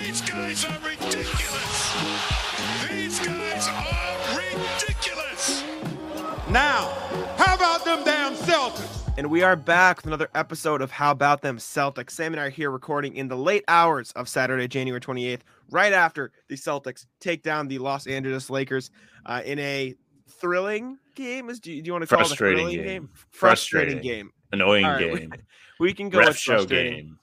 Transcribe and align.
These 0.00 0.20
guys 0.22 0.64
are 0.64 0.78
ridiculous. 0.84 1.94
These 2.90 3.18
guys 3.20 3.68
are 3.68 4.36
ridiculous. 4.36 5.64
Now, 6.50 6.90
how 7.38 7.54
about 7.54 7.84
them 7.84 8.04
damn 8.04 8.34
Celtics? 8.34 8.98
And 9.16 9.30
we 9.30 9.42
are 9.42 9.56
back 9.56 9.98
with 9.98 10.06
another 10.06 10.28
episode 10.34 10.82
of 10.82 10.90
How 10.90 11.10
About 11.10 11.40
Them 11.42 11.56
Celtics. 11.58 12.10
Sam 12.10 12.32
and 12.34 12.40
I 12.40 12.46
are 12.46 12.50
here 12.50 12.70
recording 12.70 13.14
in 13.16 13.28
the 13.28 13.36
late 13.36 13.64
hours 13.68 14.12
of 14.12 14.28
Saturday, 14.28 14.68
January 14.68 15.00
28th, 15.00 15.40
right 15.70 15.92
after 15.92 16.32
the 16.48 16.56
Celtics 16.56 17.06
take 17.20 17.42
down 17.42 17.68
the 17.68 17.78
Los 17.78 18.06
Angeles 18.06 18.50
Lakers 18.50 18.90
uh, 19.26 19.40
in 19.44 19.58
a 19.58 19.94
thrilling 20.28 20.98
game. 21.14 21.48
Is 21.50 21.60
do 21.60 21.72
you, 21.72 21.82
do 21.82 21.88
you 21.88 21.92
want 21.92 22.02
to 22.02 22.08
call 22.14 22.20
it 22.20 22.26
a 22.26 22.28
Frustrating 22.28 22.66
thrilling 22.68 22.82
game. 22.84 23.08
Frustrating, 23.30 23.94
Frustrating. 23.96 24.02
game. 24.02 24.32
Annoying 24.52 24.84
All 24.84 24.92
right, 24.92 25.12
we- 25.12 25.18
game. 25.20 25.32
We 25.80 25.92
can 25.94 26.10
go 26.10 26.18
Ref 26.20 26.28
with 26.28 26.36
show 26.36 26.52
frustrating. 26.58 26.92
game. 27.06 27.18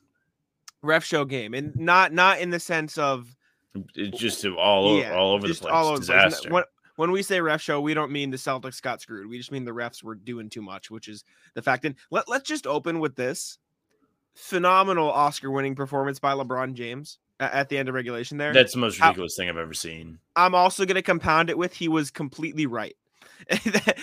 Ref 0.81 1.03
show 1.03 1.25
game, 1.25 1.53
and 1.53 1.75
not 1.75 2.13
not 2.13 2.39
in 2.39 2.49
the 2.49 2.59
sense 2.59 2.97
of 2.97 3.35
It's 3.95 4.15
eh, 4.15 4.17
just 4.17 4.45
all 4.45 4.87
over, 4.87 5.01
yeah, 5.01 5.13
all 5.13 5.33
over 5.33 5.47
the 5.47 5.53
place. 5.53 5.71
all 5.71 5.87
over 5.87 5.97
place. 5.97 6.07
Disaster. 6.07 6.49
When, 6.49 6.63
when 6.95 7.11
we 7.11 7.23
say 7.23 7.39
ref 7.39 7.61
show, 7.61 7.79
we 7.79 7.93
don't 7.93 8.11
mean 8.11 8.29
the 8.29 8.37
Celtics 8.37 8.81
got 8.81 9.01
screwed. 9.01 9.29
We 9.29 9.37
just 9.37 9.53
mean 9.53 9.63
the 9.63 9.71
refs 9.71 10.03
were 10.03 10.15
doing 10.15 10.49
too 10.49 10.61
much, 10.61 10.91
which 10.91 11.07
is 11.07 11.23
the 11.53 11.61
fact. 11.61 11.85
And 11.85 11.95
let, 12.11 12.27
let's 12.27 12.47
just 12.47 12.67
open 12.67 12.99
with 12.99 13.15
this 13.15 13.57
phenomenal 14.35 15.09
Oscar 15.09 15.49
winning 15.49 15.75
performance 15.75 16.19
by 16.19 16.33
LeBron 16.33 16.73
James 16.73 17.19
at 17.39 17.69
the 17.69 17.77
end 17.77 17.87
of 17.87 17.95
regulation 17.95 18.37
there. 18.37 18.53
That's 18.53 18.73
the 18.73 18.79
most 18.79 18.99
ridiculous 18.99 19.35
thing 19.37 19.49
I've 19.49 19.57
ever 19.57 19.73
seen. 19.73 20.19
I'm 20.35 20.53
also 20.53 20.85
going 20.85 20.95
to 20.95 21.01
compound 21.01 21.49
it 21.49 21.57
with 21.57 21.73
he 21.73 21.87
was 21.87 22.11
completely 22.11 22.65
right. 22.65 22.95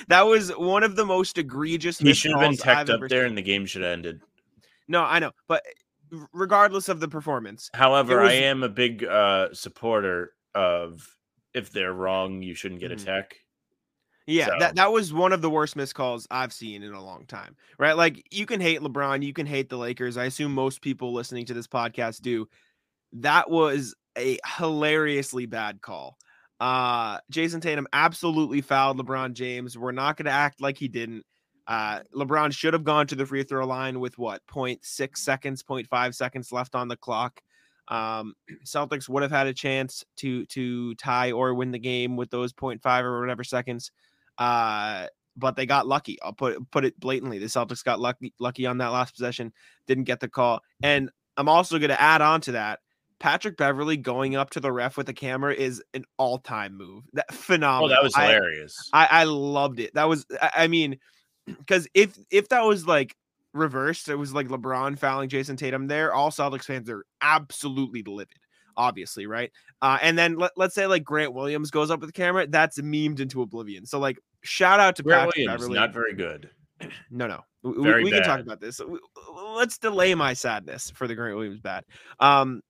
that, 0.08 0.22
was 0.22 0.50
one 0.56 0.82
of 0.82 0.96
the 0.96 1.04
most 1.04 1.36
egregious. 1.36 1.98
He 1.98 2.14
should 2.14 2.30
have 2.30 2.40
been 2.40 2.52
I've 2.52 2.58
teched 2.58 2.90
up 2.90 3.00
there, 3.08 3.20
seen. 3.20 3.28
and 3.28 3.38
the 3.38 3.42
game 3.42 3.66
should 3.66 3.82
have 3.82 3.92
ended. 3.92 4.22
No, 4.88 5.02
I 5.02 5.18
know, 5.18 5.32
but 5.48 5.62
regardless 6.32 6.88
of 6.88 7.00
the 7.00 7.08
performance, 7.08 7.70
However, 7.74 8.20
was- 8.22 8.30
I 8.32 8.34
am 8.34 8.62
a 8.62 8.68
big 8.68 9.04
uh, 9.04 9.48
supporter 9.52 10.32
of 10.54 11.06
if 11.54 11.70
they're 11.70 11.92
wrong, 11.92 12.42
you 12.42 12.54
shouldn't 12.54 12.80
get 12.80 12.90
a 12.92 12.96
tech. 12.96 13.36
Yeah, 14.26 14.46
So- 14.46 14.56
that 14.58 14.74
that 14.76 14.92
was 14.92 15.12
one 15.12 15.32
of 15.32 15.40
the 15.40 15.50
worst 15.50 15.76
missed 15.76 15.94
calls 15.94 16.26
I've 16.30 16.52
seen 16.52 16.82
in 16.82 16.92
a 16.92 17.02
long 17.04 17.26
time. 17.26 17.56
Right? 17.78 17.96
Like 17.96 18.26
you 18.30 18.44
can 18.46 18.60
hate 18.60 18.80
LeBron, 18.80 19.22
you 19.22 19.32
can 19.32 19.46
hate 19.46 19.68
the 19.68 19.76
Lakers. 19.78 20.16
I 20.16 20.24
assume 20.24 20.52
most 20.52 20.82
people 20.82 21.12
listening 21.12 21.46
to 21.46 21.54
this 21.54 21.68
podcast 21.68 22.22
do. 22.22 22.48
That 23.12 23.48
was 23.48 23.94
a 24.18 24.38
hilariously 24.58 25.46
bad 25.46 25.80
call. 25.80 26.18
Uh 26.58 27.18
Jayson 27.30 27.60
Tatum 27.60 27.86
absolutely 27.92 28.62
fouled 28.62 28.98
LeBron 28.98 29.34
James. 29.34 29.78
We're 29.78 29.92
not 29.92 30.16
going 30.16 30.24
to 30.26 30.32
act 30.32 30.60
like 30.60 30.76
he 30.78 30.88
didn't. 30.88 31.24
Uh 31.66 32.00
LeBron 32.14 32.52
should 32.52 32.72
have 32.74 32.84
gone 32.84 33.06
to 33.08 33.14
the 33.16 33.26
free 33.26 33.42
throw 33.42 33.66
line 33.66 34.00
with 34.00 34.18
what 34.18 34.42
0.6 34.46 35.16
seconds, 35.16 35.62
0.5 35.62 36.14
seconds 36.14 36.52
left 36.52 36.74
on 36.74 36.88
the 36.88 36.96
clock. 36.96 37.40
Um 37.88 38.34
Celtics 38.64 39.08
would 39.08 39.22
have 39.22 39.32
had 39.32 39.46
a 39.46 39.54
chance 39.54 40.04
to 40.16 40.44
to 40.46 40.94
tie 40.96 41.32
or 41.32 41.54
win 41.54 41.70
the 41.72 41.78
game 41.78 42.16
with 42.16 42.30
those 42.30 42.52
0.5 42.52 43.02
or 43.02 43.20
whatever 43.20 43.44
seconds. 43.44 43.90
Uh, 44.38 45.06
but 45.36 45.54
they 45.56 45.66
got 45.66 45.86
lucky. 45.86 46.18
I'll 46.22 46.32
put 46.32 46.70
put 46.70 46.84
it 46.84 46.98
blatantly. 46.98 47.38
The 47.38 47.46
Celtics 47.46 47.84
got 47.84 48.00
lucky 48.00 48.32
lucky 48.38 48.66
on 48.66 48.78
that 48.78 48.88
last 48.88 49.14
possession, 49.14 49.52
didn't 49.86 50.04
get 50.04 50.20
the 50.20 50.28
call. 50.28 50.60
And 50.82 51.10
I'm 51.36 51.48
also 51.48 51.78
going 51.78 51.90
to 51.90 52.00
add 52.00 52.22
on 52.22 52.40
to 52.42 52.52
that. 52.52 52.80
Patrick 53.18 53.56
Beverley 53.56 53.96
going 53.96 54.36
up 54.36 54.50
to 54.50 54.60
the 54.60 54.70
ref 54.72 54.96
with 54.96 55.06
the 55.06 55.12
camera 55.14 55.54
is 55.54 55.82
an 55.94 56.04
all-time 56.18 56.76
move. 56.76 57.04
That 57.14 57.26
Oh, 57.30 57.34
phenomenal. 57.34 57.88
that 57.88 58.02
was 58.02 58.14
I- 58.14 58.26
hilarious. 58.26 58.90
I, 58.92 59.08
I 59.10 59.24
loved 59.24 59.80
it. 59.80 59.94
That 59.94 60.08
was, 60.08 60.26
I, 60.40 60.50
I 60.56 60.66
mean, 60.68 60.98
because 61.46 61.88
if 61.94 62.18
if 62.30 62.48
that 62.48 62.64
was 62.64 62.86
like 62.86 63.16
reversed, 63.52 64.08
it 64.08 64.16
was 64.16 64.34
like 64.34 64.48
LeBron 64.48 64.98
fouling 64.98 65.28
Jayson 65.28 65.56
Tatum 65.56 65.86
there. 65.86 66.12
All 66.12 66.30
Celtics 66.30 66.64
fans 66.64 66.90
are 66.90 67.04
absolutely 67.20 68.02
livid, 68.02 68.38
obviously, 68.76 69.26
right? 69.26 69.50
Uh, 69.82 69.98
and 70.02 70.18
then 70.18 70.36
let, 70.36 70.52
let's 70.56 70.74
say 70.74 70.86
like 70.86 71.04
Grant 71.04 71.32
Williams 71.32 71.70
goes 71.70 71.90
up 71.90 72.00
with 72.00 72.08
the 72.08 72.12
camera, 72.12 72.46
that's 72.46 72.78
memed 72.80 73.20
into 73.20 73.42
oblivion. 73.42 73.86
So 73.86 73.98
like, 73.98 74.18
shout 74.42 74.80
out 74.80 74.96
to 74.96 75.02
Grant 75.02 75.30
Patrick 75.30 75.36
Williams, 75.36 75.62
Beverley. 75.62 75.78
not 75.78 75.92
very 75.92 76.14
good. 76.14 76.50
No, 77.10 77.26
no. 77.26 77.40
We, 77.62 77.82
Very 77.82 78.04
we 78.04 78.10
can 78.10 78.22
talk 78.22 78.40
about 78.40 78.60
this. 78.60 78.80
Let's 79.34 79.78
delay 79.78 80.14
my 80.14 80.34
sadness 80.34 80.90
for 80.90 81.08
the 81.08 81.14
Grant 81.14 81.36
Williams 81.36 81.60
bad. 81.60 81.84
Um, 82.20 82.62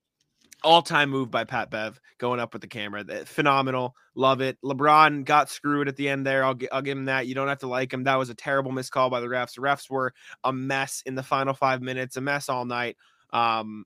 all 0.66 0.82
time 0.82 1.08
move 1.08 1.30
by 1.30 1.44
Pat 1.44 1.70
Bev 1.70 1.98
going 2.18 2.40
up 2.40 2.52
with 2.52 2.60
the 2.60 2.68
camera. 2.68 3.04
That- 3.04 3.28
Phenomenal. 3.28 3.94
Love 4.14 4.40
it. 4.40 4.58
LeBron 4.64 5.24
got 5.24 5.48
screwed 5.48 5.88
at 5.88 5.96
the 5.96 6.08
end 6.08 6.26
there. 6.26 6.44
I'll, 6.44 6.54
gi- 6.54 6.70
I'll 6.70 6.82
give 6.82 6.98
him 6.98 7.04
that. 7.06 7.26
You 7.26 7.34
don't 7.34 7.48
have 7.48 7.60
to 7.60 7.68
like 7.68 7.92
him. 7.92 8.04
That 8.04 8.16
was 8.16 8.28
a 8.30 8.34
terrible 8.34 8.72
miscall 8.72 9.08
by 9.08 9.20
the 9.20 9.28
refs. 9.28 9.54
The 9.54 9.62
refs 9.62 9.88
were 9.88 10.12
a 10.44 10.52
mess 10.52 11.02
in 11.06 11.14
the 11.14 11.22
final 11.22 11.54
five 11.54 11.80
minutes, 11.80 12.16
a 12.16 12.20
mess 12.20 12.48
all 12.48 12.64
night. 12.64 12.96
Um, 13.32 13.84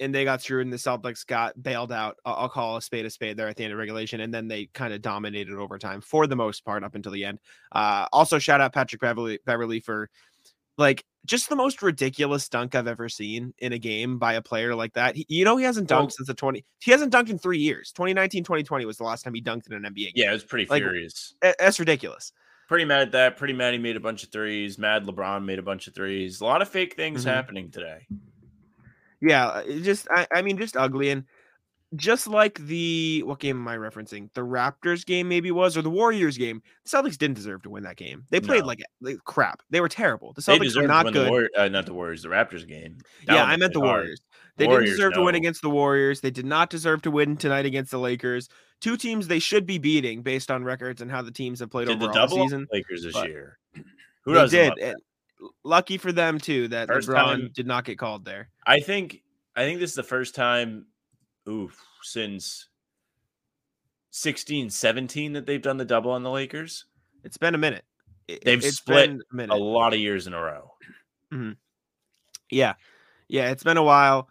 and 0.00 0.14
they 0.14 0.24
got 0.24 0.42
screwed, 0.42 0.66
and 0.66 0.72
the 0.72 0.76
Celtics 0.78 1.26
got 1.26 1.60
bailed 1.62 1.92
out. 1.92 2.16
I'll, 2.24 2.34
I'll 2.34 2.48
call 2.48 2.76
a 2.76 2.82
spade 2.82 3.04
a 3.06 3.10
spade 3.10 3.36
there 3.36 3.48
at 3.48 3.56
the 3.56 3.64
end 3.64 3.72
of 3.72 3.78
regulation, 3.78 4.20
and 4.20 4.32
then 4.32 4.48
they 4.48 4.66
kind 4.66 4.92
of 4.92 5.02
dominated 5.02 5.54
overtime 5.54 6.00
for 6.00 6.26
the 6.26 6.36
most 6.36 6.64
part 6.64 6.82
up 6.84 6.94
until 6.94 7.12
the 7.12 7.24
end. 7.24 7.38
Uh, 7.70 8.06
also, 8.12 8.38
shout 8.38 8.60
out 8.60 8.72
Patrick 8.74 9.00
Beverley, 9.00 9.38
Beverley 9.46 9.80
for 9.80 10.10
like 10.78 11.04
just 11.26 11.48
the 11.48 11.56
most 11.56 11.82
ridiculous 11.82 12.48
dunk 12.48 12.74
I've 12.74 12.88
ever 12.88 13.08
seen 13.08 13.54
in 13.58 13.72
a 13.72 13.78
game 13.78 14.18
by 14.18 14.34
a 14.34 14.42
player 14.42 14.74
like 14.74 14.92
that. 14.94 15.14
He, 15.16 15.24
you 15.28 15.44
know, 15.44 15.56
he 15.56 15.64
hasn't 15.64 15.88
dunked 15.88 15.98
Well- 16.00 16.10
since 16.10 16.26
the 16.28 16.34
20, 16.34 16.64
he 16.80 16.90
hasn't 16.90 17.12
dunked 17.12 17.30
in 17.30 17.38
three 17.38 17.58
years. 17.58 17.92
2019, 17.92 18.42
2020 18.44 18.84
was 18.86 18.96
the 18.96 19.04
last 19.04 19.22
time 19.22 19.34
he 19.34 19.40
dunked 19.42 19.66
in 19.68 19.72
an 19.74 19.84
NBA 19.84 19.94
game. 20.06 20.12
Yeah, 20.16 20.30
it 20.30 20.34
was 20.34 20.44
pretty 20.44 20.66
Like- 20.68 20.82
furious. 20.82 21.34
That's 21.40 21.78
ridiculous. 21.78 22.32
Pretty 22.68 22.84
mad 22.84 23.02
at 23.02 23.12
that. 23.12 23.36
Pretty 23.36 23.52
mad 23.54 23.72
he 23.74 23.78
made 23.78 23.96
a 23.96 24.00
bunch 24.00 24.22
of 24.24 24.30
threes. 24.32 24.78
Mad 24.78 25.04
LeBron 25.04 25.44
made 25.44 25.58
a 25.58 25.62
bunch 25.62 25.86
of 25.88 25.94
threes. 25.94 26.40
A 26.40 26.44
lot 26.44 26.62
of 26.62 26.68
fake 26.68 26.94
things 26.96 27.24
Mhm. 27.24 27.28
happening 27.28 27.70
today. 27.70 28.06
Yeah, 29.20 29.62
just 29.82 30.08
I, 30.10 30.26
I 30.34 30.42
mean 30.42 30.58
just 30.58 30.76
ugly 30.76 31.10
and 31.10 31.24
just 31.96 32.26
like 32.26 32.58
the 32.66 33.22
what 33.24 33.38
game 33.38 33.56
am 33.56 33.68
I 33.68 33.76
referencing? 33.76 34.30
The 34.34 34.40
Raptors 34.40 35.04
game 35.04 35.28
maybe 35.28 35.50
was 35.50 35.76
or 35.76 35.82
the 35.82 35.90
Warriors 35.90 36.38
game. 36.38 36.62
The 36.84 36.90
Celtics 36.96 37.18
didn't 37.18 37.34
deserve 37.36 37.62
to 37.62 37.70
win 37.70 37.82
that 37.84 37.96
game. 37.96 38.24
They 38.30 38.40
played 38.40 38.60
No. 38.62 38.66
like, 38.66 38.82
like 39.00 39.18
crap. 39.24 39.62
They 39.70 39.80
were 39.80 39.88
terrible. 39.88 40.32
The 40.32 40.42
Celtics 40.42 40.74
were 40.80 40.86
not 40.86 41.12
good. 41.12 41.30
War- 41.30 41.50
uh, 41.56 41.68
not 41.68 41.86
the 41.86 41.94
Warriors, 41.94 42.22
the 42.22 42.28
Raptors 42.28 42.66
game. 42.66 42.98
That 43.26 43.34
yeah, 43.34 43.44
I 43.44 43.56
meant 43.56 43.72
the 43.74 43.80
hard. 43.80 44.00
Warriors. 44.02 44.20
They 44.56 44.66
Warriors, 44.66 44.84
didn't 44.90 44.96
deserve 44.98 45.12
to 45.14 45.22
win 45.22 45.34
against 45.34 45.62
the 45.62 45.70
Warriors. 45.70 46.20
They 46.20 46.30
did 46.30 46.46
not 46.46 46.70
deserve 46.70 47.02
to 47.02 47.10
win 47.10 47.36
tonight 47.36 47.64
against 47.66 47.90
the 47.90 47.98
Lakers. 47.98 48.48
Two 48.80 48.96
teams 48.96 49.28
they 49.28 49.38
should 49.38 49.64
be 49.66 49.78
beating 49.78 50.22
based 50.22 50.50
on 50.50 50.64
records 50.64 51.00
and 51.02 51.10
how 51.10 51.22
the 51.22 51.30
teams 51.30 51.60
have 51.60 51.70
played 51.70 51.88
Did 51.88 52.00
the 52.00 52.26
season. 52.28 52.66
Lakers 52.72 53.02
this 53.02 53.12
but 53.14 53.28
year? 53.28 53.58
Who 54.24 54.34
doesn't 54.34 54.76
did. 54.76 54.78
and 54.78 54.96
lucky 55.64 55.98
for 55.98 56.12
them 56.12 56.38
too 56.38 56.68
that 56.68 56.88
First 56.88 57.08
LeBron 57.08 57.14
time- 57.14 57.50
did 57.54 57.66
not 57.66 57.84
get 57.84 57.98
called 57.98 58.24
there. 58.24 58.48
I 58.66 58.80
think 58.80 59.22
I 59.56 59.62
think 59.64 59.80
this 59.80 59.90
is 59.90 59.96
the 59.96 60.02
first 60.02 60.34
time 60.34 60.86
oof 61.48 61.78
since 62.02 62.68
16 64.10 64.70
17 64.70 65.32
that 65.34 65.46
they've 65.46 65.62
done 65.62 65.76
the 65.76 65.84
double 65.84 66.10
on 66.10 66.22
the 66.22 66.30
Lakers. 66.30 66.84
It's 67.24 67.36
been 67.38 67.54
a 67.54 67.58
minute. 67.58 67.84
It- 68.28 68.44
They've 68.44 68.64
it's 68.64 68.76
split 68.76 69.10
a 69.10 69.34
A 69.50 69.56
lot 69.56 69.94
of 69.94 70.00
years 70.00 70.26
in 70.26 70.34
a 70.34 70.40
row. 70.40 70.72
Yeah. 72.50 72.74
Yeah, 73.28 73.50
it's 73.50 73.64
been 73.64 73.76
a 73.78 73.82
while. 73.82 74.28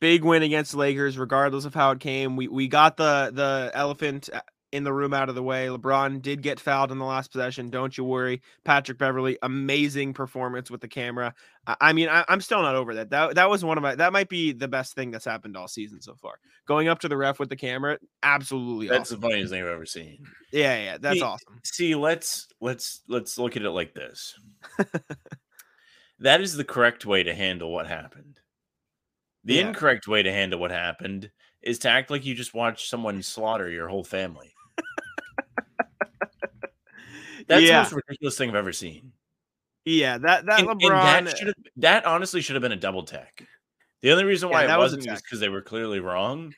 Big 0.00 0.24
win 0.24 0.42
against 0.42 0.72
the 0.72 0.78
Lakers, 0.78 1.18
regardless 1.18 1.64
of 1.64 1.74
how 1.74 1.90
it 1.90 2.00
came. 2.00 2.36
We 2.36 2.48
we 2.48 2.68
got 2.68 2.96
the 2.96 3.30
the 3.34 3.70
elephant 3.74 4.30
uh, 4.32 4.40
in 4.72 4.84
the 4.84 4.92
room 4.92 5.14
out 5.14 5.28
of 5.28 5.34
the 5.34 5.42
way. 5.42 5.66
LeBron 5.66 6.20
did 6.20 6.42
get 6.42 6.60
fouled 6.60 6.92
in 6.92 6.98
the 6.98 7.04
last 7.04 7.32
possession. 7.32 7.70
Don't 7.70 7.96
you 7.96 8.04
worry. 8.04 8.42
Patrick 8.64 8.98
Beverley, 8.98 9.38
amazing 9.42 10.12
performance 10.12 10.70
with 10.70 10.80
the 10.80 10.88
camera. 10.88 11.34
I, 11.66 11.76
I 11.80 11.92
mean, 11.92 12.08
I, 12.08 12.24
I'm 12.28 12.40
still 12.40 12.60
not 12.62 12.74
over 12.74 12.94
that. 12.94 13.10
That 13.10 13.34
that 13.36 13.48
was 13.48 13.64
one 13.64 13.78
of 13.78 13.82
my 13.82 13.94
that 13.94 14.12
might 14.12 14.28
be 14.28 14.52
the 14.52 14.68
best 14.68 14.94
thing 14.94 15.10
that's 15.10 15.24
happened 15.24 15.56
all 15.56 15.68
season 15.68 16.00
so 16.02 16.14
far. 16.14 16.34
Going 16.66 16.88
up 16.88 16.98
to 17.00 17.08
the 17.08 17.16
ref 17.16 17.38
with 17.38 17.48
the 17.48 17.56
camera, 17.56 17.98
absolutely 18.22 18.88
That's 18.88 19.10
awesome. 19.10 19.20
the 19.20 19.28
funniest 19.28 19.52
thing 19.52 19.62
I've 19.62 19.68
ever 19.68 19.86
seen. 19.86 20.18
Yeah, 20.52 20.76
yeah, 20.82 20.98
that's 20.98 21.16
See, 21.18 21.22
awesome. 21.22 21.60
See, 21.64 21.94
let's 21.94 22.46
let's 22.60 23.02
let's 23.08 23.38
look 23.38 23.56
at 23.56 23.62
it 23.62 23.70
like 23.70 23.94
this. 23.94 24.38
that 26.18 26.40
is 26.40 26.56
the 26.56 26.64
correct 26.64 27.06
way 27.06 27.22
to 27.22 27.34
handle 27.34 27.72
what 27.72 27.86
happened. 27.86 28.40
The 29.44 29.54
Yeah. 29.54 29.68
incorrect 29.68 30.06
way 30.08 30.22
to 30.22 30.32
handle 30.32 30.60
what 30.60 30.70
happened 30.70 31.30
is 31.62 31.78
to 31.80 31.88
act 31.88 32.10
like 32.10 32.24
you 32.24 32.34
just 32.34 32.54
watched 32.54 32.88
someone 32.88 33.22
slaughter 33.22 33.68
your 33.70 33.88
whole 33.88 34.04
family. 34.04 34.52
That's 37.48 37.62
Yeah. 37.62 37.78
the 37.78 37.82
most 37.84 37.92
ridiculous 37.94 38.38
thing 38.38 38.50
I've 38.50 38.54
ever 38.56 38.72
seen. 38.72 39.12
Yeah, 39.84 40.18
that 40.18 40.46
that 40.46 40.60
And, 40.60 40.68
and 40.68 40.80
LeBron. 40.80 41.24
that 41.24 41.36
should 41.38 41.46
have 41.48 41.56
that 41.76 42.04
honestly 42.04 42.40
should 42.42 42.54
have 42.56 42.62
been 42.62 42.72
a 42.72 42.76
double 42.76 43.02
tech. 43.04 43.42
The 44.02 44.12
only 44.12 44.24
reason 44.24 44.50
why 44.50 44.64
Yeah, 44.64 44.74
it 44.74 44.78
was 44.78 44.92
wasn't 44.96 45.12
is 45.12 45.22
because 45.22 45.40
they 45.40 45.48
were 45.48 45.62
clearly 45.62 45.98
wrong. 46.00 46.54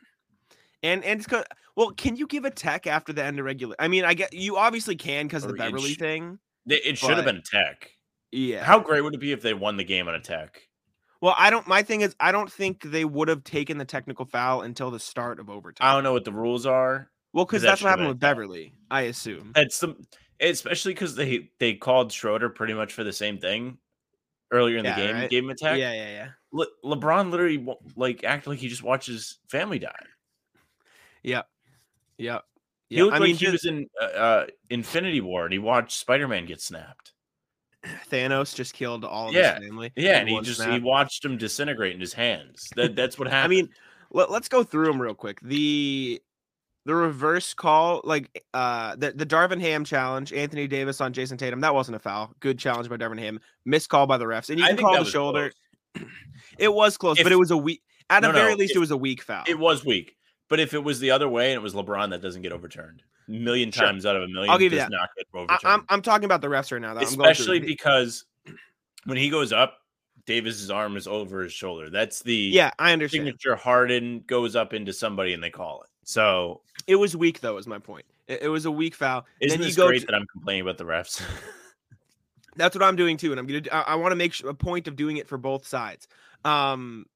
And 0.82 1.04
and 1.04 1.20
it's 1.20 1.26
co- 1.26 1.44
well, 1.76 1.92
can 1.92 2.16
you 2.16 2.26
give 2.26 2.44
a 2.44 2.50
tech 2.50 2.86
after 2.86 3.12
the 3.12 3.22
end 3.22 3.38
of 3.38 3.44
regular? 3.44 3.76
I 3.78 3.88
mean, 3.88 4.04
I 4.04 4.14
get 4.14 4.32
you 4.32 4.56
obviously 4.56 4.96
can 4.96 5.26
because 5.26 5.44
of 5.44 5.48
the 5.50 5.54
it 5.54 5.58
Beverley 5.58 5.94
sh- 5.94 5.98
thing. 5.98 6.38
It 6.66 6.98
should 6.98 7.16
have 7.16 7.24
been 7.24 7.36
a 7.36 7.42
tech. 7.42 7.90
Yeah. 8.32 8.64
How 8.64 8.78
great 8.80 9.00
would 9.02 9.14
it 9.14 9.20
be 9.20 9.32
if 9.32 9.42
they 9.42 9.54
won 9.54 9.76
the 9.76 9.84
game 9.84 10.08
on 10.08 10.14
a 10.14 10.20
tech? 10.20 10.60
Well, 11.20 11.34
I 11.38 11.50
don't. 11.50 11.66
My 11.68 11.82
thing 11.82 12.00
is, 12.00 12.14
I 12.18 12.32
don't 12.32 12.50
think 12.50 12.82
they 12.82 13.04
would 13.04 13.28
have 13.28 13.44
taken 13.44 13.76
the 13.78 13.84
technical 13.84 14.24
foul 14.24 14.62
until 14.62 14.90
the 14.90 14.98
start 15.00 15.38
of 15.38 15.50
overtime. 15.50 15.86
I 15.88 15.92
don't 15.94 16.02
know 16.02 16.12
what 16.12 16.24
the 16.24 16.32
rules 16.32 16.64
are. 16.66 17.10
well, 17.32 17.44
because 17.44 17.58
'cause 17.58 17.62
that 17.62 17.68
that's 17.68 17.82
what 17.82 17.90
happened 17.90 18.08
with. 18.08 18.18
Beverley. 18.20 18.72
I 18.90 19.02
assume. 19.02 19.52
That's 19.54 19.78
the 19.80 19.94
especially 20.40 20.94
because 20.94 21.14
they 21.14 21.50
they 21.58 21.74
called 21.74 22.12
Schroeder 22.12 22.48
pretty 22.48 22.74
much 22.74 22.92
for 22.92 23.04
the 23.04 23.12
same 23.12 23.38
thing. 23.38 23.78
earlier 24.50 24.78
in 24.78 24.84
Yeah, 24.84 24.96
the 24.96 25.02
game. 25.02 25.14
right. 25.14 25.30
Gave 25.30 25.44
him 25.44 25.50
a 25.50 25.54
tech. 25.54 25.78
Yeah, 25.78 25.92
yeah, 25.92 26.10
yeah. 26.10 26.28
Le- 26.52 26.66
LeBron 26.84 27.30
literally 27.30 27.64
like 27.96 28.24
acted 28.24 28.50
like 28.50 28.58
he 28.58 28.68
just 28.68 28.82
watches 28.82 29.38
Family 29.48 29.78
die. 29.78 29.94
Yeah, 31.22 31.42
Yep. 32.20 32.44
He 32.88 32.96
Yeah, 32.96 33.04
looked 33.04 33.16
I 33.16 33.18
like 33.20 33.28
mean, 33.28 33.36
he 33.36 33.48
was 33.48 33.64
in 33.64 33.86
uh, 34.00 34.04
uh, 34.04 34.46
Infinity 34.68 35.20
War 35.20 35.44
and 35.44 35.52
he 35.52 35.58
watched 35.58 35.98
Spider 35.98 36.28
Man 36.28 36.44
get 36.46 36.60
snapped. 36.60 37.12
Thanos 38.10 38.54
just 38.54 38.74
killed 38.74 39.04
all 39.04 39.28
of 39.28 39.34
Yeah. 39.34 39.58
his 39.58 39.68
family. 39.68 39.92
Yeah, 39.96 40.18
and 40.18 40.28
he 40.28 40.40
just 40.40 40.62
he 40.62 40.78
watched 40.80 41.24
him 41.24 41.38
disintegrate 41.38 41.94
in 41.94 42.00
his 42.00 42.12
hands. 42.12 42.68
That 42.76 42.96
that's 42.96 43.18
what 43.18 43.28
happened. 43.28 43.52
I 43.58 43.62
mean, 43.62 43.68
let, 44.10 44.30
us 44.30 44.48
go 44.48 44.62
through 44.62 44.86
them 44.86 45.00
real 45.00 45.14
quick. 45.14 45.40
The 45.40 46.20
the 46.86 46.94
reverse 46.94 47.52
call, 47.54 48.00
like 48.04 48.42
uh 48.54 48.96
the, 48.96 49.12
the 49.12 49.26
Darvin 49.26 49.60
Ham 49.60 49.84
challenge, 49.84 50.32
Anthony 50.32 50.66
Davis 50.66 51.00
on 51.00 51.12
Jayson 51.12 51.36
Tatum, 51.38 51.60
that 51.60 51.74
wasn't 51.74 51.96
a 51.96 51.98
foul. 51.98 52.32
Good 52.40 52.58
challenge 52.58 52.88
by 52.88 52.96
Darvin 52.96 53.18
Ham. 53.18 53.38
Missed 53.64 53.88
call 53.88 54.06
by 54.06 54.16
the 54.16 54.24
refs. 54.24 54.50
And 54.50 54.58
you 54.58 54.66
can 54.66 54.76
call 54.78 55.02
the 55.04 55.10
shoulder. 55.10 55.52
It 56.58 56.72
was 56.72 56.96
close, 56.96 57.18
If- 57.18 57.24
but 57.24 57.32
it 57.32 57.38
was 57.38 57.50
a 57.50 57.56
weak 57.56 57.82
at 58.10 58.20
No, 58.22 58.28
the 58.28 58.34
very 58.34 58.50
no, 58.52 58.56
least, 58.58 58.72
if- 58.72 58.76
it 58.76 58.80
was 58.80 58.90
a 58.90 58.96
weak 58.96 59.22
foul. 59.22 59.44
It 59.46 59.58
was 59.58 59.84
weak, 59.84 60.16
but 60.48 60.60
if 60.60 60.74
it 60.74 60.82
was 60.82 61.00
the 61.00 61.10
other 61.10 61.28
way 61.28 61.52
and 61.52 61.58
it 61.58 61.62
was 61.62 61.74
LeBron, 61.74 62.10
that 62.10 62.20
doesn't 62.22 62.42
get 62.42 62.52
overturned. 62.52 63.02
A 63.28 63.30
million 63.32 63.70
Sure. 63.70 63.86
times 63.86 64.04
out 64.06 64.16
of 64.16 64.22
a 64.22 64.26
1000000 64.26 64.48
I'll 64.50 64.58
give 64.58 64.72
you 64.72 64.78
that. 64.78 64.90
not 64.90 65.08
get 65.16 65.26
I, 65.34 65.38
overturned. 65.38 65.60
I'm 65.64 65.84
I'm 65.88 66.02
talking 66.02 66.24
about 66.24 66.40
the 66.42 66.48
refs 66.48 66.70
right 66.72 66.80
now. 66.80 66.92
Going 66.94 67.04
Especially 67.06 67.60
because 67.60 68.24
when 69.04 69.16
he 69.18 69.30
goes 69.30 69.52
up, 69.52 69.78
Davis's 70.26 70.70
arm 70.70 70.96
is 70.96 71.06
over 71.06 71.42
his 71.42 71.52
shoulder. 71.52 71.88
That's 71.90 72.20
the 72.22 72.34
yeah, 72.34 72.70
I 72.78 72.92
understand. 72.92 73.26
signature 73.26 73.56
Harden 73.56 74.22
goes 74.26 74.54
up 74.56 74.74
into 74.74 74.92
somebody 74.92 75.32
and 75.32 75.42
they 75.42 75.50
call 75.50 75.82
it. 75.82 75.89
So 76.04 76.62
It 76.86 76.96
was 76.96 77.16
weak 77.16 77.40
though, 77.40 77.56
is 77.58 77.66
my 77.66 77.78
point. 77.78 78.04
It, 78.26 78.42
it 78.42 78.48
was 78.48 78.64
a 78.64 78.70
weak 78.70 78.94
foul. 78.94 79.26
isn't 79.40 79.58
then 79.58 79.64
you 79.64 79.68
this 79.70 79.76
go 79.76 79.86
great 79.88 80.00
to- 80.00 80.06
that 80.06 80.14
I'm 80.14 80.26
complaining 80.32 80.62
about 80.62 80.78
the 80.78 80.84
refs? 80.84 81.22
That's 82.56 82.74
what 82.74 82.82
I'm 82.82 82.96
doing 82.96 83.16
too, 83.16 83.30
and 83.30 83.38
I'm 83.38 83.46
gonna. 83.46 83.62
I, 83.70 83.92
I 83.92 83.94
want 83.94 84.12
to 84.12 84.16
make 84.16 84.32
sure, 84.32 84.50
a 84.50 84.54
point 84.54 84.88
of 84.88 84.96
doing 84.96 85.18
it 85.18 85.28
for 85.28 85.38
both 85.38 85.66
sides. 85.66 86.08
Um, 86.44 87.06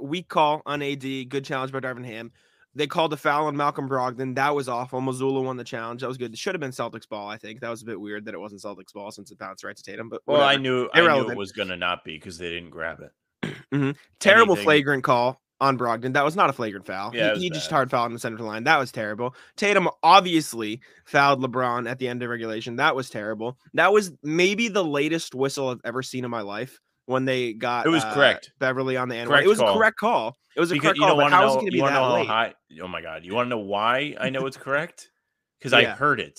weak 0.00 0.28
call 0.28 0.60
on 0.66 0.82
AD. 0.82 1.00
Good 1.28 1.44
challenge 1.44 1.70
by 1.72 1.78
Darvin 1.80 2.04
Ham. 2.04 2.32
They 2.74 2.86
called 2.86 3.12
a 3.12 3.16
foul 3.16 3.46
on 3.46 3.56
Malcolm 3.56 3.88
Brogdon. 3.88 4.16
Then 4.18 4.34
that 4.34 4.54
was 4.54 4.68
awful. 4.68 5.00
Mazzulla 5.00 5.42
won 5.42 5.56
the 5.56 5.64
challenge. 5.64 6.00
That 6.02 6.08
was 6.08 6.18
good. 6.18 6.32
It 6.32 6.38
should 6.38 6.54
have 6.54 6.60
been 6.60 6.72
Celtics 6.72 7.08
ball. 7.08 7.28
I 7.28 7.38
think 7.38 7.60
that 7.60 7.70
was 7.70 7.82
a 7.82 7.86
bit 7.86 7.98
weird 7.98 8.24
that 8.26 8.34
it 8.34 8.40
wasn't 8.40 8.60
Celtics 8.60 8.92
ball 8.92 9.10
since 9.12 9.30
it 9.30 9.38
bounced 9.38 9.64
right 9.64 9.74
to 9.76 9.82
Tatum. 9.82 10.08
But 10.08 10.20
well, 10.26 10.40
I 10.40 10.56
whatever. 10.56 10.62
knew 10.62 10.88
I 10.92 11.00
knew 11.00 11.30
it 11.30 11.36
was 11.36 11.52
gonna 11.52 11.76
not 11.76 12.04
be 12.04 12.16
because 12.18 12.36
they 12.36 12.50
didn't 12.50 12.70
grab 12.70 12.98
it. 13.00 13.96
terrible 14.20 14.54
anything- 14.54 14.64
flagrant 14.64 15.04
call 15.04 15.40
on 15.60 15.78
Brogdon. 15.78 16.12
That 16.12 16.24
was 16.24 16.36
not 16.36 16.50
a 16.50 16.52
flagrant 16.52 16.86
foul. 16.86 17.14
Yeah, 17.14 17.34
he, 17.34 17.42
he 17.42 17.50
just 17.50 17.70
hard 17.70 17.90
fouled 17.90 18.08
in 18.08 18.12
the 18.12 18.18
center 18.18 18.34
of 18.34 18.40
the 18.40 18.46
line. 18.46 18.64
That 18.64 18.78
was 18.78 18.92
terrible. 18.92 19.34
Tatum 19.56 19.88
obviously 20.02 20.80
fouled 21.04 21.42
LeBron 21.42 21.88
at 21.88 21.98
the 21.98 22.08
end 22.08 22.22
of 22.22 22.28
regulation. 22.28 22.76
That 22.76 22.94
was 22.94 23.10
terrible. 23.10 23.58
That 23.74 23.92
was 23.92 24.12
maybe 24.22 24.68
the 24.68 24.84
latest 24.84 25.34
whistle 25.34 25.70
I've 25.70 25.80
ever 25.84 26.02
seen 26.02 26.24
in 26.24 26.30
my 26.30 26.42
life 26.42 26.80
when 27.06 27.24
they 27.24 27.52
got 27.52 27.86
It 27.86 27.90
was 27.90 28.04
uh, 28.04 28.12
correct. 28.12 28.52
Beverley 28.58 28.96
on 28.96 29.08
the 29.08 29.16
end. 29.16 29.30
It 29.30 29.46
was 29.46 29.58
call. 29.58 29.74
a 29.74 29.78
correct 29.78 29.96
call. 29.98 30.36
It 30.56 30.60
was 30.60 30.70
a 30.70 30.74
Because 30.74 30.98
correct 30.98 31.00
call. 31.00 31.16
But 31.16 31.32
how 31.32 31.46
is 31.46 31.52
it 31.52 31.56
going 31.56 31.66
to 31.66 31.70
be 31.72 31.76
You 31.78 31.82
want 31.82 31.94
to 31.94 32.00
that 32.00 32.08
know 32.08 32.14
late? 32.14 32.26
high? 32.26 32.54
Oh 32.82 32.88
my 32.88 33.02
god! 33.02 33.24
You 33.24 33.34
want 33.34 33.46
to 33.46 33.50
know 33.50 33.58
why 33.58 34.16
I 34.20 34.30
know 34.30 34.46
it's 34.46 34.56
correct? 34.56 35.10
Because 35.58 35.72
I 35.72 35.84
heard 35.84 36.20
it. 36.20 36.38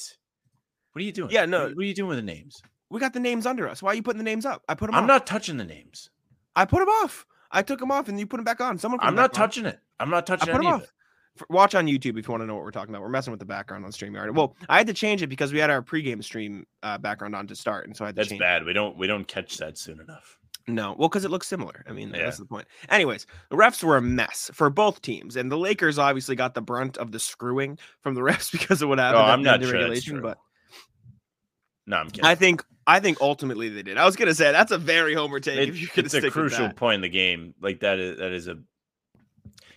What 0.93 1.01
are 1.01 1.03
you 1.03 1.11
doing? 1.11 1.31
Yeah, 1.31 1.45
no. 1.45 1.69
What, 1.69 1.79
are 1.79 1.81
you 1.83 1.95
doing 1.95 2.09
with 2.09 2.19
the 2.19 2.23
names? 2.23 2.61
We 2.91 2.99
got 2.99 3.13
the 3.13 3.19
names 3.19 3.47
under 3.47 3.67
us. 3.67 3.81
Why 3.81 3.91
are 3.91 3.95
you 3.95 4.03
putting 4.03 4.19
the 4.19 4.23
names 4.23 4.45
up? 4.45 4.61
I 4.69 4.75
put 4.75 4.85
them. 4.85 4.95
I'm 4.95 5.03
off. 5.03 5.07
not 5.07 5.27
touching 5.27 5.57
the 5.57 5.65
names. 5.65 6.11
I 6.55 6.65
put 6.65 6.79
them 6.79 6.87
off. 6.87 7.25
I 7.51 7.61
took 7.61 7.79
them 7.79 7.91
off, 7.91 8.07
and 8.09 8.19
you 8.19 8.27
put 8.27 8.37
them 8.37 8.43
back 8.45 8.61
on. 8.61 8.77
Someone. 8.77 8.99
I'm 9.01 9.15
not 9.15 9.31
back 9.33 9.39
on. 9.41 9.47
touching 9.47 9.65
it. 9.65 9.79
I'm 9.99 10.09
not 10.09 10.25
touching. 10.25 10.49
I 10.49 10.53
touching 10.53 10.53
put 10.53 10.65
any 10.65 10.65
them 10.67 10.75
of 10.75 10.81
off. 10.81 10.87
it. 10.87 10.93
Watch 11.51 11.75
on 11.75 11.85
YouTube 11.85 12.17
if 12.17 12.27
you 12.27 12.31
want 12.31 12.41
to 12.41 12.47
know 12.47 12.55
what 12.55 12.63
we're 12.63 12.71
talking 12.71 12.89
about. 12.93 13.03
We're 13.03 13.09
messing 13.09 13.29
with 13.29 13.39
the 13.39 13.45
background 13.45 13.85
on 13.85 13.91
StreamYard. 13.91 14.33
Well, 14.33 14.55
I 14.69 14.77
had 14.79 14.87
to 14.87 14.93
change 14.93 15.21
it 15.21 15.27
because 15.27 15.53
we 15.53 15.59
had 15.59 15.69
our 15.69 15.83
pregame 15.83 16.23
stream 16.23 16.65
uh, 16.81 16.97
background 16.97 17.35
on 17.35 17.45
to 17.47 17.55
start, 17.55 17.85
and 17.85 17.95
so 17.95 18.05
I 18.05 18.07
had 18.07 18.15
to 18.15 18.23
That's 18.23 18.39
bad. 18.39 18.65
We 18.65 18.73
don't 18.73 18.97
we 18.97 19.05
don't 19.05 19.27
catch 19.27 19.57
that 19.57 19.77
soon 19.77 19.99
enough. 19.99 20.39
No, 20.69 20.95
well, 20.97 21.07
because 21.07 21.23
it 21.25 21.31
looks 21.31 21.47
similar. 21.47 21.85
I 21.87 21.93
mean, 21.93 22.09
Yeah. 22.09 22.23
that's 22.23 22.37
the 22.39 22.45
point. 22.45 22.67
Anyways, 22.89 23.25
the 23.49 23.55
refs 23.55 23.81
were 23.83 23.95
a 23.97 24.01
mess 24.01 24.49
for 24.53 24.69
both 24.69 25.01
teams, 25.01 25.37
and 25.37 25.49
the 25.51 25.57
Lakers 25.57 25.97
obviously 25.99 26.35
got 26.35 26.55
the 26.55 26.61
brunt 26.61 26.97
of 26.97 27.11
the 27.13 27.19
screwing 27.19 27.77
from 28.01 28.15
the 28.15 28.21
refs 28.29 28.51
because 28.51 28.81
of 28.81 28.89
what 28.89 28.97
happened. 28.99 29.21
at 29.23 29.29
I'm 29.29 29.43
not 29.43 29.61
sure 29.63 29.73
regulation, 29.73 30.21
but 30.21 30.39
No, 31.87 31.97
I'm 31.97 32.07
kidding. 32.09 32.25
I 32.25 32.35
think 32.35 32.63
I 32.85 32.99
think 32.99 33.17
ultimately 33.21 33.69
they 33.69 33.81
did. 33.81 33.97
I 33.97 34.05
was 34.05 34.15
gonna 34.15 34.35
say 34.35 34.51
that's 34.51 34.71
a 34.71 34.77
very 34.77 35.13
homer 35.15 35.39
take. 35.39 35.57
It- 35.57 35.69
if 35.69 35.79
you're 35.81 36.05
it's 36.05 36.13
a 36.13 36.29
crucial 36.29 36.69
point 36.73 36.95
in 36.95 37.01
the 37.01 37.09
game. 37.09 37.53
Like 37.61 37.79
that 37.79 37.97
is 37.97 38.19
that 38.19 38.31
is 38.31 38.47
a 38.47 38.55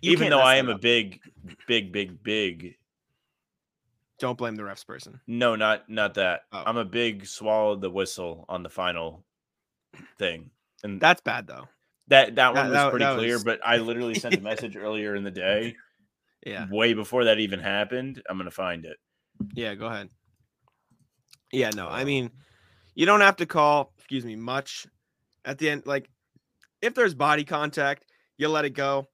You 0.03 0.13
even 0.13 0.31
though 0.31 0.41
I 0.41 0.57
am 0.57 0.69
a 0.69 0.77
big, 0.79 1.21
big, 1.67 1.93
big, 1.93 2.23
big 2.23 2.77
don't 4.19 4.37
blame 4.37 4.55
the 4.55 4.63
refs 4.63 4.87
person. 4.87 5.19
no, 5.27 5.57
not 5.57 5.89
not 5.89 6.15
that. 6.15 6.43
Oh. 6.53 6.63
I'm 6.67 6.77
a 6.77 6.85
big 6.85 7.27
swallow 7.27 7.77
the 7.77 7.89
whistle 7.91 8.45
on 8.49 8.63
the 8.63 8.69
final 8.69 9.25
thing. 10.19 10.51
And 10.83 11.01
That's 11.01 11.21
bad 11.23 11.47
though. 11.47 11.69
that 12.09 12.35
that 12.35 12.49
one 12.55 12.57
that- 12.57 12.65
was 12.69 12.73
that- 12.75 12.91
pretty 12.91 13.05
that 13.05 13.17
clear, 13.17 13.35
was- 13.35 13.45
but 13.45 13.61
I 13.65 13.77
literally 13.79 14.15
sent 14.15 14.35
a 14.37 14.41
message 14.51 14.77
earlier 14.77 15.15
in 15.15 15.25
the 15.25 15.31
day, 15.31 15.75
Yeah. 16.45 16.67
way 16.71 16.93
before 16.93 17.25
that 17.25 17.39
even 17.39 17.61
happened. 17.61 18.23
I'm 18.29 18.37
gonna 18.37 18.51
find 18.51 18.85
it. 18.85 18.99
Yeah, 19.55 19.75
go 19.75 19.87
ahead. 19.87 20.11
Yeah, 21.53 21.71
no, 21.75 21.87
Uh, 21.87 21.91
I 21.91 22.05
mean, 22.05 22.31
you 22.95 23.07
don't 23.07 23.21
have 23.21 23.37
to 23.37 23.47
call, 23.47 23.93
excuse 23.99 24.25
me, 24.25 24.37
much 24.37 24.87
at 25.45 25.59
the 25.59 25.69
end. 25.71 25.83
Like, 25.87 26.09
if 26.83 26.95
there's 26.95 27.15
body 27.15 27.45
contact, 27.45 28.05
you 28.37 28.49
let 28.49 28.65
it 28.65 28.71
go. 28.71 29.07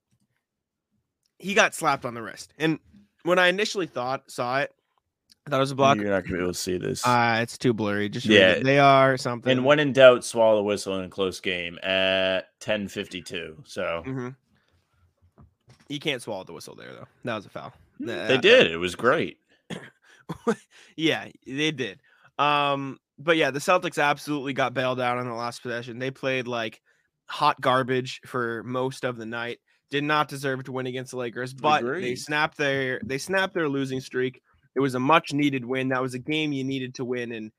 He 1.38 1.55
got 1.55 1.75
slapped 1.75 2.05
on 2.05 2.15
the 2.15 2.23
wrist. 2.23 2.53
And 2.59 2.79
when 3.23 3.38
I 3.38 3.49
initially 3.49 3.87
thought, 3.87 4.31
saw 4.31 4.61
it, 4.61 4.73
I 5.47 5.50
thought 5.50 5.56
it 5.59 5.61
was 5.61 5.71
a 5.71 5.77
block. 5.77 5.97
You're 5.99 6.06
not 6.11 6.25
gonna 6.25 6.37
be 6.37 6.43
able 6.43 6.53
to 6.53 6.59
see 6.59 6.77
this. 6.77 7.06
Uh, 7.06 7.38
it's 7.41 7.56
too 7.56 7.73
blurry. 7.73 8.09
Just 8.09 8.27
Yeah. 8.27 8.59
they 8.61 8.79
are 8.81 9.17
something. 9.17 9.50
and 9.53 9.65
when 9.65 9.79
in 9.79 9.93
doubt, 9.93 10.25
swallow 10.25 10.56
the 10.56 10.62
whistle 10.65 10.99
in 10.99 11.05
a 11.05 11.09
close 11.09 11.39
game 11.41 11.79
at 11.85 12.59
10:52. 12.61 13.56
So 13.65 14.03
hmm 14.05 14.31
you 15.89 16.00
can't 16.00 16.21
swallow 16.21 16.43
the 16.43 16.53
whistle 16.53 16.75
there, 16.75 16.93
though. 16.93 17.06
That 17.25 17.37
was 17.37 17.47
a 17.47 17.49
foul. 17.49 17.73
They 18.00 18.15
that- 18.17 18.43
did. 18.43 18.71
It 18.73 18.77
was 18.79 18.97
great. 18.97 19.39
yeah, 20.97 21.29
they 21.47 21.71
did. 21.71 22.00
Um, 22.38 22.99
but 23.19 23.37
yeah, 23.37 23.50
the 23.50 23.59
Celtics 23.59 24.03
absolutely 24.03 24.53
got 24.53 24.75
bailed 24.75 25.00
out 25.00 25.19
on 25.19 25.27
the 25.27 25.35
last 25.35 25.62
possession. 25.62 25.99
They 25.99 26.11
played 26.11 26.47
like 26.47 26.81
hot 27.27 27.61
garbage 27.61 28.21
for 28.27 28.62
most 28.65 29.05
of 29.05 29.17
the 29.17 29.27
night. 29.27 29.59
Did 29.91 30.05
not 30.05 30.29
deserve 30.29 30.65
to 30.65 30.73
win 30.73 30.87
against 30.87 31.12
the 31.12 31.19
Lakers, 31.19 31.55
but 31.55 31.83
they 32.03 32.17
snapped 32.17 32.59
their 32.59 33.00
they 33.05 33.19
snapped 33.19 33.55
their 33.55 33.69
losing 33.69 34.00
streak. 34.00 34.43
It 34.75 34.81
was 34.81 34.94
a 34.94 35.00
much 35.00 35.33
needed 35.33 35.65
win. 35.65 35.88
That 35.88 36.03
was 36.03 36.15
a 36.15 36.19
game 36.19 36.53
you 36.53 36.65
needed 36.65 36.97
to 36.97 37.05
win, 37.05 37.33
and 37.33 37.53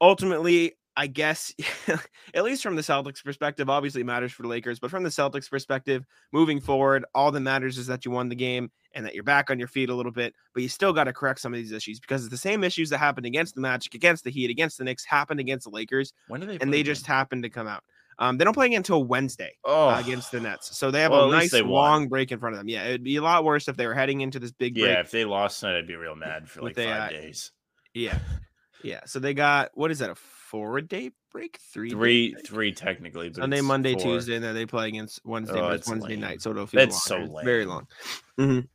ultimately, 0.00 0.74
I 0.96 1.08
guess, 1.08 1.52
at 2.34 2.44
least 2.44 2.62
from 2.62 2.76
the 2.76 2.82
Celtics 2.82 3.22
perspective, 3.24 3.68
obviously 3.68 4.02
it 4.02 4.04
matters 4.06 4.32
for 4.32 4.42
the 4.42 4.48
Lakers, 4.48 4.78
but 4.78 4.90
from 4.90 5.02
the 5.02 5.08
Celtics 5.08 5.50
perspective, 5.50 6.04
moving 6.32 6.60
forward, 6.60 7.04
all 7.14 7.32
that 7.32 7.40
matters 7.40 7.78
is 7.78 7.88
that 7.88 8.04
you 8.04 8.10
won 8.12 8.28
the 8.28 8.36
game 8.36 8.70
and 8.94 9.04
that 9.04 9.14
you're 9.14 9.24
back 9.24 9.50
on 9.50 9.58
your 9.58 9.66
feet 9.66 9.88
a 9.88 9.94
little 9.94 10.12
bit, 10.12 10.34
but 10.52 10.62
you 10.62 10.68
still 10.68 10.92
got 10.92 11.04
to 11.04 11.12
correct 11.12 11.40
some 11.40 11.52
of 11.52 11.58
these 11.58 11.72
issues 11.72 11.98
because 11.98 12.22
it's 12.22 12.30
the 12.30 12.36
same 12.36 12.62
issues 12.62 12.90
that 12.90 12.98
happened 12.98 13.26
against 13.26 13.56
the 13.56 13.60
Magic, 13.60 13.94
against 13.94 14.22
the 14.22 14.30
Heat, 14.30 14.50
against 14.50 14.78
the 14.78 14.84
Knicks 14.84 15.04
happened 15.04 15.40
against 15.40 15.64
the 15.64 15.70
Lakers, 15.70 16.12
When 16.28 16.40
do 16.40 16.46
they? 16.46 16.58
and 16.60 16.72
they 16.72 16.80
again? 16.80 16.94
just 16.94 17.06
happened 17.06 17.42
to 17.42 17.50
come 17.50 17.66
out. 17.66 17.82
Um, 18.20 18.38
they 18.38 18.44
don't 18.44 18.54
play 18.54 18.66
again 18.66 18.76
until 18.78 19.02
Wednesday 19.02 19.56
oh 19.64 19.88
uh, 19.88 19.98
against 19.98 20.30
the 20.30 20.38
Nets, 20.38 20.78
so 20.78 20.92
they 20.92 21.00
have 21.00 21.10
Well, 21.10 21.28
a 21.28 21.32
nice 21.32 21.52
long 21.52 22.06
break 22.08 22.30
in 22.30 22.38
front 22.38 22.54
of 22.54 22.60
them. 22.60 22.68
Yeah, 22.68 22.84
it'd 22.84 23.02
be 23.02 23.16
a 23.16 23.22
lot 23.22 23.42
worse 23.42 23.66
if 23.66 23.76
they 23.76 23.88
were 23.88 23.94
heading 23.94 24.20
into 24.20 24.38
this 24.38 24.52
big 24.52 24.74
break. 24.74 24.86
Yeah, 24.86 25.00
if 25.00 25.10
they 25.10 25.24
lost 25.24 25.58
tonight, 25.58 25.78
I'd 25.78 25.88
be 25.88 25.96
real 25.96 26.14
mad 26.14 26.48
for 26.48 26.62
like 26.62 26.76
the, 26.76 26.84
five 26.84 27.00
uh, 27.00 27.08
days. 27.08 27.50
Yeah, 27.92 28.16
yeah. 28.84 29.00
So 29.06 29.18
they 29.18 29.34
got 29.34 29.70
what 29.74 29.90
is 29.90 29.98
that 29.98 30.10
a 30.10 30.14
four 30.54 30.80
day 30.80 31.10
break? 31.32 31.58
Three, 31.72 31.90
Three, 31.90 32.32
break? 32.32 32.46
three 32.46 32.72
technically. 32.72 33.28
But 33.28 33.38
Sunday, 33.38 33.60
Monday, 33.60 33.94
four. 33.94 34.02
Tuesday, 34.02 34.36
and 34.36 34.44
then 34.44 34.54
they 34.54 34.66
play 34.66 34.86
against 34.86 35.20
Wednesday, 35.24 35.58
Oh, 35.58 35.62
but 35.62 35.74
it's 35.74 35.88
Wednesday 35.88 36.10
lame. 36.10 36.20
night, 36.20 36.42
so 36.42 36.50
it'll 36.50 36.66
feel 36.66 36.78
That's 36.78 37.02
so. 37.02 37.16
It's 37.16 37.32
very 37.44 37.64
lame. 37.64 37.68
long. 37.68 37.86
Mhm. 38.38 38.68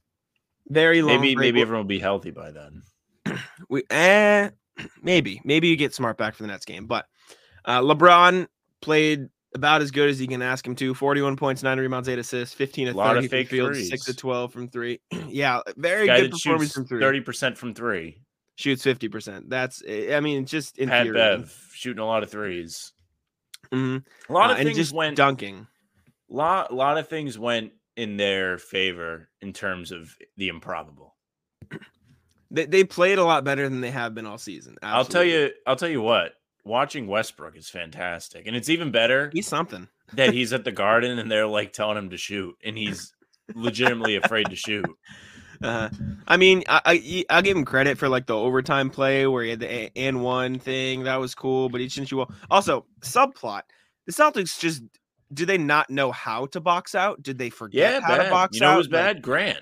Very 0.68 1.02
long. 1.02 1.22
Maybe, 1.22 1.36
break. 1.36 1.48
maybe 1.48 1.62
everyone 1.62 1.86
will 1.86 1.88
be 1.88 2.00
healthy 2.00 2.32
by 2.32 2.52
then. 2.52 2.82
we 3.70 3.84
eh, 3.90 4.50
maybe 5.02 5.40
maybe 5.46 5.70
you 5.70 5.78
get 5.78 5.94
smart 5.96 6.18
back 6.18 6.36
for 6.36 6.44
the 6.44 6.48
Nets 6.48 6.66
game, 6.66 6.86
but 6.86 7.06
uh, 7.64 7.80
LeBron 7.82 8.48
played 8.82 9.30
about 9.56 9.82
as 9.82 9.90
good 9.90 10.10
as 10.10 10.20
you 10.20 10.28
can 10.28 10.42
ask 10.42 10.68
him 10.68 10.76
to. 10.76 10.94
Forty-one 10.94 11.38
points, 11.38 11.64
nine 11.64 11.80
rebounds, 11.80 12.10
eight 12.10 12.20
assists, 12.20 12.54
fifteen 12.54 12.90
of 12.90 12.96
Lot 12.96 13.16
of 13.16 13.26
fake 13.30 13.48
field, 13.48 13.74
six 13.78 14.10
of 14.10 14.18
twelve 14.18 14.52
from 14.52 14.68
three. 14.68 15.00
yeah, 15.30 15.62
very 15.78 16.08
Guy 16.08 16.20
good 16.22 16.32
performance 16.32 16.74
from 16.74 16.86
three. 16.86 17.00
thirty 17.00 17.22
percent 17.22 17.58
from 17.58 17.74
three. 17.74 18.22
Shoots 18.60 18.84
fifty 18.84 19.08
percent. 19.08 19.50
That's 19.50 19.82
eh, 19.88 20.14
I 20.16 20.20
mean, 20.20 20.46
just 20.46 20.78
in 20.78 20.90
Pat. 20.90 21.12
Bev 21.14 21.70
shooting 21.74 22.02
a 22.02 22.06
lot 22.06 22.24
of 22.24 22.30
threes. 22.30 22.92
Mhm. 23.72 24.04
A 24.28 24.34
lot 24.34 24.50
Uh, 24.50 24.54
of 24.54 24.60
and 24.60 24.66
things 24.68 24.78
just 24.78 24.94
went. 24.94 25.16
dunking. 25.16 25.66
lot, 26.28 26.74
lot 26.74 26.98
of 26.98 27.08
things 27.08 27.40
went 27.40 27.72
in 27.96 28.18
their 28.18 28.58
favor 28.58 29.30
in 29.42 29.54
terms 29.54 29.92
of 29.94 30.14
the 30.38 30.50
improbable. 30.50 31.16
They, 32.52 32.66
they 32.66 32.84
played 32.84 33.20
a 33.20 33.24
lot 33.24 33.44
better 33.44 33.70
than 33.70 33.80
they 33.80 33.92
have 33.92 34.16
been 34.16 34.26
all 34.26 34.40
season. 34.40 34.76
I'll 34.82 35.06
tell 35.06 35.24
you. 35.24 35.52
I'll 35.68 35.76
tell 35.76 35.88
you 35.88 36.02
what. 36.02 36.34
Watching 36.66 37.06
Westbrook 37.06 37.56
is 37.56 37.70
fantastic, 37.70 38.48
and 38.48 38.56
it's 38.56 38.70
even 38.70 38.90
better 38.92 39.30
he's 39.32 39.46
something. 39.48 39.88
that 40.14 40.34
he's 40.34 40.52
at 40.58 40.64
the 40.64 40.72
Garden 40.72 41.20
and 41.20 41.30
they're 41.32 41.46
like 41.46 41.74
telling 41.74 41.96
him 41.98 42.10
to 42.10 42.18
shoot, 42.18 42.56
and 42.66 42.76
he's 42.76 43.14
legitimately 43.54 44.16
afraid 44.16 44.50
to 44.50 44.56
shoot. 44.56 44.90
Uh, 45.62 45.90
I 46.28 46.38
mean, 46.38 46.64
I, 46.70 46.82
I 46.86 47.26
I'll 47.30 47.42
give 47.42 47.58
him 47.58 47.66
credit 47.66 47.98
for 47.98 48.08
like 48.10 48.26
the 48.28 48.36
overtime 48.38 48.90
play 48.90 49.28
where 49.28 49.44
he 49.44 49.50
had 49.50 49.60
the 49.60 49.92
and 49.98 50.24
one 50.24 50.58
thing 50.60 51.04
that 51.04 51.18
was 51.18 51.36
cool, 51.36 51.70
but 51.70 51.82
he 51.82 51.88
didn't 51.88 52.08
shoot 52.08 52.16
well. 52.18 52.32
Also, 52.50 52.86
subplot: 53.02 53.64
the 54.06 54.14
Celtics 54.14 54.60
just 54.60 54.84
do 55.34 55.46
they 55.46 55.58
not 55.58 55.90
know 55.90 56.12
how 56.12 56.46
to 56.48 56.60
box 56.60 56.96
out? 56.96 57.22
Did 57.22 57.38
they 57.38 57.50
forget 57.50 57.94
Yeah, 57.96 58.08
how 58.08 58.18
bad. 58.18 58.24
to 58.26 58.30
box 58.30 58.56
you 58.56 58.62
know 58.62 58.70
out? 58.72 58.78
was 58.78 58.88
Like, 58.88 58.94
bad? 58.94 59.22
Grant. 59.22 59.60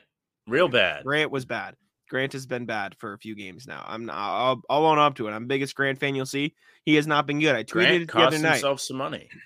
Real 0.47 0.69
bad. 0.69 1.03
Grant 1.03 1.29
was 1.31 1.45
bad. 1.45 1.75
Grant 2.09 2.31
has 2.31 2.45
been 2.45 2.65
bad 2.65 2.95
for 2.97 3.11
a 3.11 3.17
few 3.17 3.35
games 3.35 3.67
now. 3.67 3.83
I'm 3.85 4.05
not, 4.05 4.15
I'll, 4.15 4.61
I'll 4.69 4.85
own 4.85 4.97
up 4.97 5.15
to 5.15 5.27
it. 5.27 5.31
I'm 5.31 5.45
biggest 5.47 5.75
Grant 5.75 5.99
fan 5.99 6.15
you'll 6.15 6.25
see. 6.25 6.55
He 6.85 6.95
has 6.95 7.05
not 7.05 7.27
been 7.27 7.41
good. 7.41 7.53
I 7.53 7.63
tweeted 7.65 7.69
Grant 7.71 8.01
it 8.03 8.11
the 8.13 8.19
other 8.19 8.39
night. 8.39 8.51
himself 8.53 8.79
some 8.79 8.97
money. 8.97 9.27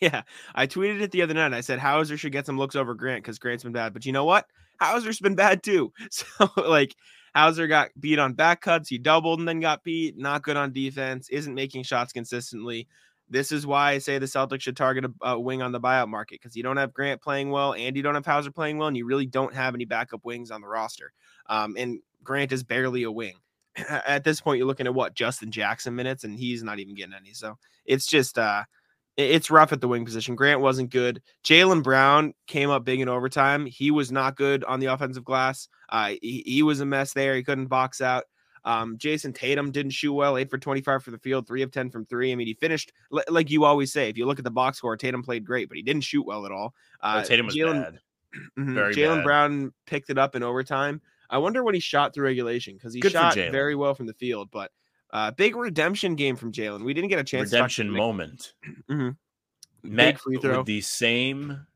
Yeah, 0.00 0.22
I 0.52 0.66
tweeted 0.66 1.00
it 1.00 1.12
the 1.12 1.22
other 1.22 1.34
night. 1.34 1.54
I 1.54 1.60
said 1.60 1.78
Hauser 1.78 2.16
should 2.16 2.32
get 2.32 2.44
some 2.44 2.58
looks 2.58 2.74
over 2.74 2.92
Grant 2.92 3.22
because 3.22 3.38
Grant's 3.38 3.62
been 3.62 3.72
bad. 3.72 3.92
But 3.92 4.04
you 4.04 4.10
know 4.10 4.24
what? 4.24 4.46
Hauser's 4.84 5.20
been 5.20 5.34
bad 5.34 5.62
too. 5.62 5.92
So 6.10 6.48
like 6.56 6.94
Hauser 7.34 7.66
got 7.66 7.90
beat 7.98 8.18
on 8.18 8.34
back 8.34 8.60
cuts. 8.60 8.88
He 8.88 8.98
doubled 8.98 9.38
and 9.38 9.48
then 9.48 9.60
got 9.60 9.82
beat. 9.84 10.18
Not 10.18 10.42
good 10.42 10.56
on 10.56 10.72
defense. 10.72 11.28
Isn't 11.30 11.54
making 11.54 11.84
shots 11.84 12.12
consistently. 12.12 12.88
This 13.28 13.50
is 13.50 13.66
why 13.66 13.92
I 13.92 13.98
say 13.98 14.18
the 14.18 14.26
Celtics 14.26 14.60
should 14.60 14.76
target 14.76 15.06
a, 15.06 15.30
a 15.30 15.40
wing 15.40 15.62
on 15.62 15.72
the 15.72 15.80
buyout 15.80 16.08
market 16.08 16.40
because 16.40 16.54
you 16.54 16.62
don't 16.62 16.76
have 16.76 16.92
Grant 16.92 17.22
playing 17.22 17.50
well 17.50 17.72
and 17.72 17.96
you 17.96 18.02
don't 18.02 18.14
have 18.14 18.26
Hauser 18.26 18.50
playing 18.50 18.76
well, 18.76 18.88
and 18.88 18.96
you 18.96 19.06
really 19.06 19.26
don't 19.26 19.54
have 19.54 19.74
any 19.74 19.86
backup 19.86 20.22
wings 20.24 20.50
on 20.50 20.60
the 20.60 20.68
roster. 20.68 21.12
Um, 21.46 21.74
and 21.78 22.00
Grant 22.22 22.52
is 22.52 22.62
barely 22.62 23.04
a 23.04 23.10
wing. 23.10 23.36
At 23.88 24.24
this 24.24 24.40
point, 24.42 24.58
you're 24.58 24.66
looking 24.66 24.86
at 24.86 24.94
what 24.94 25.14
Justin 25.14 25.50
Jackson 25.50 25.94
minutes, 25.94 26.24
and 26.24 26.36
he's 26.36 26.62
not 26.62 26.78
even 26.78 26.94
getting 26.94 27.14
any. 27.14 27.32
So 27.32 27.56
it's 27.86 28.06
just 28.06 28.38
uh 28.38 28.64
it's 29.16 29.50
rough 29.50 29.72
at 29.72 29.80
the 29.80 29.88
wing 29.88 30.04
position. 30.04 30.34
Grant 30.34 30.60
wasn't 30.60 30.90
good. 30.90 31.20
Jaylen 31.44 31.82
Brown 31.82 32.32
came 32.46 32.70
up 32.70 32.84
big 32.84 33.00
in 33.00 33.08
overtime. 33.08 33.66
He 33.66 33.90
was 33.90 34.10
not 34.10 34.36
good 34.36 34.64
on 34.64 34.80
the 34.80 34.86
offensive 34.86 35.24
glass. 35.24 35.68
Uh, 35.88 36.14
he, 36.22 36.42
he 36.46 36.62
was 36.62 36.80
a 36.80 36.86
mess 36.86 37.12
there. 37.12 37.34
He 37.36 37.42
couldn't 37.42 37.66
box 37.66 38.00
out. 38.00 38.24
Um, 38.64 38.96
Jayson 38.96 39.34
Tatum 39.34 39.70
didn't 39.72 39.90
shoot 39.90 40.12
well, 40.14 40.36
eight 40.38 40.48
for 40.48 40.56
25 40.56 41.02
for 41.02 41.10
the 41.10 41.18
field, 41.18 41.46
three 41.46 41.62
of 41.62 41.72
10 41.72 41.90
from 41.90 42.06
three. 42.06 42.30
I 42.32 42.36
mean, 42.36 42.46
he 42.46 42.54
finished 42.54 42.92
li- 43.10 43.24
like 43.28 43.50
you 43.50 43.64
always 43.64 43.92
say. 43.92 44.08
If 44.08 44.16
you 44.16 44.24
look 44.24 44.38
at 44.38 44.44
the 44.44 44.50
box 44.52 44.78
score, 44.78 44.96
Tatum 44.96 45.22
played 45.22 45.44
great, 45.44 45.68
but 45.68 45.76
he 45.76 45.82
didn't 45.82 46.04
shoot 46.04 46.24
well 46.24 46.46
at 46.46 46.52
all. 46.52 46.72
Oh, 47.02 47.08
Uh, 47.08 47.24
Tatum 47.24 47.46
was 47.46 47.56
Jalen- 47.56 47.82
bad. 47.82 47.98
Mhm. 48.58 48.94
Jalen. 48.94 49.22
Brown 49.24 49.72
picked 49.86 50.08
it 50.08 50.16
up 50.16 50.34
in 50.34 50.42
overtime. 50.42 51.02
I 51.28 51.36
wonder 51.38 51.62
what 51.62 51.74
he 51.74 51.80
shot 51.80 52.14
through 52.14 52.24
regulation 52.26 52.74
because 52.74 52.94
he 52.94 53.00
Good 53.00 53.12
shot 53.12 53.34
very 53.34 53.74
well 53.74 53.94
from 53.94 54.06
the 54.06 54.14
field, 54.14 54.48
but 54.50 54.70
uh, 55.12 55.30
big 55.32 55.56
redemption 55.56 56.14
game 56.14 56.36
from 56.36 56.52
Jalen. 56.52 56.84
We 56.84 56.94
didn't 56.94 57.08
get 57.10 57.18
a 57.18 57.24
chance. 57.24 57.52
Redemption 57.52 57.90
moment. 57.90 58.54
Mhm. 58.90 59.16
Met 59.84 60.14
Big 60.14 60.18
free 60.20 60.36
throw. 60.38 60.58
with 60.58 60.66
the 60.66 60.80
same 60.80 61.66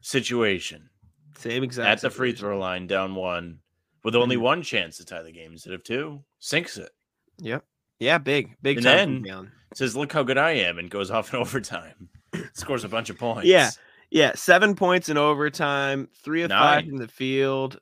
situation 0.00 0.88
Same 1.36 1.62
exact 1.64 1.88
at 1.88 2.00
the 2.00 2.10
free 2.10 2.30
situation. 2.30 2.40
throw 2.48 2.58
line, 2.58 2.86
down 2.86 3.14
one, 3.14 3.58
with 4.04 4.14
only 4.14 4.36
Mhm. 4.36 4.40
one 4.40 4.62
chance 4.62 4.96
to 4.98 5.04
tie 5.04 5.22
the 5.22 5.32
game 5.32 5.52
instead 5.52 5.72
of 5.72 5.82
two. 5.82 6.24
Sinks 6.38 6.76
it. 6.78 6.90
Yep. 7.38 7.64
Yeah, 7.98 8.18
big, 8.18 8.56
big 8.62 8.76
And 8.78 8.84
time 8.86 9.22
then-. 9.22 9.52
Says, 9.74 9.96
"Look 9.96 10.12
how 10.12 10.22
good 10.22 10.38
I 10.38 10.52
am," 10.52 10.78
and 10.78 10.88
goes 10.88 11.10
off 11.10 11.34
in 11.34 11.40
overtime. 11.40 12.08
Scores 12.54 12.84
a 12.84 12.88
bunch 12.88 13.10
of 13.10 13.18
points. 13.18 13.46
Yeah. 13.46 13.70
Yeah, 14.10 14.32
seven 14.34 14.74
points 14.74 15.08
in 15.10 15.16
overtime, 15.18 16.08
three 16.22 16.42
of 16.42 16.50
five 16.50 16.84
Nine. 16.84 16.88
from 16.90 16.98
the 16.98 17.08
field. 17.08 17.78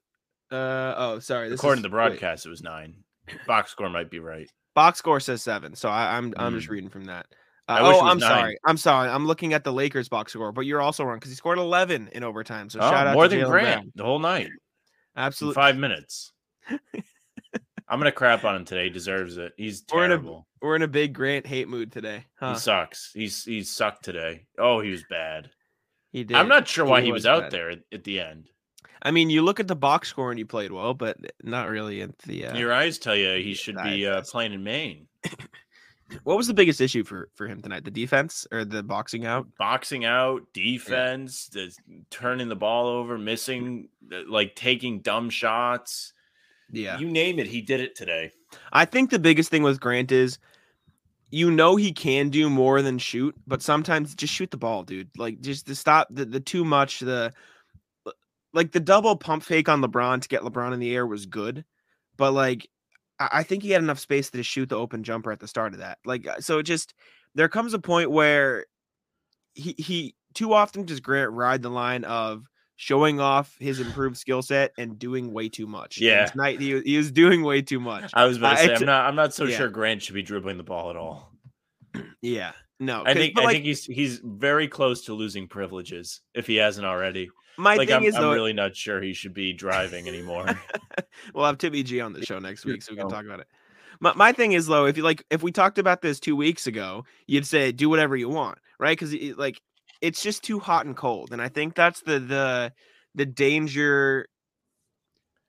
Uh 0.50 0.94
oh, 0.96 1.18
sorry. 1.20 1.52
According 1.52 1.80
is, 1.80 1.82
to 1.85 1.88
the 1.90 1.94
wait, 1.96 2.08
broadcast, 2.08 2.46
it 2.46 2.49
was 2.49 2.62
nine. 2.62 3.04
Box 3.46 3.70
score 3.73 3.88
might 3.90 4.11
be 4.11 4.18
right. 4.18 4.50
Box 4.76 5.00
score 5.00 5.18
says 5.18 5.42
seven, 5.42 5.75
so 5.75 5.88
I, 5.88 6.16
I'm 6.16 6.33
I'm 6.37 6.54
just 6.54 6.68
Mm. 6.68 6.71
reading 6.71 6.90
from 6.90 7.06
that. 7.06 7.26
Uh, 7.68 7.78
oh, 7.80 8.00
I'm 8.06 8.18
nine. 8.18 8.28
sorry. 8.28 8.59
I'm 8.64 8.76
sorry. 8.76 9.09
I'm 9.11 9.26
looking 9.26 9.52
at 9.52 9.64
the 9.64 9.73
Lakers 9.73 10.09
box 10.09 10.33
score, 10.33 10.52
but 10.52 10.66
you're 10.66 10.80
also 10.80 11.02
wrong 11.02 11.16
because 11.16 11.30
he 11.33 11.35
scored 11.37 11.59
11 11.59 12.11
in 12.12 12.23
overtime. 12.23 12.71
So 12.71 12.78
Oh, 12.78 12.88
shout 12.88 13.09
out 13.09 13.14
more 13.14 13.25
to 13.25 13.30
than 13.30 13.40
Jalen 13.40 13.50
Grant 13.50 13.66
Brown. 13.80 13.92
the 13.97 14.04
whole 14.04 14.21
night. 14.21 14.47
in 14.47 14.52
Absolutely. 15.16 15.54
Five 15.61 15.76
minutes. 15.76 16.30
I'm 17.88 17.99
gonna 18.00 18.12
crap 18.12 18.45
on 18.45 18.54
him 18.56 18.64
today. 18.64 18.85
He 18.85 18.90
deserves 18.90 19.37
it. 19.37 19.52
He's 19.56 19.85
We're 19.92 20.04
in 20.04 20.12
a- 20.12 20.14
terrible. 20.16 20.47
We're 20.62 20.76
in 20.76 20.83
a 20.83 20.88
big 20.88 21.12
Grant 21.12 21.47
hate 21.47 21.68
mood 21.68 21.90
today. 21.92 22.25
Huh? 22.38 22.54
He 22.54 22.59
sucks. 22.61 23.11
He's 23.14 23.45
he 23.45 23.62
sucked 23.62 24.04
today. 24.04 24.47
Oh, 24.59 24.80
he 24.80 24.90
was 24.90 25.04
bad. 25.11 25.50
He 26.12 26.25
did. 26.25 26.37
I'm 26.37 26.49
not 26.49 26.66
sure 26.68 26.85
why 26.85 27.00
He 27.00 27.06
he 27.06 27.12
was 27.12 27.21
was 27.21 27.26
out 27.26 27.50
there 27.50 27.71
at 27.92 28.04
the 28.04 28.21
end. 28.21 28.49
I 29.07 29.13
mean, 29.13 29.31
you 29.31 29.43
look 29.43 29.61
at 29.61 29.69
the 29.69 29.77
box 29.77 30.09
score 30.09 30.33
and 30.33 30.39
you 30.39 30.45
played 30.45 30.73
well, 30.73 30.93
but 30.93 31.17
not 31.45 31.69
really 31.69 32.03
at 32.03 32.19
the. 32.19 32.47
Uh, 32.47 32.57
Your 32.57 32.73
eyes 32.73 32.99
tell 32.99 33.15
you 33.15 33.41
he 33.41 33.55
should 33.55 33.77
be 33.85 34.05
uh, 34.05 34.23
playing 34.23 34.53
in 34.53 34.65
Maine. 34.65 35.07
what 36.25 36.37
was 36.37 36.49
the 36.49 36.55
biggest 36.55 36.81
issue 36.81 37.05
for 37.05 37.29
for 37.37 37.47
him 37.47 37.63
tonight? 37.63 37.85
The 37.85 37.93
defense 37.93 38.49
or 38.51 38.65
the 38.65 38.83
boxing 38.83 39.25
out? 39.25 39.47
Boxing 39.61 40.05
out, 40.05 40.43
defense, 40.53 41.47
the 41.47 41.73
turning 42.11 42.49
the 42.49 42.57
ball 42.57 42.89
over, 42.89 43.17
missing, 43.17 43.91
like 44.29 44.57
taking 44.57 45.03
dumb 45.03 45.31
shots. 45.31 46.13
Yeah. 46.73 46.99
You 46.99 47.09
name 47.09 47.39
it, 47.39 47.47
he 47.47 47.61
did 47.61 47.79
it 47.79 47.95
today. 47.95 48.33
I 48.73 48.87
think 48.87 49.11
the 49.11 49.21
biggest 49.21 49.51
thing 49.51 49.63
with 49.63 49.79
Grant 49.79 50.11
is 50.11 50.41
you 51.31 51.53
know 51.53 51.77
he 51.77 51.93
can 51.93 52.29
do 52.29 52.51
more 52.51 52.83
than 52.83 52.99
shoot, 52.99 53.37
but 53.47 53.63
sometimes 53.63 54.17
just 54.17 54.35
shoot 54.35 54.51
the 54.51 54.57
ball, 54.57 54.83
dude. 54.83 55.11
Like 55.17 55.41
just 55.43 55.69
to 55.69 55.77
stop 55.77 56.09
the, 56.11 56.25
the 56.25 56.41
too 56.41 56.65
much 56.65 56.99
the 56.99 57.33
like 58.57 58.73
the 58.73 58.81
double 58.81 59.15
pump 59.17 59.43
fake 59.43 59.69
on 59.69 59.83
LeBron 59.83 60.23
to 60.23 60.29
get 60.29 60.41
LeBron 60.41 60.73
in 60.73 60.81
the 60.81 60.95
air 60.95 61.07
was 61.07 61.27
good, 61.27 61.65
but 62.17 62.33
like 62.33 62.69
I, 63.19 63.43
think 63.43 63.63
he 63.63 63.71
had 63.71 63.83
enough 63.83 63.99
space 63.99 64.31
to 64.31 64.43
shoot 64.43 64.71
the 64.71 64.77
open 64.77 65.03
jumper 65.05 65.31
at 65.31 65.41
the 65.41 65.47
start 65.47 65.75
of 65.75 65.81
that. 65.81 65.99
Like 66.05 66.27
uh, 66.27 66.41
so 66.41 66.59
it 66.59 66.63
just 66.65 66.95
there 67.35 67.49
comes 67.49 67.75
a 67.75 67.79
point 67.79 68.11
where 68.11 68.65
he 69.53 69.75
he 69.79 70.15
too 70.33 70.55
often 70.55 70.85
does 70.85 71.01
Grant 71.01 71.33
ride 71.33 71.61
the 71.63 71.71
line 71.71 72.05
of 72.05 72.47
showing 72.77 73.21
off 73.21 73.55
his 73.59 73.79
improved 73.79 74.17
skill 74.17 74.41
set 74.41 74.73
and 74.79 74.99
doing 74.99 75.33
way 75.33 75.51
too 75.51 75.67
much. 75.67 75.99
And 75.99 76.07
Yeah. 76.07 76.27
tonight 76.27 76.61
he, 76.61 76.81
he 76.81 76.97
was 76.97 77.11
doing 77.11 77.43
way 77.43 77.63
too 77.63 77.81
much. 77.81 78.11
I 78.15 78.25
was 78.25 78.39
about 78.39 78.59
to 78.59 78.65
say 78.65 78.75
I'm 78.75 78.87
not 78.87 79.07
I'm 79.07 79.17
not 79.17 79.35
so 79.35 79.45
yeah. 79.45 79.59
sure 79.59 79.69
Grant 79.69 80.03
should 80.03 80.15
be 80.15 80.23
dribbling 80.23 80.57
the 80.57 80.63
ball 80.65 80.91
at 80.91 80.97
all. 80.97 81.33
Yeah, 82.23 82.53
no, 82.81 83.05
I 83.07 83.15
think 83.15 83.39
I 83.39 83.45
like, 83.45 83.53
think 83.55 83.65
he's 83.67 83.85
he's 83.85 84.21
very 84.25 84.69
close 84.69 85.05
to 85.05 85.15
losing 85.15 85.47
privileges 85.47 86.23
if 86.35 86.47
he 86.47 86.57
hasn't 86.57 86.87
already. 86.87 87.31
My 87.57 87.77
like 87.77 87.89
thing 87.89 87.99
I'm, 87.99 88.05
is 88.05 88.15
I'm 88.15 88.23
though, 88.23 88.33
really 88.33 88.53
not 88.53 88.77
sure 88.77 89.01
he 89.01 89.13
should 89.13 89.35
be 89.35 89.53
driving 89.53 90.09
anymore. 90.09 90.47
we'll 91.35 91.45
have 91.45 91.59
Timmy 91.59 91.83
G 91.83 92.01
on 92.01 92.13
the 92.13 92.25
show 92.25 92.39
next 92.39 92.65
week 92.65 92.83
so 92.83 92.93
we 92.93 92.99
can 92.99 93.09
talk 93.09 93.25
about 93.25 93.41
it. 93.41 93.47
My, 94.01 94.13
my 94.15 94.33
thing 94.33 94.53
is 94.53 94.67
though, 94.67 94.87
if 94.87 94.97
you 94.97 95.03
like, 95.03 95.25
if 95.31 95.43
we 95.43 95.53
talked 95.53 95.79
about 95.79 96.03
this 96.03 96.21
two 96.21 96.37
weeks 96.37 96.67
ago, 96.67 97.05
you'd 97.27 97.47
say 97.47 97.73
do 97.73 97.89
whatever 97.89 98.17
you 98.17 98.29
want, 98.29 98.59
right? 98.79 98.99
Because 98.99 99.15
like 99.37 99.61
it's 100.01 100.23
just 100.23 100.43
too 100.43 100.59
hot 100.59 100.87
and 100.87 100.97
cold, 100.97 101.33
and 101.33 101.41
I 101.41 101.49
think 101.49 101.75
that's 101.75 102.03
the 102.03 102.19
the 102.19 102.73
the 103.15 103.27
danger. 103.27 104.27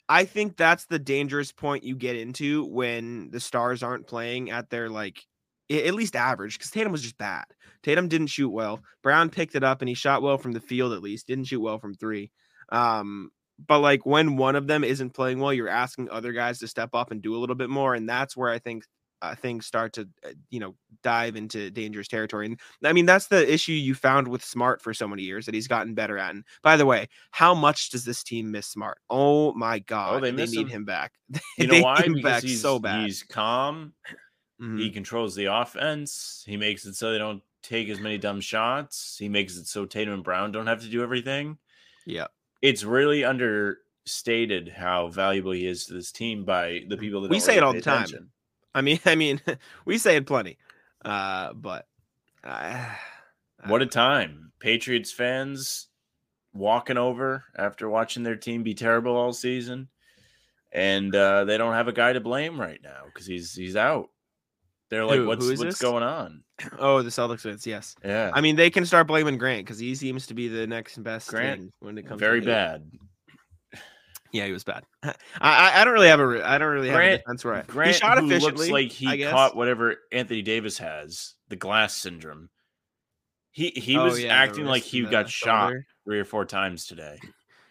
I 0.09 0.23
think 0.23 0.55
that's 0.55 0.85
the 0.85 0.99
dangerous 0.99 1.51
point 1.51 1.83
you 1.83 1.95
get 1.95 2.15
into 2.15 2.65
when 2.65 3.29
the 3.31 3.41
stars 3.41 3.83
aren't 3.83 4.07
playing 4.07 4.51
at 4.51 4.69
their 4.69 4.89
like 4.89 5.17
a- 5.17 5.23
at 5.69 5.93
least 5.95 6.15
average 6.15 6.57
because 6.57 6.71
Tatum 6.71 6.91
was 6.91 7.01
just 7.01 7.17
bad. 7.17 7.45
Tatum 7.83 8.07
didn't 8.07 8.27
shoot 8.27 8.49
well. 8.49 8.81
Brown 9.03 9.29
picked 9.29 9.55
it 9.55 9.63
up 9.63 9.81
and 9.81 9.89
he 9.89 9.95
shot 9.95 10.21
well 10.21 10.37
from 10.37 10.51
the 10.53 10.59
field 10.61 10.93
at 10.93 11.01
least. 11.01 11.27
Didn't 11.27 11.45
shoot 11.45 11.61
well 11.61 11.79
from 11.79 11.93
three. 11.93 12.31
Um, 12.69 13.31
but 13.67 13.79
like 13.79 14.05
when 14.05 14.37
one 14.37 14.55
of 14.55 14.67
them 14.67 14.83
isn't 14.83 15.11
playing 15.11 15.39
well, 15.39 15.53
you're 15.53 15.67
asking 15.69 16.09
other 16.09 16.31
guys 16.31 16.59
to 16.59 16.67
step 16.67 16.89
up 16.93 17.11
and 17.11 17.21
do 17.21 17.35
a 17.35 17.39
little 17.39 17.55
bit 17.55 17.69
more, 17.69 17.95
and 17.95 18.07
that's 18.07 18.37
where 18.37 18.49
I 18.49 18.59
think 18.59 18.83
uh, 19.23 19.33
things 19.33 19.65
start 19.65 19.93
to 19.93 20.07
uh, 20.23 20.29
you 20.51 20.59
know 20.59 20.75
dive 21.01 21.35
into 21.35 21.71
dangerous 21.71 22.07
territory. 22.07 22.45
And 22.45 22.59
I 22.83 22.93
mean 22.93 23.07
that's 23.07 23.27
the 23.27 23.51
issue 23.51 23.71
you 23.71 23.95
found 23.95 24.27
with 24.27 24.43
Smart 24.45 24.81
for 24.81 24.93
so 24.93 25.07
many 25.07 25.23
years 25.23 25.47
that 25.47 25.55
he's 25.55 25.67
gotten 25.67 25.95
better 25.95 26.19
at. 26.19 26.35
And 26.35 26.43
by 26.61 26.77
the 26.77 26.85
way, 26.85 27.07
how 27.31 27.55
much 27.55 27.89
does 27.89 28.05
this 28.05 28.23
team 28.23 28.51
miss 28.51 28.67
Smart? 28.67 28.99
Oh 29.09 29.53
my 29.53 29.79
god, 29.79 30.21
they 30.21 30.31
they, 30.31 30.31
miss 30.31 30.51
need 30.51 30.67
him. 30.67 30.69
him, 30.69 30.85
back. 30.85 31.13
You 31.57 31.65
They 31.65 31.67
know 31.67 31.79
why? 31.79 31.95
need 31.95 32.05
him 32.05 32.13
Because 32.13 32.21
back 32.21 32.43
he's 32.43 32.61
so 32.61 32.79
bad. 32.79 33.09
he's 33.09 33.23
calm. 33.23 33.93
Mhm. 34.61 34.79
He 34.79 34.89
controls 34.91 35.35
the 35.35 35.45
offense. 35.45 36.43
He 36.47 36.57
makes 36.57 36.85
it 36.85 36.95
so 36.95 37.11
they 37.11 37.17
don't 37.17 37.43
take 37.61 37.89
as 37.89 37.99
many 37.99 38.17
dumb 38.17 38.41
shots. 38.41 39.17
He 39.19 39.29
makes 39.29 39.55
it 39.57 39.67
so 39.67 39.85
Tatum 39.85 40.13
and 40.15 40.23
Brown 40.23 40.51
don't 40.51 40.67
have 40.67 40.81
to 40.81 40.87
do 40.89 41.03
everything. 41.03 41.57
yeah. 42.05 42.27
It's 42.61 42.83
really 42.83 43.23
understated 43.23 44.69
how 44.69 45.09
valuable 45.09 45.51
he 45.51 45.67
is 45.67 45.85
to 45.85 45.93
this 45.93 46.11
team 46.11 46.43
by 46.43 46.81
the 46.87 46.97
people 46.97 47.21
that 47.21 47.29
We 47.31 47.39
say 47.39 47.55
it 47.57 47.63
all 47.63 47.73
the 47.73 47.81
time. 47.81 48.03
attention. 48.03 48.31
I 48.73 48.81
mean, 48.81 48.99
I 49.05 49.15
mean, 49.15 49.41
we 49.85 49.97
say 49.97 50.15
it 50.15 50.25
plenty, 50.25 50.57
uh, 51.05 51.53
but 51.53 51.87
uh, 52.43 52.83
What 53.67 53.81
a 53.81 53.85
time. 53.85 54.51
Patriots 54.59 55.11
fans 55.11 55.87
walking 56.53 56.97
over 56.97 57.43
after 57.55 57.87
watching 57.89 58.23
their 58.23 58.35
team 58.35 58.63
be 58.63 58.73
terrible 58.73 59.15
all 59.15 59.33
season. 59.33 59.89
And 60.71 61.15
uh, 61.15 61.45
they 61.45 61.57
don't 61.57 61.73
have 61.73 61.87
a 61.87 61.93
guy 61.93 62.13
to 62.13 62.19
blame 62.19 62.59
right 62.59 62.81
now 62.83 63.03
because 63.05 63.25
he's 63.25 63.53
he's 63.55 63.75
out. 63.75 64.09
They're 64.89 65.05
like, 65.05 65.17
Who- 65.19 65.27
what's 65.27 65.43
who 65.43 65.51
what's 65.51 65.61
this? 65.61 65.79
going 65.81 66.03
on? 66.03 66.43
oh, 66.79 67.01
the 67.01 67.09
Celtics 67.09 67.41
fans, 67.41 67.67
yes. 67.67 67.95
Yeah. 68.03 68.31
I 68.33 68.41
mean, 68.41 68.55
they 68.55 68.69
can 68.69 68.85
start 68.85 69.07
blaming 69.07 69.37
Grant 69.37 69.65
because 69.65 69.79
he 69.79 69.95
seems 69.95 70.27
to 70.27 70.33
be 70.33 70.47
the 70.47 70.65
next 70.65 71.01
best 71.03 71.29
Grant, 71.29 71.73
when 71.79 71.97
it 71.97 72.07
comes. 72.07 72.19
very 72.19 72.41
bad. 72.41 72.89
Yeah, 74.33 74.45
he 74.45 74.51
was 74.51 74.63
bad. 74.65 74.83
I, 75.03 75.13
I 75.41 75.81
I 75.81 75.85
don't 75.85 75.93
really 75.93 76.09
have 76.09 76.19
a 76.19 76.47
I 76.47 76.57
don't 76.57 76.71
really 76.73 76.89
have 76.89 76.95
a 76.97 76.99
Grant- 76.99 77.21
defense 77.23 77.41
for 77.41 77.53
it. 77.55 77.67
Grant 77.67 77.93
he 77.95 77.99
shot 77.99 78.17
efficiently. 78.17 78.69
looks 78.69 78.69
like 78.71 78.91
he 78.91 79.23
caught 79.25 79.55
whatever 79.55 79.95
Anthony 80.11 80.41
Davis 80.41 80.77
has, 80.79 81.35
the 81.47 81.55
glass 81.55 81.95
syndrome. 81.95 82.49
He 83.51 83.69
he 83.69 83.97
Oh, 83.97 84.03
was 84.05 84.21
yeah, 84.21 84.33
acting 84.35 84.65
like 84.65 84.83
he 84.83 85.01
got 85.03 85.29
shot 85.29 85.73
three 86.05 86.19
or 86.19 86.25
four 86.25 86.45
times 86.45 86.85
today. 86.85 87.17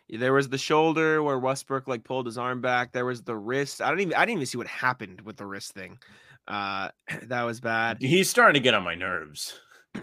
There 0.08 0.32
was 0.32 0.48
the 0.48 0.56
shoulder 0.56 1.20
where 1.20 1.36
Westbrook 1.36 1.88
like 1.88 2.04
pulled 2.04 2.26
his 2.26 2.38
arm 2.38 2.60
back. 2.60 2.92
There 2.92 3.04
was 3.04 3.22
the 3.22 3.34
wrist. 3.34 3.82
I 3.82 3.88
don't 3.90 3.98
even 3.98 4.14
I 4.14 4.20
didn't 4.20 4.38
even 4.38 4.46
see 4.46 4.56
what 4.56 4.68
happened 4.68 5.22
with 5.22 5.36
the 5.36 5.44
wrist 5.44 5.72
thing. 5.72 5.98
Uh, 6.48 6.90
that 7.24 7.42
was 7.42 7.60
bad. 7.60 7.98
He's 8.00 8.28
starting 8.30 8.54
to 8.54 8.60
get 8.64 8.74
on 8.74 8.82
my 8.82 8.94
nerves. 8.94 9.58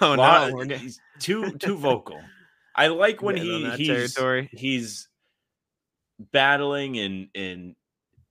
Oh 0.00 0.12
Lot- 0.14 0.52
no, 0.52 0.64
getting 0.64 0.78
he's 0.78 1.00
too 1.18 1.52
too 1.58 1.76
vocal. 1.78 2.20
I 2.76 2.86
like 2.88 3.22
when 3.22 3.36
he 3.36 3.68
he's 3.76 3.88
territory. 3.88 4.48
he's 4.52 5.08
battling 6.32 6.98
and 6.98 7.28
and 7.34 7.74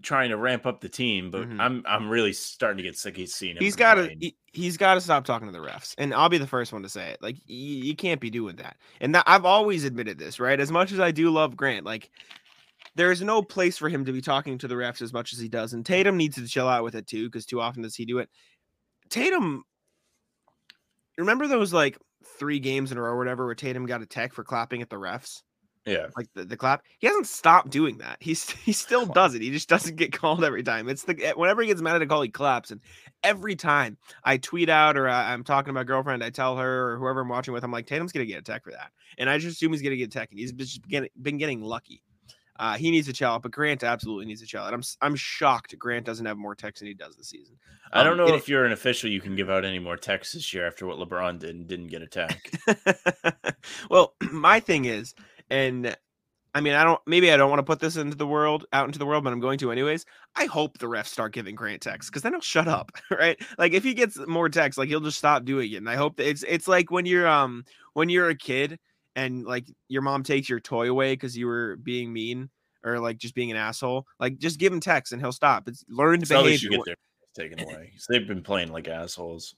trying 0.01 0.29
to 0.29 0.37
ramp 0.37 0.65
up 0.65 0.81
the 0.81 0.89
team, 0.89 1.31
but 1.31 1.47
Mhm. 1.49 1.59
I'm 1.59 1.83
I'm 1.87 2.09
really 2.09 2.31
starting 2.33 2.77
to 2.77 2.83
get 2.83 2.95
sick 2.97 3.17
of 3.17 3.27
seeing 3.27 3.57
him. 3.57 3.63
He's 3.63 3.75
got 3.75 3.95
to 3.95 4.15
he, 4.19 4.35
he's 4.53 4.77
got 4.77 4.93
to 4.93 5.01
stop 5.01 5.25
talking 5.25 5.47
to 5.47 5.51
the 5.51 5.59
refs, 5.65 5.95
and 5.97 6.13
I'll 6.13 6.29
be 6.29 6.37
the 6.37 6.47
first 6.47 6.71
one 6.71 6.83
to 6.83 6.89
say 6.89 7.09
it. 7.11 7.21
Like 7.21 7.37
you, 7.47 7.83
you 7.83 7.95
can't 7.95 8.21
be 8.21 8.29
doing 8.29 8.55
that. 8.57 8.77
And 9.01 9.15
that, 9.15 9.23
I've 9.27 9.45
always 9.45 9.83
admitted 9.83 10.17
this, 10.19 10.39
right? 10.39 10.59
As 10.59 10.71
much 10.71 10.91
as 10.91 10.99
I 10.99 11.11
do 11.11 11.31
love 11.31 11.57
Grant, 11.57 11.85
like 11.85 12.11
there 12.95 13.11
is 13.11 13.21
no 13.21 13.41
place 13.41 13.77
for 13.77 13.89
him 13.89 14.05
to 14.05 14.11
be 14.11 14.21
talking 14.21 14.57
to 14.57 14.67
the 14.67 14.75
refs 14.75 15.01
as 15.01 15.13
much 15.13 15.33
as 15.33 15.39
he 15.39 15.47
does, 15.47 15.73
and 15.73 15.85
Tatum 15.85 16.17
needs 16.17 16.35
to 16.35 16.47
chill 16.47 16.67
out 16.67 16.83
with 16.83 16.95
it 16.95 17.07
too, 17.07 17.25
because 17.27 17.45
too 17.45 17.61
often 17.61 17.83
does 17.83 17.95
he 17.95 18.05
do 18.05 18.19
it. 18.19 18.29
Tatum, 19.09 19.63
remember 21.17 21.47
those 21.47 21.73
like 21.73 21.97
three 22.39 22.59
games 22.59 22.91
in 22.91 22.97
a 22.97 23.01
row, 23.01 23.11
or 23.11 23.17
whatever, 23.17 23.45
where 23.45 23.55
Tatum 23.55 23.85
got 23.85 24.01
a 24.01 24.05
tech 24.05 24.33
for 24.33 24.43
clapping 24.43 24.81
at 24.81 24.89
the 24.89 24.95
refs? 24.95 25.41
yeah. 25.85 26.07
like 26.17 26.27
the, 26.33 26.43
the 26.43 26.57
clap. 26.57 26.83
He 26.99 27.07
hasn't 27.07 27.27
stopped 27.27 27.69
doing 27.69 27.99
that. 27.99 28.17
He's 28.19 28.49
he 28.49 28.73
still 28.73 29.05
does 29.05 29.35
it. 29.35 29.41
He 29.41 29.51
just 29.51 29.69
doesn't 29.69 29.95
get 29.95 30.11
called 30.11 30.43
every 30.43 30.63
time. 30.63 30.89
It's 30.89 31.03
the 31.03 31.15
eh, 31.23 31.33
whenever 31.35 31.61
he 31.61 31.67
gets 31.67 31.81
mad 31.81 31.95
at 31.95 32.01
a 32.01 32.07
call, 32.07 32.21
he 32.21 32.29
claps. 32.29 32.71
And 32.71 32.81
every 33.23 33.55
time 33.55 33.97
I 34.23 34.37
tweet 34.37 34.69
out 34.69 34.97
or 34.97 35.07
I, 35.07 35.33
I'm 35.33 35.43
talking 35.43 35.69
to 35.69 35.73
my 35.73 35.83
girlfriend, 35.83 36.23
I 36.23 36.29
tell 36.29 36.57
her 36.57 36.93
or 36.93 36.97
whoever 36.97 37.21
I'm 37.21 37.29
watching 37.29 37.53
with, 37.53 37.63
I'm 37.63 37.71
like, 37.71 37.87
Tatum's 37.87 38.11
gonna 38.11 38.25
get 38.25 38.39
a 38.39 38.43
tech 38.43 38.63
for 38.63 38.71
that. 38.71 38.91
And 39.17 39.29
I 39.29 39.37
just 39.37 39.55
assume 39.55 39.71
he's 39.71 39.81
gonna 39.81 39.95
get 39.95 40.09
a 40.09 40.19
tech, 40.19 40.31
and 40.31 40.39
he's 40.39 40.51
just 40.51 40.87
getting, 40.87 41.09
been 41.21 41.37
getting 41.37 41.61
lucky. 41.61 42.01
Uh, 42.57 42.77
he 42.77 42.89
needs 42.91 43.07
a 43.07 43.13
chill 43.13 43.29
out, 43.31 43.41
but 43.41 43.51
Grant 43.51 43.83
absolutely 43.83 44.25
needs 44.25 44.41
a 44.41 44.45
chill 44.45 44.61
out. 44.61 44.73
I'm 44.73 44.81
I'm 45.01 45.15
shocked 45.15 45.77
Grant 45.77 46.05
doesn't 46.05 46.25
have 46.25 46.37
more 46.37 46.55
techs 46.55 46.79
than 46.79 46.87
he 46.87 46.93
does 46.93 47.15
this 47.17 47.29
season. 47.29 47.57
I 47.93 48.03
don't 48.03 48.15
Um, 48.15 48.17
know 48.17 48.33
it- 48.33 48.35
if 48.35 48.47
you're 48.49 48.65
an 48.65 48.71
official, 48.71 49.09
you 49.09 49.21
can 49.21 49.35
give 49.35 49.49
out 49.49 49.65
any 49.65 49.79
more 49.79 49.97
texts 49.97 50.33
this 50.33 50.53
year 50.53 50.65
after 50.67 50.85
what 50.85 50.97
LeBron 50.97 51.39
did 51.39 51.55
and 51.55 51.67
didn't 51.67 51.87
get 51.87 52.01
a 52.01 52.07
tech. 52.07 52.51
well, 53.89 54.15
my 54.31 54.59
thing 54.59 54.85
is, 54.85 55.13
and 55.49 55.95
I 56.53 56.61
mean, 56.61 56.73
I 56.73 56.83
don't. 56.83 57.01
Maybe 57.05 57.31
I 57.31 57.37
don't 57.37 57.49
want 57.49 57.59
to 57.59 57.63
put 57.63 57.79
this 57.79 57.97
into 57.97 58.15
the 58.15 58.27
world, 58.27 58.65
out 58.73 58.85
into 58.87 58.99
the 58.99 59.05
world, 59.05 59.23
but 59.23 59.33
I'm 59.33 59.39
going 59.41 59.57
to 59.59 59.71
anyways. 59.71 60.05
I 60.35 60.45
hope 60.45 60.77
the 60.77 60.87
refs 60.87 61.07
start 61.07 61.33
giving 61.33 61.55
Grant 61.55 61.81
texts 61.81 62.09
because 62.09 62.21
then 62.23 62.33
he'll 62.33 62.41
shut 62.41 62.67
up, 62.67 62.91
right? 63.11 63.39
Like 63.57 63.73
if 63.73 63.83
he 63.83 63.93
gets 63.93 64.17
more 64.27 64.49
texts, 64.49 64.77
like 64.77 64.87
he'll 64.89 65.01
just 65.01 65.17
stop 65.17 65.45
doing 65.45 65.71
it. 65.71 65.77
And 65.77 65.89
I 65.89 65.95
hope 65.95 66.17
that 66.17 66.27
it's 66.29 66.43
it's 66.47 66.67
like 66.67 66.91
when 66.91 67.05
you're 67.05 67.27
um 67.27 67.65
when 67.93 68.09
you're 68.09 68.29
a 68.29 68.35
kid 68.37 68.79
and 69.15 69.45
like 69.45 69.65
your 69.87 70.01
mom 70.01 70.23
takes 70.23 70.49
your 70.49 70.59
toy 70.59 70.89
away 70.89 71.13
because 71.13 71.37
you 71.37 71.47
were 71.47 71.75
being 71.77 72.11
mean 72.13 72.49
or 72.83 72.99
like 72.99 73.17
just 73.17 73.33
being 73.35 73.51
an 73.51 73.57
asshole. 73.57 74.05
Like 74.19 74.37
just 74.37 74.59
give 74.59 74.71
him 74.73 74.79
texts 74.79 75.11
and 75.13 75.21
he'll 75.21 75.31
stop. 75.31 75.67
It's 75.67 75.83
learned 75.89 76.27
So 76.27 76.43
they 76.43 76.57
should 76.57 76.69
behavior. 76.69 76.85
get 76.85 76.85
their 76.85 76.95
taken 77.49 77.59
away. 77.63 77.91
So 77.97 78.13
they've 78.13 78.27
been 78.27 78.43
playing 78.43 78.71
like 78.71 78.87
assholes. 78.87 79.55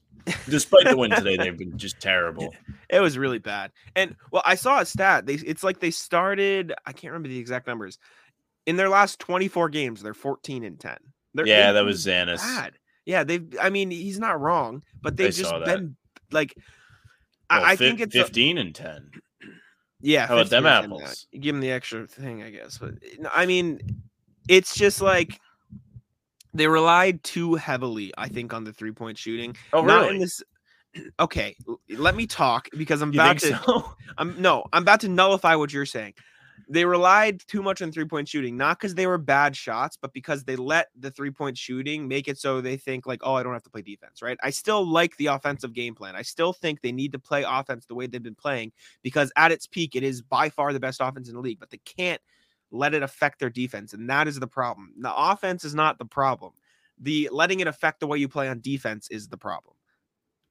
Despite 0.49 0.85
the 0.85 0.97
win 0.97 1.11
today, 1.11 1.37
they've 1.37 1.57
been 1.57 1.77
just 1.77 1.99
terrible. 1.99 2.53
It 2.89 3.01
was 3.01 3.17
really 3.17 3.39
bad. 3.39 3.71
And 3.97 4.15
well, 4.31 4.41
I 4.45 4.55
saw 4.55 4.79
a 4.79 4.85
stat. 4.85 5.25
They 5.25 5.33
it's 5.33 5.61
like 5.63 5.79
they 5.81 5.91
started, 5.91 6.73
I 6.85 6.93
can't 6.93 7.11
remember 7.11 7.27
the 7.27 7.37
exact 7.37 7.67
numbers. 7.67 7.99
In 8.65 8.77
their 8.77 8.87
last 8.87 9.19
24 9.19 9.67
games, 9.69 10.01
they're 10.01 10.13
14 10.13 10.63
and 10.63 10.79
10. 10.79 10.97
They're 11.33 11.45
Yeah, 11.45 11.73
that 11.73 11.83
was 11.83 12.05
Xanis. 12.05 12.37
bad. 12.37 12.73
Yeah, 13.05 13.25
they've 13.25 13.45
I 13.61 13.69
mean, 13.69 13.91
he's 13.91 14.19
not 14.19 14.39
wrong, 14.39 14.83
but 15.01 15.17
they've 15.17 15.33
just 15.33 15.53
been 15.65 15.97
like 16.31 16.53
Well, 17.49 17.61
I, 17.63 17.71
I 17.71 17.75
think 17.75 17.99
it's 17.99 18.15
a- 18.15 18.23
15 18.23 18.57
and 18.57 18.73
10. 18.73 19.11
Yeah, 20.07 20.25
How 20.25 20.35
about 20.37 20.49
them 20.49 20.63
15 20.63 20.73
and 20.73 20.81
10 20.83 20.89
now. 20.89 20.95
apples? 21.05 21.27
Give 21.37 21.53
them 21.53 21.59
the 21.61 21.71
extra 21.71 22.07
thing, 22.07 22.41
I 22.41 22.49
guess. 22.49 22.77
But 22.77 22.93
eh, 23.03 23.27
I 23.33 23.45
mean, 23.45 23.81
it's 24.47 24.73
just 24.73 25.01
like 25.01 25.37
they 26.53 26.67
relied 26.67 27.23
too 27.23 27.55
heavily, 27.55 28.13
I 28.17 28.29
think, 28.29 28.53
on 28.53 28.63
the 28.63 28.71
three 28.71 28.93
point 28.93 29.17
shooting. 29.17 29.57
Oh, 29.73 29.81
Not 29.81 30.03
really? 30.03 30.15
in 30.15 30.21
this 30.21 30.41
okay, 31.19 31.57
let 31.89 32.15
me 32.15 32.25
talk 32.25 32.69
because 32.77 33.01
I'm 33.01 33.11
you 33.11 33.19
about 33.19 33.39
to 33.39 33.61
so? 33.65 33.91
I'm 34.17 34.41
no, 34.41 34.63
I'm 34.71 34.83
about 34.83 35.01
to 35.01 35.09
nullify 35.09 35.55
what 35.55 35.73
you're 35.73 35.85
saying. 35.85 36.13
They 36.69 36.85
relied 36.85 37.41
too 37.47 37.61
much 37.61 37.81
on 37.81 37.91
three 37.91 38.05
point 38.05 38.27
shooting, 38.27 38.57
not 38.57 38.79
because 38.79 38.95
they 38.95 39.07
were 39.07 39.17
bad 39.17 39.55
shots, 39.55 39.97
but 39.99 40.13
because 40.13 40.43
they 40.43 40.55
let 40.55 40.87
the 40.99 41.11
three 41.11 41.31
point 41.31 41.57
shooting 41.57 42.07
make 42.07 42.27
it 42.27 42.37
so 42.37 42.61
they 42.61 42.77
think 42.77 43.05
like, 43.05 43.21
oh, 43.23 43.35
I 43.35 43.43
don't 43.43 43.53
have 43.53 43.63
to 43.63 43.69
play 43.69 43.81
defense, 43.81 44.21
right? 44.21 44.37
I 44.43 44.49
still 44.49 44.85
like 44.85 45.15
the 45.17 45.27
offensive 45.27 45.73
game 45.73 45.95
plan. 45.95 46.15
I 46.15 46.23
still 46.23 46.53
think 46.53 46.81
they 46.81 46.91
need 46.91 47.13
to 47.13 47.19
play 47.19 47.43
offense 47.47 47.85
the 47.85 47.95
way 47.95 48.07
they've 48.07 48.21
been 48.21 48.35
playing 48.35 48.71
because 49.01 49.31
at 49.35 49.51
its 49.51 49.67
peak, 49.67 49.95
it 49.95 50.03
is 50.03 50.21
by 50.21 50.49
far 50.49 50.73
the 50.73 50.79
best 50.79 50.99
offense 51.01 51.29
in 51.29 51.35
the 51.35 51.41
league, 51.41 51.59
but 51.59 51.69
they 51.69 51.79
can't 51.85 52.21
let 52.71 52.93
it 52.93 53.03
affect 53.03 53.39
their 53.39 53.49
defense, 53.49 53.93
and 53.93 54.09
that 54.09 54.27
is 54.27 54.39
the 54.39 54.47
problem. 54.47 54.93
The 54.99 55.15
offense 55.15 55.63
is 55.63 55.73
not 55.73 55.97
the 55.99 56.05
problem. 56.05 56.53
The 56.99 57.29
letting 57.31 57.59
it 57.59 57.67
affect 57.67 57.99
the 57.99 58.07
way 58.07 58.17
you 58.17 58.27
play 58.27 58.49
on 58.49 58.59
defense 58.59 59.07
is 59.09 59.27
the 59.27 59.37
problem. 59.37 59.75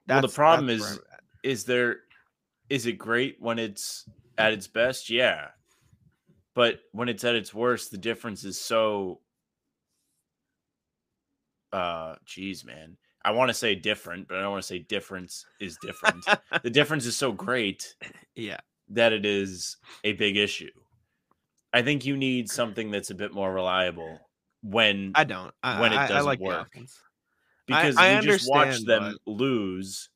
Well, 0.08 0.22
the 0.22 0.28
problem 0.28 0.66
that's 0.68 0.76
is- 0.76 0.82
where 0.82 0.92
I'm 0.92 1.12
at. 1.12 1.20
is 1.42 1.64
there 1.64 2.00
is 2.68 2.86
it 2.86 2.94
great 2.94 3.36
when 3.38 3.58
it's 3.58 4.06
at 4.38 4.52
its 4.52 4.66
best 4.66 5.08
yeah 5.08 5.48
but 6.56 6.80
when 6.90 7.08
it's 7.08 7.22
at 7.22 7.36
its 7.36 7.54
worst 7.54 7.92
the 7.92 7.98
difference 7.98 8.42
is 8.44 8.60
so 8.60 9.20
uh 11.72 12.16
geez 12.24 12.64
man 12.64 12.96
i 13.24 13.30
want 13.30 13.48
to 13.48 13.54
say 13.54 13.76
different 13.76 14.26
but 14.26 14.38
i 14.38 14.40
don't 14.40 14.50
want 14.50 14.62
to 14.62 14.66
say 14.66 14.80
difference 14.80 15.46
is 15.60 15.78
different 15.82 16.24
the 16.64 16.70
difference 16.70 17.06
is 17.06 17.16
so 17.16 17.30
great 17.30 17.94
yeah. 18.34 18.58
that 18.88 19.12
it 19.12 19.24
is 19.24 19.76
a 20.02 20.14
big 20.14 20.36
issue 20.36 20.70
i 21.72 21.80
think 21.82 22.04
you 22.04 22.16
need 22.16 22.50
something 22.50 22.90
that's 22.90 23.10
a 23.10 23.14
bit 23.14 23.32
more 23.32 23.52
reliable 23.52 24.18
when 24.62 25.12
I 25.14 25.24
don't. 25.24 25.54
I, 25.62 25.80
when 25.80 25.92
it 25.92 25.96
I- 25.96 26.04
I 26.04 26.08
doesn't 26.08 26.26
like 26.26 26.40
work. 26.40 26.76
because 27.66 27.96
I 27.96 28.14
you 28.14 28.22
just 28.22 28.50
watch 28.50 28.84
them 28.84 29.16
lose 29.26 30.08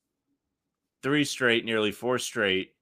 three 1.02 1.24
straight, 1.24 1.64
nearly 1.64 1.92
four 1.92 2.18
straight 2.18 2.72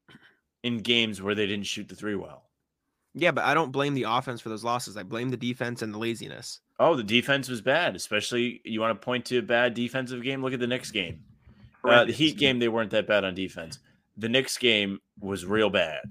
in 0.62 0.79
games 0.79 1.21
where 1.23 1.35
they 1.35 1.47
didn't 1.47 1.66
shoot 1.66 1.88
the 1.88 1.94
three 1.94 2.14
well. 2.14 2.48
Yeah, 3.18 3.33
but 3.33 3.44
I 3.44 3.54
don't 3.54 3.72
blame 3.72 3.94
the 3.94 4.04
offense 4.04 4.40
for 4.40 4.48
those 4.48 4.64
losses. 4.64 4.96
I 4.96 5.02
blame 5.02 5.28
the 5.28 5.37
defense 5.37 5.83
and 5.83 5.92
the 5.92 5.98
laziness. 5.98 6.61
Oh, 6.78 6.94
the 6.94 7.02
defense 7.02 7.48
was 7.48 7.61
bad, 7.61 7.96
especially 7.96 8.61
you 8.64 8.81
want 8.81 8.98
to 8.98 9.04
point 9.04 9.24
to 9.26 9.38
a 9.38 9.42
bad 9.42 9.74
defensive 9.74 10.22
game. 10.22 10.42
Look 10.42 10.52
at 10.52 10.61
the 10.61 10.66
Knicks 10.66 10.90
game. 10.90 11.20
Uh, 11.85 12.04
the 12.04 12.12
Heat 12.12 12.37
game, 12.37 12.59
they 12.59 12.68
weren't 12.68 12.90
that 12.90 13.07
bad 13.07 13.24
on 13.24 13.35
defense. 13.35 13.78
The 14.16 14.28
Knicks 14.28 14.59
game 14.59 15.00
was 15.20 15.46
real 15.46 15.70
bad. 15.70 16.02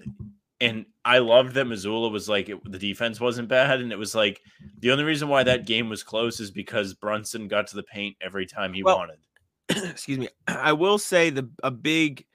And 0.59 0.85
I 1.05 1.19
loved 1.19 1.53
that 1.53 1.67
Mazzulla 1.67 2.11
was 2.11 2.27
like, 2.27 2.49
it, 2.49 2.59
the 2.69 2.79
defense 2.79 3.19
wasn't 3.19 3.47
bad. 3.47 3.79
And 3.79 3.91
it 3.91 3.99
was 3.99 4.15
like, 4.15 4.41
the 4.79 4.91
only 4.91 5.03
reason 5.03 5.27
why 5.27 5.43
that 5.43 5.65
game 5.65 5.87
was 5.87 6.03
close 6.03 6.39
is 6.39 6.49
because 6.49 6.93
Brunson 6.95 7.47
got 7.47 7.67
to 7.67 7.75
the 7.75 7.83
paint 7.83 8.17
every 8.21 8.45
time 8.45 8.73
he 8.73 8.81
Well, 8.81 8.97
wanted. 8.97 9.19
Excuse 9.69 10.17
me. 10.17 10.29
I 10.47 10.73
will 10.73 10.97
say 10.97 11.29
the 11.29 11.49
a 11.61 11.69
big. 11.69 12.25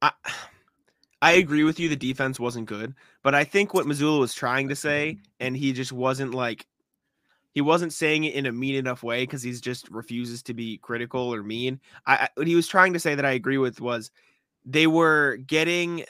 I, 0.00 0.12
I 1.24 1.32
agree 1.32 1.64
with 1.64 1.80
you. 1.80 1.88
The 1.88 1.96
defense 1.96 2.38
wasn't 2.38 2.66
good, 2.66 2.94
but 3.22 3.34
I 3.34 3.44
think 3.44 3.72
what 3.72 3.86
Mazzulla 3.86 4.20
was 4.20 4.34
trying 4.34 4.68
to 4.68 4.76
say, 4.76 5.16
and 5.40 5.56
he 5.56 5.72
just 5.72 5.90
wasn't 5.90 6.34
like, 6.34 6.66
he 7.52 7.62
wasn't 7.62 7.94
saying 7.94 8.24
it 8.24 8.34
in 8.34 8.44
a 8.44 8.52
mean 8.52 8.74
enough 8.74 9.02
way 9.02 9.22
because 9.22 9.42
he's 9.42 9.62
just 9.62 9.88
refuses 9.88 10.42
to 10.42 10.52
be 10.52 10.76
critical 10.76 11.32
or 11.32 11.42
mean. 11.42 11.80
I, 12.04 12.14
I 12.14 12.28
what 12.34 12.46
he 12.46 12.54
was 12.54 12.68
trying 12.68 12.92
to 12.92 13.00
say 13.00 13.14
that 13.14 13.24
I 13.24 13.30
agree 13.30 13.56
with 13.56 13.80
was 13.80 14.10
they 14.66 14.86
were 14.86 15.36
getting 15.36 16.04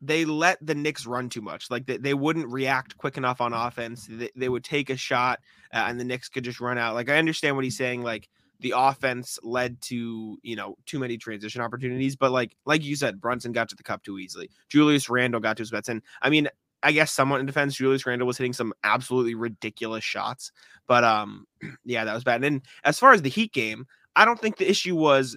they 0.00 0.24
let 0.24 0.58
the 0.60 0.74
Knicks 0.74 1.06
run 1.06 1.28
too 1.28 1.40
much. 1.40 1.70
Like 1.70 1.86
they, 1.86 1.98
they 1.98 2.14
wouldn't 2.14 2.48
react 2.48 2.98
quick 2.98 3.16
enough 3.16 3.40
on 3.40 3.52
offense. 3.52 4.08
They, 4.10 4.30
they 4.34 4.48
would 4.48 4.64
take 4.64 4.90
a 4.90 4.96
shot 4.96 5.38
uh, 5.72 5.84
and 5.86 6.00
the 6.00 6.04
Knicks 6.04 6.28
could 6.28 6.42
just 6.42 6.60
run 6.60 6.78
out. 6.78 6.94
Like 6.94 7.10
I 7.10 7.18
understand 7.18 7.54
what 7.54 7.64
he's 7.64 7.76
saying. 7.76 8.02
Like 8.02 8.28
the 8.64 8.72
offense 8.74 9.38
led 9.42 9.78
to 9.82 10.38
you 10.42 10.56
know 10.56 10.74
too 10.86 10.98
many 10.98 11.18
transition 11.18 11.60
opportunities, 11.60 12.16
but 12.16 12.32
like 12.32 12.56
like 12.64 12.82
you 12.82 12.96
said, 12.96 13.20
Brunson 13.20 13.52
got 13.52 13.68
to 13.68 13.76
the 13.76 13.82
cup 13.82 14.02
too 14.02 14.18
easily. 14.18 14.50
Julius 14.70 15.10
Randle 15.10 15.40
got 15.40 15.58
to 15.58 15.60
his 15.60 15.70
bets, 15.70 15.88
and 15.88 16.02
I 16.20 16.30
mean. 16.30 16.48
I 16.86 16.92
guess 16.92 17.10
somewhat 17.10 17.40
in 17.40 17.46
defense, 17.46 17.76
Julius 17.76 18.04
Randle 18.04 18.26
was 18.26 18.36
hitting 18.36 18.52
some 18.52 18.74
absolutely 18.84 19.34
ridiculous 19.34 20.04
shots, 20.04 20.52
but 20.86 21.02
um, 21.02 21.46
yeah, 21.86 22.04
that 22.04 22.12
was 22.12 22.24
bad. 22.24 22.34
And 22.34 22.44
then 22.44 22.62
as 22.84 22.98
far 22.98 23.14
as 23.14 23.22
the 23.22 23.30
Heat 23.30 23.54
game, 23.54 23.86
I 24.16 24.26
don't 24.26 24.38
think 24.38 24.58
the 24.58 24.68
issue 24.68 24.94
was 24.94 25.34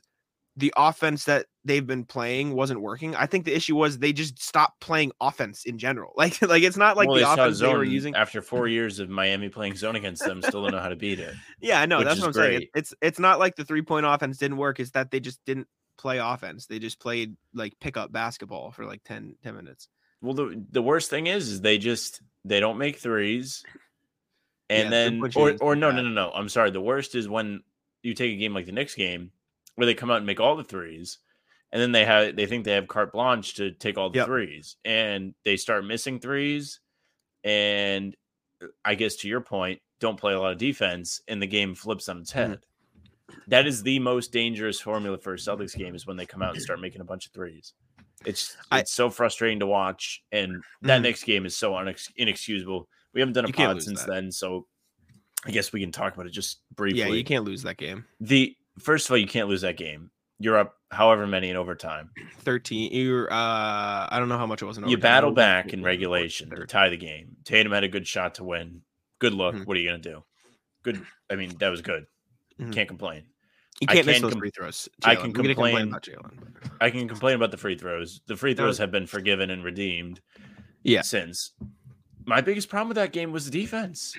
the 0.58 0.74
offense 0.76 1.26
that 1.26 1.46
they've 1.64 1.86
been 1.86 2.04
playing 2.04 2.54
wasn't 2.54 2.82
working. 2.82 3.16
I 3.16 3.28
think 3.28 3.46
the 3.46 3.56
issue 3.56 3.76
was 3.76 4.00
they 4.00 4.12
just 4.12 4.42
stopped 4.42 4.82
playing 4.82 5.12
offense 5.22 5.66
in 5.66 5.78
general. 5.78 6.14
Like 6.18 6.42
like 6.42 6.64
it's 6.64 6.78
not 6.78 6.98
like 6.98 7.08
Well, 7.08 7.18
the 7.20 7.24
they 7.26 7.32
offense 7.32 7.60
they 7.60 7.72
were 7.74 7.84
using. 7.84 8.16
after 8.16 8.42
four 8.42 8.68
years 8.78 9.00
of 9.00 9.08
Miami 9.10 9.50
playing 9.50 9.76
zone 9.76 9.96
against 9.96 10.26
them, 10.26 10.42
still 10.42 10.64
don't 10.64 10.72
know 10.72 10.80
how 10.80 10.90
to 10.90 10.96
beat 10.96 11.20
it. 11.20 11.36
Yeah, 11.62 11.80
I 11.80 11.86
know. 11.86 12.04
That's 12.04 12.20
what 12.20 12.28
I'm 12.28 12.34
saying. 12.34 12.68
It's 12.76 12.94
it's 13.02 13.20
not 13.20 13.38
like 13.40 13.56
the 13.56 13.64
three 13.66 13.84
point 13.84 14.06
offense 14.06 14.38
didn't 14.38 14.58
work. 14.58 14.80
It's 14.80 14.92
that 14.92 15.12
they 15.12 15.20
just 15.20 15.40
didn't 15.46 15.68
play 15.98 16.18
offense. 16.18 16.66
They 16.66 16.80
just 16.80 17.00
played 17.00 17.36
like 17.54 17.74
pickup 17.80 18.12
basketball 18.12 18.72
for 18.72 18.86
like 18.86 19.04
10, 19.04 19.36
10 19.44 19.56
minutes. 19.56 19.88
Well, 20.22 20.34
the 20.34 20.66
the 20.72 20.82
worst 20.82 21.10
thing 21.12 21.28
is, 21.28 21.50
is 21.50 21.62
they 21.62 21.78
just 21.78 22.22
they 22.46 22.60
don't 22.60 22.80
make 22.80 22.98
threes, 22.98 23.64
Yeah, 24.70 24.78
and 24.78 24.92
then 24.92 25.22
or 25.36 25.56
or 25.62 25.76
no 25.76 25.92
no 25.92 26.02
no 26.02 26.10
no. 26.10 26.32
I'm 26.34 26.50
sorry. 26.50 26.72
The 26.72 26.82
worst 26.82 27.14
is 27.14 27.30
when 27.30 27.62
you 28.02 28.16
take 28.16 28.34
a 28.34 28.38
game 28.38 28.54
like 28.56 28.66
the 28.66 28.72
Knicks 28.72 28.96
game, 28.96 29.32
where 29.78 29.86
they 29.86 29.94
come 29.94 30.12
out 30.12 30.18
and 30.18 30.26
make 30.26 30.40
all 30.40 30.56
the 30.56 30.64
threes, 30.64 31.20
and 31.72 31.82
then 31.82 31.92
they 31.94 32.04
have 32.04 32.36
they 32.36 32.46
think 32.48 32.66
they 32.66 32.74
have 32.74 32.88
carte 32.88 33.14
blanche 33.14 33.54
to 33.56 33.72
take 33.72 33.98
all 33.98 34.10
the 34.10 34.18
Yep. 34.18 34.26
threes, 34.28 34.76
and 34.84 35.34
they 35.46 35.56
start 35.56 35.86
missing 35.86 36.20
threes, 36.20 36.80
and 37.44 38.16
I 38.84 38.96
guess 38.96 39.16
to 39.18 39.28
your 39.30 39.42
point, 39.42 39.80
don't 40.00 40.20
play 40.20 40.34
a 40.34 40.40
lot 40.40 40.52
of 40.52 40.58
defense, 40.58 41.22
and 41.28 41.40
the 41.42 41.48
game 41.48 41.76
flips 41.76 42.10
on 42.10 42.20
its 42.20 42.32
Mhm. 42.32 42.36
head. 42.50 42.60
that 43.48 43.68
is 43.68 43.84
the 43.84 44.00
most 44.00 44.32
dangerous 44.32 44.80
formula 44.80 45.18
for 45.18 45.34
a 45.34 45.38
Celtics 45.38 45.78
game 45.78 45.94
is 45.96 46.08
when 46.08 46.16
they 46.16 46.26
come 46.26 46.42
out 46.42 46.54
and 46.54 46.62
start 46.62 46.80
making 46.80 47.02
a 47.02 47.06
bunch 47.06 47.26
of 47.28 47.34
threes. 47.34 47.74
It's 48.26 48.56
I- 48.72 48.80
it's 48.80 48.94
so 48.94 49.10
frustrating 49.10 49.60
to 49.60 49.68
watch, 49.68 50.24
and 50.32 50.64
that 50.82 51.00
Mhm. 51.02 51.04
next 51.04 51.24
game 51.26 51.46
is 51.46 51.56
so 51.56 51.74
unex- 51.74 52.10
inexcusable. 52.16 52.88
We 53.14 53.20
haven't 53.20 53.34
done 53.34 53.44
a 53.46 53.50
pod 53.52 53.84
since 53.84 54.00
that. 54.02 54.08
then, 54.10 54.32
so 54.32 54.66
I 55.46 55.52
guess 55.52 55.72
we 55.74 55.82
can 55.82 55.92
talk 55.92 56.14
about 56.14 56.26
it 56.26 56.32
just 56.32 56.62
briefly. 56.74 57.00
Yeah, 57.02 57.08
you 57.10 57.24
can't 57.26 57.44
lose 57.46 57.62
that 57.64 57.76
game. 57.78 58.06
The 58.22 58.56
first 58.80 59.08
of 59.08 59.12
all, 59.12 59.18
you 59.18 59.28
can't 59.28 59.48
lose 59.50 59.62
that 59.62 59.78
game. 59.78 60.12
You're 60.40 60.58
up 60.58 60.76
however 60.92 61.26
many 61.28 61.50
in 61.50 61.56
overtime. 61.58 62.12
13. 62.42 62.92
You're 62.94 63.32
uh 63.32 64.08
I 64.10 64.16
don't 64.20 64.30
know 64.30 64.38
how 64.38 64.46
much 64.46 64.62
it 64.62 64.66
was 64.66 64.78
in 64.78 64.84
overtime. 64.84 64.92
You 64.92 64.98
battle 65.02 65.32
back 65.32 65.74
in 65.74 65.84
regulation 65.84 66.50
to 66.52 66.66
tie 66.68 66.90
the 66.90 66.98
game. 66.98 67.38
Tatum 67.44 67.72
had 67.72 67.84
a 67.84 67.88
good 67.88 68.08
shot 68.08 68.36
to 68.36 68.44
win. 68.44 68.82
Good 69.20 69.34
luck. 69.34 69.56
Mhm. 69.56 69.66
What 69.66 69.76
are 69.78 69.80
you 69.80 69.90
gonna 69.90 70.02
do? 70.02 70.24
Good. 70.84 71.04
I 71.30 71.36
mean, 71.36 71.56
that 71.60 71.70
was 71.70 71.82
good. 71.82 72.06
Mhm. 72.60 72.72
Can't 72.74 72.88
complain. 72.88 73.24
You 73.82 73.88
can't 73.88 74.06
miss 74.06 74.22
those 74.22 74.32
com- 74.32 74.40
free 74.40 74.50
throws. 74.52 74.88
I 75.04 75.16
can 75.16 75.34
We're 75.34 75.44
complain- 75.54 75.90
about 75.90 76.04
Jalen. 76.04 76.72
I 76.82 76.90
can 76.90 77.08
complain 77.08 77.36
about 77.36 77.52
the 77.52 77.58
free 77.58 77.78
throws. 77.78 78.22
The 78.28 78.36
free 78.36 78.54
throws 78.56 78.78
have 78.80 78.92
been 78.92 79.06
forgiven 79.08 79.50
and 79.52 79.64
redeemed. 79.64 80.22
Yeah. 80.84 81.02
Since 81.02 81.54
my 82.26 82.42
biggest 82.42 82.70
problem 82.70 82.90
with 82.90 82.96
that 82.96 83.12
game 83.12 83.32
was 83.32 83.46
the 83.46 83.52
defense. 83.52 84.16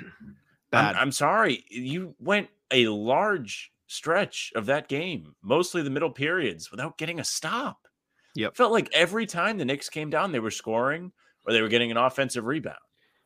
I'm. 0.73 0.97
I'm 0.97 1.13
sorry. 1.13 1.65
You 1.71 2.15
went 2.21 2.51
a 2.71 2.89
large 2.89 3.73
stretch 3.89 4.53
of 4.55 4.67
that 4.67 4.87
game, 4.89 5.35
mostly 5.43 5.83
the 5.83 5.91
middle 5.91 6.11
periods, 6.13 6.71
without 6.71 6.97
getting 6.99 7.19
a 7.19 7.25
stop. 7.25 7.89
Yep. 8.37 8.55
Felt 8.57 8.71
like 8.73 8.89
every 8.93 9.27
time 9.27 9.59
the 9.59 9.65
Knicks 9.65 9.89
came 9.89 10.11
down, 10.11 10.31
they 10.31 10.39
were 10.39 10.53
scoring 10.53 11.11
or 11.45 11.53
they 11.53 11.61
were 11.63 11.69
getting 11.69 11.91
an 11.91 11.97
offensive 11.97 12.45
rebound. 12.45 12.77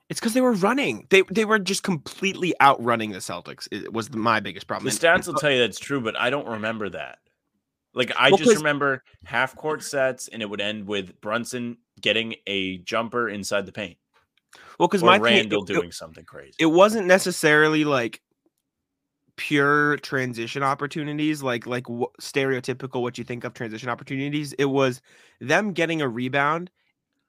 It's 0.09 0.21
because 0.21 0.33
they 0.35 0.41
were 0.41 0.53
running. 0.53 1.07
They 1.11 1.23
they 1.31 1.45
were 1.45 1.59
just 1.59 1.83
completely 1.83 2.55
outrunning 2.61 3.11
the 3.13 3.19
Celtics. 3.19 3.67
It 3.71 3.93
was 3.93 4.13
my 4.15 4.41
biggest 4.41 4.67
problem. 4.67 4.91
The 4.91 4.99
stats 4.99 5.27
will 5.27 5.35
tell 5.35 5.51
you 5.51 5.59
that's 5.59 5.79
true, 5.79 6.01
but 6.01 6.19
I 6.19 6.31
don't 6.31 6.47
remember 6.49 6.89
that. 6.91 7.19
Like 7.95 8.13
I 8.17 8.29
Well, 8.31 8.39
just 8.39 8.57
remember 8.57 9.03
half 9.25 9.55
court 9.55 9.83
sets, 9.83 10.29
and 10.29 10.41
it 10.43 10.49
would 10.49 10.61
end 10.61 10.87
with 10.87 11.21
Brunson 11.21 11.79
getting 12.01 12.35
a 12.47 12.79
jumper 12.79 13.29
inside 13.29 13.67
the 13.67 13.73
paint, 13.73 13.97
well, 14.79 14.89
because 14.89 15.03
my 15.03 15.15
thing- 15.17 15.23
Randle 15.25 15.65
it, 15.65 15.71
it- 15.71 15.75
doing 15.75 15.93
something 15.93 16.25
crazy. 16.25 16.55
it 16.59 16.67
wasn't 16.67 17.07
necessarily 17.07 17.85
like 17.85 18.21
pure 19.43 19.97
transition 19.97 20.63
opportunities 20.63 21.43
like 21.43 21.67
like 21.67 21.85
wh- 21.89 22.15
stereotypical 22.21 23.03
what 23.03 23.19
you 23.19 23.25
think 23.25 23.43
of 23.43 23.53
transition 23.53 23.89
opportunities 23.89 24.53
it 24.53 24.67
was 24.67 25.03
them 25.41 25.73
getting 25.73 26.01
a 26.01 26.09
rebound 26.09 26.71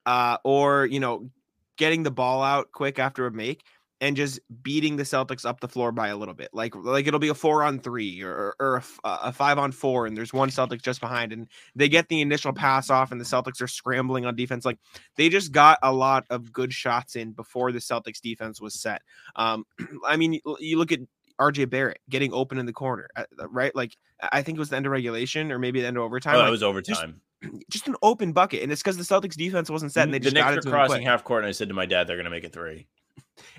uh 0.06 0.36
or 0.44 0.86
you 0.86 1.00
know 1.00 1.28
getting 1.76 2.04
the 2.04 2.10
ball 2.12 2.42
out 2.42 2.70
quick 2.72 3.00
after 3.00 3.26
a 3.26 3.32
make 3.32 3.64
and 4.00 4.16
just 4.16 4.38
beating 4.62 4.96
the 4.96 5.02
Celtics 5.02 5.46
up 5.46 5.60
the 5.60 5.68
floor 5.68 5.90
by 5.90 6.08
a 6.08 6.16
little 6.16 6.34
bit. 6.34 6.50
Like 6.52 6.74
like 6.76 7.06
it'll 7.06 7.20
be 7.20 7.28
a 7.28 7.34
4 7.34 7.62
on 7.62 7.78
3 7.78 8.22
or 8.22 8.54
or 8.60 8.76
a, 8.76 8.78
f- 8.78 9.00
a 9.04 9.32
5 9.32 9.58
on 9.58 9.72
4 9.72 10.06
and 10.06 10.16
there's 10.16 10.32
one 10.32 10.50
Celtics 10.50 10.82
just 10.82 11.00
behind 11.00 11.32
and 11.32 11.48
they 11.74 11.88
get 11.88 12.08
the 12.08 12.20
initial 12.20 12.52
pass 12.52 12.90
off 12.90 13.12
and 13.12 13.20
the 13.20 13.24
Celtics 13.24 13.62
are 13.62 13.66
scrambling 13.68 14.26
on 14.26 14.36
defense. 14.36 14.64
Like 14.64 14.78
they 15.16 15.28
just 15.30 15.52
got 15.52 15.78
a 15.82 15.92
lot 15.92 16.26
of 16.30 16.52
good 16.52 16.72
shots 16.72 17.16
in 17.16 17.32
before 17.32 17.72
the 17.72 17.78
Celtics 17.78 18.20
defense 18.20 18.60
was 18.60 18.74
set. 18.74 19.00
Um, 19.36 19.64
I 20.06 20.16
mean, 20.16 20.38
you 20.60 20.78
look 20.78 20.92
at 20.92 21.00
RJ 21.40 21.70
Barrett 21.70 22.00
getting 22.08 22.32
open 22.32 22.58
in 22.58 22.66
the 22.66 22.72
corner, 22.72 23.08
uh, 23.16 23.24
right? 23.48 23.74
Like 23.74 23.96
I 24.32 24.42
think 24.42 24.56
it 24.56 24.58
was 24.58 24.70
the 24.70 24.76
end 24.76 24.86
of 24.86 24.92
regulation 24.92 25.50
or 25.50 25.58
maybe 25.58 25.80
the 25.80 25.86
end 25.86 25.96
of 25.96 26.02
overtime. 26.02 26.36
oh, 26.36 26.38
like, 26.38 26.46
that 26.46 26.50
was 26.50 26.62
overtime. 26.62 27.20
just 27.70 27.88
an 27.88 27.96
open 28.02 28.32
bucket, 28.32 28.62
and 28.62 28.72
it's 28.72 28.82
because 28.82 28.96
the 28.96 29.02
Celtics 29.02 29.36
defense 29.36 29.70
wasn't 29.70 29.92
set, 29.92 30.04
and 30.04 30.14
they 30.14 30.18
the 30.18 30.24
just 30.24 30.36
got 30.36 30.54
Knicks 30.54 30.66
it 30.66 30.68
were 30.68 30.76
crossing 30.76 31.02
half 31.02 31.24
court, 31.24 31.42
and 31.42 31.48
I 31.48 31.52
said 31.52 31.68
to 31.68 31.74
my 31.74 31.86
dad, 31.86 32.06
"They're 32.06 32.16
going 32.16 32.24
to 32.24 32.30
make 32.30 32.44
it 32.44 32.52
three. 32.52 32.86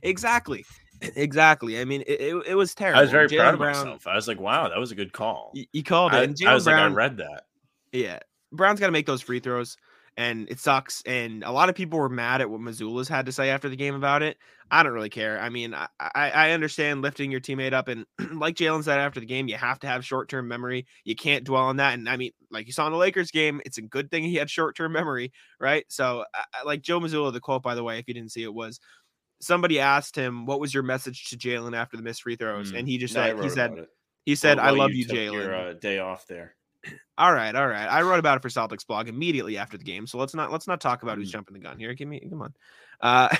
Exactly, 0.04 0.66
exactly. 1.02 1.80
I 1.80 1.86
mean, 1.86 2.02
it, 2.08 2.22
it, 2.22 2.48
it 2.48 2.56
was 2.56 2.74
terrible. 2.74 3.00
I 3.00 3.02
was 3.02 3.12
very 3.12 3.28
Jaylen 3.28 3.40
proud 3.40 3.54
of 3.56 3.60
Brown, 3.60 3.76
myself. 3.76 4.08
I 4.08 4.16
was 4.16 4.28
like, 4.28 4.40
"Wow, 4.40 4.70
that 4.70 4.78
was 4.78 4.92
a 4.92 4.96
good 4.96 5.12
call." 5.12 5.54
You 5.54 5.84
called 5.84 6.14
it. 6.14 6.18
I, 6.18 6.24
and 6.24 6.38
I 6.46 6.54
was 6.54 6.64
Brown, 6.64 6.78
like, 6.78 6.92
"I 6.92 6.94
read 6.94 7.18
that." 7.18 7.44
Yeah, 7.92 8.20
Brown's 8.54 8.80
got 8.80 8.86
to 8.86 8.92
make 8.94 9.06
those 9.06 9.22
free 9.22 9.40
throws, 9.40 9.76
and 10.18 10.50
it 10.50 10.60
sucks. 10.60 11.02
And 11.06 11.44
a 11.44 11.52
lot 11.52 11.70
of 11.70 11.76
people 11.76 12.00
were 12.00 12.10
mad 12.10 12.42
at 12.42 12.50
what 12.50 12.62
Mazzulla's 12.62 13.08
had 13.08 13.26
to 13.26 13.32
say 13.32 13.50
after 13.50 13.70
the 13.70 13.76
game 13.76 13.96
about 13.96 14.22
it. 14.22 14.38
I 14.72 14.82
don't 14.82 14.94
really 14.94 15.10
care. 15.10 15.40
I 15.40 15.50
mean, 15.50 15.76
I, 15.76 15.88
I, 16.00 16.52
understand 16.52 17.04
lifting 17.04 17.30
your 17.30 17.40
teammate 17.40 17.74
up, 17.74 17.88
and 17.88 18.06
like 18.34 18.56
Jalen 18.56 18.84
said 18.84 18.98
after 18.98 19.20
the 19.20 19.26
game, 19.28 19.48
you 19.48 19.58
have 19.58 19.80
to 19.80 19.88
have 19.88 20.04
short 20.04 20.28
term 20.28 20.48
memory. 20.48 20.88
You 21.04 21.16
can't 21.16 21.44
dwell 21.44 21.64
on 21.64 21.78
that. 21.78 21.94
And 21.94 22.10
I 22.10 22.18
mean, 22.18 22.32
like 22.50 22.66
you 22.66 22.74
saw 22.74 22.88
in 22.88 22.92
the 22.92 22.98
Lakers 22.98 23.30
game, 23.30 23.62
it's 23.64 23.78
a 23.78 23.84
good 23.84 24.10
thing 24.10 24.24
he 24.24 24.36
had 24.36 24.50
short 24.50 24.76
term 24.76 24.94
memory, 24.94 25.34
right? 25.60 25.86
So, 25.90 26.26
I, 26.34 26.64
like 26.64 26.82
Joe 26.82 27.00
Mazzulla, 27.00 27.32
the 27.32 27.40
quote 27.40 27.62
by 27.62 27.76
the 27.76 27.84
way, 27.84 28.00
if 28.00 28.08
you 28.08 28.16
didn't 28.16 28.32
see 28.32 28.44
it, 28.44 28.54
was 28.54 28.80
somebody 29.40 29.80
asked 29.80 30.16
him, 30.16 30.48
"What 30.48 30.60
was 30.60 30.74
your 30.74 30.84
message 30.84 31.30
to 31.30 31.38
Jalen 31.38 31.76
after 31.76 31.96
the 31.96 32.04
missed 32.04 32.24
free 32.24 32.36
throws?" 32.36 32.72
Mm. 32.72 32.80
And 32.80 32.88
he 32.88 32.98
just 32.98 33.14
said, 33.14 33.40
"He 33.40 33.50
said, 33.50 33.86
he 34.26 34.36
said, 34.36 34.58
Well, 34.58 34.66
I 34.66 34.70
love 34.72 34.94
you, 34.94 35.06
took 35.06 35.16
Jalen." 35.16 35.70
Uh, 35.70 35.74
day 35.74 36.00
off 36.00 36.26
there. 36.28 36.56
All 37.18 37.34
right, 37.34 37.56
all 37.56 37.68
right. 37.68 37.88
I 37.88 38.02
wrote 38.02 38.20
about 38.20 38.38
it 38.38 38.42
for 38.42 38.50
Celtics 38.50 38.86
blog 38.86 39.08
immediately 39.08 39.58
after 39.58 39.78
the 39.78 39.84
game, 39.84 40.06
so 40.06 40.18
let's 40.18 40.34
not 40.34 40.52
let's 40.52 40.68
not 40.68 40.82
talk 40.82 41.04
about 41.04 41.18
who's 41.18 41.30
Mm. 41.30 41.34
jumping 41.34 41.54
the 41.54 41.60
gun 41.62 41.80
here. 41.80 41.94
Give 41.94 42.08
me, 42.08 42.20
come 42.30 42.42
on. 42.42 42.54
Uh, 43.02 43.36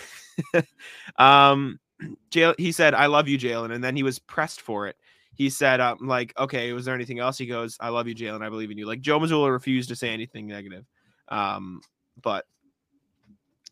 um, 1.18 1.80
Jalen, 2.32 2.56
he 2.58 2.72
said, 2.72 2.94
"I 2.94 3.08
love 3.08 3.28
you, 3.28 3.38
Jalen," 3.38 3.74
and 3.74 3.84
then 3.84 3.96
he 3.96 4.04
was 4.04 4.20
pressed 4.20 4.62
for 4.62 4.88
it. 4.88 4.96
He 5.34 5.50
said, 5.50 5.82
um, 5.82 5.98
like, 6.02 6.34
okay, 6.38 6.72
was 6.72 6.86
there 6.86 6.96
anything 6.96 7.20
else? 7.20 7.38
He 7.38 7.46
goes, 7.46 7.78
"I 7.80 7.90
love 7.90 8.08
you, 8.08 8.16
Jalen. 8.16 8.42
I 8.42 8.50
believe 8.50 8.72
in 8.72 8.78
you." 8.78 8.86
Like 8.86 9.02
Joe 9.02 9.20
Mazzulla 9.20 9.52
refused 9.52 9.90
to 9.90 9.96
say 9.96 10.10
anything 10.10 10.48
negative, 10.48 10.86
um, 11.28 11.82
but 12.22 12.46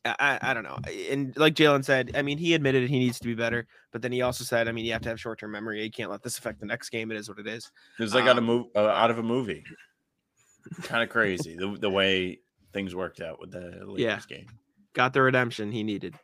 I, 0.05 0.37
I, 0.41 0.53
don't 0.53 0.63
know. 0.63 0.77
And 1.09 1.35
like 1.37 1.53
Jalen 1.53 1.85
said, 1.85 2.11
I 2.15 2.23
mean, 2.23 2.37
he 2.37 2.53
admitted 2.53 2.89
he 2.89 2.99
needs 2.99 3.19
to 3.19 3.25
be 3.27 3.35
better, 3.35 3.67
but 3.93 4.01
then 4.01 4.11
he 4.11 4.21
also 4.21 4.43
said, 4.43 4.67
I 4.67 4.73
mean, 4.73 4.83
you 4.83 4.91
have 4.91 5.01
to 5.03 5.09
have 5.09 5.19
short 5.19 5.39
term 5.39 5.51
memory. 5.51 5.81
You 5.83 5.91
can't 5.91 6.11
let 6.11 6.21
this 6.23 6.37
affect 6.37 6.59
the 6.59 6.65
next 6.65 6.89
game. 6.89 7.09
It 7.11 7.17
is 7.17 7.29
what 7.29 7.39
it 7.39 7.47
is. 7.47 7.71
It 7.97 8.03
was 8.03 8.13
like 8.13 8.25
out 8.25 8.31
of 8.31 8.39
Um, 8.39 8.45
move 8.45 8.65
uh, 8.75 8.79
out 8.87 9.11
of 9.11 9.17
a 9.17 9.23
movie. 9.23 9.63
kind 10.83 11.03
of 11.03 11.09
crazy 11.09 11.55
the, 11.57 11.77
the 11.79 11.89
way 11.89 12.39
things 12.73 12.95
worked 12.95 13.21
out 13.21 13.39
with 13.39 13.51
the 13.51 13.81
Lakers 13.85 13.97
Yeah. 13.99 14.19
game. 14.37 14.47
got 14.93 15.13
the 15.13 15.21
redemption 15.21 15.71
he 15.71 15.83
needed. 15.83 16.15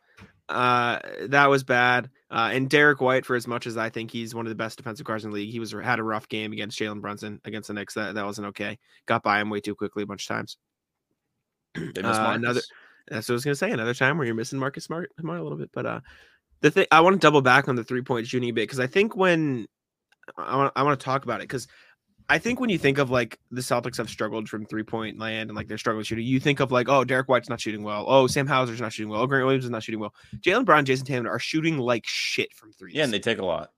Uh, 0.48 0.98
that 1.28 1.46
was 1.48 1.62
bad. 1.62 2.10
Uh, 2.30 2.50
and 2.52 2.68
Derrick 2.68 3.00
White, 3.00 3.24
for 3.24 3.36
as 3.36 3.46
much 3.46 3.66
as 3.66 3.76
I 3.76 3.88
think 3.88 4.10
he's 4.10 4.34
one 4.34 4.46
of 4.46 4.50
the 4.50 4.56
best 4.56 4.76
defensive 4.78 5.06
guards 5.06 5.24
in 5.24 5.30
the 5.30 5.34
league, 5.36 5.50
he 5.50 5.60
was 5.60 5.72
had 5.72 5.98
a 6.00 6.02
rough 6.02 6.28
game 6.28 6.52
against 6.52 6.78
Jalen 6.78 7.00
Brunson 7.00 7.40
against 7.44 7.68
the 7.68 7.74
Knicks. 7.74 7.94
That 7.94 8.14
that 8.16 8.24
wasn't 8.24 8.48
okay. 8.48 8.78
Got 9.06 9.22
by 9.22 9.40
him 9.40 9.48
way 9.48 9.60
too 9.60 9.74
quickly 9.74 10.02
a 10.02 10.06
bunch 10.06 10.24
of 10.24 10.28
times. 10.36 10.58
They 11.74 12.02
Uh, 12.02 12.32
another- 12.32 12.62
That's 13.10 13.28
what 13.28 13.34
I 13.34 13.36
was 13.36 13.44
gonna 13.44 13.54
say. 13.56 13.70
Another 13.70 13.94
time 13.94 14.16
where 14.16 14.26
you're 14.26 14.36
missing 14.36 14.58
Marcus 14.58 14.84
Smart, 14.84 15.10
Smart 15.18 15.40
a 15.40 15.42
little 15.42 15.58
bit, 15.58 15.70
but 15.72 15.84
uh, 15.84 16.00
the 16.60 16.70
thing 16.70 16.86
I 16.90 17.00
want 17.00 17.14
to 17.14 17.20
double 17.20 17.42
back 17.42 17.68
on 17.68 17.76
the 17.76 17.84
three 17.84 18.02
point 18.02 18.32
a 18.32 18.38
bit 18.38 18.54
because 18.54 18.80
I 18.80 18.86
think 18.86 19.16
when 19.16 19.66
I 20.38 20.56
want 20.56 20.72
I 20.76 20.82
want 20.82 20.98
to 20.98 21.04
talk 21.04 21.24
about 21.24 21.40
it 21.40 21.44
because 21.44 21.66
I 22.28 22.38
think 22.38 22.60
when 22.60 22.70
you 22.70 22.78
think 22.78 22.98
of 22.98 23.10
like 23.10 23.38
the 23.50 23.60
Celtics 23.60 23.96
have 23.96 24.08
struggled 24.08 24.48
from 24.48 24.64
three 24.64 24.84
point 24.84 25.18
land 25.18 25.50
and 25.50 25.56
like 25.56 25.66
they're 25.66 25.78
struggling 25.78 26.04
shooting, 26.04 26.24
you 26.24 26.38
think 26.38 26.60
of 26.60 26.70
like, 26.70 26.88
oh, 26.88 27.02
Derrick 27.02 27.28
White's 27.28 27.48
not 27.48 27.60
shooting 27.60 27.82
well. 27.82 28.04
Oh, 28.06 28.28
Sam 28.28 28.46
Hauser's 28.46 28.80
not 28.80 28.92
shooting 28.92 29.10
well. 29.10 29.22
Oh, 29.22 29.26
Grant 29.26 29.44
Williams 29.44 29.64
is 29.64 29.70
not 29.70 29.82
shooting 29.82 30.00
well. 30.00 30.14
Jaylen 30.36 30.64
Brown, 30.64 30.84
Jayson 30.84 31.04
Tatum 31.06 31.26
are 31.26 31.40
shooting 31.40 31.78
like 31.78 32.04
shit 32.06 32.52
from 32.54 32.72
three. 32.72 32.92
yeah, 32.94 33.02
and 33.02 33.12
they 33.12 33.18
take 33.18 33.38
a 33.38 33.44
lot. 33.44 33.70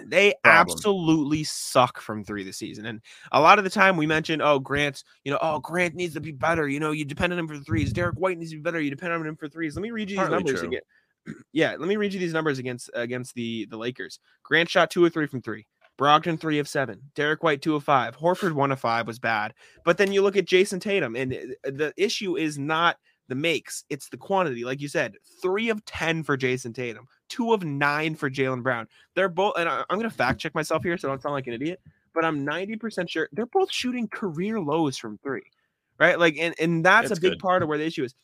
they 0.06 0.34
problem. 0.42 0.70
absolutely 0.72 1.44
suck 1.44 2.00
from 2.00 2.24
three 2.24 2.44
this 2.44 2.58
season. 2.58 2.86
And 2.86 3.00
a 3.32 3.40
lot 3.40 3.58
of 3.58 3.64
the 3.64 3.70
time 3.70 3.96
we 3.96 4.06
mentioned, 4.06 4.42
oh, 4.42 4.58
Grant, 4.58 5.04
you 5.24 5.32
know, 5.32 5.38
oh, 5.42 5.58
Grant 5.60 5.94
needs 5.94 6.14
to 6.14 6.20
be 6.20 6.32
better. 6.32 6.68
You 6.68 6.80
know, 6.80 6.92
you 6.92 7.04
depend 7.04 7.32
on 7.32 7.38
him 7.38 7.48
for 7.48 7.58
threes. 7.58 7.92
Derrick 7.92 8.16
White 8.16 8.38
needs 8.38 8.50
to 8.50 8.56
be 8.56 8.62
better. 8.62 8.80
You 8.80 8.90
depend 8.90 9.12
on 9.12 9.26
him 9.26 9.36
for 9.36 9.48
threes. 9.48 9.76
Let 9.76 9.82
me 9.82 9.90
read 9.90 10.10
you 10.10 10.16
these 10.16 10.28
Partly 10.28 10.36
numbers 10.36 10.60
true. 10.60 10.68
again. 10.68 10.82
Yeah, 11.52 11.76
let 11.78 11.88
me 11.88 11.96
read 11.96 12.12
you 12.12 12.18
these 12.18 12.32
numbers 12.32 12.58
against 12.58 12.90
against 12.94 13.36
the 13.36 13.66
the 13.66 13.76
Lakers. 13.76 14.18
Grant 14.42 14.68
shot 14.68 14.90
two 14.90 15.04
or 15.04 15.08
three 15.08 15.28
from 15.28 15.40
three. 15.40 15.68
Brogdon 15.96 16.40
three 16.40 16.58
of 16.58 16.66
seven. 16.66 17.00
Derrick 17.14 17.44
White 17.44 17.62
two 17.62 17.76
of 17.76 17.84
five. 17.84 18.16
Horford 18.16 18.54
one 18.54 18.72
of 18.72 18.80
five 18.80 19.06
was 19.06 19.20
bad. 19.20 19.54
But 19.84 19.98
then 19.98 20.12
you 20.12 20.22
look 20.22 20.36
at 20.36 20.46
Jayson 20.46 20.80
Tatum, 20.80 21.14
and 21.14 21.32
uh, 21.32 21.70
the 21.70 21.92
issue 21.96 22.36
is 22.36 22.58
not 22.58 22.96
the 23.28 23.34
makes, 23.36 23.84
it's 23.88 24.08
the 24.08 24.16
quantity. 24.16 24.64
Like 24.64 24.80
you 24.80 24.88
said, 24.88 25.14
three 25.40 25.68
of 25.68 25.84
ten 25.84 26.22
for 26.22 26.36
Jayson 26.36 26.74
Tatum, 26.74 27.06
two 27.32 27.54
of 27.54 27.64
nine 27.64 28.14
for 28.14 28.28
Jaylen 28.28 28.62
Brown. 28.62 28.86
They're 29.16 29.30
both, 29.30 29.54
and 29.56 29.66
I, 29.66 29.82
I'm 29.88 29.98
going 29.98 30.08
to 30.08 30.14
fact 30.14 30.38
check 30.38 30.54
myself 30.54 30.82
here 30.82 30.98
so 30.98 31.08
I 31.08 31.12
don't 31.12 31.22
sound 31.22 31.32
like 31.32 31.46
an 31.46 31.54
idiot, 31.54 31.80
but 32.14 32.26
I'm 32.26 32.44
90% 32.44 33.08
sure 33.08 33.28
they're 33.32 33.46
both 33.46 33.72
shooting 33.72 34.06
career 34.06 34.60
lows 34.60 34.98
from 34.98 35.18
three, 35.22 35.42
right? 35.98 36.18
Like, 36.18 36.36
and, 36.38 36.54
and 36.60 36.84
that's, 36.84 37.08
That's 37.08 37.18
a 37.18 37.22
big 37.22 37.32
good. 37.32 37.38
part 37.38 37.62
of 37.62 37.70
where 37.70 37.78
the 37.78 37.86
issue 37.86 38.04
is. 38.04 38.14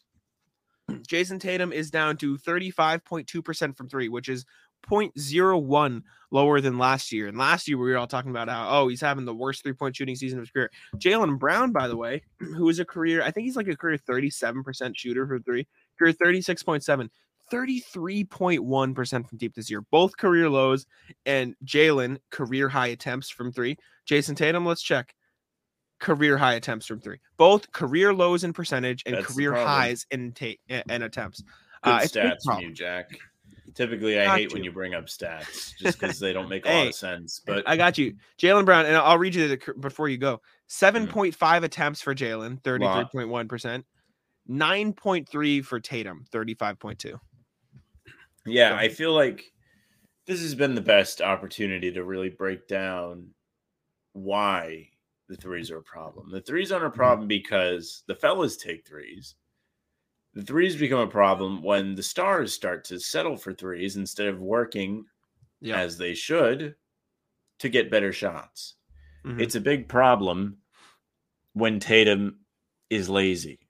Jayson 1.08 1.38
Tatum 1.40 1.72
is 1.72 1.90
down 1.90 2.18
to 2.18 2.36
35.2% 2.36 3.76
from 3.76 3.88
three, 3.88 4.10
which 4.10 4.28
is 4.28 4.44
0.01 4.86 6.02
lower 6.30 6.60
than 6.60 6.76
last 6.76 7.10
year. 7.10 7.28
And 7.28 7.38
last 7.38 7.66
year 7.66 7.78
we 7.78 7.90
were 7.90 7.96
all 7.96 8.06
talking 8.06 8.30
about 8.30 8.50
how, 8.50 8.68
oh, 8.68 8.88
he's 8.88 9.00
having 9.00 9.24
the 9.24 9.34
worst 9.34 9.62
three 9.62 9.72
point 9.72 9.96
shooting 9.96 10.16
season 10.16 10.38
of 10.38 10.42
his 10.42 10.50
career. 10.50 10.70
Jaylen 10.96 11.38
Brown, 11.38 11.72
by 11.72 11.88
the 11.88 11.96
way, 11.96 12.22
who 12.38 12.68
is 12.68 12.78
a 12.78 12.84
career, 12.84 13.22
I 13.22 13.30
think 13.30 13.46
he's 13.46 13.56
like 13.56 13.68
a 13.68 13.76
career 13.76 13.98
37% 13.98 14.96
shooter 14.96 15.26
for 15.26 15.38
three, 15.38 15.66
career 15.98 16.12
36.7. 16.12 17.08
33.1% 17.52 19.28
from 19.28 19.38
deep 19.38 19.54
this 19.54 19.70
year, 19.70 19.82
both 19.90 20.16
career 20.16 20.48
lows, 20.48 20.87
and 21.26 21.54
Jalen 21.64 22.18
career 22.30 22.68
high 22.68 22.88
attempts 22.88 23.30
from 23.30 23.52
three. 23.52 23.76
Jayson 24.08 24.34
Tatum, 24.37 24.64
let's 24.66 24.82
check 24.82 25.14
career 26.00 26.38
high 26.38 26.54
attempts 26.54 26.87
from 26.87 27.00
three, 27.00 27.18
both 27.37 27.70
career 27.72 28.14
lows 28.14 28.44
in 28.44 28.52
percentage 28.52 29.02
and 29.06 29.16
That's 29.16 29.26
career 29.26 29.52
highs 29.54 30.06
in 30.11 30.32
ta- 30.32 30.54
and 30.88 31.02
attempts. 31.02 31.42
Good 31.82 31.90
Uh, 31.90 31.98
stats 32.00 32.37
from 32.44 32.61
you, 32.61 32.72
Jack. 32.72 33.11
Typically, 33.74 34.18
I 34.18 34.24
Got 34.24 34.38
hate 34.38 34.52
when 34.52 34.64
you. 34.64 34.70
you 34.70 34.74
bring 34.74 34.94
up 34.94 35.06
stats 35.06 35.76
just 35.78 36.00
because 36.00 36.18
they 36.18 36.32
don't 36.32 36.48
make 36.48 36.66
a 36.66 36.68
lot 36.70 36.87
of 36.88 36.94
sense. 36.94 37.40
But 37.44 37.68
I 37.68 37.76
got 37.76 37.98
you, 37.98 38.14
Jaylen 38.40 38.64
Brown, 38.64 38.87
and 38.87 38.96
I'll 38.96 39.18
read 39.18 39.34
you 39.34 39.46
the 39.46 39.74
before 39.78 40.08
you 40.08 40.16
go. 40.18 40.40
Seven 40.68 41.06
Mm. 41.06 41.11
point 41.11 41.34
five 41.34 41.64
attempts 41.64 42.00
for 42.00 42.14
Jalen, 42.14 42.62
thirty 42.64 42.87
three 42.87 43.04
point 43.12 43.28
one 43.28 43.46
percent. 43.46 43.84
Nine 44.46 44.92
point 44.94 45.28
three 45.28 45.61
for 45.61 45.78
Tatum, 45.80 46.24
thirty 46.32 46.54
five 46.54 46.78
point 46.78 46.98
two. 46.98 47.20
Yeah, 48.50 48.74
I 48.76 48.88
feel 48.88 49.12
like 49.12 49.52
this 50.26 50.42
has 50.42 50.54
been 50.54 50.74
the 50.74 50.80
best 50.82 51.20
opportunity 51.22 51.92
to 51.92 52.04
really 52.04 52.30
break 52.30 52.68
down 52.68 53.34
why 54.14 54.90
the 55.28 55.37
threes 55.37 55.70
are 55.70 55.78
a 55.78 55.82
problem. 55.84 56.30
The 56.30 56.42
threes 56.42 56.72
aren't 56.72 56.87
a 56.87 56.90
problem 56.90 57.28
because 57.28 58.04
the 58.08 58.16
fellas 58.16 58.56
take 58.56 58.87
threes. 58.87 59.37
The 60.34 60.42
threes 60.42 60.76
become 60.76 61.00
a 61.00 61.11
problem 61.11 61.62
when 61.62 61.94
the 61.94 62.02
stars 62.02 62.54
start 62.54 62.84
to 62.87 63.00
settle 63.00 63.37
for 63.37 63.52
threes 63.54 63.96
instead 63.96 64.28
of 64.28 64.40
working 64.40 65.06
Yeah, 65.61 65.80
as 65.80 65.98
they 65.98 66.14
should 66.14 66.76
to 67.61 67.68
get 67.70 67.90
better 67.90 68.12
shots. 68.12 68.76
Mhm. 69.24 69.42
It's 69.42 69.54
a 69.56 69.61
big 69.61 69.88
problem 69.88 70.62
when 71.54 71.80
Tatum 71.80 72.46
is 72.90 73.08
lazy 73.11 73.67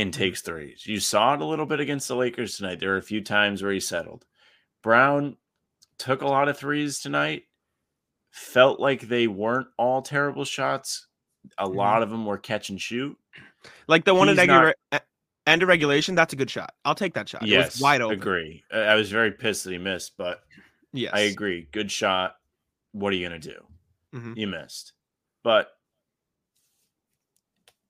and 0.00 0.14
takes 0.14 0.40
threes. 0.40 0.86
You 0.86 0.98
saw 1.00 1.34
it 1.34 1.40
a 1.40 1.44
little 1.44 1.66
bit 1.66 1.80
against 1.80 2.08
the 2.08 2.16
Lakers 2.16 2.56
tonight. 2.56 2.80
There 2.80 2.90
were 2.90 2.96
a 2.96 3.02
few 3.02 3.20
times 3.22 3.62
where 3.62 3.72
he 3.72 3.80
settled. 3.80 4.24
Brown 4.82 5.36
took 5.98 6.22
a 6.22 6.26
lot 6.26 6.48
of 6.48 6.56
threes 6.58 7.00
tonight. 7.00 7.44
Felt 8.30 8.80
like 8.80 9.02
they 9.02 9.26
weren't 9.26 9.68
all 9.76 10.00
terrible 10.02 10.44
shots. 10.44 11.06
A 11.58 11.66
Mhm. 11.68 11.74
lot 11.74 12.02
of 12.02 12.10
them 12.10 12.24
were 12.26 12.38
catch 12.38 12.70
and 12.70 12.80
shoot. 12.80 13.16
like 13.88 14.04
the 14.06 14.14
one 14.14 14.28
in 14.28 14.36
he's 14.38 14.46
negative 14.46 14.74
not- 14.92 15.02
e- 15.02 15.06
end 15.46 15.62
of 15.62 15.68
regulation. 15.68 16.14
That's 16.14 16.32
a 16.32 16.36
good 16.36 16.48
shot. 16.50 16.74
I'll 16.84 16.94
take 16.94 17.12
that 17.14 17.28
shot. 17.28 17.42
it 17.42 17.48
yes, 17.48 17.74
was 17.74 17.82
wide 17.82 18.00
open. 18.00 18.18
Agree. 18.18 18.64
I 18.72 18.94
was 18.94 19.10
very 19.10 19.32
pissed 19.32 19.64
that 19.64 19.72
he 19.72 19.78
missed, 19.78 20.16
but 20.16 20.42
Yes, 20.92 21.12
I 21.14 21.20
agree. 21.20 21.68
Good 21.72 21.90
shot. 21.92 22.36
What 22.92 23.12
are 23.12 23.16
you 23.16 23.26
gonna 23.28 23.38
do? 23.38 23.66
Mhm. 24.14 24.36
You 24.36 24.46
missed, 24.46 24.92
but 25.42 25.78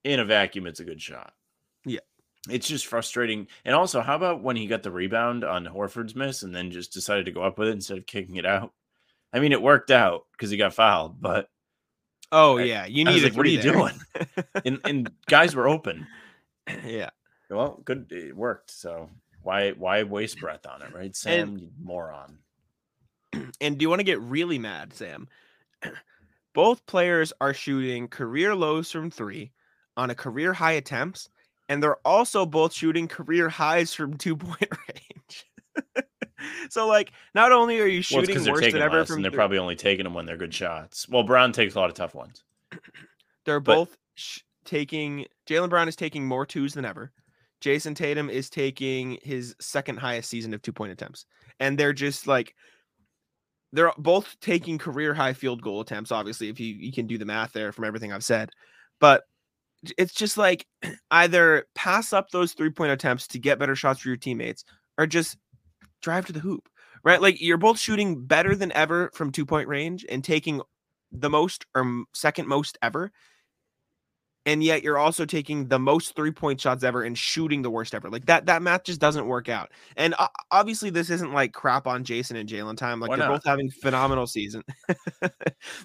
in 0.05 0.18
a 0.20 0.25
vacuum, 0.25 0.66
it's 0.66 0.81
a 0.81 0.85
good 0.85 1.01
shot. 1.01 1.35
Yeah. 1.85 2.01
it's 2.49 2.69
just 2.69 2.87
frustrating. 2.87 3.47
And 3.64 3.75
also, 3.75 4.01
how 4.01 4.16
about 4.16 4.43
when 4.43 4.57
he 4.57 4.66
got 4.66 4.83
the 4.83 4.90
rebound 4.90 5.45
on 5.45 5.64
Horford's 5.66 6.14
miss 6.14 6.43
and 6.43 6.55
then 6.55 6.71
just 6.71 6.93
decided 6.93 7.27
to 7.27 7.33
go 7.33 7.43
up 7.43 7.59
with 7.59 7.69
it 7.69 7.73
instead 7.73 7.99
of 7.99 8.07
kicking 8.07 8.37
it 8.37 8.47
out? 8.47 8.73
I 9.33 9.40
mean, 9.40 9.53
it 9.53 9.62
worked 9.62 9.90
out 9.90 10.27
because 10.33 10.51
he 10.51 10.57
got 10.57 10.75
fouled, 10.75 11.21
but 11.21 11.49
Oh 12.33 12.59
I- 12.59 12.62
yeah, 12.64 12.87
you 12.87 13.05
I 13.07 13.12
was 13.12 13.23
need. 13.23 13.29
like, 13.31 13.37
"What 13.37 13.47
are 13.47 13.51
you 13.51 13.62
doing?" 13.62 13.95
and 14.64 14.81
and 14.85 15.11
guys 15.27 15.55
were 15.55 15.69
open. 15.69 16.07
yeah, 16.87 17.11
Well, 17.49 17.81
good, 17.85 18.07
it 18.11 18.37
worked. 18.37 18.71
So 18.71 19.09
why 19.43 19.71
why 19.73 20.03
waste 20.05 20.38
breath 20.40 20.66
on 20.66 20.83
it, 20.83 20.93
right, 20.95 21.14
Sam? 21.16 21.59
you 21.59 21.71
moron. 21.81 22.38
and 23.61 23.79
do 23.79 23.83
you 23.83 23.88
want 23.88 24.01
to 24.01 24.05
get 24.05 24.21
really 24.21 24.59
mad, 24.59 24.93
Sam? 24.95 25.29
Both 26.53 26.87
players 26.87 27.33
are 27.40 27.55
shooting 27.55 28.09
career 28.09 28.55
lows 28.55 28.90
from 28.90 29.11
three 29.11 29.53
on 29.97 30.11
a 30.11 30.14
career 30.14 30.53
high 30.53 30.73
attempts, 30.73 31.29
and 31.70 31.80
they're 31.83 31.96
also 32.04 32.44
both 32.44 32.74
shooting 32.74 33.09
career 33.09 33.48
highs 33.48 33.94
from 33.94 34.14
two 34.18 34.37
point 34.37 34.68
range. 34.88 35.46
so, 36.68 36.87
like, 36.87 37.12
not 37.35 37.52
only 37.52 37.80
are 37.80 37.87
you 37.87 38.02
shooting 38.02 38.42
they're 38.42 38.52
worse 38.52 38.72
than 38.72 38.83
ever 38.83 39.04
from 39.06 39.16
and 39.16 39.24
they're 39.24 39.30
three- 39.30 39.37
probably 39.37 39.59
only 39.59 39.76
taking 39.76 40.04
them 40.04 40.12
when 40.12 40.26
they're 40.26 40.37
good 40.37 40.52
shots. 40.52 41.09
Well, 41.09 41.22
Brown 41.22 41.52
takes 41.52 41.76
a 41.76 41.78
lot 41.80 41.88
of 41.88 41.94
tough 41.94 42.14
ones. 42.14 42.42
They're 43.46 43.61
But- 43.61 43.74
both 43.74 43.96
sh- 44.16 44.40
taking. 44.64 45.24
Jaylen 45.48 45.70
Brown 45.70 45.88
is 45.88 45.96
taking 45.96 46.26
more 46.26 46.44
twos 46.44 46.74
than 46.74 46.85
ever. 46.85 47.12
Jayson 47.61 47.94
Tatum 47.94 48.28
is 48.30 48.50
taking 48.50 49.18
his 49.22 49.54
second 49.61 49.98
highest 49.98 50.28
season 50.28 50.52
of 50.54 50.62
two 50.62 50.72
point 50.72 50.92
attempts, 50.92 51.24
and 51.61 51.78
they're 51.78 51.92
just 51.92 52.26
like 52.26 52.54
they're 53.72 53.92
both 53.98 54.37
taking 54.40 54.76
career 54.78 55.14
high 55.14 55.33
field 55.35 55.62
goal 55.62 55.80
attempts. 55.80 56.11
Obviously, 56.11 56.48
if 56.48 56.59
you 56.59 56.74
you 56.74 56.92
can 56.92 57.06
do 57.06 57.16
the 57.18 57.24
math 57.24 57.52
there 57.52 57.70
from 57.72 57.85
everything 57.85 58.12
I've 58.12 58.24
said, 58.24 58.50
but 58.98 59.24
it's 59.99 60.14
just 60.14 60.37
like 60.37 60.66
either 61.11 61.66
pass 61.75 62.12
up 62.12 62.31
those 62.31 62.53
three 62.53 62.71
point 62.71 62.93
attempts 62.93 63.27
to 63.29 63.38
get 63.38 63.59
better 63.59 63.77
shots 63.77 64.01
for 64.01 64.09
your 64.09 64.16
teammates, 64.16 64.64
or 64.99 65.07
just 65.07 65.37
drive 66.03 66.27
to 66.27 66.33
the 66.33 66.40
hoop. 66.40 66.69
Right, 67.03 67.21
like 67.21 67.40
you're 67.40 67.57
both 67.57 67.79
shooting 67.79 68.27
better 68.27 68.55
than 68.55 68.73
ever 68.73 69.11
from 69.14 69.33
two 69.33 69.47
point 69.47 69.69
range 69.69 70.05
and 70.09 70.23
taking 70.23 70.61
the 71.12 71.31
most 71.31 71.64
or 71.75 72.05
second 72.14 72.47
most 72.47 72.77
ever. 72.83 73.11
And 74.46 74.64
yet 74.64 74.83
you're 74.83 74.96
also 74.96 75.26
taking 75.26 75.68
the 75.68 75.79
most 75.79 76.16
three 76.16 76.31
point 76.31 76.61
shots 76.61 76.83
ever 76.83 77.03
and 77.03 77.16
shooting 77.16 77.61
the 77.61 77.70
worst 77.70 77.94
ever. 77.94 78.09
Like 78.09 78.24
that, 78.26 78.46
that 78.46 78.62
math 78.62 78.85
just 78.85 78.98
doesn't 78.98 79.26
work 79.26 79.50
out. 79.50 79.70
And 79.96 80.14
o- 80.18 80.29
obviously, 80.50 80.88
this 80.88 81.11
isn't 81.11 81.35
like 81.35 81.53
crap 81.53 81.87
on 81.87 82.05
Jayson 82.05 82.37
and 82.37 82.48
Jalen 82.48 82.79
time. 82.79 83.00
Like 83.00 83.11
Why 83.11 83.16
they're 83.16 83.29
not? 83.29 83.35
both 83.35 83.44
having 83.44 83.70
phenomenal 83.70 84.26
season. 84.26 84.62
they're 85.20 85.31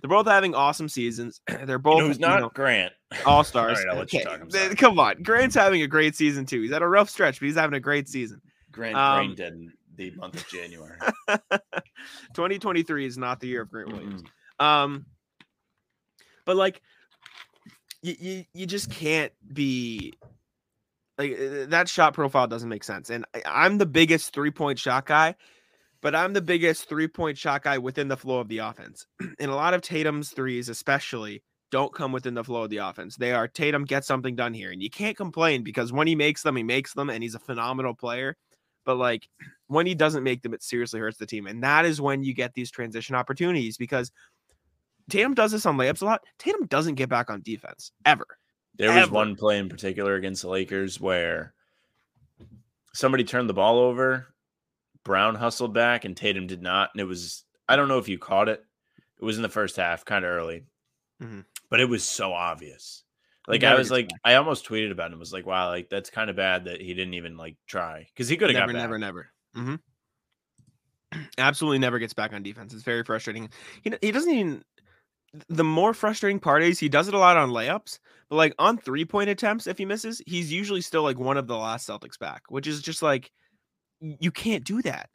both 0.04 0.26
having 0.26 0.56
awesome 0.56 0.88
seasons. 0.88 1.42
they're 1.66 1.78
both 1.78 1.98
You 1.98 2.02
know 2.04 2.08
who's 2.08 2.20
not 2.20 2.54
Grant? 2.54 2.94
all 3.26 3.44
stars. 3.44 3.84
Right, 3.86 4.14
you 4.14 4.24
talk, 4.24 4.78
Come 4.78 5.00
on, 5.00 5.22
Grant's 5.22 5.56
having 5.56 5.82
a 5.82 5.88
great 5.88 6.16
season 6.16 6.46
too. 6.46 6.62
He's 6.62 6.72
had 6.72 6.82
a 6.82 6.88
rough 6.88 7.10
stretch, 7.10 7.40
but 7.42 7.48
he's 7.48 7.56
having 7.56 7.76
a 7.76 7.82
great 7.82 8.08
season. 8.08 8.42
Grant 8.72 8.96
Um, 8.96 9.18
brain 9.18 9.36
dead 9.36 9.54
in 9.54 9.74
the 9.96 10.12
month 10.12 10.36
of 10.36 10.48
January. 10.48 10.98
2023 12.34 13.06
is 13.06 13.18
not 13.18 13.40
the 13.40 13.48
year 13.48 13.62
of 13.62 13.70
Grant 13.70 13.92
Williams. 13.92 14.24
Mm-mm. 14.60 14.66
Um, 14.66 15.06
but 16.46 16.56
like, 16.56 16.82
you 18.06 18.16
you, 18.20 18.46
you 18.54 18.66
just 18.66 18.92
can't 18.92 19.34
be 19.52 20.14
like 21.18 21.32
uh, 21.34 21.66
that 21.68 21.90
shot 21.90 22.14
profile 22.14 22.48
doesn't 22.48 22.70
make 22.70 22.84
sense. 22.84 23.10
And 23.10 23.26
I, 23.34 23.42
I'm 23.46 23.78
the 23.78 23.86
biggest 23.86 24.34
three 24.34 24.52
point 24.52 24.78
shot 24.80 25.06
guy, 25.06 25.36
but 26.02 26.14
I'm 26.16 26.34
the 26.34 26.42
biggest 26.42 26.88
three 26.88 27.08
point 27.08 27.38
shot 27.38 27.64
guy 27.64 27.78
within 27.78 28.08
the 28.08 28.18
flow 28.18 28.40
of 28.40 28.48
the 28.48 28.60
offense. 28.60 29.08
and 29.40 29.52
a 29.52 29.56
lot 29.56 29.74
of 29.74 29.82
Tatum's 29.82 30.32
threes, 30.32 30.70
especially, 30.70 31.44
don't 31.72 31.94
come 31.94 32.12
within 32.12 32.36
the 32.36 32.44
flow 32.44 32.64
of 32.64 32.70
the 32.70 32.78
offense. 32.78 33.16
They 33.16 33.32
are 33.32 33.48
Tatum 33.48 33.86
get 33.86 34.06
something 34.06 34.36
done 34.36 34.54
here, 34.54 34.72
and 34.72 34.84
you 34.84 34.90
can't 34.90 35.18
complain 35.18 35.64
because 35.64 35.92
when 35.92 36.08
he 36.08 36.16
makes 36.16 36.44
them, 36.44 36.56
he 36.56 36.64
makes 36.64 36.94
them, 36.94 37.10
and 37.10 37.24
he's 37.24 37.36
a 37.36 37.40
phenomenal 37.40 37.96
player. 37.96 38.36
But 38.86 38.98
like 38.98 39.28
when 39.68 39.88
he 39.88 39.96
doesn't 39.96 40.24
make 40.24 40.44
them, 40.44 40.54
it 40.54 40.62
seriously 40.62 41.00
hurts 41.00 41.18
the 41.18 41.26
team, 41.26 41.48
and 41.48 41.64
that 41.64 41.86
is 41.86 42.00
when 42.00 42.24
you 42.24 42.36
get 42.36 42.54
these 42.54 42.70
transition 42.70 43.16
opportunities 43.16 43.78
because 43.78 44.12
Tatum 45.10 45.34
does 45.34 45.52
this 45.52 45.66
on 45.66 45.78
layups 45.78 46.02
a 46.02 46.06
lot. 46.06 46.24
Tatum 46.40 46.66
doesn't 46.68 46.96
get 46.96 47.10
back 47.10 47.30
on 47.30 47.42
defense 47.42 47.92
ever. 48.06 48.26
There 48.78 48.94
was 48.94 49.10
one 49.10 49.36
play 49.36 49.58
in 49.58 49.70
particular 49.70 50.16
against 50.16 50.42
the 50.42 50.50
Lakers 50.50 51.00
where 51.00 51.54
somebody 52.94 53.24
turned 53.24 53.50
the 53.50 53.54
ball 53.54 53.80
over, 53.80 54.34
Brown 55.04 55.36
hustled 55.36 55.74
back, 55.74 56.04
and 56.06 56.16
Tatum 56.18 56.48
did 56.48 56.62
not. 56.62 56.90
And 56.94 57.00
it 57.02 57.06
was, 57.06 57.44
I 57.70 57.76
don't 57.76 57.88
know 57.88 58.00
if 58.00 58.10
you 58.10 58.18
caught 58.18 58.50
it. 58.50 58.66
It 59.22 59.24
was 59.24 59.38
in 59.38 59.44
the 59.44 59.50
first 59.50 59.76
half, 59.78 60.04
kind 60.04 60.26
of 60.26 60.32
early, 60.32 60.66
Mhm. 61.22 61.46
but 61.70 61.80
it 61.80 61.88
was 61.88 62.04
so 62.04 62.34
obvious. 62.34 63.04
Like 63.48 63.64
I 63.64 63.76
was 63.76 63.92
like, 63.92 64.10
I 64.24 64.36
almost 64.36 64.68
tweeted 64.68 64.92
about 64.92 65.14
him. 65.14 65.20
Was 65.20 65.32
like, 65.32 65.46
wow, 65.46 65.70
like 65.70 65.88
that's 65.88 66.10
kind 66.10 66.30
of 66.32 66.36
bad 66.36 66.66
that 66.66 66.82
he 66.82 66.94
didn't 66.96 67.14
even 67.14 67.38
like 67.38 67.56
try 67.68 68.08
because 68.10 68.28
he 68.28 68.38
could 68.38 68.50
have 68.50 68.56
got 68.58 68.74
Never, 68.74 68.98
back. 68.98 69.00
never, 69.00 69.30
never. 69.54 69.80
hmm 71.14 71.20
Absolutely 71.38 71.78
never 71.80 72.00
gets 72.00 72.14
back 72.14 72.34
on 72.34 72.42
defense. 72.44 72.74
It's 72.74 72.82
very 72.84 73.04
frustrating. 73.04 73.50
He 73.84 73.94
he 74.02 74.12
doesn't 74.12 74.34
even. 74.34 74.64
The 75.50 75.64
more 75.64 75.94
frustrating 75.94 76.40
part 76.40 76.64
is 76.64 76.80
he 76.80 76.90
does 76.90 77.08
it 77.08 77.14
a 77.14 77.20
lot 77.20 77.38
on 77.38 77.50
layups, 77.50 78.00
but 78.30 78.36
like 78.36 78.54
on 78.60 78.78
three 78.78 79.06
point 79.06 79.30
attempts, 79.30 79.68
if 79.68 79.78
he 79.78 79.86
misses, 79.86 80.22
he's 80.26 80.52
usually 80.52 80.82
still 80.82 81.04
like 81.04 81.18
one 81.20 81.38
of 81.38 81.48
the 81.48 81.58
last 81.58 81.88
Celtics 81.88 82.18
back, 82.20 82.44
which 82.50 82.68
is 82.68 82.82
just 82.82 83.02
like 83.02 83.32
you 84.02 84.32
can't 84.32 84.64
do 84.64 84.82
that. 84.84 85.10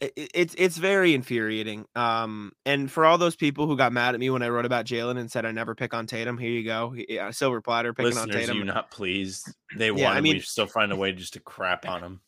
It's 0.00 0.54
it's 0.58 0.76
very 0.76 1.14
infuriating. 1.14 1.86
Um, 1.94 2.52
and 2.66 2.90
for 2.90 3.04
all 3.06 3.16
those 3.16 3.36
people 3.36 3.66
who 3.66 3.76
got 3.76 3.92
mad 3.92 4.14
at 4.14 4.20
me 4.20 4.28
when 4.28 4.42
I 4.42 4.48
wrote 4.48 4.64
about 4.66 4.86
Jalen 4.86 5.18
and 5.18 5.30
said 5.30 5.46
I 5.46 5.52
never 5.52 5.74
pick 5.74 5.94
on 5.94 6.06
Tatum, 6.06 6.36
here 6.36 6.50
you 6.50 6.64
go, 6.64 6.94
yeah, 7.08 7.30
silver 7.30 7.60
platter 7.60 7.94
picking 7.94 8.18
on 8.18 8.26
Listeners, 8.26 8.46
Tatum. 8.46 8.58
you 8.58 8.64
not 8.64 8.90
pleased? 8.90 9.48
They 9.76 9.86
Yeah, 9.92 10.08
won. 10.08 10.16
I 10.16 10.20
mean- 10.20 10.34
we 10.34 10.40
still 10.40 10.66
find 10.66 10.90
a 10.90 10.96
way 10.96 11.12
just 11.12 11.34
to 11.34 11.40
crap 11.40 11.88
on 11.88 12.00
them. 12.00 12.20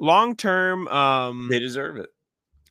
Long 0.00 0.34
term, 0.34 0.88
um, 0.88 1.46
They 1.48 1.60
deserve 1.60 1.96
it. 1.96 2.10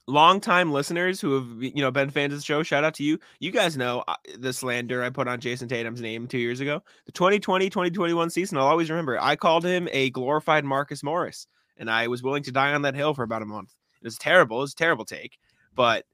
Longtime 0.07 0.71
listeners 0.71 1.21
who 1.21 1.35
have 1.35 1.63
you 1.63 1.81
know 1.81 1.91
been 1.91 2.09
fans 2.09 2.33
of 2.33 2.39
the 2.39 2.45
show 2.45 2.63
shout 2.63 2.83
out 2.83 2.95
to 2.95 3.03
you. 3.03 3.19
You 3.39 3.51
guys 3.51 3.77
know 3.77 4.03
uh, 4.07 4.15
the 4.37 4.51
slander 4.51 5.03
i 5.03 5.09
put 5.09 5.27
on 5.27 5.39
jayson 5.39 5.67
tatum's 5.69 6.01
name 6.01 6.27
two 6.27 6.39
years 6.39 6.59
ago. 6.59 6.81
The 7.05 7.11
2020-2021 7.11 8.31
season 8.31 8.57
i'll 8.57 8.67
always 8.67 8.89
remember. 8.89 9.19
I 9.21 9.35
called 9.35 9.65
him 9.65 9.87
a 9.91 10.09
glorified 10.09 10.65
marcus 10.65 11.03
morris 11.03 11.47
and 11.77 11.89
i 11.89 12.07
was 12.07 12.23
willing 12.23 12.43
to 12.43 12.51
die 12.51 12.73
on 12.73 12.81
that 12.81 12.95
hill 12.95 13.13
for 13.13 13.23
about 13.23 13.41
a 13.41 13.45
month. 13.45 13.73
It 14.01 14.05
was 14.05 14.17
terrible 14.17 14.57
it 14.57 14.61
was 14.61 14.73
a 14.73 14.77
terrible 14.77 15.05
take 15.05 15.37
but 15.75 16.05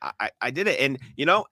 i 0.00 0.12
i, 0.20 0.30
I 0.40 0.50
did 0.50 0.68
it. 0.68 0.80
And 0.80 0.98
you 1.16 1.26
know 1.26 1.46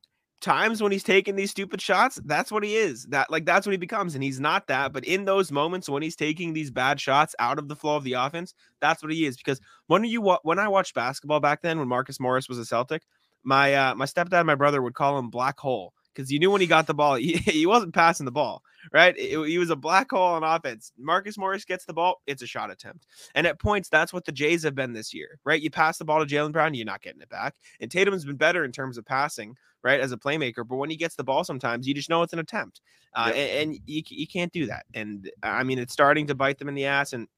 times 0.45 0.83
when 0.83 0.93
he's 0.93 1.03
taking 1.03 1.37
these 1.37 1.51
stupid 1.51 1.81
shots 1.81 2.21
that's 2.27 2.53
what 2.53 2.63
he 2.63 2.77
is. 2.77 3.07
That 3.07 3.31
like 3.31 3.47
that's 3.47 3.67
what 3.67 3.73
he 3.73 3.79
becomes 3.79 4.15
and 4.15 4.23
he's 4.23 4.39
not 4.39 4.67
that 4.69 4.93
but 4.93 5.05
in 5.05 5.25
those 5.25 5.51
moments 5.51 5.89
when 5.89 6.03
he's 6.03 6.17
taking 6.17 6.53
these 6.53 6.71
bad 6.71 7.01
shots 7.01 7.35
out 7.39 7.59
of 7.59 7.69
the 7.69 7.77
flow 7.77 7.97
of 7.97 8.05
the 8.05 8.13
offense 8.13 8.55
that's 8.81 9.03
what 9.03 9.13
he 9.13 9.25
is 9.25 9.37
because 9.37 9.61
when 9.87 10.05
you 10.05 10.23
when 10.43 10.59
I 10.59 10.69
watched 10.69 10.95
basketball 10.95 11.41
back 11.41 11.63
then, 11.63 11.79
when 11.79 11.89
Marcus 11.89 12.21
Morris 12.21 12.49
was 12.49 12.59
a 12.59 12.65
Celtic, 12.65 13.03
my 13.43 13.75
uh, 13.75 13.95
my 13.95 14.05
stepdad 14.05 14.41
and 14.41 14.47
my 14.47 14.55
brother 14.55 14.83
would 14.83 14.95
call 14.95 15.19
him 15.19 15.31
Black 15.31 15.59
Hole 15.59 15.93
because 16.15 16.31
you 16.31 16.39
knew 16.39 16.51
when 16.51 16.61
he 16.61 16.67
got 16.67 16.87
the 16.87 16.95
ball, 16.95 17.15
he, 17.17 17.35
he 17.35 17.67
wasn't 17.67 17.93
passing 17.95 18.25
the 18.27 18.33
ball, 18.33 18.63
right? 18.93 19.15
It- 19.19 19.45
he 19.49 19.59
was 19.59 19.71
a 19.71 19.77
black 19.77 20.11
hole 20.11 20.23
on 20.35 20.45
offense. 20.45 20.93
Marcus 20.99 21.37
Morris 21.37 21.65
gets 21.65 21.85
the 21.85 21.93
ball, 21.93 22.23
it's 22.27 22.43
a 22.43 22.47
shot 22.47 22.71
attempt. 22.71 23.07
And 23.35 23.47
at 23.47 23.59
points, 23.61 23.89
that's 23.89 24.13
what 24.13 24.25
the 24.25 24.33
Jays 24.33 24.63
have 24.63 24.75
been 24.75 24.93
this 24.93 25.13
year, 25.13 25.39
right? 25.45 25.61
You 25.61 25.71
pass 25.71 25.99
the 25.99 26.05
ball 26.05 26.25
to 26.25 26.35
Jaylen 26.35 26.53
Brown, 26.53 26.75
you're 26.75 26.87
not 26.87 27.03
getting 27.03 27.21
it 27.23 27.29
back. 27.29 27.55
And 27.81 27.91
Tatum's 27.91 28.25
been 28.25 28.37
better 28.37 28.65
in 28.65 28.73
terms 28.73 28.97
of 28.99 29.05
passing, 29.05 29.57
right, 29.83 30.01
as 30.01 30.13
a 30.13 30.17
playmaker. 30.17 30.67
But 30.67 30.77
when 30.77 30.91
he 30.91 30.97
gets 30.97 31.15
the 31.17 31.25
ball, 31.25 31.45
sometimes 31.45 31.87
you 31.87 31.95
just 31.95 32.09
know 32.09 32.23
it's 32.23 32.33
an 32.33 32.39
attempt. 32.39 32.81
Uh, 33.15 33.27
Yep. 33.27 33.37
and, 33.37 33.71
and 33.71 33.81
you, 33.87 34.03
you 34.09 34.27
can't 34.27 34.53
do 34.53 34.67
that. 34.67 34.87
And 34.95 35.31
I 35.43 35.63
mean, 35.63 35.79
it's 35.79 35.93
starting 35.93 36.27
to 36.29 36.35
bite 36.35 36.59
them 36.59 36.69
in 36.69 36.75
the 36.75 36.87
ass. 36.87 37.13
And 37.13 37.29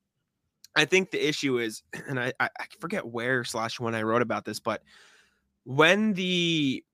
I 0.74 0.84
think 0.84 1.10
the 1.10 1.26
issue 1.28 1.58
is, 1.58 1.82
and 2.08 2.18
I, 2.20 2.32
I 2.40 2.48
I 2.58 2.64
forget 2.80 3.06
where 3.06 3.44
slash 3.44 3.78
when 3.80 3.94
I 3.94 4.02
wrote 4.02 4.22
about 4.22 4.44
this, 4.44 4.60
but 4.60 4.82
when 5.64 6.12
the 6.12 6.84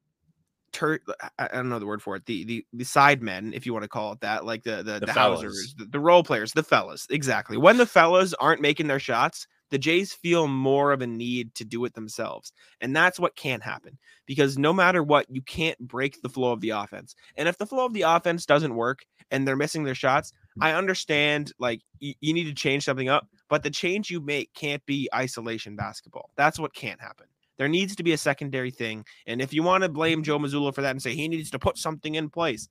tur- 0.72 1.00
I 1.38 1.48
don't 1.48 1.68
know 1.68 1.78
the 1.78 1.86
word 1.86 2.02
for 2.02 2.16
it, 2.16 2.26
the 2.26 2.44
the 2.44 2.66
the 2.72 2.84
side 2.84 3.22
men, 3.22 3.52
if 3.54 3.66
you 3.66 3.72
want 3.72 3.84
to 3.84 3.88
call 3.88 4.12
it 4.12 4.20
that, 4.20 4.44
like 4.44 4.64
the 4.64 4.82
the, 4.82 5.00
The 5.00 5.06
the, 5.06 5.12
housers, 5.12 5.74
the, 5.76 5.86
the 5.86 6.00
role 6.00 6.22
players, 6.22 6.52
the 6.52 6.62
fellas, 6.62 7.06
exactly. 7.10 7.56
When 7.56 7.76
the 7.76 7.86
fellas 7.86 8.34
aren't 8.34 8.60
making 8.60 8.86
their 8.86 8.98
shots, 8.98 9.46
the 9.72 9.78
Jays 9.78 10.12
feel 10.12 10.48
more 10.48 10.92
of 10.92 11.00
a 11.00 11.06
need 11.06 11.54
to 11.54 11.64
do 11.64 11.82
it 11.86 11.94
themselves. 11.94 12.52
And 12.82 12.94
that's 12.94 13.18
what 13.18 13.36
can't 13.36 13.62
happen 13.62 13.98
because 14.26 14.58
no 14.58 14.72
matter 14.72 15.02
what, 15.02 15.26
you 15.30 15.40
can't 15.40 15.78
break 15.78 16.20
the 16.20 16.28
flow 16.28 16.52
of 16.52 16.60
the 16.60 16.70
offense. 16.70 17.14
And 17.36 17.48
if 17.48 17.56
the 17.56 17.66
flow 17.66 17.86
of 17.86 17.94
the 17.94 18.02
offense 18.02 18.44
doesn't 18.44 18.74
work 18.74 19.06
and 19.30 19.48
they're 19.48 19.56
missing 19.56 19.84
their 19.84 19.94
shots, 19.94 20.32
mm. 20.58 20.64
I 20.64 20.74
understand 20.74 21.52
like 21.58 21.80
you, 22.00 22.12
you 22.20 22.34
need 22.34 22.44
to 22.44 22.54
change 22.54 22.84
something 22.84 23.08
up, 23.08 23.26
but 23.48 23.62
the 23.62 23.70
change 23.70 24.10
you 24.10 24.20
make 24.20 24.52
can't 24.52 24.84
be 24.84 25.08
isolation 25.14 25.74
basketball. 25.74 26.28
That's 26.36 26.58
what 26.58 26.74
can't 26.74 27.00
happen. 27.00 27.26
There 27.58 27.68
needs 27.68 27.96
to 27.96 28.02
be 28.02 28.12
a 28.12 28.18
secondary 28.18 28.70
thing. 28.70 29.04
And 29.26 29.40
if 29.40 29.52
you 29.52 29.62
want 29.62 29.82
to 29.82 29.88
blame 29.88 30.22
Joe 30.22 30.38
Mazzulla 30.38 30.74
for 30.74 30.82
that 30.82 30.90
and 30.90 31.02
say 31.02 31.14
he 31.14 31.28
needs 31.28 31.50
to 31.50 31.58
put 31.58 31.78
something 31.78 32.14
in 32.14 32.30
place, 32.30 32.68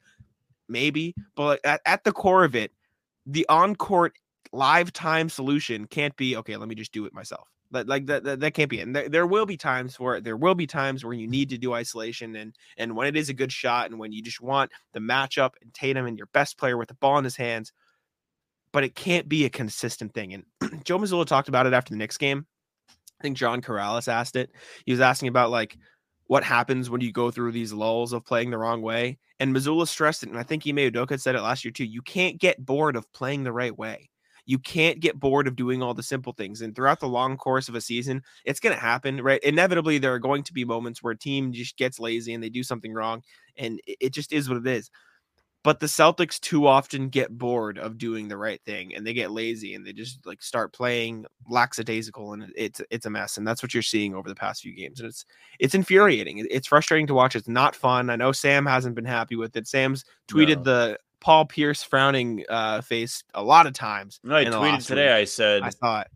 maybe, 0.67 1.13
but 1.35 1.59
at, 1.63 1.81
at 1.85 2.03
the 2.03 2.11
core 2.11 2.43
of 2.43 2.55
it, 2.55 2.71
the 3.25 3.45
on 3.49 3.75
court 3.75 4.13
live 4.51 4.91
time 4.91 5.29
solution 5.29 5.85
can't 5.85 6.15
be 6.17 6.35
okay, 6.37 6.57
let 6.57 6.67
me 6.67 6.75
just 6.75 6.91
do 6.91 7.05
it 7.05 7.13
myself. 7.13 7.47
Like 7.73 8.05
that, 8.07 8.25
that, 8.25 8.41
that 8.41 8.53
can't 8.53 8.69
be 8.69 8.79
it. 8.79 8.87
And 8.87 8.95
there, 8.95 9.07
there 9.07 9.25
will 9.25 9.45
be 9.45 9.55
times 9.55 9.97
where 9.97 10.19
there 10.19 10.35
will 10.35 10.55
be 10.55 10.67
times 10.67 11.05
where 11.05 11.13
you 11.13 11.25
need 11.25 11.49
to 11.51 11.57
do 11.57 11.73
isolation 11.73 12.35
and 12.35 12.53
and 12.77 12.97
when 12.97 13.07
it 13.07 13.15
is 13.15 13.29
a 13.29 13.33
good 13.33 13.51
shot 13.51 13.89
and 13.89 13.97
when 13.97 14.11
you 14.11 14.21
just 14.21 14.41
want 14.41 14.71
the 14.91 14.99
matchup 14.99 15.51
and 15.61 15.73
Tatum 15.73 16.05
and 16.05 16.17
your 16.17 16.27
best 16.33 16.57
player 16.57 16.75
with 16.75 16.89
the 16.89 16.95
ball 16.95 17.17
in 17.17 17.23
his 17.23 17.37
hands, 17.37 17.71
but 18.73 18.83
it 18.83 18.93
can't 18.93 19.29
be 19.29 19.45
a 19.45 19.49
consistent 19.49 20.13
thing. 20.13 20.33
And 20.33 20.83
Joe 20.83 20.99
Mazzulla 20.99 21.25
talked 21.25 21.47
about 21.47 21.65
it 21.65 21.71
after 21.71 21.93
the 21.93 21.97
Knicks 21.97 22.17
game. 22.17 22.45
I 23.21 23.23
think 23.23 23.37
John 23.37 23.61
Karalis 23.61 24.07
asked 24.07 24.35
it. 24.35 24.49
He 24.83 24.91
was 24.91 24.99
asking 24.99 25.27
about 25.27 25.51
like 25.51 25.77
what 26.25 26.43
happens 26.43 26.89
when 26.89 27.01
you 27.01 27.11
go 27.11 27.29
through 27.29 27.51
these 27.51 27.71
lulls 27.71 28.13
of 28.13 28.25
playing 28.25 28.49
the 28.49 28.57
wrong 28.57 28.81
way. 28.81 29.19
And 29.39 29.55
Mazzulla 29.55 29.87
stressed 29.87 30.23
it, 30.23 30.29
and 30.29 30.39
I 30.39 30.43
think 30.43 30.67
Ime 30.67 30.91
said 31.19 31.35
it 31.35 31.41
last 31.41 31.63
year 31.63 31.71
too. 31.71 31.85
You 31.85 32.01
can't 32.01 32.39
get 32.39 32.65
bored 32.65 32.95
of 32.95 33.11
playing 33.13 33.43
the 33.43 33.51
right 33.51 33.77
way. 33.77 34.09
You 34.47 34.57
can't 34.57 34.99
get 34.99 35.19
bored 35.19 35.47
of 35.47 35.55
doing 35.55 35.83
all 35.83 35.93
the 35.93 36.01
simple 36.01 36.33
things. 36.33 36.61
And 36.61 36.75
throughout 36.75 36.99
the 36.99 37.07
long 37.07 37.37
course 37.37 37.69
of 37.69 37.75
a 37.75 37.81
season, 37.81 38.23
it's 38.43 38.59
going 38.59 38.73
to 38.73 38.81
happen, 38.81 39.21
right? 39.21 39.41
Inevitably, 39.43 39.99
there 39.99 40.15
are 40.15 40.19
going 40.19 40.41
to 40.43 40.53
be 40.53 40.65
moments 40.65 41.03
where 41.03 41.13
a 41.13 41.17
team 41.17 41.53
just 41.53 41.77
gets 41.77 41.99
lazy 41.99 42.33
and 42.33 42.43
they 42.43 42.49
do 42.49 42.63
something 42.63 42.91
wrong, 42.91 43.21
and 43.55 43.79
it 43.85 44.13
just 44.13 44.33
is 44.33 44.49
what 44.49 44.57
it 44.57 44.65
is. 44.65 44.89
But 45.63 45.79
the 45.79 45.85
Celtics 45.85 46.39
too 46.39 46.65
often 46.65 47.09
get 47.09 47.37
bored 47.37 47.77
of 47.77 47.99
doing 47.99 48.27
the 48.27 48.37
right 48.37 48.59
thing 48.65 48.95
and 48.95 49.05
they 49.05 49.13
get 49.13 49.29
lazy 49.29 49.75
and 49.75 49.85
they 49.85 49.93
just 49.93 50.25
like 50.25 50.41
start 50.41 50.73
playing 50.73 51.25
lackadaisical 51.49 52.33
and 52.33 52.51
it's 52.55 52.81
it's 52.89 53.05
a 53.05 53.09
mess. 53.11 53.37
And 53.37 53.47
that's 53.47 53.61
what 53.61 53.73
you're 53.73 53.83
seeing 53.83 54.15
over 54.15 54.27
the 54.27 54.33
past 54.35 54.63
few 54.63 54.73
games. 54.75 54.99
And 54.99 55.07
it's 55.09 55.23
it's 55.59 55.75
infuriating. 55.75 56.45
It's 56.49 56.67
frustrating 56.67 57.05
to 57.07 57.13
watch. 57.13 57.35
It's 57.35 57.47
not 57.47 57.75
fun. 57.75 58.09
I 58.09 58.15
know 58.15 58.31
Sam 58.31 58.65
hasn't 58.65 58.95
been 58.95 59.05
happy 59.05 59.35
with 59.35 59.55
it. 59.55 59.67
Sam's 59.67 60.03
tweeted 60.27 60.57
No. 60.57 60.63
the 60.63 60.99
Paul 61.19 61.45
Pierce 61.45 61.83
frowning 61.83 62.43
uh, 62.49 62.81
face 62.81 63.23
a 63.35 63.43
lot 63.43 63.67
of 63.67 63.73
times. 63.73 64.19
No, 64.23 64.35
I 64.37 64.45
tweeted 64.45 64.87
today. 64.87 65.05
week. 65.09 65.21
I 65.21 65.25
said, 65.25 65.61
I 65.61 65.69
thought 65.69 66.07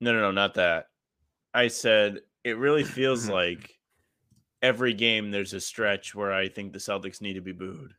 no, 0.00 0.12
no, 0.12 0.18
no, 0.18 0.30
not 0.32 0.54
that. 0.54 0.86
I 1.54 1.68
said 1.68 2.18
it 2.42 2.58
really 2.58 2.82
feels 2.98 3.28
like 3.28 3.78
every 4.60 4.92
game 4.94 5.30
there's 5.30 5.52
a 5.52 5.60
stretch 5.60 6.16
where 6.16 6.32
I 6.32 6.48
think 6.48 6.72
the 6.72 6.80
Celtics 6.80 7.20
need 7.20 7.34
to 7.34 7.40
be 7.40 7.52
booed. 7.52 7.94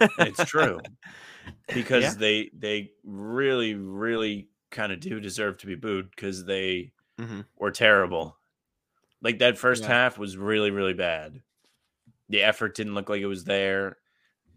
It's 0.00 0.44
true 0.44 0.80
because 1.74 2.02
Yeah. 2.04 2.14
they 2.14 2.50
they 2.54 2.92
really 3.04 3.74
really 3.74 4.50
kind 4.70 4.92
of 4.92 5.00
do 5.00 5.20
deserve 5.20 5.58
to 5.58 5.66
be 5.66 5.74
booed 5.74 6.10
because 6.10 6.44
they 6.44 6.92
Mhm. 7.18 7.46
were 7.56 7.70
terrible. 7.70 8.36
Like 9.22 9.38
that 9.38 9.58
first 9.58 9.82
Yeah. 9.82 9.88
half 9.88 10.18
was 10.18 10.36
really 10.36 10.70
really 10.70 10.94
bad. 10.94 11.42
The 12.28 12.42
effort 12.42 12.74
didn't 12.76 12.94
look 12.94 13.08
like 13.08 13.20
it 13.22 13.26
was 13.26 13.44
there. 13.44 13.98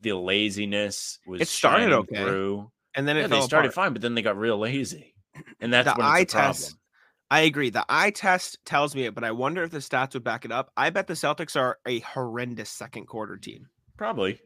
The 0.02 0.14
laziness 0.14 1.20
was 1.26 1.42
It 1.42 1.48
started 1.48 1.92
okay, 1.94 2.24
through. 2.24 2.72
And 2.96 3.08
then 3.08 3.18
it 3.18 3.22
Yeah, 3.22 3.28
they 3.28 3.42
started 3.42 3.70
apart. 3.70 3.86
fine, 3.88 3.94
but 3.94 4.02
then 4.02 4.14
they 4.16 4.22
got 4.22 4.38
real 4.38 4.58
lazy, 4.58 5.16
and 5.62 5.72
that's 5.74 5.88
the 5.94 5.98
when 5.98 6.06
eye 6.06 6.20
a 6.20 6.26
problem. 6.26 6.54
test. 6.54 6.78
I 7.32 7.42
agree. 7.42 7.70
The 7.70 7.86
eye 7.88 8.12
test 8.12 8.58
tells 8.66 8.94
me 8.94 9.06
it, 9.06 9.16
but 9.16 9.24
I 9.24 9.32
wonder 9.32 9.64
if 9.64 9.72
the 9.72 9.78
stats 9.78 10.14
would 10.16 10.24
back 10.26 10.44
it 10.44 10.52
up. 10.52 10.74
I 10.76 10.90
bet 10.90 11.08
the 11.08 11.14
Celtics 11.14 11.56
are 11.58 11.80
a 11.86 12.00
horrendous 12.02 12.70
second 12.70 13.06
quarter 13.06 13.38
team. 13.38 13.70
Probably. 13.96 14.42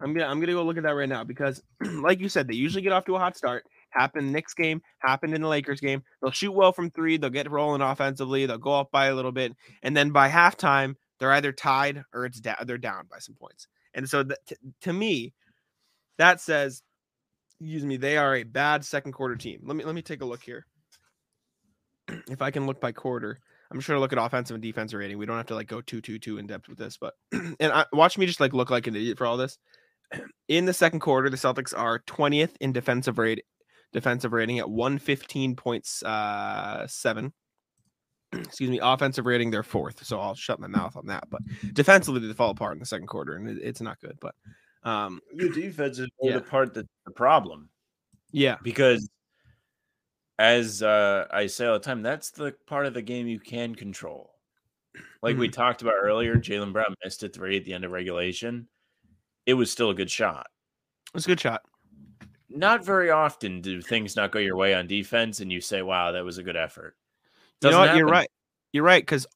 I'm 0.00 0.12
gonna 0.12 0.26
I'm 0.26 0.40
gonna 0.40 0.52
go 0.52 0.62
look 0.62 0.76
at 0.76 0.82
that 0.82 0.94
right 0.94 1.08
now 1.08 1.24
because, 1.24 1.62
like 1.80 2.20
you 2.20 2.28
said, 2.28 2.48
they 2.48 2.54
usually 2.54 2.82
get 2.82 2.92
off 2.92 3.04
to 3.06 3.16
a 3.16 3.18
hot 3.18 3.36
start. 3.36 3.64
Happened 3.90 4.32
Knicks 4.32 4.54
game, 4.54 4.82
happened 4.98 5.34
in 5.34 5.42
the 5.42 5.48
Lakers 5.48 5.80
game. 5.80 6.02
They'll 6.20 6.30
shoot 6.30 6.52
well 6.52 6.72
from 6.72 6.90
three. 6.90 7.16
They'll 7.16 7.30
get 7.30 7.50
rolling 7.50 7.82
offensively. 7.82 8.46
They'll 8.46 8.58
go 8.58 8.78
up 8.78 8.90
by 8.90 9.06
a 9.06 9.14
little 9.14 9.32
bit, 9.32 9.54
and 9.82 9.96
then 9.96 10.10
by 10.10 10.28
halftime, 10.28 10.96
they're 11.18 11.32
either 11.32 11.52
tied 11.52 12.04
or 12.12 12.24
it's 12.24 12.40
down. 12.40 12.56
They're 12.66 12.78
down 12.78 13.06
by 13.10 13.18
some 13.18 13.34
points. 13.34 13.68
And 13.94 14.08
so, 14.08 14.22
that, 14.22 14.38
t- 14.46 14.56
to 14.82 14.92
me, 14.92 15.34
that 16.18 16.40
says, 16.40 16.82
excuse 17.50 17.84
me, 17.84 17.96
they 17.96 18.16
are 18.16 18.36
a 18.36 18.42
bad 18.44 18.84
second 18.84 19.12
quarter 19.12 19.36
team. 19.36 19.60
Let 19.64 19.76
me 19.76 19.84
let 19.84 19.94
me 19.94 20.02
take 20.02 20.22
a 20.22 20.26
look 20.26 20.42
here. 20.42 20.66
If 22.28 22.42
I 22.42 22.50
can 22.50 22.66
look 22.66 22.80
by 22.80 22.92
quarter, 22.92 23.38
I'm 23.72 23.80
gonna 23.80 24.00
look 24.00 24.12
at 24.12 24.18
offensive 24.18 24.54
and 24.54 24.62
defensive 24.62 24.98
rating. 24.98 25.18
We 25.18 25.26
don't 25.26 25.36
have 25.36 25.46
to 25.46 25.54
like 25.54 25.68
go 25.68 25.80
too 25.80 26.00
too 26.00 26.18
too 26.18 26.38
in 26.38 26.46
depth 26.46 26.68
with 26.68 26.78
this, 26.78 26.96
but 26.96 27.14
and 27.32 27.72
I, 27.72 27.86
watch 27.92 28.18
me 28.18 28.26
just 28.26 28.40
like 28.40 28.52
look 28.52 28.70
like 28.70 28.86
an 28.86 28.96
idiot 28.96 29.18
for 29.18 29.26
all 29.26 29.36
this. 29.36 29.58
In 30.48 30.66
the 30.66 30.74
second 30.74 31.00
quarter, 31.00 31.30
the 31.30 31.36
Celtics 31.36 31.72
are 31.76 32.00
20th 32.00 32.56
in 32.60 32.72
defensive 32.72 33.16
rate, 33.18 33.44
defensive 33.92 34.32
rating 34.34 34.58
at 34.58 34.66
115.7. 34.66 36.04
Uh. 36.04 37.30
Excuse 38.38 38.70
me, 38.70 38.78
offensive 38.82 39.26
rating 39.26 39.50
they're 39.50 39.62
fourth. 39.62 40.04
So 40.04 40.18
I'll 40.20 40.34
shut 40.34 40.60
my 40.60 40.66
mouth 40.66 40.96
on 40.96 41.06
that. 41.06 41.24
But 41.30 41.40
defensively, 41.72 42.26
they 42.26 42.32
fall 42.34 42.50
apart 42.50 42.74
in 42.74 42.78
the 42.78 42.86
second 42.86 43.06
quarter, 43.06 43.36
and 43.36 43.48
it, 43.48 43.58
it's 43.62 43.80
not 43.80 44.00
good. 44.00 44.18
But 44.20 44.34
um, 44.84 45.20
Your 45.34 45.50
defense 45.50 45.98
is 45.98 46.08
Yeah. 46.20 46.34
the 46.34 46.40
part 46.42 46.74
that's 46.74 46.88
the 47.06 47.12
problem 47.12 47.68
yeah, 48.32 48.56
because, 48.62 49.08
as 50.38 50.82
uh, 50.82 51.26
I 51.30 51.46
say 51.46 51.66
all 51.66 51.74
the 51.74 51.80
time, 51.80 52.02
that's 52.02 52.30
the 52.30 52.54
part 52.66 52.86
of 52.86 52.94
the 52.94 53.02
game 53.02 53.26
you 53.26 53.38
can 53.38 53.74
control. 53.74 54.32
Like 55.22 55.36
we 55.36 55.48
talked 55.48 55.82
about 55.82 55.94
earlier, 56.02 56.36
Jaylen 56.36 56.72
Brown 56.72 56.94
missed 57.04 57.22
a 57.22 57.28
three 57.28 57.56
at 57.56 57.64
the 57.64 57.72
end 57.72 57.84
of 57.84 57.92
regulation. 57.92 58.66
It 59.46 59.54
was 59.54 59.70
still 59.70 59.90
a 59.90 59.94
good 59.94 60.10
shot. 60.10 60.46
It 61.06 61.14
was 61.14 61.24
a 61.24 61.28
good 61.28 61.40
shot. 61.40 61.62
Not 62.50 62.84
very 62.84 63.10
often 63.10 63.60
do 63.60 63.80
things 63.80 64.16
not 64.16 64.32
go 64.32 64.38
your 64.38 64.56
way 64.56 64.74
on 64.74 64.86
defense, 64.86 65.40
and 65.40 65.50
you 65.50 65.60
say, 65.60 65.80
"Wow, 65.80 66.12
that 66.12 66.24
was 66.24 66.38
a 66.38 66.42
good 66.42 66.56
effort." 66.56 66.96
You 67.62 67.70
know 67.70 67.78
Doesn't 67.78 67.88
what? 67.88 67.96
You're 67.96 68.08
right. 68.08 68.30
You're 68.72 68.84
right 68.84 69.02
because 69.02 69.26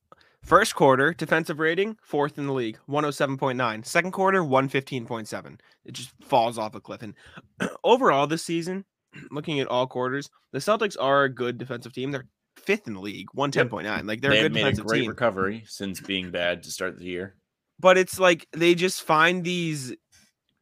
first 0.42 0.74
quarter 0.74 1.14
defensive 1.14 1.59
rating 1.59 1.96
fourth 2.02 2.38
in 2.38 2.46
the 2.46 2.52
league, 2.52 2.78
107.9. 2.88 3.87
Second 3.87 4.12
quarter, 4.12 4.42
115.7. 4.42 5.61
It 5.85 5.92
just 5.92 6.11
falls 6.22 6.59
off 6.59 6.74
a 6.74 6.80
cliff. 6.80 7.02
And 7.02 7.14
overall 7.85 8.26
this 8.26 8.42
season, 8.42 8.85
looking 9.31 9.61
at 9.61 9.66
all 9.68 9.87
quarters, 9.87 10.31
the 10.52 10.59
Celtics 10.59 10.96
are 11.00 11.24
a 11.24 11.29
good 11.29 11.59
defensive 11.59 11.92
team. 11.92 12.11
They're 12.11 12.26
fifth 12.57 12.87
in 12.87 12.94
the 12.94 13.00
league, 13.00 13.26
110.9. 13.37 14.07
Like 14.09 14.20
they're 14.20 14.31
they 14.31 14.38
a 14.40 14.42
good 14.42 14.52
made 14.52 14.79
a 14.79 14.83
great 14.83 15.00
team. 15.00 15.09
recovery 15.11 15.64
since 15.66 16.00
being 16.00 16.31
bad 16.31 16.62
to 16.64 16.70
start 16.70 16.98
the 16.98 17.05
year. 17.05 17.37
but 17.79 17.98
it's 17.98 18.18
like 18.18 18.46
they 18.52 18.74
just 18.74 19.02
find 19.02 19.44
these 19.44 19.94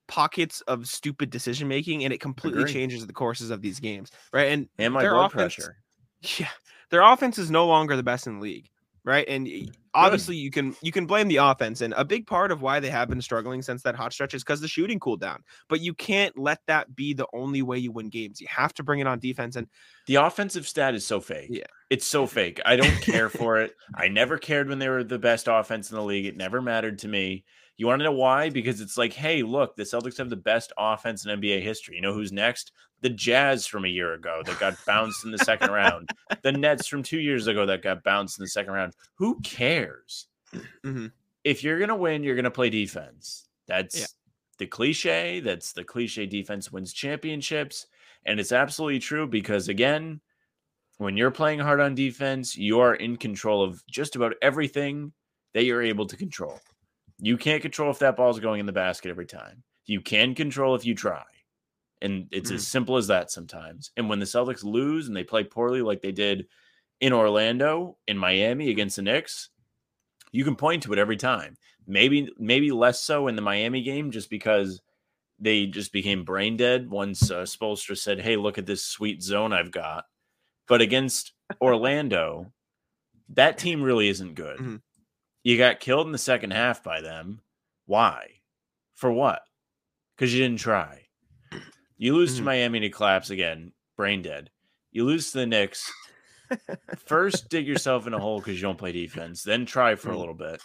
pockets 0.08 0.60
of 0.62 0.86
stupid 0.86 1.30
decision 1.30 1.66
making 1.68 2.04
and 2.04 2.12
it 2.12 2.20
completely 2.20 2.60
Agree. 2.62 2.72
changes 2.72 3.06
the 3.06 3.12
courses 3.12 3.50
of 3.50 3.62
these 3.62 3.80
games. 3.80 4.10
Right. 4.32 4.52
And 4.52 4.68
And 4.78 4.92
my 4.92 5.02
blood 5.08 5.26
offense- 5.32 5.54
pressure. 5.56 5.76
Yeah, 6.38 6.48
their 6.90 7.02
offense 7.02 7.36
is 7.38 7.50
no 7.50 7.66
longer 7.66 7.96
the 7.96 8.02
best 8.02 8.26
in 8.26 8.36
the 8.36 8.40
league, 8.42 8.68
right? 9.04 9.26
And 9.28 9.44
y- 9.44 9.66
mm, 9.66 9.74
obviously, 9.94 10.36
you 10.36 10.50
can 10.50 10.74
you 10.82 10.92
can 10.92 11.06
blame 11.06 11.28
the 11.28 11.36
offense, 11.36 11.80
and 11.80 11.94
a 11.96 12.04
big 12.04 12.26
part 12.26 12.50
of 12.52 12.62
why 12.62 12.80
they 12.80 12.90
have 12.90 13.08
been 13.08 13.20
struggling 13.22 13.62
since 13.62 13.82
that 13.82 13.94
hot 13.94 14.12
stretch 14.12 14.34
is 14.34 14.42
because 14.42 14.60
the 14.60 14.68
shooting 14.68 14.98
cooled 15.00 15.20
down. 15.20 15.42
But 15.68 15.80
you 15.80 15.94
can't 15.94 16.36
let 16.38 16.60
that 16.66 16.94
be 16.94 17.14
the 17.14 17.26
only 17.32 17.62
way 17.62 17.78
you 17.78 17.92
win 17.92 18.08
games. 18.08 18.40
You 18.40 18.46
have 18.50 18.74
to 18.74 18.82
bring 18.82 19.00
it 19.00 19.06
on 19.06 19.18
defense, 19.18 19.56
and 19.56 19.66
The 20.06 20.16
offensive 20.16 20.66
stat 20.68 20.94
is 20.94 21.06
so 21.06 21.20
fake. 21.20 21.48
Yeah. 21.50 21.64
It's 21.90 22.06
so 22.06 22.26
fake. 22.26 22.60
I 22.64 22.76
don't 22.76 23.00
care 23.00 23.28
for 23.30 23.58
it. 23.60 23.74
I 23.94 24.08
never 24.08 24.38
cared 24.38 24.68
when 24.68 24.78
they 24.78 24.88
were 24.88 25.04
the 25.04 25.18
best 25.18 25.48
offense 25.50 25.90
in 25.90 25.96
the 25.96 26.02
league. 26.02 26.26
It 26.26 26.36
never 26.36 26.60
mattered 26.60 26.98
to 27.00 27.08
me. 27.08 27.44
You 27.76 27.86
want 27.86 28.00
to 28.00 28.04
know 28.04 28.12
why? 28.12 28.50
Because 28.50 28.80
it's 28.80 28.96
like, 28.96 29.12
hey, 29.12 29.42
look, 29.42 29.74
the 29.74 29.82
Celtics 29.82 30.18
have 30.18 30.30
the 30.30 30.36
best 30.36 30.72
offense 30.78 31.26
in 31.26 31.40
NBA 31.40 31.60
history. 31.62 31.96
You 31.96 32.02
know 32.02 32.14
who's 32.14 32.30
next? 32.32 32.70
The 33.00 33.10
Jazz 33.10 33.66
from 33.66 33.84
a 33.84 33.88
year 33.88 34.14
ago 34.14 34.42
that 34.46 34.60
got 34.60 34.76
bounced 34.86 35.24
in 35.24 35.30
the 35.32 35.38
second 35.38 35.70
round. 35.70 36.10
The 36.42 36.52
Nets 36.52 36.86
from 36.86 37.02
two 37.02 37.18
years 37.18 37.46
ago 37.48 37.66
that 37.66 37.82
got 37.82 38.04
bounced 38.04 38.38
in 38.38 38.44
the 38.44 38.48
second 38.48 38.72
round. 38.72 38.94
Who 39.16 39.40
cares? 39.40 40.28
Mhm. 40.84 41.10
If 41.42 41.64
you're 41.64 41.78
going 41.78 41.88
to 41.88 41.96
win, 41.96 42.22
you're 42.22 42.36
going 42.36 42.44
to 42.44 42.50
play 42.50 42.70
defense. 42.70 43.48
That's 43.66 43.98
Yeah. 43.98 44.06
the 44.58 44.66
cliche. 44.66 45.40
That's 45.40 45.72
the 45.72 45.84
cliche 45.84 46.26
defense 46.26 46.70
wins 46.70 46.92
championships. 46.92 47.86
And 48.24 48.38
it's 48.40 48.52
absolutely 48.52 49.00
true 49.00 49.26
because, 49.26 49.68
again, 49.68 50.20
when 50.98 51.16
you're 51.16 51.32
playing 51.32 51.58
hard 51.58 51.80
on 51.80 51.94
defense, 51.96 52.56
you 52.56 52.78
are 52.80 52.94
in 52.94 53.16
control 53.16 53.62
of 53.64 53.84
just 53.86 54.14
about 54.16 54.34
everything 54.40 55.12
that 55.52 55.64
you're 55.64 55.82
able 55.82 56.06
to 56.06 56.16
control. 56.16 56.60
You 57.18 57.36
can't 57.36 57.62
control 57.62 57.90
if 57.90 57.98
that 58.00 58.16
ball's 58.16 58.40
going 58.40 58.60
in 58.60 58.66
the 58.66 58.72
basket 58.72 59.10
every 59.10 59.26
time. 59.26 59.62
You 59.86 60.00
can 60.00 60.34
control 60.34 60.74
if 60.74 60.84
you 60.84 60.94
try. 60.94 61.24
And 62.02 62.28
it's 62.32 62.50
Mhm. 62.50 62.54
as 62.56 62.66
simple 62.66 62.96
as 62.96 63.06
that 63.06 63.30
sometimes. 63.30 63.90
And 63.96 64.08
when 64.08 64.18
the 64.18 64.26
Celtics 64.26 64.64
lose 64.64 65.06
and 65.08 65.16
they 65.16 65.24
play 65.24 65.44
poorly 65.44 65.80
like 65.80 66.02
they 66.02 66.12
did 66.12 66.48
in 67.00 67.12
Orlando, 67.12 67.98
in 68.06 68.18
Miami 68.18 68.70
against 68.70 68.96
the 68.96 69.02
Knicks, 69.02 69.50
you 70.32 70.44
can 70.44 70.56
point 70.56 70.82
to 70.82 70.92
it 70.92 70.98
every 70.98 71.16
time. 71.16 71.56
Maybe 71.86 72.28
maybe 72.38 72.70
less 72.72 73.00
so 73.00 73.28
in 73.28 73.36
the 73.36 73.42
Miami 73.42 73.82
game 73.82 74.10
just 74.10 74.28
because 74.30 74.80
they 75.38 75.66
just 75.66 75.92
became 75.92 76.24
brain 76.24 76.56
dead 76.56 76.90
once 76.90 77.30
uh, 77.30 77.42
Spoelstra 77.42 77.96
said, 77.96 78.20
"Hey, 78.20 78.36
look 78.36 78.56
at 78.58 78.66
this 78.66 78.84
sweet 78.84 79.22
zone 79.22 79.52
I've 79.52 79.70
got." 79.70 80.06
But 80.66 80.80
against 80.80 81.32
Orlando, 81.60 82.52
that 83.30 83.58
team 83.58 83.82
really 83.82 84.08
isn't 84.08 84.34
good. 84.34 84.58
Mhm. 84.58 84.82
You 85.44 85.56
got 85.58 85.78
killed 85.78 86.06
in 86.06 86.12
the 86.12 86.18
second 86.18 86.52
half 86.52 86.82
by 86.82 87.00
them. 87.00 87.40
Why? 87.86 88.40
For 88.94 89.12
what? 89.12 89.42
Because 90.16 90.32
you 90.34 90.42
didn't 90.42 90.58
try. 90.60 91.02
You 91.96 92.14
lose 92.14 92.36
to 92.36 92.42
Mhm. 92.42 92.46
Miami 92.46 92.80
to 92.80 92.90
collapse 92.90 93.30
again, 93.30 93.72
brain 93.96 94.22
dead. 94.22 94.50
You 94.90 95.04
lose 95.04 95.30
to 95.32 95.38
the 95.38 95.46
Knicks. 95.46 95.92
First, 97.06 97.48
dig 97.50 97.66
yourself 97.66 98.06
in 98.06 98.14
a 98.14 98.18
hole 98.18 98.38
because 98.38 98.56
you 98.56 98.62
don't 98.62 98.78
play 98.78 98.92
defense. 98.92 99.42
Then 99.42 99.66
try 99.66 99.94
for 99.94 100.10
a 100.10 100.14
Mm. 100.14 100.18
little 100.18 100.34
bit 100.34 100.60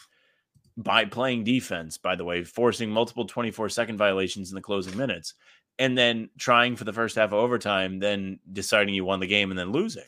by 0.77 1.05
playing 1.05 1.43
defense, 1.43 1.97
by 1.97 2.15
the 2.15 2.23
way, 2.25 2.43
forcing 2.43 2.89
multiple 2.89 3.25
24 3.25 3.69
second 3.69 3.97
violations 3.97 4.49
in 4.49 4.55
the 4.55 4.61
closing 4.61 4.97
minutes, 4.97 5.33
and 5.77 5.97
then 5.97 6.29
trying 6.37 6.75
for 6.77 6.85
the 6.85 6.93
first 6.93 7.15
half 7.17 7.27
of 7.29 7.33
overtime, 7.33 7.99
then 7.99 8.39
deciding 8.51 8.93
you 8.95 9.03
won 9.03 9.19
the 9.19 9.27
game 9.27 9.51
and 9.51 9.59
then 9.59 9.71
losing 9.71 10.07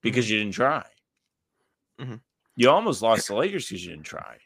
because 0.00 0.30
you 0.30 0.38
didn't 0.38 0.54
try. 0.54 0.86
Mhm. 1.98 2.20
You 2.58 2.70
almost 2.70 3.02
lost 3.02 3.28
the 3.28 3.36
Lakers 3.36 3.68
because 3.68 3.84
you 3.84 3.90
didn't 3.92 4.04
try. 4.04 4.36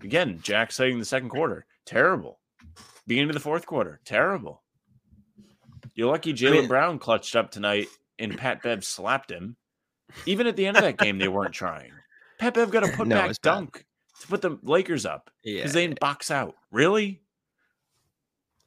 Again, 0.00 0.38
Jack 0.40 0.70
citing 0.70 1.00
the 1.00 1.04
second 1.04 1.30
quarter, 1.30 1.66
terrible. 1.84 2.38
Beginning 3.08 3.30
of 3.30 3.34
the 3.34 3.40
fourth 3.40 3.66
quarter, 3.66 4.00
terrible. 4.04 4.62
You're 5.96 6.10
lucky 6.12 6.32
Jaylen 6.32 6.52
mean- 6.52 6.68
Brown 6.68 6.98
clutched 7.00 7.34
up 7.34 7.50
tonight 7.50 7.88
and 8.20 8.38
Pat 8.38 8.62
Bev 8.62 8.84
slapped 8.84 9.30
him. 9.32 9.56
Even 10.26 10.46
at 10.46 10.54
the 10.54 10.64
end 10.66 10.76
of 10.76 10.84
that 10.84 10.96
game, 10.98 11.18
they 11.18 11.26
weren't 11.26 11.52
trying. 11.54 11.90
Pat 12.38 12.54
Bev 12.54 12.70
got 12.70 12.84
a 12.88 12.92
put 12.92 13.08
No, 13.08 13.16
back 13.16 13.30
it's 13.30 13.38
bad. 13.40 13.50
dunk 13.50 13.84
to 14.20 14.26
put 14.28 14.42
the 14.42 14.58
Lakers 14.62 15.04
up 15.04 15.30
Yeah. 15.42 15.56
because 15.56 15.72
they 15.72 15.86
didn't 15.86 15.98
box 15.98 16.30
out. 16.30 16.54
Really? 16.70 17.20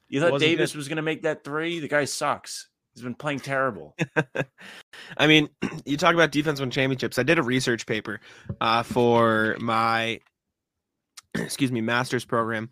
You 0.08 0.20
thought 0.20 0.40
Davis 0.40 0.72
good. 0.72 0.76
was 0.78 0.88
going 0.88 0.96
to 0.96 1.02
make 1.02 1.22
that 1.22 1.42
three? 1.44 1.80
The 1.80 1.88
guy 1.88 2.04
sucks. 2.04 2.68
He's 3.00 3.04
been 3.06 3.14
playing 3.14 3.40
terrible. 3.40 3.96
I 5.16 5.26
mean, 5.26 5.48
you 5.86 5.96
talk 5.96 6.12
about 6.12 6.32
defense 6.32 6.60
win 6.60 6.70
championships. 6.70 7.18
I 7.18 7.22
did 7.22 7.38
a 7.38 7.42
research 7.42 7.86
paper 7.86 8.20
uh, 8.60 8.82
for 8.82 9.56
my, 9.58 10.20
excuse 11.34 11.72
me, 11.72 11.80
master's 11.80 12.26
program. 12.26 12.68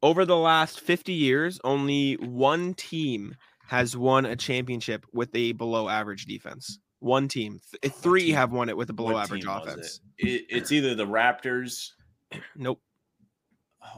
Over 0.00 0.24
the 0.24 0.36
last 0.36 0.78
50 0.78 1.12
years, 1.12 1.58
only 1.64 2.14
one 2.18 2.74
team 2.74 3.34
has 3.66 3.96
won 3.96 4.26
a 4.26 4.36
championship 4.36 5.04
with 5.12 5.34
a 5.34 5.50
below 5.52 5.88
average 5.88 6.26
defense. 6.26 6.78
One 7.00 7.26
team. 7.26 7.58
Th- 7.82 7.92
Three 7.92 8.26
team? 8.26 8.36
have 8.36 8.52
won 8.52 8.68
it 8.68 8.76
with 8.76 8.90
a 8.90 8.92
below 8.92 9.14
What 9.14 9.24
average 9.24 9.44
offense. 9.48 10.00
It? 10.18 10.28
It- 10.28 10.46
it's 10.50 10.70
either 10.70 10.94
the 10.94 11.06
Raptors 11.06 11.90
Nope. 12.54 12.80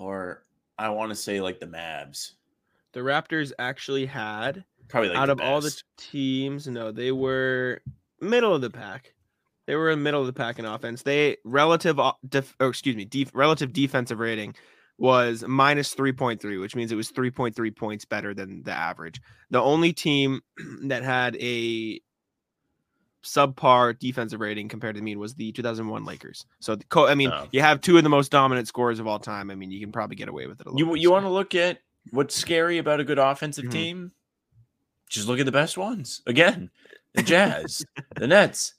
or 0.01 0.43
I 0.79 0.89
want 0.89 1.11
to 1.11 1.17
say 1.17 1.43
like 1.43 1.61
the 1.61 1.67
Mavs. 1.67 2.33
The 2.93 3.01
Raptors 3.01 3.53
actually 3.59 4.07
had 4.07 4.65
Probably 4.89 5.11
like 5.11 5.19
out 5.19 5.31
of 5.31 5.41
all 5.41 5.61
the 5.61 5.75
teams, 5.97 6.67
no, 6.69 6.93
they 6.93 7.13
were 7.13 7.81
middle 8.21 8.55
of 8.55 8.61
the 8.61 8.71
pack. 8.71 9.15
They 9.67 9.75
were 9.75 9.91
in 9.91 10.03
middle 10.03 10.21
of 10.21 10.27
the 10.29 10.33
pack 10.33 10.59
in 10.61 10.65
offense. 10.65 11.03
They 11.03 11.39
relative, 11.45 11.99
o- 11.99 12.15
def, 12.29 12.55
or 12.61 12.69
excuse 12.69 12.95
me, 12.95 13.05
def, 13.05 13.31
relative 13.35 13.73
defensive 13.73 14.21
rating 14.21 14.55
was 14.99 15.45
minus 15.47 15.93
three 15.93 16.13
point 16.13 16.41
three, 16.41 16.57
which 16.59 16.77
means 16.77 16.93
it 16.93 16.97
was 16.97 17.11
three 17.11 17.31
point 17.31 17.57
three 17.57 17.71
points 17.73 18.05
better 18.05 18.33
than 18.33 18.63
the 18.63 18.71
average. 18.73 19.21
The 19.51 19.61
only 19.61 19.93
team 19.93 20.41
that 20.85 21.03
had 21.03 21.37
a 21.37 22.01
subpar 23.25 23.99
defensive 23.99 24.41
rating 24.41 24.69
compared 24.69 24.95
to 24.95 25.01
the 25.01 25.05
mean 25.05 25.19
was 25.19 25.35
the 25.35 25.51
2001 25.53 26.05
Lakers. 26.05 26.47
So, 26.61 26.77
the 26.77 26.85
I 27.01 27.15
mean, 27.15 27.31
Oh. 27.33 27.49
you 27.51 27.61
have 27.61 27.81
two 27.81 27.97
of 27.97 28.05
the 28.05 28.09
most 28.09 28.31
dominant 28.31 28.69
scorers 28.69 29.01
of 29.01 29.07
all 29.07 29.19
time. 29.19 29.51
I 29.51 29.55
mean, 29.57 29.71
you 29.71 29.81
can 29.81 29.91
probably 29.93 30.17
get 30.17 30.29
away 30.29 30.47
with 30.47 30.61
it 30.61 30.67
a 30.67 30.71
little. 30.71 30.95
You 30.97 31.01
you 31.03 31.11
want 31.11 31.25
to 31.25 31.31
look 31.31 31.55
at 31.55 31.81
what's 32.13 32.37
scary 32.37 32.79
about 32.79 33.01
a 33.01 33.05
good 33.05 33.19
offensive 33.19 33.65
Mhm. 33.65 33.73
team? 33.73 34.13
Just 35.09 35.29
look 35.29 35.39
at 35.39 35.47
the 35.47 35.53
best 35.53 35.79
ones. 35.79 36.23
Again, 36.27 36.71
the 37.15 37.23
Jazz, 37.23 37.85
the 38.17 38.27
Nets. 38.27 38.75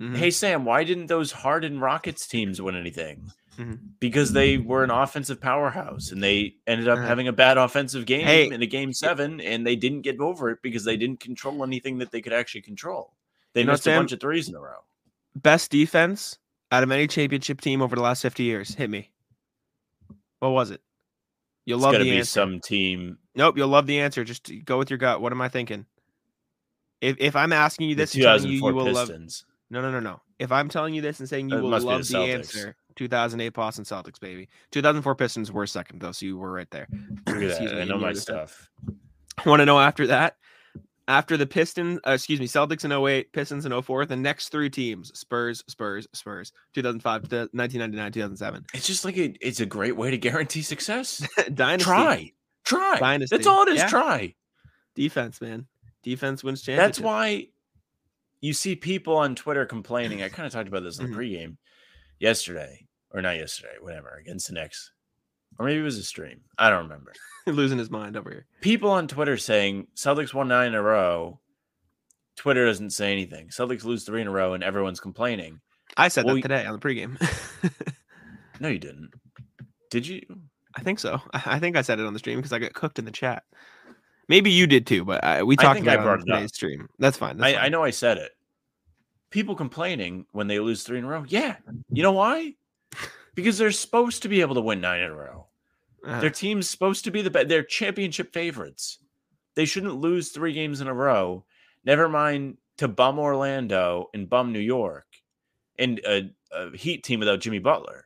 Mhm. 0.00 0.16
Hey 0.16 0.30
Sam, 0.30 0.64
why 0.64 0.84
didn't 0.84 1.06
those 1.06 1.30
Harden 1.32 1.78
Rockets 1.78 2.26
teams 2.26 2.60
win 2.60 2.74
anything? 2.76 3.30
Mhm. 3.58 3.78
Because 4.00 4.32
they 4.32 4.56
were 4.58 4.82
an 4.82 4.90
offensive 4.90 5.40
powerhouse 5.40 6.10
and 6.10 6.22
they 6.22 6.56
ended 6.66 6.88
up 6.88 6.98
Uh, 6.98 7.02
having 7.02 7.28
a 7.28 7.32
bad 7.32 7.58
offensive 7.58 8.06
game 8.06 8.24
hey, 8.26 8.48
in 8.50 8.62
a 8.62 8.66
game 8.66 8.92
seven, 8.92 9.40
and 9.40 9.66
they 9.66 9.76
didn't 9.76 10.00
get 10.02 10.18
over 10.18 10.50
it 10.50 10.58
because 10.62 10.84
they 10.84 10.96
didn't 10.96 11.20
control 11.20 11.62
anything 11.62 11.98
that 11.98 12.10
they 12.10 12.20
could 12.22 12.32
actually 12.32 12.62
control. 12.62 13.14
They 13.52 13.60
You 13.60 13.66
know, 13.66 13.72
missed 13.74 13.86
a 13.86 13.90
bunch 13.96 14.12
of 14.12 14.20
threes 14.20 14.48
in 14.48 14.54
a 14.54 14.60
row. 14.60 14.80
best 15.36 15.70
defense 15.70 16.38
out 16.72 16.82
of 16.82 16.90
any 16.90 17.06
championship 17.06 17.60
team 17.60 17.82
over 17.82 17.94
the 17.94 18.02
last 18.02 18.22
50 18.22 18.42
years. 18.42 18.74
Hit 18.74 18.88
me. 18.90 19.10
What 20.40 20.50
was 20.50 20.70
it? 20.70 20.80
You'll 21.66 21.78
It's 21.78 21.84
love 21.84 21.92
the 21.94 22.00
be 22.00 22.16
answer. 22.18 22.30
some 22.30 22.60
team. 22.60 23.18
Nope, 23.34 23.56
you'll 23.56 23.68
love 23.68 23.86
the 23.86 24.00
answer. 24.00 24.24
Just 24.24 24.50
go 24.64 24.78
with 24.78 24.90
your 24.90 24.98
gut. 24.98 25.20
What 25.20 25.32
am 25.32 25.40
I 25.40 25.48
thinking? 25.48 25.86
If 27.00 27.16
if 27.18 27.36
I'm 27.36 27.52
asking 27.52 27.88
you 27.88 27.94
this 27.94 28.14
and 28.14 28.22
telling 28.22 28.44
you 28.44 28.50
you 28.50 28.74
will 28.74 28.92
love 28.92 29.10
No, 29.70 29.80
no, 29.80 29.90
no, 29.90 30.00
no. 30.00 30.20
If 30.38 30.52
I'm 30.52 30.68
telling 30.68 30.94
you 30.94 31.02
this 31.02 31.20
and 31.20 31.28
saying 31.28 31.50
you 31.50 31.58
It 31.58 31.60
will 31.62 31.70
be 31.70 31.78
the 31.78 31.86
love 31.86 32.06
the, 32.08 32.18
answer, 32.18 32.76
2008 32.96 33.48
Boston 33.50 33.84
Celtics, 33.84 34.20
baby. 34.20 34.48
2004 34.70 35.14
Pistons 35.14 35.52
were 35.52 35.66
second 35.66 36.00
though, 36.00 36.12
so 36.12 36.26
you 36.26 36.36
were 36.36 36.52
right 36.52 36.70
there. 36.70 36.86
Look 37.26 37.42
Excuse 37.42 37.72
me, 37.72 37.80
I 37.80 37.84
know 37.84 37.98
my 37.98 38.08
were 38.08 38.14
the 38.14 38.20
fifth. 38.20 38.22
stuff. 38.22 38.70
Want 39.46 39.60
to 39.60 39.66
know 39.66 39.80
after 39.80 40.06
that? 40.08 40.36
After 41.08 41.36
the 41.36 41.46
Pistons, 41.46 41.98
uh, 42.06 42.12
excuse 42.12 42.38
me, 42.38 42.46
Celtics 42.46 42.84
in 42.84 42.92
08, 42.92 43.32
Pistons 43.32 43.66
in 43.66 43.82
04, 43.82 44.06
the 44.06 44.14
next 44.16 44.50
three 44.50 44.70
teams 44.70 45.10
Spurs, 45.18 45.64
Spurs, 45.66 46.06
Spurs, 46.12 46.52
2005, 46.74 47.28
to 47.28 47.36
1999, 47.52 48.12
2007. 48.12 48.66
It's 48.72 48.86
just 48.86 49.04
like 49.04 49.16
a, 49.16 49.34
it's 49.40 49.58
a 49.58 49.66
great 49.66 49.96
way 49.96 50.12
to 50.12 50.18
guarantee 50.18 50.62
success. 50.62 51.26
Dynasty. 51.54 51.84
Try, 51.84 52.32
try. 52.64 52.98
Dynasty. 52.98 53.36
That's 53.36 53.46
all 53.46 53.62
it 53.62 53.70
is. 53.70 53.76
Yeah. 53.78 53.88
Try. 53.88 54.34
Defense, 54.94 55.40
man. 55.40 55.66
Defense 56.02 56.42
wins 56.44 56.62
championships. 56.62 56.98
That's 56.98 57.04
why 57.04 57.48
you 58.40 58.52
see 58.52 58.74
people 58.76 59.16
on 59.16 59.34
Twitter 59.34 59.64
complaining. 59.66 60.22
I 60.22 60.28
kind 60.28 60.46
of 60.46 60.52
talked 60.52 60.68
about 60.68 60.82
this 60.82 60.98
in 60.98 61.10
the 61.10 61.16
Mhm. 61.16 61.18
pregame 61.18 61.56
yesterday, 62.18 62.86
or 63.10 63.22
not 63.22 63.36
yesterday, 63.36 63.74
whatever, 63.80 64.16
against 64.20 64.48
the 64.48 64.54
Knicks. 64.54 64.90
Or 65.58 65.66
maybe 65.66 65.80
it 65.80 65.84
was 65.84 65.98
a 65.98 66.02
stream. 66.02 66.40
I 66.58 66.70
don't 66.70 66.84
remember. 66.84 67.12
losing 67.46 67.78
his 67.78 67.90
mind 67.90 68.16
over 68.16 68.30
here. 68.30 68.46
People 68.60 68.90
on 68.90 69.06
Twitter 69.08 69.36
saying 69.36 69.88
Celtics 69.94 70.32
won 70.34 70.48
nine 70.48 70.68
in 70.68 70.74
a 70.74 70.82
row. 70.82 71.40
Twitter 72.36 72.64
doesn't 72.66 72.90
say 72.90 73.12
anything. 73.12 73.48
Celtics 73.48 73.84
lose 73.84 74.04
three 74.04 74.22
in 74.22 74.26
a 74.28 74.30
row, 74.30 74.54
and 74.54 74.64
everyone's 74.64 75.00
complaining. 75.00 75.60
I 75.96 76.08
said 76.08 76.24
Well, 76.24 76.36
that 76.36 76.42
today 76.42 76.64
on 76.64 76.78
the 76.78 76.80
pregame. 76.80 77.16
No, 78.60 78.68
you 78.68 78.78
didn't. 78.78 79.10
Did 79.90 80.06
you? 80.06 80.22
I 80.74 80.82
think 80.82 80.98
so. 80.98 81.20
I 81.32 81.42
I 81.46 81.58
think 81.58 81.76
I 81.76 81.82
said 81.82 82.00
it 82.00 82.06
on 82.06 82.12
the 82.12 82.18
stream 82.18 82.38
because 82.38 82.52
I 82.52 82.58
got 82.58 82.72
cooked 82.74 82.98
in 82.98 83.04
the 83.04 83.10
chat. 83.10 83.44
Maybe 84.28 84.50
you 84.50 84.66
did 84.66 84.86
too, 84.86 85.04
but 85.04 85.22
I, 85.24 85.42
we 85.42 85.56
talked 85.56 85.80
I 85.80 85.82
about 85.82 85.98
it 85.98 86.02
brought 86.02 86.20
on 86.20 86.28
it 86.28 86.32
up. 86.32 86.36
today's 86.38 86.54
stream. 86.54 86.88
That's 86.98 87.16
fine. 87.18 87.36
That's 87.38 87.56
I, 87.58 87.66
I 87.66 87.68
know 87.68 87.82
I 87.82 87.90
said 87.90 88.18
it. 88.18 88.32
People 89.30 89.54
complaining 89.54 90.26
when 90.32 90.46
they 90.46 90.58
lose 90.60 90.82
three 90.84 90.98
in 90.98 91.04
a 91.04 91.08
row. 91.08 91.24
Yeah. 91.26 91.56
You 91.90 92.02
know 92.02 92.12
why? 92.12 92.54
Because 93.34 93.56
they're 93.56 93.70
supposed 93.72 94.20
to 94.22 94.28
be 94.28 94.42
able 94.42 94.54
to 94.56 94.60
win 94.60 94.82
nine 94.82 95.00
in 95.00 95.10
a 95.10 95.14
row. 95.14 95.46
Uh, 96.06 96.20
Their 96.20 96.28
team's 96.28 96.68
supposed 96.68 97.04
to 97.04 97.10
be 97.10 97.22
the 97.22 97.30
best. 97.30 97.48
They're 97.48 97.62
championship 97.62 98.30
favorites. 98.34 98.98
They 99.54 99.64
shouldn't 99.64 99.96
lose 100.02 100.28
three 100.28 100.52
games 100.52 100.82
in 100.82 100.86
a 100.86 100.92
row. 100.92 101.46
Never 101.82 102.10
mind 102.10 102.58
to 102.76 102.88
bum 102.88 103.18
Orlando 103.18 104.10
and 104.12 104.28
bum 104.28 104.52
New 104.52 104.58
York 104.60 105.06
and 105.78 105.98
a, 106.06 106.30
a 106.54 106.76
Heat 106.76 107.04
team 107.04 107.20
without 107.20 107.40
Jimmy 107.40 107.58
Butler 107.58 108.04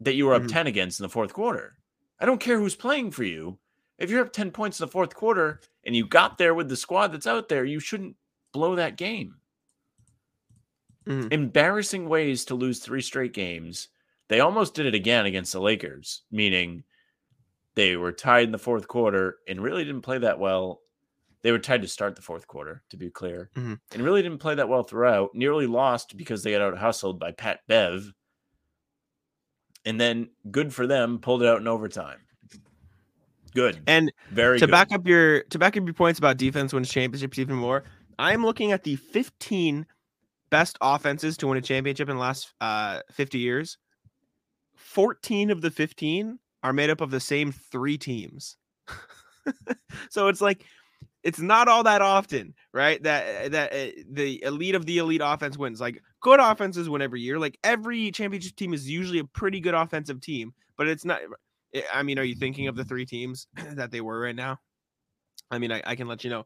that 0.00 0.14
you 0.14 0.26
were 0.26 0.34
up 0.34 0.42
Mhm. 0.42 0.48
10 0.48 0.66
against 0.66 1.00
in 1.00 1.04
the 1.04 1.08
fourth 1.10 1.32
quarter. 1.32 1.76
I 2.18 2.26
don't 2.26 2.40
care 2.40 2.58
who's 2.58 2.76
playing 2.76 3.10
for 3.12 3.24
you. 3.24 3.58
If 3.98 4.10
you're 4.10 4.22
up 4.24 4.32
10 4.32 4.50
points 4.50 4.80
in 4.80 4.86
the 4.86 4.90
fourth 4.92 5.14
quarter 5.14 5.60
and 5.84 5.94
you 5.94 6.06
got 6.06 6.38
there 6.38 6.54
with 6.54 6.68
the 6.68 6.76
squad 6.76 7.08
that's 7.08 7.26
out 7.26 7.48
there, 7.48 7.64
you 7.64 7.80
shouldn't 7.80 8.16
blow 8.52 8.74
that 8.76 8.96
game. 8.96 9.36
Mhm. 11.06 11.32
Embarrassing 11.32 12.08
ways 12.08 12.44
to 12.46 12.54
lose 12.54 12.80
three 12.80 13.00
straight 13.02 13.32
games. 13.32 13.88
They 14.28 14.40
almost 14.40 14.74
did 14.74 14.86
it 14.86 14.94
again 14.94 15.26
against 15.26 15.52
the 15.52 15.60
Lakers, 15.60 16.22
meaning 16.30 16.84
they 17.74 17.96
were 17.96 18.12
tied 18.12 18.44
in 18.44 18.52
the 18.52 18.58
fourth 18.58 18.86
quarter 18.88 19.38
and 19.48 19.60
really 19.62 19.84
didn't 19.84 20.02
play 20.02 20.18
that 20.18 20.38
well. 20.38 20.82
They 21.42 21.52
were 21.52 21.58
tied 21.58 21.82
to 21.82 21.88
start 21.88 22.16
the 22.16 22.22
fourth 22.22 22.46
quarter, 22.46 22.84
to 22.90 22.96
be 22.98 23.10
clear, 23.10 23.50
Mhm. 23.54 23.80
and 23.92 24.02
really 24.02 24.22
didn't 24.22 24.38
play 24.40 24.54
that 24.54 24.68
well 24.68 24.82
throughout. 24.82 25.34
Nearly 25.34 25.66
lost 25.66 26.16
because 26.16 26.42
they 26.42 26.52
got 26.52 26.60
out 26.60 26.78
hustled 26.78 27.18
by 27.18 27.32
Pat 27.32 27.60
Bev. 27.66 28.12
And 29.84 30.00
then 30.00 30.28
good 30.50 30.72
for 30.74 30.86
them, 30.86 31.18
pulled 31.18 31.42
it 31.42 31.48
out 31.48 31.60
in 31.60 31.68
overtime. 31.68 32.18
Good, 33.54 33.80
And 33.86 34.12
very 34.30 34.58
to 34.60 34.66
good. 34.66 34.70
back 34.70 34.92
up 34.92 35.06
your 35.06 35.42
to 35.44 35.58
back 35.58 35.76
up 35.76 35.84
your 35.84 35.94
points 35.94 36.18
about 36.18 36.36
defense 36.36 36.72
wins 36.72 36.88
championships 36.88 37.38
even 37.38 37.56
more, 37.56 37.82
I'm 38.18 38.44
looking 38.44 38.70
at 38.70 38.84
the 38.84 38.96
15 38.96 39.86
best 40.50 40.78
offenses 40.80 41.36
to 41.38 41.48
win 41.48 41.58
a 41.58 41.60
championship 41.60 42.08
in 42.08 42.16
the 42.16 42.20
last 42.20 42.52
uh 42.60 43.00
50 43.10 43.38
years. 43.38 43.78
14 44.76 45.50
of 45.50 45.60
the 45.62 45.70
15 45.70 46.38
are 46.62 46.72
made 46.72 46.90
up 46.90 47.00
of 47.00 47.10
the 47.10 47.20
same 47.20 47.52
three 47.52 47.98
teams. 47.98 48.56
so 50.10 50.28
it's 50.28 50.40
like 50.40 50.64
it's 51.22 51.40
not 51.40 51.68
all 51.68 51.82
that 51.84 52.02
often, 52.02 52.54
right? 52.72 53.02
That 53.02 53.50
that 53.52 53.72
uh, 53.72 54.02
the 54.10 54.42
elite 54.44 54.74
of 54.74 54.86
the 54.86 54.98
elite 54.98 55.22
offense 55.24 55.58
wins. 55.58 55.80
Like 55.80 56.02
good 56.20 56.40
offenses 56.40 56.88
win 56.88 57.02
every 57.02 57.20
year. 57.20 57.38
Like 57.38 57.58
every 57.64 58.10
championship 58.10 58.56
team 58.56 58.74
is 58.74 58.88
usually 58.88 59.18
a 59.20 59.24
pretty 59.24 59.60
good 59.60 59.74
offensive 59.74 60.20
team, 60.20 60.52
but 60.76 60.88
it's 60.88 61.04
not. 61.04 61.20
I- 61.74 61.84
I 61.94 62.02
mean, 62.02 62.18
are 62.18 62.24
you 62.24 62.34
thinking 62.34 62.66
of 62.66 62.74
the 62.74 62.84
three 62.84 63.06
teams 63.06 63.46
that 63.74 63.92
they 63.92 64.00
were 64.00 64.18
right 64.20 64.34
now? 64.34 64.58
I 65.52 65.58
mean, 65.58 65.70
I, 65.70 65.80
I 65.86 65.94
can 65.94 66.08
let 66.08 66.24
you 66.24 66.30
know. 66.30 66.44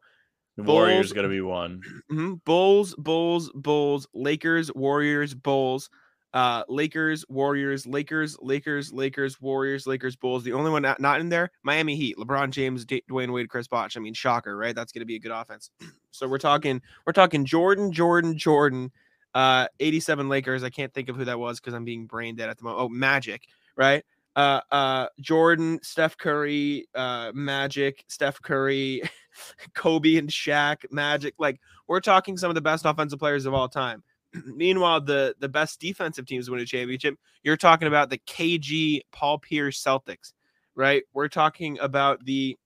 the 0.55 0.61
Warriors 0.63 1.13
going 1.13 1.23
to 1.23 1.29
be 1.29 1.41
one. 1.41 1.81
Mhm. 2.11 2.43
Bulls, 2.45 2.93
Bulls, 2.95 3.51
Bulls, 3.55 4.07
Lakers, 4.13 4.71
Warriors, 4.75 5.33
Bulls, 5.33 5.89
uh, 6.35 6.63
Lakers, 6.69 7.25
Warriors, 7.27 7.87
Lakers, 7.87 8.37
Lakers, 8.39 8.93
Lakers, 8.93 9.41
Warriors, 9.41 9.87
Lakers, 9.87 10.15
Bulls. 10.15 10.43
The 10.43 10.53
only 10.53 10.69
one 10.69 10.83
not, 10.83 10.99
not 10.99 11.21
in 11.21 11.29
there, 11.29 11.49
Miami 11.63 11.95
Heat, 11.95 12.17
LeBron 12.17 12.51
James, 12.51 12.85
D- 12.85 13.03
Dwyane 13.09 13.33
Wade, 13.33 13.49
Chris 13.49 13.67
Bosh. 13.67 13.97
I 13.97 13.99
mean, 14.01 14.13
shocker, 14.13 14.55
right? 14.55 14.75
That's 14.75 14.91
going 14.91 15.01
to 15.01 15.05
be 15.07 15.15
a 15.15 15.19
good 15.19 15.31
offense. 15.31 15.71
So 16.11 16.29
we're 16.29 16.37
talking, 16.37 16.81
we're 17.05 17.11
talking 17.11 17.43
Jordan, 17.43 17.91
Jordan, 17.91 18.37
Jordan, 18.37 18.89
uh, 19.35 19.67
87 19.79 20.29
Lakers. 20.29 20.63
I 20.63 20.69
can't 20.69 20.91
think 20.93 21.09
of 21.09 21.17
who 21.17 21.25
that 21.25 21.37
was 21.37 21.59
because 21.59 21.73
I'm 21.73 21.85
being 21.85 22.05
brain 22.05 22.35
dead 22.35 22.49
at 22.49 22.57
the 22.57 22.63
moment. 22.63 22.81
Oh, 22.81 22.89
Magic, 22.89 23.43
right? 23.75 24.03
Uh, 24.35 24.61
uh, 24.71 25.07
Jordan, 25.19 25.79
Steph 25.83 26.17
Curry, 26.17 26.87
uh, 26.95 27.31
Magic, 27.35 28.03
Steph 28.07 28.41
Curry, 28.41 29.01
Kobe 29.75 30.15
and 30.15 30.29
Shaq, 30.29 30.85
Magic. 30.89 31.35
Like 31.37 31.59
we're 31.87 31.99
talking 31.99 32.37
some 32.37 32.49
of 32.49 32.55
the 32.55 32.61
best 32.61 32.85
offensive 32.85 33.19
players 33.19 33.45
of 33.45 33.53
all 33.53 33.69
time. 33.69 34.03
Meanwhile, 34.45 35.01
the 35.01 35.35
the 35.39 35.49
best 35.49 35.79
defensive 35.79 36.25
teams 36.25 36.49
win 36.49 36.61
a 36.61 36.65
championship. 36.65 37.17
You're 37.43 37.57
talking 37.57 37.87
about 37.87 38.09
the 38.09 38.17
KG 38.19 39.01
Paul 39.11 39.39
Pierce 39.39 39.81
Celtics, 39.81 40.33
right? 40.75 41.03
We're 41.13 41.27
talking 41.27 41.77
about 41.79 42.23
the 42.25 42.57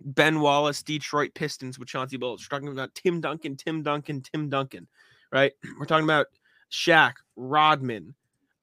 Ben 0.00 0.40
Wallace 0.40 0.82
Detroit 0.82 1.34
Pistons 1.34 1.78
with 1.78 1.88
Chauncey 1.88 2.18
Billups. 2.18 2.40
We're 2.40 2.58
talking 2.58 2.68
about 2.68 2.94
Tim 2.94 3.20
Duncan, 3.20 3.56
Tim 3.56 3.82
Duncan, 3.82 4.20
Tim 4.20 4.48
Duncan, 4.48 4.86
right? 5.32 5.52
We're 5.78 5.86
talking 5.86 6.04
about 6.04 6.26
Shaq, 6.70 7.14
Rodman, 7.36 8.14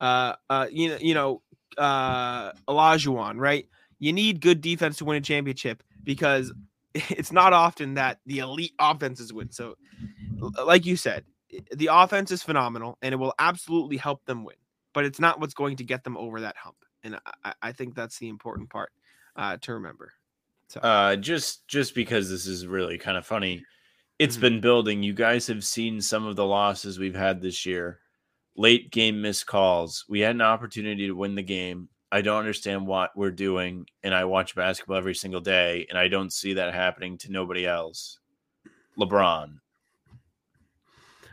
uh, 0.01 0.33
uh, 0.49 0.67
you 0.71 0.89
know, 0.89 0.97
you 0.99 1.13
know, 1.13 1.41
uh, 1.77 2.51
Olajuwon, 2.67 3.37
right? 3.37 3.67
You 3.99 4.13
need 4.13 4.41
good 4.41 4.61
defense 4.61 4.97
to 4.97 5.05
win 5.05 5.17
a 5.17 5.21
championship 5.21 5.83
because 6.03 6.53
it's 6.93 7.31
not 7.31 7.53
often 7.53 7.95
that 7.95 8.19
the 8.25 8.39
elite 8.39 8.73
offenses 8.79 9.33
win. 9.33 9.51
So, 9.51 9.75
like 10.65 10.85
you 10.85 10.95
said, 10.95 11.25
the 11.73 11.89
offense 11.91 12.31
is 12.31 12.43
phenomenal 12.43 12.97
and 13.01 13.13
it 13.13 13.17
will 13.17 13.33
absolutely 13.39 13.97
help 13.97 14.25
them 14.25 14.43
win, 14.43 14.55
but 14.93 15.05
it's 15.05 15.19
not 15.19 15.39
what's 15.39 15.53
going 15.53 15.77
to 15.77 15.83
get 15.83 16.03
them 16.03 16.17
over 16.17 16.41
that 16.41 16.55
hump. 16.57 16.77
And 17.03 17.19
I- 17.43 17.53
I, 17.61 17.71
think 17.71 17.93
that's 17.95 18.17
the 18.17 18.29
important 18.29 18.69
part 18.69 18.91
uh, 19.35 19.57
to 19.61 19.73
remember. 19.73 20.13
So, 20.67 20.79
Uh, 20.79 21.15
just 21.15 21.67
just 21.67 21.93
because 21.93 22.29
this 22.29 22.47
is 22.47 22.65
really 22.65 22.97
kind 22.97 23.17
of 23.17 23.25
funny, 23.25 23.63
it's 24.19 24.37
Mhm. 24.37 24.41
been 24.41 24.61
building. 24.61 25.03
You 25.03 25.13
guys 25.13 25.47
have 25.47 25.63
seen 25.63 26.01
some 26.01 26.25
of 26.25 26.35
the 26.35 26.45
losses 26.45 26.97
we've 26.99 27.15
had 27.15 27.41
this 27.41 27.65
year. 27.65 27.99
Late 28.55 28.91
game 28.91 29.21
missed 29.21 29.45
calls. 29.47 30.05
We 30.07 30.21
had 30.21 30.35
an 30.35 30.41
opportunity 30.41 31.07
to 31.07 31.15
win 31.15 31.35
the 31.35 31.43
game. 31.43 31.89
I 32.11 32.21
don't 32.21 32.37
understand 32.39 32.87
what 32.87 33.15
we're 33.17 33.31
doing, 33.31 33.85
and 34.03 34.13
I 34.15 34.23
watch 34.23 34.55
basketball 34.55 34.95
every 34.97 35.15
single 35.15 35.41
day, 35.41 35.85
and 35.89 35.97
I 35.97 36.07
don't 36.07 36.31
see 36.31 36.53
that 36.53 36.73
happening 36.73 37.17
to 37.19 37.31
nobody 37.31 37.65
else. 37.65 38.19
LeBron. 38.97 39.59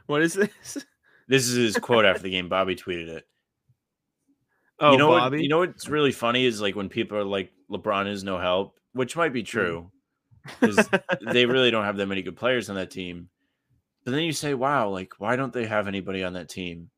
what 0.07 0.23
is 0.23 0.35
this? 0.35 0.79
This 1.29 1.49
is 1.49 1.55
his 1.57 1.77
quote 1.79 2.05
after 2.05 2.25
the 2.25 2.31
game. 2.31 2.49
Bobby 2.49 2.75
tweeted 2.75 3.07
it. 3.09 3.27
Oh, 4.81 4.93
you 4.93 4.99
know 4.99 5.09
Bobby. 5.09 5.37
What, 5.37 5.43
you 5.45 5.49
know 5.49 5.59
what's 5.61 5.89
really 5.89 6.11
funny 6.13 6.45
is 6.45 6.61
like 6.61 6.75
when 6.75 6.89
people 6.91 7.17
are 7.17 7.25
like 7.25 7.53
LeBron 7.71 8.09
is 8.09 8.25
no 8.25 8.39
help, 8.39 8.79
which 8.93 9.17
might 9.17 9.33
be 9.33 9.45
true 9.45 9.91
because 10.61 10.89
they 11.33 11.47
really 11.47 11.71
don't 11.71 11.85
have 11.85 11.97
that 11.97 12.07
many 12.07 12.23
good 12.23 12.37
players 12.37 12.69
on 12.71 12.77
that 12.77 12.91
team. 12.91 13.29
But 14.05 14.13
then 14.13 14.23
you 14.25 14.33
say, 14.33 14.55
"Wow, 14.55 14.89
like 14.89 15.13
why 15.19 15.37
don't 15.37 15.53
they 15.53 15.67
have 15.67 15.87
anybody 15.89 16.25
on 16.25 16.33
that 16.35 16.49
team?" 16.49 16.91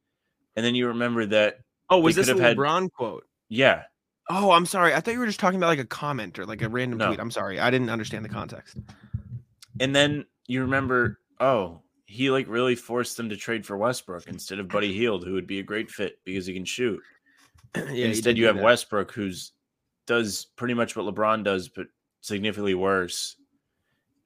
And 0.57 0.65
then 0.65 0.75
you 0.75 0.89
remember 0.89 1.27
that, 1.27 1.59
oh, 1.91 1.99
was 2.01 2.15
this 2.17 2.29
a 2.29 2.41
had- 2.41 2.57
LeBron 2.57 2.91
quote? 2.93 3.25
yeah, 3.49 3.83
Oh, 4.31 4.53
I'm 4.53 4.65
sorry. 4.65 4.95
I 4.95 5.01
thought 5.01 5.13
you 5.13 5.21
were 5.21 5.27
just 5.27 5.39
talking 5.41 5.59
about 5.59 5.67
like 5.67 5.79
a 5.81 5.85
comment 5.85 6.39
or 6.39 6.47
like 6.47 6.63
a 6.63 6.69
random 6.69 6.99
No. 6.99 7.09
tweet. 7.09 7.21
I'm 7.21 7.31
sorry. 7.31 7.61
I 7.61 7.71
didn't 7.71 7.91
understand 7.91 8.25
the 8.25 8.29
context. 8.31 8.79
and 9.81 9.95
then 9.95 10.25
you 10.47 10.63
remember, 10.63 11.21
oh, 11.41 11.83
he 12.07 12.31
like 12.31 12.47
really 12.49 12.75
forced 12.75 13.19
them 13.19 13.29
to 13.29 13.37
trade 13.37 13.67
for 13.67 13.77
Westbrook 13.77 14.27
instead 14.29 14.59
of 14.61 14.69
Buddy 14.69 14.95
Hield, 14.95 15.25
who 15.27 15.35
would 15.35 15.47
be 15.47 15.59
a 15.59 15.63
great 15.63 15.91
fit 15.91 16.21
because 16.25 16.47
he 16.47 16.55
can 16.55 16.65
shoot. 16.65 17.01
yeah, 17.77 18.07
Instead, 18.07 18.39
you 18.39 18.47
have 18.47 18.57
that. 18.57 18.65
Westbrook, 18.65 19.13
who's 19.13 19.53
does 20.07 20.47
pretty 20.57 20.75
much 20.75 20.97
what 20.97 21.05
LeBron 21.13 21.45
does, 21.45 21.69
but 21.69 21.87
significantly 22.25 22.75
worse. 22.75 23.37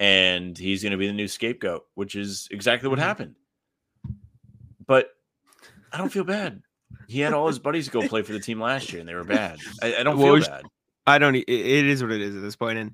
And 0.00 0.56
he's 0.56 0.82
going 0.82 0.92
to 0.92 0.96
be 0.98 1.08
the 1.08 1.12
new 1.12 1.26
scapegoat, 1.26 1.84
which 1.94 2.14
is 2.14 2.46
exactly 2.52 2.88
what 2.88 2.98
Mhm. 3.00 3.02
happened. 3.02 3.34
But 4.86 5.08
I 5.92 5.98
don't 5.98 6.10
feel 6.10 6.24
bad. 6.24 6.62
He 7.08 7.20
had 7.20 7.32
all 7.32 7.48
his 7.48 7.58
buddies 7.58 7.88
go 7.88 8.06
play 8.06 8.22
for 8.22 8.32
the 8.32 8.38
team 8.40 8.60
last 8.60 8.92
year, 8.92 9.00
and 9.00 9.08
they 9.08 9.14
were 9.14 9.24
bad. 9.24 9.58
I, 9.82 9.96
I 9.96 10.02
don't 10.02 10.18
What 10.18 10.42
feel 10.42 10.50
bad. 10.50 10.64
I 11.06 11.18
don't. 11.18 11.34
It, 11.34 11.48
is 11.48 12.02
what 12.02 12.12
it 12.12 12.20
is 12.20 12.36
at 12.36 12.42
this 12.42 12.54
point, 12.56 12.78
and 12.78 12.92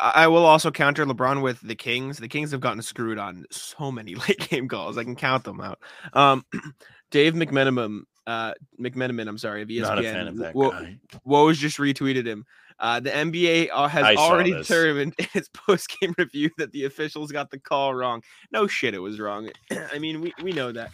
I 0.00 0.26
will 0.28 0.44
also 0.44 0.70
counter 0.70 1.04
LeBron 1.06 1.42
with 1.42 1.60
the 1.60 1.74
Kings. 1.74 2.18
The 2.18 2.28
Kings 2.28 2.50
have 2.52 2.60
gotten 2.60 2.82
screwed 2.82 3.18
on 3.18 3.44
so 3.50 3.92
many 3.92 4.14
late 4.28 4.48
game 4.48 4.68
calls. 4.68 4.98
I 4.98 5.04
can 5.04 5.16
count 5.16 5.44
them 5.44 5.60
out. 5.60 5.78
Um, 6.12 6.44
Dave 7.10 7.34
McMenamin, 7.34 8.00
uh, 8.26 8.54
McMenamin, 8.80 9.28
I'm 9.28 9.38
sorry, 9.38 9.62
of 9.62 9.68
ESPN. 9.68 9.82
Not 9.82 9.98
a 9.98 10.02
fan 10.02 10.28
of 10.28 10.36
that 10.38 10.54
guy. 10.54 10.98
Woj 11.26 11.54
just 11.54 11.78
retweeted 11.78 12.26
him. 12.26 12.44
Uh, 12.78 13.00
the 13.00 13.10
NBA 13.10 13.68
uh, 13.72 13.86
has 13.88 14.04
I 14.04 14.14
already 14.16 14.52
determined 14.52 15.14
in 15.18 15.26
its 15.34 15.48
post 15.48 15.94
game 16.00 16.14
review 16.18 16.50
that 16.58 16.72
the 16.72 16.84
officials 16.84 17.30
got 17.30 17.50
the 17.50 17.58
call 17.58 17.94
wrong. 17.94 18.22
No 18.50 18.66
shit, 18.66 18.94
it 18.94 18.98
was 18.98 19.20
wrong. 19.20 19.48
I 19.92 19.98
mean, 19.98 20.20
we, 20.20 20.32
we 20.42 20.52
know 20.52 20.72
that. 20.72 20.90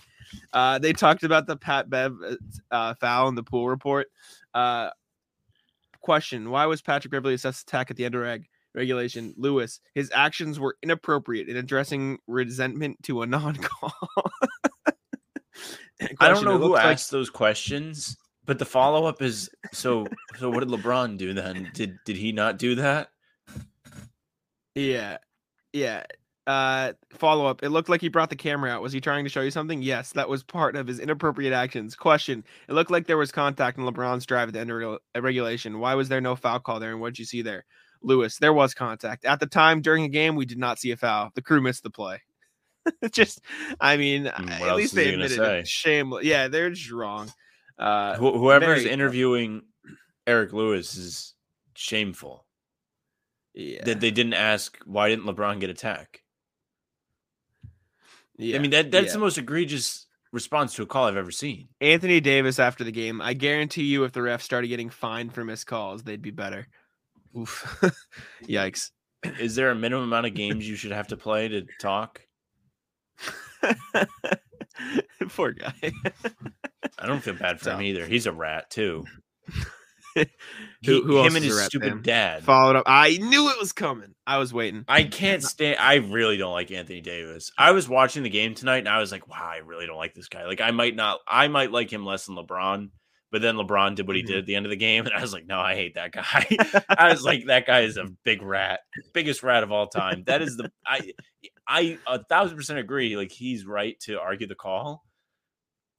Uh, 0.52 0.78
they 0.78 0.92
talked 0.92 1.24
about 1.24 1.46
the 1.46 1.56
Pat 1.56 1.88
Bev 1.88 2.16
uh, 2.22 2.34
uh, 2.70 2.94
foul 2.94 3.28
in 3.28 3.34
the 3.34 3.42
pool 3.42 3.68
report. 3.68 4.08
Uh, 4.52 4.90
question 6.00 6.50
Why 6.50 6.66
was 6.66 6.82
Patrick 6.82 7.12
Beverley 7.12 7.34
assessed 7.34 7.68
attack 7.68 7.90
at 7.90 7.96
the 7.96 8.04
end 8.04 8.14
of 8.14 8.20
reg- 8.22 8.48
regulation? 8.74 9.34
Lewis, 9.36 9.80
his 9.94 10.10
actions 10.14 10.60
were 10.60 10.76
inappropriate 10.82 11.48
in 11.48 11.56
addressing 11.56 12.18
resentment 12.26 13.02
to 13.04 13.22
a 13.22 13.26
non 13.26 13.56
call. 13.56 13.92
I 16.20 16.28
don't 16.28 16.44
know 16.44 16.58
who 16.58 16.76
asked 16.76 17.10
those 17.10 17.30
questions, 17.30 18.16
but 18.44 18.58
the 18.58 18.64
follow 18.64 19.06
up 19.06 19.22
is 19.22 19.50
so. 19.72 20.06
So 20.38 20.48
what 20.50 20.60
did 20.60 20.68
LeBron 20.68 21.18
do 21.18 21.34
then? 21.34 21.70
Did 21.74 21.98
did 22.04 22.16
he 22.16 22.32
not 22.32 22.58
do 22.58 22.74
that? 22.76 23.10
Yeah. 24.74 25.18
Yeah. 25.72 26.04
Uh 26.46 26.92
follow 27.12 27.46
up. 27.46 27.62
It 27.62 27.70
looked 27.70 27.88
like 27.90 28.00
he 28.00 28.08
brought 28.08 28.30
the 28.30 28.36
camera 28.36 28.70
out. 28.70 28.80
Was 28.80 28.92
he 28.92 29.00
trying 29.00 29.24
to 29.24 29.30
show 29.30 29.42
you 29.42 29.50
something? 29.50 29.82
Yes, 29.82 30.12
that 30.12 30.28
was 30.28 30.42
part 30.42 30.76
of 30.76 30.86
his 30.86 30.98
inappropriate 30.98 31.52
actions. 31.52 31.94
Question. 31.94 32.42
It 32.68 32.72
looked 32.72 32.90
like 32.90 33.06
there 33.06 33.18
was 33.18 33.30
contact 33.32 33.76
in 33.76 33.84
LeBron's 33.84 34.24
drive 34.24 34.48
at 34.48 34.54
the 34.54 34.60
end 34.60 34.70
of 34.70 34.78
reg- 34.78 35.22
regulation. 35.22 35.78
Why 35.78 35.94
was 35.94 36.08
there 36.08 36.20
no 36.20 36.36
foul 36.36 36.60
call 36.60 36.80
there 36.80 36.92
and 36.92 37.00
what 37.00 37.10
did 37.10 37.18
you 37.18 37.24
see 37.26 37.42
there? 37.42 37.64
Lewis, 38.02 38.38
there 38.38 38.52
was 38.52 38.74
contact. 38.74 39.24
At 39.24 39.40
the 39.40 39.46
time 39.46 39.82
during 39.82 40.04
the 40.04 40.08
game, 40.08 40.36
we 40.36 40.46
did 40.46 40.58
not 40.58 40.78
see 40.78 40.92
a 40.92 40.96
foul. 40.96 41.30
The 41.34 41.42
crew 41.42 41.60
missed 41.60 41.82
the 41.82 41.90
play. 41.90 42.22
Just 43.12 43.40
I 43.80 43.96
mean, 43.96 44.24
Mm, 44.24 44.50
at 44.50 44.76
least 44.76 44.94
they 44.94 45.12
admitted 45.14 45.38
it. 45.38 45.68
Shameless. 45.68 46.24
Yeah, 46.24 46.48
they're 46.48 46.70
just 46.70 46.90
wrong. 46.90 47.32
Uh 47.78 48.14
Wh- 48.16 48.36
whoever's 48.38 48.82
very- 48.82 48.92
interviewing 48.92 49.62
Eric 50.26 50.52
Lewis 50.52 50.96
is 50.96 51.34
shameful 51.76 52.44
yeah. 53.54 53.84
that 53.84 54.00
they 54.00 54.10
didn't 54.10 54.34
ask 54.34 54.78
why 54.84 55.08
didn't 55.08 55.24
LeBron 55.26 55.60
get 55.60 55.70
a 55.70 55.74
tech. 55.74 56.22
yeah. 58.36 58.56
I 58.56 58.58
mean 58.60 58.70
that 58.72 58.90
that's 58.90 59.06
yeah. 59.08 59.12
the 59.14 59.18
most 59.18 59.38
egregious 59.38 60.06
response 60.32 60.74
to 60.74 60.82
a 60.82 60.86
call 60.86 61.04
I've 61.06 61.16
ever 61.16 61.30
seen. 61.30 61.68
Anthony 61.80 62.20
Davis 62.20 62.58
after 62.58 62.84
the 62.84 62.92
game. 62.92 63.20
I 63.22 63.32
guarantee 63.34 63.84
you, 63.84 64.04
if 64.04 64.12
the 64.12 64.20
refs 64.20 64.42
started 64.42 64.68
getting 64.68 64.90
fined 64.90 65.32
for 65.32 65.44
missed 65.44 65.66
calls, 65.66 66.02
they'd 66.02 66.20
be 66.20 66.30
better. 66.30 66.68
Oof. 67.36 67.82
Yikes. 68.44 68.90
Is 69.40 69.54
there 69.54 69.70
a 69.70 69.74
minimum 69.74 70.04
amount 70.04 70.26
of 70.26 70.34
games 70.34 70.68
you 70.68 70.76
should 70.76 70.92
have 70.92 71.08
to 71.08 71.16
play 71.16 71.48
to 71.48 71.66
talk? 71.80 72.20
Poor 75.30 75.52
guy. 75.52 75.74
I 76.98 77.06
don't 77.06 77.22
feel 77.22 77.34
bad 77.34 77.60
for 77.60 77.70
him 77.70 77.82
either. 77.82 78.06
He's 78.06 78.26
a 78.26 78.32
rat 78.32 78.70
too. 78.70 79.04
Who- 80.14 80.24
He- 80.80 81.02
who 81.02 81.18
else 81.18 81.28
him 81.28 81.36
and 81.36 81.44
his 81.44 81.60
stupid 81.64 81.88
Sam? 81.90 82.02
dad. 82.02 82.42
Followed 82.44 82.76
up. 82.76 82.84
I 82.86 83.18
knew 83.18 83.50
it 83.50 83.58
was 83.58 83.72
coming. 83.72 84.14
I 84.26 84.38
was 84.38 84.52
waiting. 84.52 84.84
I 84.88 85.04
can't 85.04 85.42
stand. 85.44 85.78
I 85.78 85.96
really 85.96 86.36
don't 86.36 86.52
like 86.52 86.70
Anthony 86.72 87.00
Davis. 87.00 87.52
I 87.56 87.70
was 87.72 87.88
watching 87.88 88.22
the 88.24 88.30
game 88.30 88.54
tonight, 88.54 88.78
and 88.78 88.88
I 88.88 88.98
was 88.98 89.12
like, 89.12 89.28
"Wow, 89.28 89.48
I 89.52 89.58
really 89.58 89.86
don't 89.86 89.96
like 89.96 90.14
this 90.14 90.28
guy. 90.28 90.46
Like, 90.46 90.60
I 90.60 90.70
might 90.72 90.96
not. 90.96 91.20
I 91.26 91.46
might 91.48 91.70
like 91.72 91.92
him 91.92 92.04
less 92.04 92.26
than 92.26 92.36
LeBron, 92.36 92.90
But 93.30 93.42
then 93.42 93.56
LeBron 93.56 93.94
did 93.94 94.06
what 94.06 94.16
he 94.16 94.22
Mhm. 94.22 94.26
did 94.26 94.38
at 94.38 94.46
the 94.46 94.54
end 94.56 94.66
of 94.66 94.70
the 94.70 94.76
game, 94.76 95.04
and 95.04 95.14
I 95.14 95.20
was 95.20 95.32
like, 95.34 95.46
no, 95.46 95.60
I 95.60 95.74
hate 95.74 95.94
that 95.94 96.12
guy. 96.12 96.46
I 96.88 97.10
was 97.10 97.22
like, 97.22 97.44
that 97.46 97.66
guy 97.66 97.80
is 97.82 97.96
a 97.98 98.06
big 98.24 98.40
rat, 98.42 98.80
biggest 99.12 99.42
rat 99.42 99.62
of 99.62 99.70
all 99.70 99.86
time. 99.86 100.24
That 100.26 100.40
is 100.42 100.56
the 100.56 100.72
I 100.86 101.12
I 101.68 101.98
a 102.06 102.22
thousand 102.24 102.56
percent 102.56 102.78
agree. 102.78 103.16
Like 103.16 103.30
he's 103.30 103.66
right 103.66 103.98
to 104.00 104.18
argue 104.20 104.46
the 104.46 104.54
call. 104.54 105.04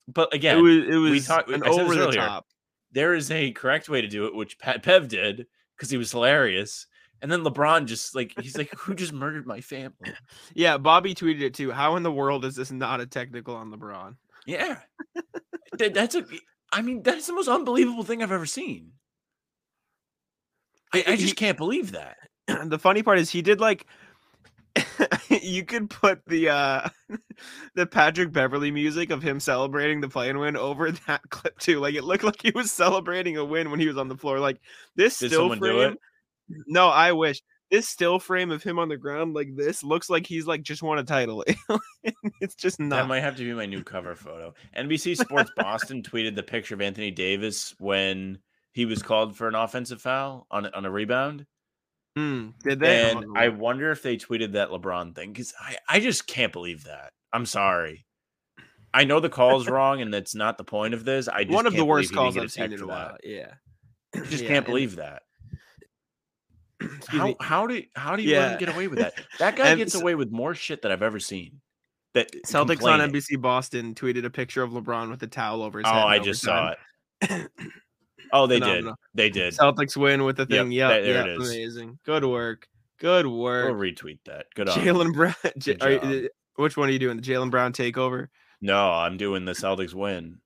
But 0.07 0.33
again, 0.33 0.57
it 0.57 0.61
was 0.61 0.77
it 0.87 0.95
was 0.95 1.27
talked- 1.27 1.49
an 1.49 1.61
I 1.63 1.67
said 1.67 1.73
this 1.73 1.79
over 1.79 1.95
the 1.95 2.01
earlier. 2.07 2.19
top. 2.21 2.47
there 2.91 3.13
is 3.13 3.29
a 3.29 3.51
correct 3.51 3.87
way 3.89 4.01
to 4.01 4.07
do 4.07 4.25
it, 4.25 4.33
which 4.33 4.57
Pat 4.57 4.81
Bev 4.83 5.07
did 5.07 5.45
because 5.77 5.89
he 5.89 5.97
was 5.97 6.11
hilarious. 6.11 6.87
And 7.21 7.29
then 7.31 7.43
LeBron 7.43 7.85
just 7.85 8.15
like 8.15 8.33
he's 8.41 8.57
like, 8.57 8.73
who 8.75 8.95
just 8.95 9.11
murdered 9.13 9.45
my 9.45 9.61
family? 9.61 9.93
Yeah, 10.55 10.77
Bobby 10.77 11.13
tweeted 11.13 11.41
it 11.41 11.53
too. 11.53 11.69
How 11.71 11.95
in 11.97 12.03
the 12.03 12.11
world 12.11 12.45
is 12.45 12.55
this 12.55 12.71
not 12.71 13.01
a 13.01 13.05
technical 13.05 13.55
on 13.55 13.71
LeBron? 13.71 14.15
Yeah, 14.47 14.79
That- 15.77 15.93
that's 15.93 16.15
a. 16.15 16.25
I 16.71 16.81
mean, 16.81 17.03
that's 17.03 17.27
the 17.27 17.33
most 17.33 17.47
unbelievable 17.49 18.03
thing 18.03 18.23
I've 18.23 18.31
ever 18.31 18.45
seen. 18.45 18.91
I, 20.93 21.03
I 21.07 21.11
He- 21.11 21.17
just 21.17 21.35
can't 21.35 21.57
believe 21.57 21.91
that. 21.91 22.17
the 22.65 22.79
funny 22.79 23.03
part 23.03 23.19
is 23.19 23.29
he 23.29 23.41
did 23.41 23.59
like 23.59 23.85
you 25.43 25.65
could 25.65 25.89
put 25.89 26.25
the 26.27 26.49
uh 26.49 26.89
the 27.75 27.85
Patrick 27.85 28.31
Beverley 28.31 28.71
music 28.71 29.11
of 29.11 29.21
him 29.21 29.39
celebrating 29.39 30.01
the 30.01 30.09
play 30.09 30.29
and 30.29 30.39
win 30.39 30.57
over 30.57 30.91
that 31.07 31.21
clip 31.29 31.57
too. 31.59 31.79
Like 31.79 31.95
it 31.95 32.03
looked 32.03 32.23
like 32.23 32.41
he 32.41 32.51
was 32.51 32.71
celebrating 32.71 33.37
a 33.37 33.45
win 33.45 33.71
when 33.71 33.79
he 33.79 33.87
was 33.87 33.97
on 33.97 34.07
the 34.07 34.17
floor. 34.17 34.39
Like 34.39 34.59
this 34.95 35.19
Did 35.19 35.31
still 35.31 35.55
frame. 35.55 35.97
No, 36.67 36.87
I 36.87 37.11
wish. 37.11 37.41
This 37.69 37.87
still 37.87 38.17
frame 38.17 38.49
of 38.49 38.63
him 38.63 38.79
on 38.79 38.89
the 38.89 38.97
ground 38.97 39.35
like 39.35 39.55
this 39.55 39.83
looks 39.83 40.09
like 40.09 40.25
he's 40.25 40.47
like 40.47 40.63
just 40.63 40.81
won 40.81 40.97
a 40.97 41.03
title. 41.03 41.45
it's 42.41 42.55
just 42.55 42.79
not. 42.79 42.95
That 42.95 43.07
might 43.07 43.19
have 43.19 43.35
to 43.35 43.43
be 43.43 43.53
my 43.53 43.67
new 43.67 43.83
cover 43.83 44.15
photo. 44.15 44.55
NBC 44.75 45.15
Sports 45.15 45.51
Boston 45.55 46.01
tweeted 46.01 46.35
the 46.35 46.41
picture 46.41 46.73
of 46.73 46.81
Anthony 46.81 47.11
Davis 47.11 47.75
when 47.77 48.39
he 48.71 48.85
was 48.85 49.03
called 49.03 49.37
for 49.37 49.47
an 49.47 49.53
offensive 49.53 50.01
foul 50.01 50.47
on 50.49 50.65
on 50.73 50.85
a 50.85 50.89
rebound. 50.89 51.45
Hmm, 52.19 52.49
did 52.63 52.79
they? 52.79 53.11
And 53.11 53.37
I 53.37 53.49
wonder 53.49 53.91
if 53.91 54.03
they 54.03 54.17
tweeted 54.17 54.53
that 54.53 54.69
LeBron 54.69 55.15
thing 55.15 55.31
because 55.31 55.53
I, 55.59 55.77
I 55.87 55.99
just 55.99 56.27
can't 56.27 56.51
believe 56.51 56.83
that. 56.83 57.13
I'm 57.31 57.45
sorry. 57.45 58.05
I 58.93 59.03
know 59.05 59.19
the 59.19 59.29
call's 59.29 59.67
wrong 59.69 60.01
and 60.01 60.13
that's 60.13 60.35
not 60.35 60.57
the 60.57 60.63
point 60.63 60.93
of 60.93 61.05
this. 61.05 61.27
I 61.27 61.43
just 61.43 61.53
one 61.55 61.65
of 61.67 61.73
the 61.75 61.85
worst 61.85 62.13
calls 62.13 62.37
I've 62.37 62.51
seen 62.51 62.73
in 62.73 62.81
a 62.81 62.87
while. 62.87 63.11
that. 63.13 63.21
Yeah. 63.23 63.53
I 64.15 64.19
just 64.25 64.43
Yeah, 64.43 64.47
can't 64.49 64.57
and- 64.57 64.65
believe 64.65 64.95
that. 64.97 65.23
How 67.07 67.27
me. 67.27 67.35
how 67.41 67.67
do 67.67 67.83
how 67.95 68.15
do 68.15 68.23
you 68.23 68.31
Yeah. 68.31 68.57
get 68.57 68.69
away 68.69 68.87
with 68.87 68.99
that? 68.99 69.13
That 69.39 69.55
guy 69.57 69.75
gets 69.75 69.95
away 69.95 70.15
with 70.15 70.31
more 70.31 70.55
shit 70.55 70.81
that 70.83 70.91
I've 70.91 71.01
ever 71.03 71.19
seen. 71.19 71.59
That 72.13 72.31
Celtics 72.47 72.83
on. 72.83 72.99
NBC 73.11 73.39
Boston 73.39 73.93
tweeted 73.95 74.25
a 74.25 74.29
picture 74.29 74.63
of 74.63 74.71
LeBron 74.71 75.09
with 75.09 75.21
a 75.23 75.27
towel 75.27 75.61
over 75.61 75.79
his 75.79 75.87
Oh, 75.87 75.93
head. 75.93 76.01
in 76.03 76.07
I 76.07 76.19
just 76.19 76.41
saw 76.41 76.73
it. 77.21 77.51
Oh, 78.31 78.47
they 78.47 78.59
did. 78.59 78.85
They 79.13 79.29
did. 79.29 79.53
Celtics 79.53 79.97
win 79.97 80.23
with 80.23 80.37
the 80.37 80.45
thing. 80.45 80.71
Yeah, 80.71 80.89
that- 80.89 81.03
there 81.03 81.13
yeah, 81.27 81.33
it 81.33 81.41
is. 81.41 81.49
amazing. 81.49 81.99
Good 82.05 82.23
work. 82.25 82.67
Good 82.99 83.25
work. 83.27 83.65
We'll 83.71 83.79
retweet 83.81 84.19
that. 84.25 84.47
Good 84.55 84.67
Jaylen 84.67 85.13
Brown. 85.13 85.33
J- 85.57 85.77
you- 86.03 86.29
which 86.55 86.75
one 86.75 86.89
are 86.89 86.91
you 86.91 86.99
doing? 86.99 87.17
The 87.17 87.23
Jaylen 87.23 87.49
Brown 87.49 87.71
takeover? 87.73 88.27
No, 88.61 88.91
I'm 88.91 89.15
doing 89.17 89.45
the 89.45 89.53
Celtics 89.53 89.93
win. 89.93 90.39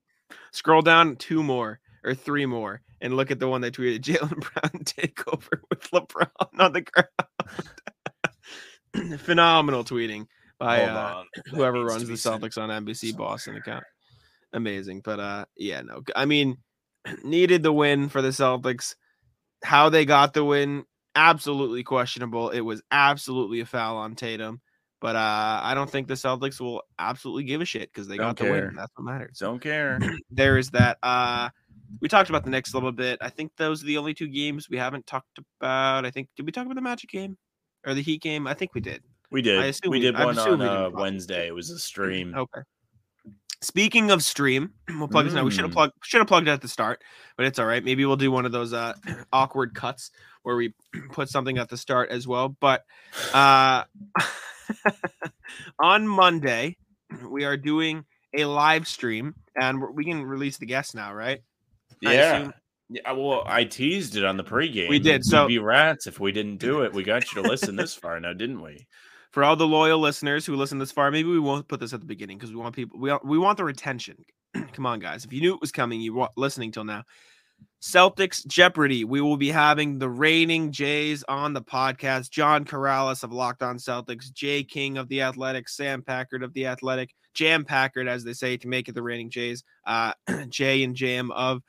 Scroll 0.52 0.84
down 0.84 1.16
two 1.16 1.42
more 1.42 1.80
or 2.04 2.14
three 2.14 2.46
more 2.46 2.82
and 3.02 3.16
look 3.16 3.32
at 3.32 3.40
the 3.40 3.48
one 3.48 3.62
they 3.62 3.72
tweeted. 3.72 4.02
Jaylen 4.04 4.40
Brown 4.40 4.84
takeover 4.84 5.60
with 5.70 5.90
LeBron 5.92 6.30
on 6.60 6.74
the 6.74 6.82
ground. 6.82 7.08
Phenomenal 9.22 9.84
tweeting 9.84 10.28
by 10.60 10.84
uh, 10.84 11.24
whoever 11.50 11.84
runs 11.84 12.04
the 12.04 12.10
be 12.10 12.16
sent 12.16 12.42
Celtics 12.44 12.62
on 12.62 12.70
NBC. 12.86 13.18
Boston 13.18 13.56
account. 13.56 13.84
Amazing. 14.54 15.02
But 15.04 15.20
uh 15.20 15.46
yeah, 15.58 15.82
no. 15.82 16.04
I 16.16 16.26
mean, 16.26 16.58
needed 17.24 17.64
the 17.64 17.74
win 17.74 18.10
for 18.10 18.22
the 18.22 18.30
Celtics. 18.30 18.96
How 19.64 19.90
they 19.90 20.06
got 20.06 20.34
the 20.34 20.44
win, 20.44 20.86
absolutely 21.16 21.84
questionable. 21.84 22.50
It 22.50 22.62
was 22.62 22.82
absolutely 22.92 23.62
a 23.62 23.66
foul 23.66 23.98
on 23.98 24.16
Tatum. 24.16 24.62
But 25.02 25.18
uh 25.18 25.60
I 25.64 25.74
don't 25.74 25.90
think 25.90 26.08
the 26.08 26.14
Celtics 26.14 26.62
will 26.62 26.82
absolutely 26.98 27.44
give 27.44 27.60
a 27.60 27.66
shit 27.66 27.92
because 27.92 28.08
they 28.08 28.16
Don't 28.16 28.28
got 28.28 28.38
the 28.38 28.52
win. 28.52 28.74
That's 28.76 28.92
what 28.96 29.04
matters. 29.04 29.38
Don't 29.40 29.60
care. 29.60 30.00
There 30.32 30.58
is 30.58 30.70
that. 30.72 30.98
Uh 31.04 31.50
we 32.02 32.08
talked 32.08 32.30
about 32.30 32.44
the 32.44 32.50
Knicks 32.50 32.74
a 32.74 32.78
little 32.78 32.92
bit. 32.92 33.20
I 33.22 33.30
think 33.30 33.52
those 33.58 33.84
are 33.84 33.86
the 33.86 33.98
only 33.98 34.14
two 34.14 34.28
games 34.28 34.70
we 34.70 34.78
haven't 34.78 35.06
talked 35.06 35.40
about. 35.60 36.06
I 36.06 36.12
think 36.12 36.30
did 36.36 36.46
we 36.46 36.52
talk 36.52 36.66
about 36.66 36.76
the 36.76 36.82
Magic 36.82 37.10
game 37.10 37.38
or 37.86 37.94
the 37.94 38.02
Heat 38.02 38.22
game? 38.22 38.48
I 38.48 38.54
think 38.54 38.74
we 38.74 38.82
did. 38.82 39.04
We 39.30 39.42
did. 39.42 39.64
assume 39.66 39.92
we 39.92 39.98
we- 39.98 40.06
did 40.06 40.16
one 40.16 40.38
on 40.40 40.62
uh. 40.62 40.90
Wednesday. 40.90 41.48
It 41.48 41.54
was 41.54 41.70
a 41.70 41.80
stream. 41.80 42.34
Okay. 42.36 42.62
Speaking 43.62 44.12
of 44.12 44.22
stream, 44.22 44.72
we'll 44.90 45.08
plug 45.08 45.26
this 45.26 45.34
now. 45.34 45.44
We 45.46 45.52
should 45.52 45.62
have 45.64 45.72
Mm. 45.72 45.76
plugged 45.76 45.94
should 46.04 46.20
have 46.20 46.28
plugged 46.28 46.48
it 46.48 46.52
at 46.52 46.62
the 46.62 46.68
start, 46.68 47.02
but 47.38 47.46
it's 47.46 47.60
all 47.60 47.66
right. 47.66 47.84
Maybe 47.84 48.06
we'll 48.06 48.18
do 48.18 48.32
one 48.32 48.46
of 48.46 48.52
those 48.52 48.74
uh 48.74 48.94
awkward 49.34 49.74
cuts 49.74 50.12
where 50.44 50.56
we 50.56 50.74
put 51.12 51.30
something 51.30 51.58
at 51.58 51.70
the 51.70 51.78
start 51.78 52.10
as 52.10 52.28
well. 52.28 52.50
But 52.60 52.84
uh 53.34 53.84
on 55.80 56.08
Monday, 56.08 56.78
we 57.30 57.46
are 57.46 57.58
doing 57.58 58.06
a 58.36 58.46
live 58.46 58.88
stream 58.88 59.36
and 59.60 59.82
we're- 59.82 60.04
can 60.06 60.24
release 60.24 60.58
the 60.58 60.66
guests 60.66 60.94
now, 60.96 61.14
right? 61.14 61.42
Yeah. 62.02 62.52
Yeah, 62.90 63.14
well, 63.14 63.44
I 63.48 63.64
teased 63.64 64.18
it 64.18 64.26
on 64.26 64.36
the 64.38 64.44
pregame. 64.44 64.90
We 64.90 65.00
did, 65.00 65.20
We'd 65.20 65.26
so- 65.26 65.48
be 65.48 65.58
rats 65.58 66.06
if 66.06 66.20
we 66.20 66.32
didn't 66.32 66.58
do 66.58 66.82
it. 66.82 66.94
We 66.94 67.04
got 67.04 67.32
you 67.34 67.42
to 67.42 67.48
listen 67.50 67.76
this 67.76 67.96
far 68.02 68.20
now, 68.20 68.34
didn't 68.34 68.62
we? 68.62 68.86
For 69.34 69.44
all 69.44 69.56
the 69.56 69.66
loyal 69.66 70.00
listeners 70.00 70.46
who 70.46 70.56
listen 70.56 70.78
this 70.78 70.92
far, 70.92 71.10
maybe 71.10 71.28
we 71.28 71.40
won't 71.40 71.68
put 71.68 71.80
this 71.80 71.92
at 71.92 72.00
the 72.00 72.06
beginning 72.06 72.38
because 72.38 72.52
we 72.52 72.58
want 72.58 72.76
people 72.76 73.00
we 73.00 73.10
want, 73.10 73.26
we 73.26 73.40
want 73.40 73.58
the 73.58 73.64
retention. 73.64 74.24
Come 74.74 74.86
on, 74.86 75.00
guys! 75.00 75.26
If 75.26 75.34
you 75.34 75.42
knew 75.42 75.56
it 75.56 75.60
was 75.60 75.72
coming, 75.72 76.00
you 76.00 76.14
were 76.14 76.30
listening 76.38 76.72
till 76.72 76.84
now. 76.84 77.04
Celtics 77.82 78.46
Jeopardy. 78.46 79.06
We 79.06 79.22
will 79.22 79.38
be 79.38 79.50
having 79.50 79.98
the 79.98 80.08
reigning 80.08 80.72
Jays 80.72 81.24
on 81.28 81.54
the 81.54 81.64
podcast. 81.64 82.30
John 82.30 82.64
Karalis 82.64 83.24
of 83.24 83.34
Locked 83.34 83.64
On 83.64 83.78
Celtics, 83.78 84.32
Jay 84.32 84.64
King 84.64 85.00
of 85.00 85.10
the 85.10 85.24
Athletic, 85.24 85.68
Sam 85.68 86.04
Packard 86.04 86.44
of 86.44 86.54
the 86.54 86.68
Athletic, 86.68 87.10
Jam 87.34 87.66
Packard, 87.66 88.08
as 88.08 88.24
they 88.24 88.34
say, 88.34 88.56
to 88.58 88.68
make 88.68 88.88
it 88.88 88.94
the 88.94 89.02
reigning 89.02 89.32
Jays. 89.32 89.64
Uh, 89.84 90.14
Jay 90.50 90.84
and 90.84 90.96
Jam 90.96 91.32
of 91.32 91.64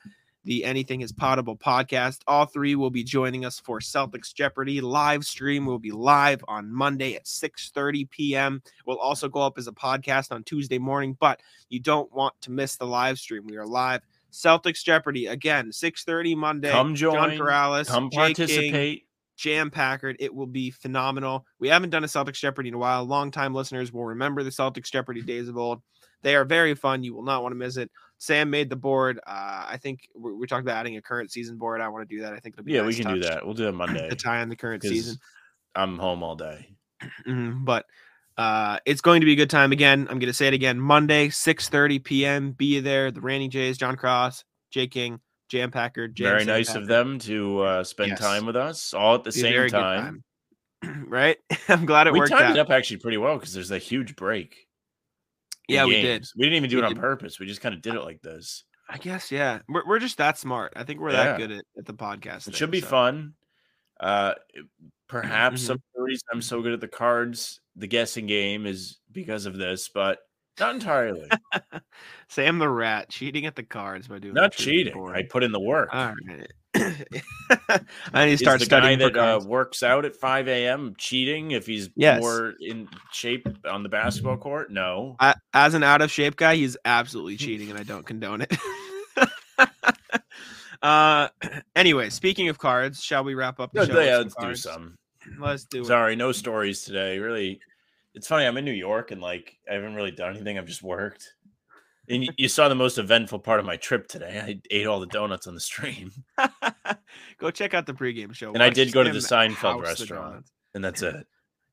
the 0.44 0.64
Anything 0.64 1.00
is 1.00 1.12
Potable 1.12 1.56
podcast. 1.56 2.20
All 2.26 2.46
three 2.46 2.74
will 2.74 2.90
be 2.90 3.02
joining 3.02 3.44
us 3.44 3.58
for 3.58 3.80
Celtics 3.80 4.34
Jeopardy 4.34 4.80
live 4.80 5.24
stream. 5.24 5.66
Will 5.66 5.78
be 5.78 5.90
live 5.90 6.44
on 6.48 6.72
Monday 6.72 7.14
at 7.16 7.24
6:30 7.24 8.10
p.m. 8.10 8.62
Will 8.86 8.98
also 8.98 9.28
go 9.28 9.40
up 9.40 9.58
as 9.58 9.66
a 9.66 9.72
podcast 9.72 10.32
on 10.32 10.44
Tuesday 10.44 10.78
morning, 10.78 11.16
but 11.18 11.40
you 11.68 11.80
don't 11.80 12.12
want 12.12 12.34
to 12.42 12.50
miss 12.50 12.76
the 12.76 12.86
live 12.86 13.18
stream. 13.18 13.46
We 13.46 13.56
are 13.56 13.66
live. 13.66 14.02
Celtics 14.32 14.82
Jeopardy 14.84 15.26
again, 15.26 15.70
6:30 15.70 16.36
Monday. 16.36 16.70
Come 16.70 16.94
join, 16.94 17.14
John 17.14 17.30
Karalis, 17.30 17.86
Come 17.86 18.10
Jay 18.10 18.16
King, 18.16 18.34
participate. 18.34 19.06
Jam 19.36 19.70
Packard. 19.70 20.16
It 20.20 20.34
will 20.34 20.46
be 20.46 20.70
phenomenal. 20.70 21.46
We 21.58 21.68
haven't 21.68 21.90
done 21.90 22.04
a 22.04 22.08
Celtics 22.08 22.38
Jeopardy 22.38 22.68
in 22.68 22.74
a 22.74 22.78
while. 22.78 23.04
Longtime 23.04 23.54
listeners 23.54 23.92
will 23.92 24.04
remember 24.04 24.42
the 24.42 24.50
Celtics 24.50 24.90
Jeopardy 24.90 25.22
days 25.22 25.48
of 25.48 25.56
old. 25.56 25.82
They 26.24 26.34
are 26.34 26.44
very 26.44 26.74
fun. 26.74 27.04
You 27.04 27.14
will 27.14 27.22
not 27.22 27.42
want 27.44 27.52
to 27.52 27.56
miss 27.56 27.76
it. 27.76 27.90
Sam 28.18 28.50
made 28.50 28.68
the 28.70 28.76
board. 28.76 29.20
Uh, 29.26 29.66
I 29.68 29.78
think 29.80 30.08
we, 30.16 30.32
we 30.32 30.46
talked 30.48 30.62
about 30.62 30.76
adding 30.78 30.96
a 30.96 31.02
current 31.02 31.30
season 31.30 31.56
board. 31.58 31.80
I 31.80 31.88
want 31.88 32.08
to 32.08 32.16
do 32.16 32.22
that. 32.22 32.32
I 32.32 32.40
think 32.40 32.54
it'll 32.56 32.64
be 32.64 32.72
Yeah, 32.72 32.80
we 32.80 32.88
nice 32.88 32.96
can 33.00 33.14
do 33.14 33.20
that. 33.20 33.44
We'll 33.44 33.54
do 33.54 33.68
it 33.68 33.72
Monday. 33.72 34.08
to 34.08 34.16
tie 34.16 34.40
in 34.42 34.48
the 34.48 34.56
current 34.56 34.82
season. 34.82 35.16
I'm 35.76 35.98
home 35.98 36.22
all 36.24 36.34
day. 36.34 36.74
Mhm, 37.28 37.64
But 37.64 37.84
uh, 38.38 38.78
it's 38.86 39.00
going 39.00 39.20
to 39.20 39.26
be 39.26 39.32
a 39.32 39.36
good 39.36 39.50
time 39.50 39.70
again. 39.72 40.00
I'm 40.10 40.18
going 40.18 40.30
to 40.30 40.32
say 40.32 40.48
it 40.48 40.54
again. 40.54 40.80
Monday, 40.80 41.28
6:30 41.28 42.02
p.m. 42.02 42.52
Be 42.52 42.80
there. 42.80 43.10
The 43.12 43.20
Randy 43.20 43.48
Jays, 43.48 43.78
John 43.78 43.96
Cross, 43.96 44.44
Jay 44.70 44.86
King, 44.88 45.20
Jam 45.50 45.70
Packard. 45.70 46.14
Jam 46.16 46.24
Very 46.30 46.44
nice 46.44 46.68
Packard. 46.68 46.82
of 46.82 46.88
them 46.88 47.18
to 47.20 47.60
uh, 47.60 47.84
spend 47.84 48.10
Yes. 48.10 48.18
time 48.20 48.46
with 48.46 48.56
us 48.56 48.94
all 48.94 49.14
at 49.16 49.24
the 49.24 49.32
same 49.32 49.68
time. 49.68 50.24
time. 50.82 51.04
right? 51.08 51.36
I'm 51.68 51.84
glad 51.86 52.06
it 52.06 52.12
We 52.12 52.18
worked 52.20 52.32
timed 52.32 52.44
out. 52.44 52.56
it 52.56 52.60
up 52.60 52.70
actually 52.70 52.96
pretty 52.98 53.18
well 53.18 53.36
because 53.36 53.52
there's 53.52 53.70
a 53.70 53.78
huge 53.78 54.16
break. 54.16 54.66
Yeah, 55.68 55.84
we 55.86 56.00
did. 56.02 56.26
We 56.36 56.44
didn't 56.44 56.56
even 56.56 56.70
do 56.70 56.76
We 56.76 56.82
it 56.82 56.86
on 56.86 56.94
did. 56.94 57.00
purpose. 57.00 57.38
We 57.38 57.46
just 57.46 57.60
kind 57.60 57.74
of 57.74 57.80
did 57.82 57.94
it 57.94 58.02
like 58.02 58.20
this. 58.22 58.64
I 58.88 58.98
guess, 58.98 59.32
yeah. 59.32 59.60
We're, 59.68 59.86
we're 59.86 59.98
just 59.98 60.18
that 60.18 60.36
smart. 60.38 60.74
I 60.76 60.84
think 60.84 61.00
we're 61.00 61.10
Yeah. 61.12 61.24
that 61.24 61.38
good 61.38 61.50
at, 61.52 61.64
at 61.78 61.86
the 61.86 61.94
podcast. 61.94 62.36
It 62.36 62.44
thing, 62.44 62.54
should 62.54 62.70
be 62.70 62.80
so. 62.82 62.86
fun. 62.88 63.34
Uh, 63.98 64.34
perhaps 65.08 65.62
Mhm. 65.62 65.66
some 65.66 65.74
of 65.76 65.82
the 65.94 66.02
reason 66.02 66.26
I'm 66.32 66.42
so 66.42 66.60
good 66.60 66.72
at 66.74 66.80
the 66.80 66.88
cards, 66.88 67.60
the 67.76 67.86
guessing 67.86 68.26
game, 68.26 68.66
is 68.66 68.98
because 69.12 69.46
of 69.46 69.56
this, 69.56 69.88
but 69.88 70.18
not 70.60 70.74
entirely. 70.74 71.28
Sam 72.28 72.58
the 72.58 72.68
rat 72.68 73.08
cheating 73.10 73.46
at 73.46 73.56
the 73.56 73.62
cards 73.62 74.08
by 74.08 74.18
doing 74.18 74.34
not 74.34 74.52
cheating. 74.52 74.92
board. 74.94 75.16
I 75.16 75.22
put 75.22 75.42
in 75.42 75.52
the 75.52 75.60
work. 75.60 75.88
All 75.92 76.14
right. 76.28 76.50
I 78.12 78.26
need 78.26 78.30
to 78.30 78.32
Is 78.32 78.40
start 78.40 78.58
the 78.60 78.66
guy 78.66 78.78
studying 78.80 78.98
that 78.98 79.16
uh, 79.16 79.32
cards. 79.34 79.46
works 79.46 79.82
out 79.82 80.04
at 80.04 80.16
5 80.16 80.48
a.m. 80.48 80.94
cheating 80.98 81.52
if 81.52 81.66
he's 81.66 81.88
Yes. 81.96 82.20
more 82.20 82.54
in 82.60 82.88
shape 83.12 83.46
on 83.68 83.82
the 83.84 83.88
basketball 83.88 84.36
court? 84.38 84.72
No. 84.72 85.14
I, 85.20 85.34
as 85.52 85.74
an 85.74 85.82
out 85.84 86.02
of 86.02 86.10
shape 86.10 86.36
guy, 86.36 86.56
he's 86.56 86.76
absolutely 86.84 87.36
cheating, 87.38 87.70
and 87.70 87.78
I 87.78 87.84
don't 87.84 88.04
condone 88.04 88.40
it. 88.42 88.52
uh, 90.82 91.28
anyway, 91.76 92.10
speaking 92.10 92.48
of 92.48 92.58
cards, 92.58 93.02
shall 93.02 93.24
we 93.24 93.34
wrap 93.34 93.60
up 93.60 93.72
the 93.72 93.80
Yeah, 93.80 93.86
show? 93.86 94.00
yeah, 94.00 94.16
let's 94.18 94.34
do 94.34 94.54
some. 94.56 94.96
Let's 95.38 95.64
do 95.64 95.82
it. 95.82 95.86
Sorry, 95.86 96.16
no 96.16 96.32
stories 96.32 96.82
today. 96.82 97.18
Really, 97.18 97.60
it's 98.14 98.26
funny. 98.28 98.44
I'm 98.46 98.56
in 98.56 98.64
New 98.64 98.72
York 98.72 99.10
and 99.10 99.20
like 99.20 99.56
I 99.70 99.74
haven't 99.74 99.94
really 99.94 100.10
done 100.10 100.34
anything. 100.34 100.58
I've 100.58 100.66
just 100.66 100.82
worked. 100.82 101.34
And 102.08 102.28
you, 102.36 102.48
saw 102.48 102.68
the 102.68 102.74
most 102.74 102.98
eventful 102.98 103.38
part 103.38 103.60
of 103.60 103.64
my 103.66 103.76
trip 103.78 104.08
today. 104.08 104.38
I 104.44 104.60
ate 104.70 104.86
all 104.86 105.00
the 105.00 105.06
donuts 105.06 105.46
on 105.46 105.54
the 105.54 105.60
stream, 105.60 106.12
Go 107.38 107.50
check 107.50 107.72
out 107.72 107.86
the 107.86 107.94
pregame 107.94 108.34
show. 108.34 108.52
And 108.52 108.62
I 108.62 108.68
did 108.68 108.92
go 108.92 109.02
to 109.02 109.10
the 109.10 109.20
Seinfeld 109.20 109.54
house 109.56 109.76
the 109.76 109.82
restaurant. 110.04 110.44
and 110.74 110.84
that's 110.84 111.00
it. 111.00 111.26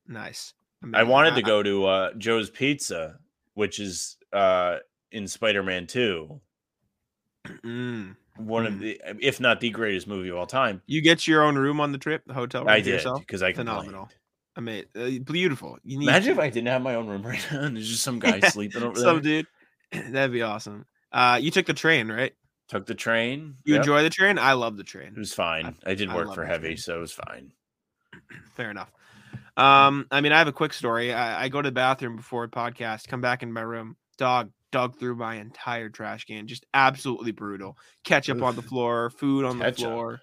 Nice. 0.08 0.54
I 0.82 0.86
Amazing. 0.86 1.08
wanted 1.08 1.34
to 1.34 1.42
go 1.42 1.62
to 1.62 1.84
uh, 1.84 2.12
Joe's 2.16 2.48
Pizza, 2.48 3.18
which 3.54 3.78
is 3.78 4.16
uh, 4.32 4.78
in 5.10 5.28
Spider 5.28 5.62
Man 5.62 5.86
2, 5.86 6.40
Mm. 7.64 8.16
one 8.36 8.66
of 8.66 8.72
Mm. 8.74 8.80
the, 8.80 9.00
if 9.20 9.38
not 9.40 9.60
the 9.60 9.70
greatest 9.70 10.06
movie 10.06 10.28
of 10.30 10.36
all 10.36 10.46
time. 10.46 10.80
You 10.86 11.00
get 11.02 11.26
your 11.26 11.42
own 11.42 11.56
room 11.56 11.80
on 11.80 11.92
the 11.92 11.98
trip, 11.98 12.22
the 12.26 12.32
hotel 12.34 12.62
room 12.62 12.70
I 12.70 12.80
did 12.80 13.04
because 13.18 13.42
I 13.42 13.52
Phenomenal. 13.52 14.06
complained. 14.06 14.18
I 14.56 14.60
mean, 14.60 14.84
uh, 14.94 15.08
beautiful. 15.24 15.78
You 15.84 15.98
need 15.98 16.08
Imagine 16.08 16.32
if. 16.32 16.38
I 16.38 16.50
didn't 16.50 16.68
have 16.68 16.82
my 16.82 16.94
own 16.94 17.06
room 17.08 17.22
right 17.26 17.44
now 17.50 17.62
and 17.62 17.76
there's 17.76 17.88
just 17.88 18.02
some 18.02 18.18
guy 18.18 18.40
sleeping 18.48 18.82
over 18.82 18.98
some 18.98 19.22
there. 19.22 19.42
dude. 19.92 20.12
That'd 20.12 20.32
be 20.32 20.42
awesome. 20.42 20.86
Uh, 21.10 21.38
you 21.40 21.50
took 21.50 21.66
the 21.66 21.74
train, 21.74 22.08
right? 22.10 22.32
Took 22.68 22.86
the 22.86 22.94
train. 22.94 23.56
You 23.64 23.74
Yep. 23.74 23.82
enjoy 23.82 24.02
the 24.02 24.10
train? 24.10 24.38
I 24.38 24.52
love 24.54 24.76
the 24.76 24.84
train. 24.84 25.08
It 25.14 25.18
was 25.18 25.34
fine. 25.34 25.76
I, 25.84 25.94
didn't 25.94 26.10
I 26.10 26.16
work 26.16 26.34
for 26.34 26.44
heavy, 26.44 26.68
train. 26.68 26.76
so 26.78 26.96
it 26.96 27.00
was 27.00 27.12
fine. 27.12 27.52
Fair 28.56 28.70
enough. 28.70 28.90
Um, 29.56 30.06
I 30.10 30.20
mean, 30.22 30.32
I 30.32 30.38
have 30.38 30.48
a 30.48 30.52
quick 30.52 30.72
story. 30.72 31.12
I, 31.12 31.44
I 31.44 31.48
go 31.48 31.60
to 31.60 31.68
the 31.68 31.72
bathroom 31.74 32.16
before 32.16 32.44
a 32.44 32.48
podcast, 32.48 33.08
come 33.08 33.20
back 33.20 33.42
in 33.42 33.52
my 33.52 33.60
room, 33.60 33.96
dog 34.16 34.50
dug 34.70 34.98
through 34.98 35.14
my 35.16 35.34
entire 35.34 35.90
trash 35.90 36.24
can, 36.24 36.46
just 36.46 36.64
absolutely 36.72 37.32
brutal. 37.32 37.76
Ketchup 38.04 38.42
on 38.42 38.56
the 38.56 38.62
floor, 38.62 39.10
food 39.10 39.44
on 39.44 39.58
Ketchup. 39.58 39.76
the 39.76 39.82
floor. 39.82 40.20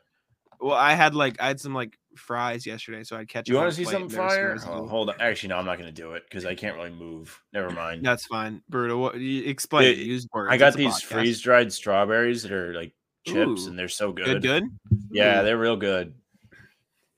Well, 0.60 0.76
I 0.76 0.94
had 0.94 1.16
like 1.16 1.38
I 1.40 1.48
had 1.48 1.60
some 1.60 1.74
like 1.74 1.98
fries 2.16 2.66
yesterday, 2.66 3.04
so 3.04 3.16
I 3.16 3.20
had 3.20 3.30
ketchup. 3.30 3.46
Do 3.46 3.52
you 3.54 3.58
want 3.58 3.70
to 3.70 3.76
see 3.76 3.86
something 3.86 4.10
fire? 4.10 4.58
some 4.58 4.70
Oh, 4.72 4.88
hold 4.88 5.10
on. 5.10 5.16
Actually, 5.20 5.50
no, 5.50 5.58
I'm 5.58 5.66
not 5.66 5.78
going 5.78 5.94
to 5.94 6.02
do 6.02 6.14
it 6.14 6.24
because 6.28 6.46
I 6.46 6.56
can't 6.56 6.76
really 6.76 6.90
move. 6.90 7.42
Never 7.54 7.70
mind. 7.70 8.06
That's 8.06 8.26
fine, 8.26 8.62
brutal. 8.70 9.00
What 9.00 9.18
you 9.20 9.44
explain? 9.46 9.86
It- 9.86 9.98
use 9.98 10.28
words. 10.34 10.52
I 10.52 10.58
got 10.58 10.70
it's 10.70 10.78
these 10.78 11.02
freeze 11.02 11.40
dried 11.42 11.72
strawberries 11.72 12.44
that 12.44 12.52
are 12.52 12.74
like 12.74 12.92
chips, 13.26 13.66
Ooh. 13.66 13.70
and 13.70 13.80
they're 13.80 13.88
so 13.88 14.12
good. 14.12 14.26
Good, 14.26 14.42
good. 14.42 14.64
Yeah, 15.12 15.42
Ooh. 15.42 15.44
they're 15.46 15.58
real 15.58 15.78
good. 15.78 16.14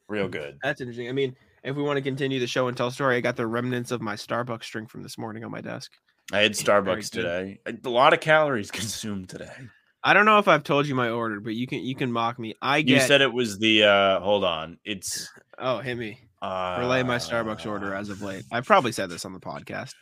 Real 0.08 0.28
good. 0.28 0.60
That's 0.62 0.82
interesting. 0.82 1.10
I 1.10 1.14
mean, 1.14 1.36
if 1.64 1.76
we 1.76 1.84
want 1.84 1.98
to 1.98 2.02
continue 2.02 2.40
the 2.40 2.48
show 2.48 2.68
and 2.68 2.76
tell 2.76 2.92
story, 2.92 3.16
I 3.16 3.22
got 3.22 3.38
the 3.38 3.48
remnants 3.48 3.92
of 3.92 4.02
my 4.02 4.16
Starbucks 4.16 4.70
drink 4.70 4.90
from 4.90 5.04
this 5.04 5.18
morning 5.18 5.44
on 5.44 5.52
my 5.52 5.62
desk. 5.62 5.92
I 6.34 6.40
had 6.40 6.54
Starbucks 6.54 7.10
today. 7.12 7.60
A 7.66 7.90
lot 7.90 8.14
of 8.14 8.20
calories 8.20 8.72
consumed 8.72 9.30
today. 9.30 9.52
I 10.04 10.14
don't 10.14 10.26
know 10.26 10.40
if 10.40 10.48
I've 10.48 10.64
told 10.64 10.88
you 10.88 10.96
my 10.96 11.10
order, 11.10 11.40
but 11.40 11.54
you 11.54 11.68
can 11.68 11.80
you 11.80 11.96
can 11.96 12.12
mock 12.12 12.40
me. 12.40 12.56
I 12.62 12.78
You 12.78 13.00
said 13.00 13.22
it 13.22 13.32
was 13.34 13.60
the 13.60 13.84
uh 13.84 14.20
hold 14.20 14.44
on. 14.44 14.78
It's 14.84 15.30
oh 15.60 15.80
hit 15.80 15.98
me 15.98 16.20
uh 16.42 16.78
relay 16.80 17.04
my 17.04 17.18
Starbucks 17.18 17.66
order 17.68 17.94
as 17.94 18.10
of 18.10 18.22
late. 18.22 18.44
I've 18.52 18.66
probably 18.66 18.92
said 18.92 19.10
this 19.10 19.26
on 19.26 19.34
the 19.34 19.40
podcast. 19.40 19.94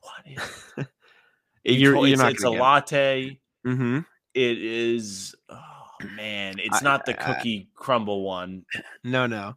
What 0.00 0.86
is 1.64 1.76
You're, 1.78 1.96
you're 1.96 2.06
it's, 2.08 2.20
not 2.22 2.32
it's 2.32 2.44
a 2.44 2.50
latte. 2.50 3.38
it. 3.64 3.68
Mm-hmm. 3.68 3.98
It 4.34 4.58
is 4.58 5.34
oh 5.50 5.60
man, 6.16 6.54
it's 6.58 6.80
I- 6.82 6.84
not 6.84 7.04
the 7.06 7.12
I- 7.20 7.34
cookie 7.34 7.68
crumble 7.74 8.22
one. 8.22 8.64
No, 9.04 9.26
no. 9.26 9.54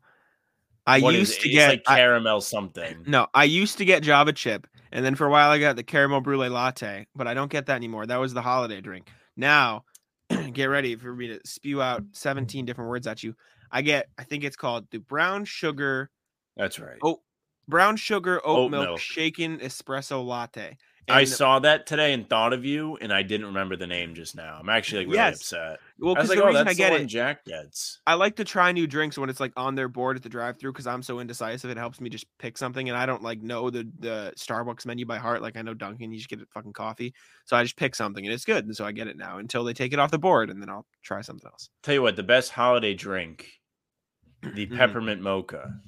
I 0.85 1.01
What 1.01 1.15
used 1.15 1.41
to 1.41 1.47
It's 1.49 1.55
get 1.57 1.69
like 1.69 1.83
I- 1.87 1.97
caramel 1.97 2.39
something. 2.41 3.03
no. 3.07 3.27
I 3.33 3.43
used 3.45 3.77
to 3.79 3.85
get 3.85 4.03
Java 4.03 4.31
chip, 4.33 4.67
and 4.91 5.03
then 5.05 5.15
for 5.15 5.25
a 5.27 5.29
while 5.29 5.49
I 5.49 5.59
got 5.59 5.75
the 5.77 5.83
caramel 5.83 6.21
brulee 6.21 6.47
latte, 6.49 7.07
but 7.15 7.27
I 7.27 7.33
don't 7.33 7.51
get 7.51 7.65
that 7.67 7.75
anymore. 7.75 8.05
That 8.05 8.17
was 8.21 8.33
the 8.33 8.41
holiday 8.41 8.79
drink. 8.81 9.09
Now, 9.37 9.85
get 10.53 10.65
ready 10.65 10.95
for 10.95 11.15
me 11.15 11.27
to 11.27 11.39
spew 11.45 11.81
out 11.81 12.03
17 12.13 12.65
different 12.65 12.89
words 12.89 13.07
at 13.07 13.23
you. 13.23 13.35
I 13.71 13.81
get. 13.81 14.07
I 14.17 14.23
think 14.23 14.43
it's 14.43 14.55
called 14.55 14.87
the 14.91 14.97
brown 14.99 15.45
sugar 15.45 16.09
That's 16.55 16.79
right. 16.79 16.97
Oh, 17.03 17.21
brown 17.67 17.97
sugar 17.97 18.41
oat, 18.45 18.57
Oat 18.59 18.71
milk, 18.71 18.87
milk. 18.87 18.99
shaken 18.99 19.59
espresso 19.59 20.25
latte. 20.25 20.77
I 21.09 21.23
saw 21.23 21.59
that 21.59 21.85
today 21.85 22.13
and 22.13 22.29
thought 22.29 22.51
of 22.53 22.65
you, 22.65 22.97
and 22.97 23.13
I 23.13 23.23
didn't 23.23 23.45
remember 23.47 23.75
the 23.75 23.87
name 23.87 24.13
just 24.13 24.35
now. 24.35 24.57
I'm 24.59 24.67
actually 24.69 24.99
like 25.05 25.07
really 25.07 25.17
Yes. 25.17 25.35
upset. 25.41 25.79
well 25.99 26.15
because 26.15 26.29
like, 26.29 26.37
the 26.37 26.43
oh, 26.43 26.47
reason 26.47 26.67
I 26.67 26.73
get 26.73 26.93
it. 26.93 27.05
Jack 27.07 27.45
gets. 27.45 27.99
I 28.05 28.15
like 28.15 28.35
to 28.37 28.43
try 28.43 28.71
new 28.71 28.87
drinks 28.87 29.17
when 29.17 29.29
it's 29.29 29.39
like 29.39 29.53
on 29.55 29.75
their 29.75 29.87
board 29.87 30.17
at 30.17 30.23
the 30.23 30.29
drive-through 30.29 30.73
because 30.73 30.85
I'm 30.87 31.01
so 31.01 31.19
indecisive. 31.19 31.69
It 31.71 31.77
helps 31.77 32.01
me 32.01 32.09
just 32.09 32.25
pick 32.39 32.57
something, 32.57 32.89
and 32.89 32.97
I 32.97 33.05
don't 33.05 33.23
like 33.23 33.41
know 33.41 33.69
the 33.69 33.89
the 33.99 34.33
Starbucks 34.37 34.85
menu 34.85 35.05
by 35.05 35.17
heart. 35.17 35.41
Like 35.41 35.55
I 35.55 35.61
know 35.61 35.73
Dunkin', 35.73 36.11
you 36.11 36.17
just 36.17 36.29
get 36.29 36.41
a 36.41 36.45
fucking 36.53 36.73
coffee, 36.73 37.13
so 37.45 37.55
I 37.55 37.63
just 37.63 37.77
pick 37.77 37.95
something 37.95 38.25
and 38.25 38.33
it's 38.33 38.45
good, 38.45 38.65
and 38.65 38.75
so 38.75 38.85
I 38.85 38.91
get 38.91 39.07
it 39.07 39.17
now 39.17 39.37
until 39.37 39.63
they 39.63 39.73
take 39.73 39.93
it 39.93 39.99
off 39.99 40.11
the 40.11 40.19
board, 40.19 40.49
and 40.49 40.61
then 40.61 40.69
I'll 40.69 40.85
try 41.03 41.21
something 41.21 41.47
else. 41.49 41.69
Tell 41.83 41.93
you 41.93 42.01
what, 42.01 42.15
the 42.17 42.23
best 42.23 42.51
holiday 42.51 42.93
drink, 42.93 43.47
the 44.41 44.67
Mhm. 44.67 44.75
peppermint 44.77 45.21
mocha. 45.21 45.79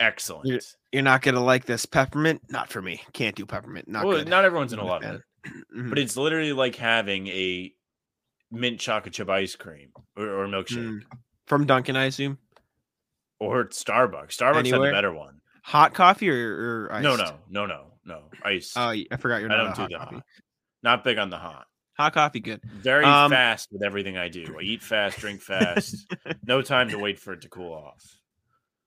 Excellent. 0.00 0.64
You're 0.92 1.02
not 1.02 1.22
gonna 1.22 1.42
like 1.42 1.64
this 1.66 1.86
peppermint. 1.86 2.42
Not 2.50 2.68
for 2.70 2.82
me. 2.82 3.00
Can't 3.12 3.34
do 3.36 3.46
peppermint. 3.46 3.88
Not 3.88 4.04
well, 4.06 4.18
good. 4.18 4.28
not 4.28 4.44
everyone's 4.44 4.72
gonna 4.74 4.86
a 4.86 4.90
love 4.90 5.02
fan. 5.02 5.22
it, 5.44 5.52
but 5.88 5.98
it's 5.98 6.16
literally 6.16 6.52
like 6.52 6.76
having 6.76 7.26
a 7.28 7.72
mint 8.50 8.78
chocolate 8.80 9.14
chip 9.14 9.28
ice 9.30 9.56
cream 9.56 9.90
or, 10.16 10.42
or 10.42 10.46
milkshake 10.48 10.78
Mm. 10.78 11.00
From 11.46 11.66
Dunkin', 11.66 11.96
I 11.96 12.04
assume. 12.06 12.38
or 13.38 13.66
Starbucks. 13.66 14.36
Starbucks 14.36 14.54
had 14.54 14.66
Anywhere? 14.66 14.90
the 14.90 14.94
better 14.96 15.12
one. 15.12 15.40
Hot 15.64 15.92
coffee 15.94 16.28
or, 16.30 16.86
or 16.88 16.92
iced? 16.92 17.02
No, 17.04 17.16
no, 17.16 17.36
no, 17.50 17.66
no, 17.66 17.86
no. 18.04 18.22
Ice. 18.44 18.72
Oh, 18.76 18.88
I 18.90 19.04
forgot 19.18 19.40
you're 19.42 19.52
I 19.52 19.56
not 19.64 19.76
don't 19.76 19.88
do 19.88 19.94
the 19.94 19.98
coffee. 19.98 20.14
hot. 20.16 20.24
Not 20.82 21.04
big 21.04 21.18
on 21.18 21.30
the 21.30 21.38
hot. 21.38 21.66
Hot 21.98 22.12
coffee, 22.12 22.40
good. 22.40 22.60
Very 22.64 23.04
Um, 23.04 23.30
fast 23.30 23.68
with 23.72 23.82
everything 23.82 24.16
I 24.18 24.28
do. 24.28 24.56
I 24.58 24.62
eat 24.62 24.82
fast, 24.82 25.18
drink 25.18 25.40
fast. 25.42 26.06
no 26.46 26.60
time 26.62 26.88
to 26.90 26.98
wait 26.98 27.18
for 27.18 27.32
it 27.34 27.42
to 27.42 27.48
cool 27.48 27.72
off. 27.72 28.02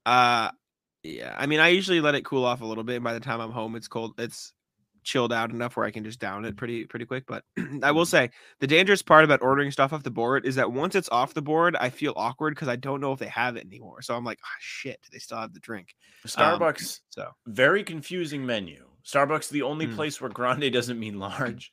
Uh 0.05 0.51
yeah. 1.03 1.35
I 1.37 1.45
mean, 1.45 1.59
I 1.59 1.69
usually 1.69 2.01
let 2.01 2.15
it 2.15 2.25
cool 2.25 2.45
off 2.45 2.61
a 2.61 2.65
little 2.65 2.83
bit. 2.83 2.95
And 2.95 3.03
by 3.03 3.13
the 3.13 3.19
time 3.19 3.39
I'm 3.39 3.51
home, 3.51 3.75
it's 3.75 3.87
cold. 3.87 4.13
It's 4.17 4.53
chilled 5.03 5.31
out 5.31 5.51
enough 5.51 5.77
where 5.77 5.85
I 5.85 5.91
can 5.91 6.03
just 6.03 6.19
down 6.19 6.43
it 6.43 6.57
pretty 6.57 6.85
pretty 6.85 7.05
quick. 7.05 7.23
But 7.27 7.43
I 7.83 7.91
will 7.91 8.05
say 8.05 8.29
the 8.59 8.67
dangerous 8.67 9.01
part 9.01 9.23
about 9.23 9.41
ordering 9.41 9.71
stuff 9.71 9.93
off 9.93 10.03
the 10.03 10.11
board 10.11 10.45
is 10.45 10.55
that 10.55 10.71
once 10.73 10.95
it's 10.95 11.07
off 11.09 11.33
the 11.33 11.41
board, 11.41 11.75
I 11.77 11.89
feel 11.89 12.13
awkward 12.17 12.55
because 12.55 12.67
I 12.67 12.75
don't 12.75 12.99
know 12.99 13.13
if 13.13 13.19
they 13.19 13.27
have 13.29 13.55
it 13.55 13.65
anymore. 13.65 14.01
So 14.01 14.15
I'm 14.15 14.25
like, 14.25 14.39
ah, 14.43 14.57
shit, 14.59 14.99
they 15.11 15.19
still 15.19 15.37
have 15.37 15.53
the 15.53 15.61
drink? 15.61 15.95
Um, 16.35 16.59
Starbucks, 16.59 16.99
So 17.09 17.31
very 17.45 17.83
confusing 17.83 18.45
menu. 18.45 18.85
Starbucks, 19.05 19.49
the 19.49 19.61
only 19.61 19.87
Mm. 19.87 19.95
place 19.95 20.19
where 20.19 20.29
grande 20.29 20.71
doesn't 20.73 20.99
mean 20.99 21.19
large. 21.19 21.71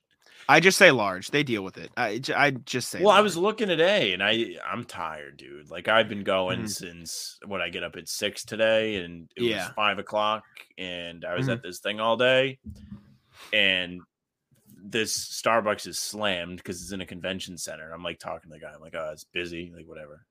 I 0.49 0.61
just 0.61 0.77
say 0.79 0.91
large. 0.91 1.31
They 1.31 1.43
deal 1.43 1.63
with 1.63 1.79
it. 1.79 1.91
I, 1.97 2.21
I 2.37 2.51
just 2.51 2.89
say. 2.89 3.01
Well, 3.03 3.11
I 3.13 3.21
was 3.21 3.37
looking 3.37 3.69
today, 3.69 4.13
and 4.13 4.23
I 4.23 4.57
I'm 4.65 4.85
tired, 4.85 5.37
dude. 5.39 5.71
Like 5.71 5.89
I've 5.89 6.09
been 6.09 6.25
going 6.25 6.63
Mhm. 6.65 6.69
since 6.71 7.39
when 7.47 7.61
I 7.63 7.69
get 7.71 7.83
up 7.83 7.97
at 7.97 8.09
six 8.09 8.45
today, 8.45 8.97
and 8.97 9.31
it 9.37 9.43
was 9.43 9.69
five 9.75 9.99
o'clock, 9.99 10.45
and 10.79 11.25
I 11.25 11.35
was 11.35 11.47
Mhm. 11.49 11.53
at 11.55 11.63
this 11.63 11.79
thing 11.81 12.01
all 12.01 12.17
day, 12.17 12.59
and 13.53 14.01
this 14.87 15.17
Starbucks 15.43 15.87
is 15.87 15.99
slammed 15.99 16.59
because 16.59 16.83
it's 16.83 16.93
in 16.93 17.01
a 17.01 17.07
convention 17.07 17.57
center. 17.57 17.91
I'm 17.93 18.03
like 18.03 18.19
talking 18.19 18.51
to 18.51 18.55
the 18.55 18.61
guy. 18.61 18.73
I'm 18.75 18.81
like, 18.83 18.95
oh, 18.95 19.11
it's 19.13 19.25
busy, 19.25 19.73
like 19.75 19.87
whatever. 19.87 20.27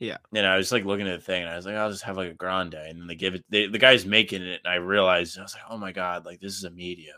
Yeah. 0.00 0.18
And 0.34 0.44
I 0.44 0.56
was 0.56 0.72
like 0.72 0.84
looking 0.84 1.06
at 1.08 1.18
the 1.20 1.24
thing, 1.24 1.42
and 1.42 1.50
I 1.50 1.56
was 1.56 1.66
like, 1.66 1.76
I'll 1.76 1.90
just 1.90 2.02
have 2.02 2.16
like 2.16 2.30
a 2.30 2.34
grande, 2.34 2.74
and 2.74 3.00
then 3.00 3.06
they 3.06 3.14
give 3.14 3.34
it. 3.34 3.44
They, 3.48 3.66
the 3.68 3.78
guy's 3.78 4.04
making 4.04 4.42
it, 4.42 4.60
and 4.64 4.72
I 4.72 4.76
realized 4.76 5.38
I 5.38 5.42
was 5.42 5.54
like, 5.54 5.62
oh 5.70 5.78
my 5.78 5.92
god, 5.92 6.26
like 6.26 6.40
this 6.40 6.56
is 6.56 6.64
a 6.64 6.70
medium. 6.70 7.16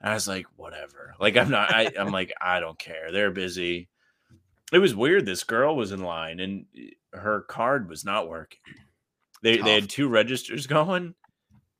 And 0.00 0.10
I 0.10 0.14
was 0.14 0.28
like, 0.28 0.46
whatever. 0.56 1.14
Like 1.20 1.36
I'm 1.36 1.50
not. 1.50 1.72
I, 1.72 1.90
I'm 1.98 2.12
like, 2.12 2.32
I 2.40 2.60
don't 2.60 2.78
care. 2.78 3.10
They're 3.12 3.30
busy. 3.30 3.88
It 4.72 4.78
was 4.78 4.94
weird. 4.94 5.26
This 5.26 5.44
girl 5.44 5.74
was 5.76 5.92
in 5.92 6.02
line, 6.02 6.40
and 6.40 6.66
eh, 6.76 6.90
her 7.12 7.40
card 7.42 7.88
was 7.88 8.04
not 8.04 8.28
working. 8.28 8.60
They 9.42 9.56
they 9.58 9.74
had 9.74 9.88
two 9.90 10.08
registers 10.08 10.66
going. 10.78 11.14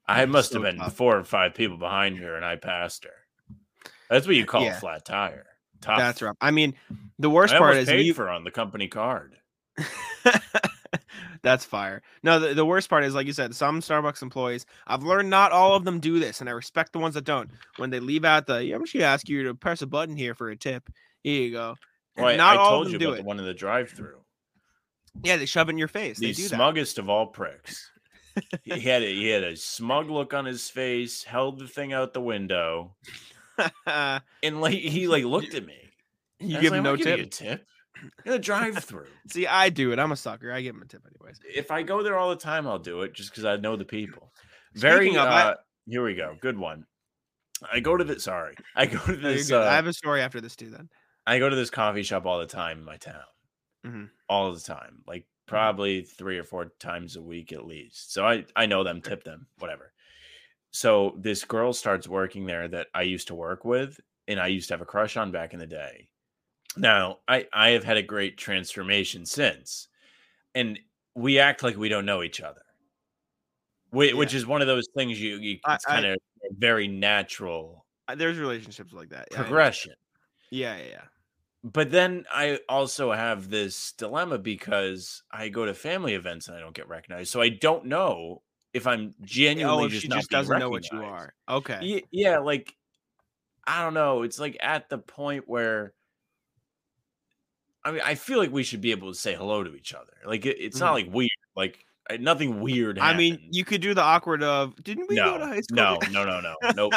I 0.07 0.25
must 0.25 0.53
So 0.53 0.62
have 0.62 0.62
been 0.73 0.81
tough. 0.81 0.95
four 0.95 1.19
or 1.19 1.25
five 1.25 1.55
people 1.55 1.77
behind 1.77 2.19
her, 2.19 2.35
and 2.35 2.45
I 2.45 2.57
passed 2.57 3.05
her. 3.05 3.11
That's 4.09 4.27
what 4.27 4.37
you 4.37 4.47
call 4.47 4.62
Yeah. 4.62 4.77
a 4.77 4.81
flat 4.81 5.05
tire. 5.05 5.45
Tough. 5.83 5.99
That's 5.99 6.23
rough. 6.23 6.37
I 6.41 6.51
mean, 6.51 6.75
the 7.19 7.29
worst 7.31 7.53
I 7.55 7.59
part 7.59 7.77
is 7.77 7.89
paid 7.89 8.07
you, 8.07 8.14
for 8.14 8.31
on 8.31 8.43
the 8.43 8.51
company 8.51 8.89
card. 8.89 9.37
That's 11.43 11.64
fire. 11.64 12.03
No, 12.22 12.39
the, 12.39 12.55
the 12.55 12.64
worst 12.64 12.91
part 12.91 13.05
is, 13.05 13.14
like 13.14 13.26
you 13.26 13.32
said, 13.32 13.55
some 13.55 13.80
Starbucks 13.80 14.22
employees, 14.22 14.66
I've 14.86 15.03
learned 15.03 15.30
not 15.30 15.53
all 15.53 15.74
of 15.74 15.84
them 15.84 16.01
do 16.01 16.18
this, 16.18 16.41
and 16.41 16.49
I 16.49 16.53
respect 16.53 16.93
the 16.93 16.99
ones 16.99 17.14
that 17.14 17.24
don't. 17.24 17.51
When 17.76 17.91
they 17.91 18.01
leave 18.01 18.24
out 18.24 18.47
the, 18.47 18.64
yeah, 18.64 18.74
I'm 18.74 18.82
just 18.82 18.95
gonna 18.95 19.05
ask 19.05 19.28
you 19.28 19.45
to 19.45 19.55
press 19.55 19.82
a 19.82 19.86
button 19.86 20.16
here 20.16 20.34
for 20.34 20.51
a 20.51 20.57
tip. 20.57 20.89
Here 21.22 21.43
you 21.43 21.53
go. 21.53 21.76
Well, 22.16 22.36
not 22.36 22.57
I 22.57 22.59
all 22.59 22.70
told 22.70 22.86
of 22.86 22.93
you 22.93 22.99
them 22.99 23.07
do 23.07 23.09
about 23.11 23.18
it. 23.20 23.22
the 23.22 23.28
one 23.28 23.39
in 23.39 23.45
the 23.45 23.55
drive-through. 23.55 24.18
Yeah, 25.22 25.36
they 25.36 25.47
shove 25.47 25.68
it 25.68 25.72
in 25.72 25.78
your 25.78 25.89
face. 25.89 26.18
The 26.18 26.26
they 26.28 26.32
do 26.32 26.49
smuggest 26.49 26.99
of 26.99 27.09
all 27.09 27.26
pricks. 27.26 27.91
he 28.62 28.80
had 28.80 29.03
a, 29.03 29.07
he 29.14 29.28
had 29.28 29.43
a 29.45 29.57
smug 29.57 30.11
look 30.11 30.34
on 30.34 30.45
his 30.45 30.68
face, 30.68 31.22
held 31.24 31.59
the 31.59 31.66
thing 31.68 31.93
out 31.93 32.12
the 32.14 32.20
window, 32.20 32.95
and 33.86 34.61
like 34.61 34.74
he 34.78 35.09
like 35.09 35.24
looked 35.24 35.55
at 35.55 35.66
me. 35.66 35.78
you 36.41 36.61
give 36.61 36.72
like, 36.72 36.82
no 36.82 36.91
not 36.91 36.99
giving 36.99 37.18
you 37.18 37.24
tip. 37.26 37.26
a 37.26 37.57
tip. 37.57 37.66
In 38.25 38.33
a 38.33 38.39
drive-through. 38.39 39.07
See, 39.31 39.47
I 39.47 39.69
do 39.71 39.93
it. 39.93 39.99
I'm 39.99 40.13
a 40.13 40.17
sucker. 40.17 40.53
I 40.53 40.61
give 40.63 40.75
them 40.75 40.83
a 40.83 40.87
tip 40.87 41.03
anyways. 41.07 41.41
if 41.45 41.71
I 41.71 41.83
go 41.83 42.03
there 42.03 42.17
all 42.17 42.31
the 42.31 42.37
time, 42.37 42.67
I'll 42.67 42.79
do 42.79 43.03
it 43.03 43.15
just 43.15 43.31
because 43.31 43.45
I 43.45 43.57
know 43.57 43.77
the 43.77 43.85
people. 43.85 44.33
Very. 44.75 45.07
Speaking 45.07 45.19
of, 45.19 45.29
I- 45.29 45.43
uh, 45.43 45.55
here 45.87 46.05
we 46.05 46.15
go. 46.15 46.37
Good 46.41 46.59
one. 46.59 46.85
I 47.73 47.81
go 47.81 47.97
to 47.97 48.05
the 48.05 48.21
sorry. 48.21 48.55
I 48.77 48.87
go 48.87 48.99
to 48.99 49.13
No, 49.17 49.29
you're 49.31 49.39
this. 49.39 49.51
I 49.51 49.57
Uh, 49.57 49.71
have 49.71 49.87
a 49.87 49.93
story 49.93 50.21
after 50.21 50.41
this 50.41 50.55
too. 50.55 50.71
Then 50.71 50.89
I 51.27 51.39
go 51.41 51.49
to 51.49 51.57
this 51.57 51.71
coffee 51.71 52.03
shop 52.05 52.25
all 52.27 52.39
the 52.39 52.47
time 52.47 52.79
in 52.79 52.85
my 52.85 52.97
town. 52.99 53.23
Mhm. 53.85 54.11
All 54.29 54.53
the 54.53 54.61
time, 54.61 55.03
like 55.07 55.27
probably 55.47 56.03
three 56.03 56.39
or 56.39 56.45
four 56.45 56.67
times 56.79 57.17
a 57.17 57.23
week 57.23 57.53
at 57.53 57.65
least. 57.67 58.13
So 58.13 58.25
I 58.25 58.45
I 58.55 58.67
know 58.67 58.85
them, 58.85 59.01
tip 59.03 59.25
them, 59.25 59.47
whatever. 59.59 59.93
So 60.71 61.17
this 61.19 61.45
girl 61.45 61.73
starts 61.73 62.07
working 62.07 62.45
there 62.47 62.69
that 62.69 62.89
I 62.95 63.03
used 63.03 63.29
to 63.29 63.35
work 63.35 63.65
with, 63.65 63.99
and 64.29 64.39
I 64.39 64.49
used 64.49 64.69
to 64.69 64.75
have 64.75 64.83
a 64.83 64.87
crush 64.87 65.17
on 65.17 65.33
back 65.33 65.53
in 65.55 65.59
the 65.59 65.67
day. 65.67 66.11
Now 66.77 67.21
I 67.29 67.47
I 67.53 67.71
have 67.71 67.85
had 67.85 67.97
a 67.97 68.03
great 68.03 68.37
transformation 68.39 69.27
since, 69.27 69.89
and 70.55 70.81
we 71.14 71.39
act 71.41 71.62
like 71.62 71.77
we 71.77 71.89
don't 71.91 72.07
know 72.07 72.23
each 72.23 72.41
other, 72.41 72.62
which, 73.91 74.14
which 74.14 74.35
is 74.35 74.47
one 74.47 74.61
of 74.61 74.66
those 74.66 74.87
things 74.97 75.21
you, 75.21 75.37
you 75.39 75.59
it's 75.71 75.87
kind 75.87 76.05
of 76.07 76.19
very 76.53 76.89
natural 76.89 77.87
Uh, 78.07 78.14
There's 78.14 78.39
relationships 78.39 78.93
like 78.93 79.11
that. 79.11 79.29
Yeah, 79.31 79.43
I 79.43 79.45
progression. 79.45 79.95
Yeah, 80.51 80.77
yeah, 80.79 80.85
yeah. 80.89 81.05
But 81.64 81.91
then 81.91 82.25
I 82.33 82.61
also 82.69 83.12
have 83.12 83.51
this 83.51 83.93
dilemma 83.93 84.39
because 84.39 85.23
I 85.31 85.49
go 85.49 85.66
to 85.66 85.75
family 85.75 86.14
events 86.14 86.47
and 86.49 86.57
I 86.57 86.61
don't 86.61 86.75
get 86.75 86.89
recognized, 86.89 87.31
so 87.31 87.41
I 87.41 87.49
don't 87.49 87.87
know 87.87 88.43
if 88.73 88.87
I'm 88.87 89.14
genuinely 89.23 89.85
Oh, 89.85 89.87
if 89.87 89.93
just 89.93 90.03
she 90.03 90.09
not 90.09 90.19
just 90.21 90.31
doesn't 90.31 90.57
know 90.57 90.71
what 90.71 90.91
you 90.91 91.03
are. 91.03 91.35
Okay. 91.49 91.87
Ye- 91.87 92.09
Yeah, 92.12 92.39
like 92.39 92.77
I 93.66 93.83
don't 93.85 93.95
know. 93.95 94.23
It's 94.23 94.39
like 94.41 94.57
at 94.61 94.89
the 94.91 94.99
point 94.99 95.49
where 95.49 95.95
I 97.85 97.93
mean, 97.93 98.01
I 98.05 98.14
feel 98.16 98.39
like 98.39 98.53
we 98.53 98.62
should 98.64 98.81
be 98.81 98.91
able 98.91 99.12
to 99.12 99.18
say 99.18 99.35
hello 99.35 99.62
to 99.64 99.74
each 99.74 99.95
other. 99.95 100.12
Like 100.26 100.45
it, 100.47 100.57
it's 100.61 100.79
not 100.81 100.91
Mhm. 100.91 100.95
like 100.95 101.12
weird. 101.14 101.31
Like 101.57 101.85
nothing 102.18 102.61
weird. 102.61 102.99
I 102.99 103.14
mean, 103.16 103.39
you 103.51 103.64
could 103.64 103.81
do 103.81 103.95
the 103.95 104.03
awkward 104.03 104.43
of, 104.43 104.83
didn't 104.83 105.09
we 105.09 105.16
no, 105.16 105.33
go 105.33 105.39
to 105.39 105.47
high 105.47 105.61
school? 105.61 105.76
no, 105.76 105.97
together?" 106.01 106.26
no, 106.26 106.41
no, 106.41 106.55
no, 106.62 106.72
nope, 106.74 106.93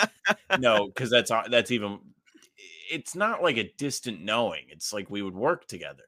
no, 0.59 0.87
because 0.87 1.09
that's 1.09 1.31
that's 1.49 1.71
even. 1.71 1.99
It's 2.91 3.15
not 3.15 3.41
like 3.41 3.57
a 3.57 3.71
distant 3.77 4.21
knowing. 4.21 4.65
It's 4.69 4.91
like 4.91 5.09
we 5.09 5.21
would 5.21 5.35
work 5.35 5.65
together. 5.67 6.03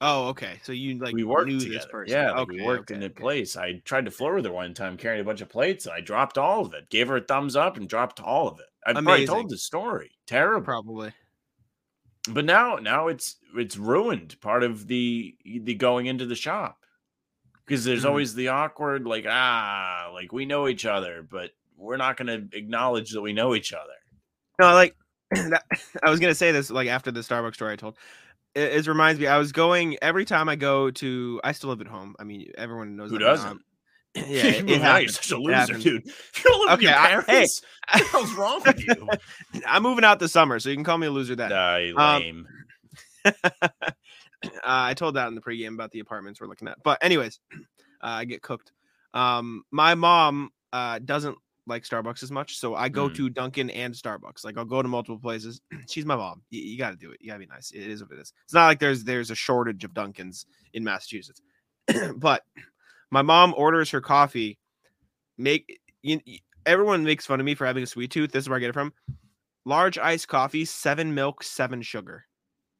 Oh, 0.00 0.28
okay. 0.30 0.58
So 0.64 0.72
you 0.72 0.98
like 0.98 1.14
we 1.14 1.22
worked 1.22 1.46
knew 1.48 1.60
together. 1.60 1.78
this 1.78 1.86
person. 1.86 2.16
Yeah, 2.16 2.32
like, 2.32 2.40
okay, 2.40 2.56
we 2.56 2.62
worked 2.66 2.90
okay, 2.90 2.96
in 2.96 3.02
a 3.04 3.06
okay. 3.06 3.20
place. 3.20 3.56
I 3.56 3.74
tried 3.84 4.04
to 4.06 4.10
flirt 4.10 4.34
with 4.34 4.44
her 4.46 4.50
one 4.52 4.74
time, 4.74 4.96
carrying 4.96 5.20
a 5.20 5.24
bunch 5.24 5.40
of 5.42 5.48
plates. 5.48 5.86
and 5.86 5.94
I 5.94 6.00
dropped 6.00 6.38
all 6.38 6.66
of 6.66 6.74
it. 6.74 6.90
Gave 6.90 7.06
her 7.06 7.18
a 7.18 7.20
thumbs 7.20 7.54
up 7.54 7.76
and 7.76 7.88
dropped 7.88 8.18
all 8.20 8.48
of 8.48 8.58
it. 8.58 8.66
I've 8.84 8.96
probably 9.04 9.26
told 9.26 9.48
the 9.48 9.58
story. 9.58 10.10
Terrible. 10.26 10.64
Probably. 10.64 11.12
But 12.28 12.44
now, 12.44 12.76
now 12.76 13.08
it's 13.08 13.36
it's 13.56 13.76
ruined. 13.76 14.40
Part 14.40 14.62
of 14.62 14.86
the 14.86 15.36
the 15.44 15.74
going 15.74 16.06
into 16.06 16.24
the 16.26 16.34
shop 16.36 16.78
because 17.66 17.84
there's 17.84 18.04
Mhm. 18.04 18.08
always 18.08 18.34
the 18.34 18.48
awkward, 18.48 19.06
like 19.06 19.26
ah, 19.28 20.10
like 20.12 20.32
we 20.32 20.46
know 20.46 20.68
each 20.68 20.86
other, 20.86 21.26
but 21.28 21.50
we're 21.76 21.96
not 21.96 22.16
going 22.16 22.28
to 22.50 22.56
acknowledge 22.56 23.10
that 23.10 23.20
we 23.22 23.32
know 23.32 23.54
each 23.56 23.72
other. 23.72 23.92
No, 24.60 24.72
like 24.72 24.94
that, 25.32 25.64
I 26.02 26.10
was 26.10 26.20
gonna 26.20 26.34
say 26.34 26.52
this 26.52 26.70
like 26.70 26.86
after 26.88 27.10
the 27.10 27.20
Starbucks 27.20 27.54
story 27.54 27.72
I 27.72 27.76
told. 27.76 27.96
It, 28.54 28.72
it 28.74 28.86
reminds 28.86 29.18
me. 29.18 29.26
I 29.26 29.38
was 29.38 29.50
going 29.50 29.96
every 30.02 30.24
time 30.26 30.48
I 30.48 30.56
go 30.56 30.90
to. 30.92 31.40
I 31.42 31.52
still 31.52 31.70
live 31.70 31.80
at 31.80 31.86
home. 31.86 32.14
I 32.20 32.24
mean, 32.24 32.52
everyone 32.56 32.96
knows 32.96 33.10
Who 33.10 33.18
that 33.18 33.24
by 33.24 33.30
now. 33.30 33.32
doesn't? 33.34 33.62
Yeah, 34.16 34.24
You 34.24 34.48
it, 34.48 34.60
move 34.66 34.70
it 34.76 34.82
out, 34.82 35.02
You're 35.02 35.08
such 35.08 35.30
a 35.30 35.36
loser, 35.38 35.54
happens. 35.54 35.84
dude. 35.84 36.06
You 36.06 36.12
don't 36.44 36.60
live 36.68 36.70
with 36.78 36.82
your 36.82 36.90
Okay, 36.92 36.98
I- 36.98 37.08
hey. 37.20 37.22
parents. 37.24 37.62
What 37.90 37.98
the 38.02 38.04
hell's 38.08 38.32
wrong 38.34 38.62
with 38.64 38.86
you? 38.86 39.08
I'm 39.66 39.82
moving 39.82 40.04
out 40.04 40.18
this 40.20 40.32
summer, 40.32 40.58
so 40.60 40.68
you 40.68 40.76
can 40.76 40.84
call 40.84 40.98
me 40.98 41.06
a 41.06 41.10
loser 41.10 41.34
then. 41.34 41.50
Die 41.50 41.92
Um, 41.96 42.46
uh, 43.24 43.68
I 44.62 44.94
told 44.94 45.14
that 45.16 45.28
in 45.28 45.34
the 45.34 45.40
pregame 45.40 45.74
about 45.74 45.90
the 45.92 46.00
apartments 46.00 46.40
we're 46.40 46.46
looking 46.48 46.68
at. 46.68 46.78
But 46.82 46.98
anyways, 47.02 47.40
uh, 47.54 47.56
I 48.02 48.24
get 48.24 48.42
cooked. 48.42 48.72
Um, 49.14 49.62
my 49.70 49.94
mom 49.94 50.50
uh, 50.72 50.98
doesn't 51.04 51.36
like 51.66 51.84
Starbucks 51.84 52.22
as 52.22 52.30
much, 52.32 52.56
so 52.56 52.74
I 52.74 52.88
go 52.88 53.08
Mm. 53.08 53.14
to 53.16 53.30
Dunkin' 53.30 53.70
and 53.70 53.94
Starbucks. 53.94 54.44
Like 54.44 54.58
I'll 54.58 54.64
go 54.64 54.82
to 54.82 54.88
multiple 54.88 55.18
places. 55.18 55.60
She's 55.88 56.04
my 56.06 56.16
mom. 56.16 56.42
You, 56.50 56.60
you 56.62 56.78
got 56.78 56.90
to 56.90 56.96
do 56.96 57.12
it. 57.12 57.18
You 57.20 57.28
got 57.28 57.34
to 57.34 57.40
be 57.40 57.46
nice. 57.46 57.70
It 57.72 57.82
is 57.86 58.02
what 58.02 58.12
it 58.12 58.20
is. 58.20 58.32
It's 58.44 58.54
not 58.54 58.66
like 58.66 58.80
there's 58.80 59.04
there's 59.04 59.30
a 59.30 59.34
shortage 59.36 59.84
of 59.84 59.92
Dunkins 59.92 60.44
in 60.72 60.82
Massachusetts. 60.84 61.40
but 62.16 62.42
my 63.12 63.22
mom 63.22 63.54
orders 63.56 63.90
her 63.90 64.00
coffee. 64.00 64.58
Make 65.38 65.80
you, 66.02 66.20
everyone 66.66 67.04
makes 67.04 67.26
fun 67.26 67.38
of 67.38 67.46
me 67.46 67.54
for 67.54 67.66
having 67.66 67.82
a 67.82 67.86
sweet 67.86 68.10
tooth. 68.10 68.32
This 68.32 68.44
is 68.44 68.48
where 68.48 68.56
I 68.56 68.60
get 68.60 68.70
it 68.70 68.74
from. 68.74 68.92
Large 69.64 69.98
iced 69.98 70.26
coffee, 70.26 70.64
seven 70.64 71.14
milk, 71.14 71.44
seven 71.44 71.82
sugar 71.82 72.24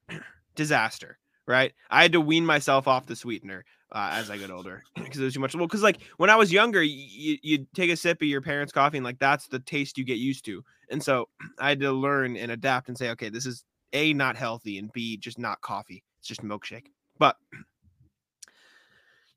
disaster, 0.57 1.19
right? 1.47 1.73
I 1.91 2.03
had 2.03 2.13
to 2.13 2.21
wean 2.21 2.45
myself 2.45 2.89
off 2.89 3.07
the 3.07 3.15
sweetener 3.15 3.65
uh, 3.93 4.11
as 4.15 4.31
I 4.31 4.39
got 4.39 4.51
older 4.51 4.83
because 4.97 5.21
it 5.21 5.25
was 5.25 5.35
too 5.35 5.41
much. 5.41 5.55
Well, 5.55 5.67
because 5.67 5.83
like 5.83 5.99
when 6.17 6.31
I 6.31 6.37
was 6.37 6.51
younger, 6.51 6.83
you 6.83 7.37
you 7.43 7.67
take 7.75 7.91
a 7.91 7.97
sip 7.97 8.23
of 8.23 8.29
your 8.29 8.41
parents' 8.41 8.73
coffee 8.73 8.97
and 8.97 9.05
like 9.05 9.19
that's 9.19 9.47
the 9.49 9.61
taste 9.61 9.99
you 9.99 10.05
get 10.05 10.19
used 10.19 10.47
to, 10.47 10.65
and 10.91 11.03
so 11.03 11.29
I 11.59 11.69
had 11.69 11.81
to 11.81 11.93
learn 11.93 12.37
and 12.37 12.51
adapt 12.51 12.89
and 12.89 12.97
say, 12.97 13.11
okay, 13.11 13.29
this 13.29 13.47
is 13.47 13.65
a 13.93 14.15
not 14.15 14.37
healthy 14.37 14.79
and 14.79 14.91
b 14.93 15.19
just 15.19 15.39
not 15.39 15.61
coffee. 15.61 16.03
It's 16.21 16.29
just 16.29 16.43
milkshake. 16.43 16.87
But 17.19 17.37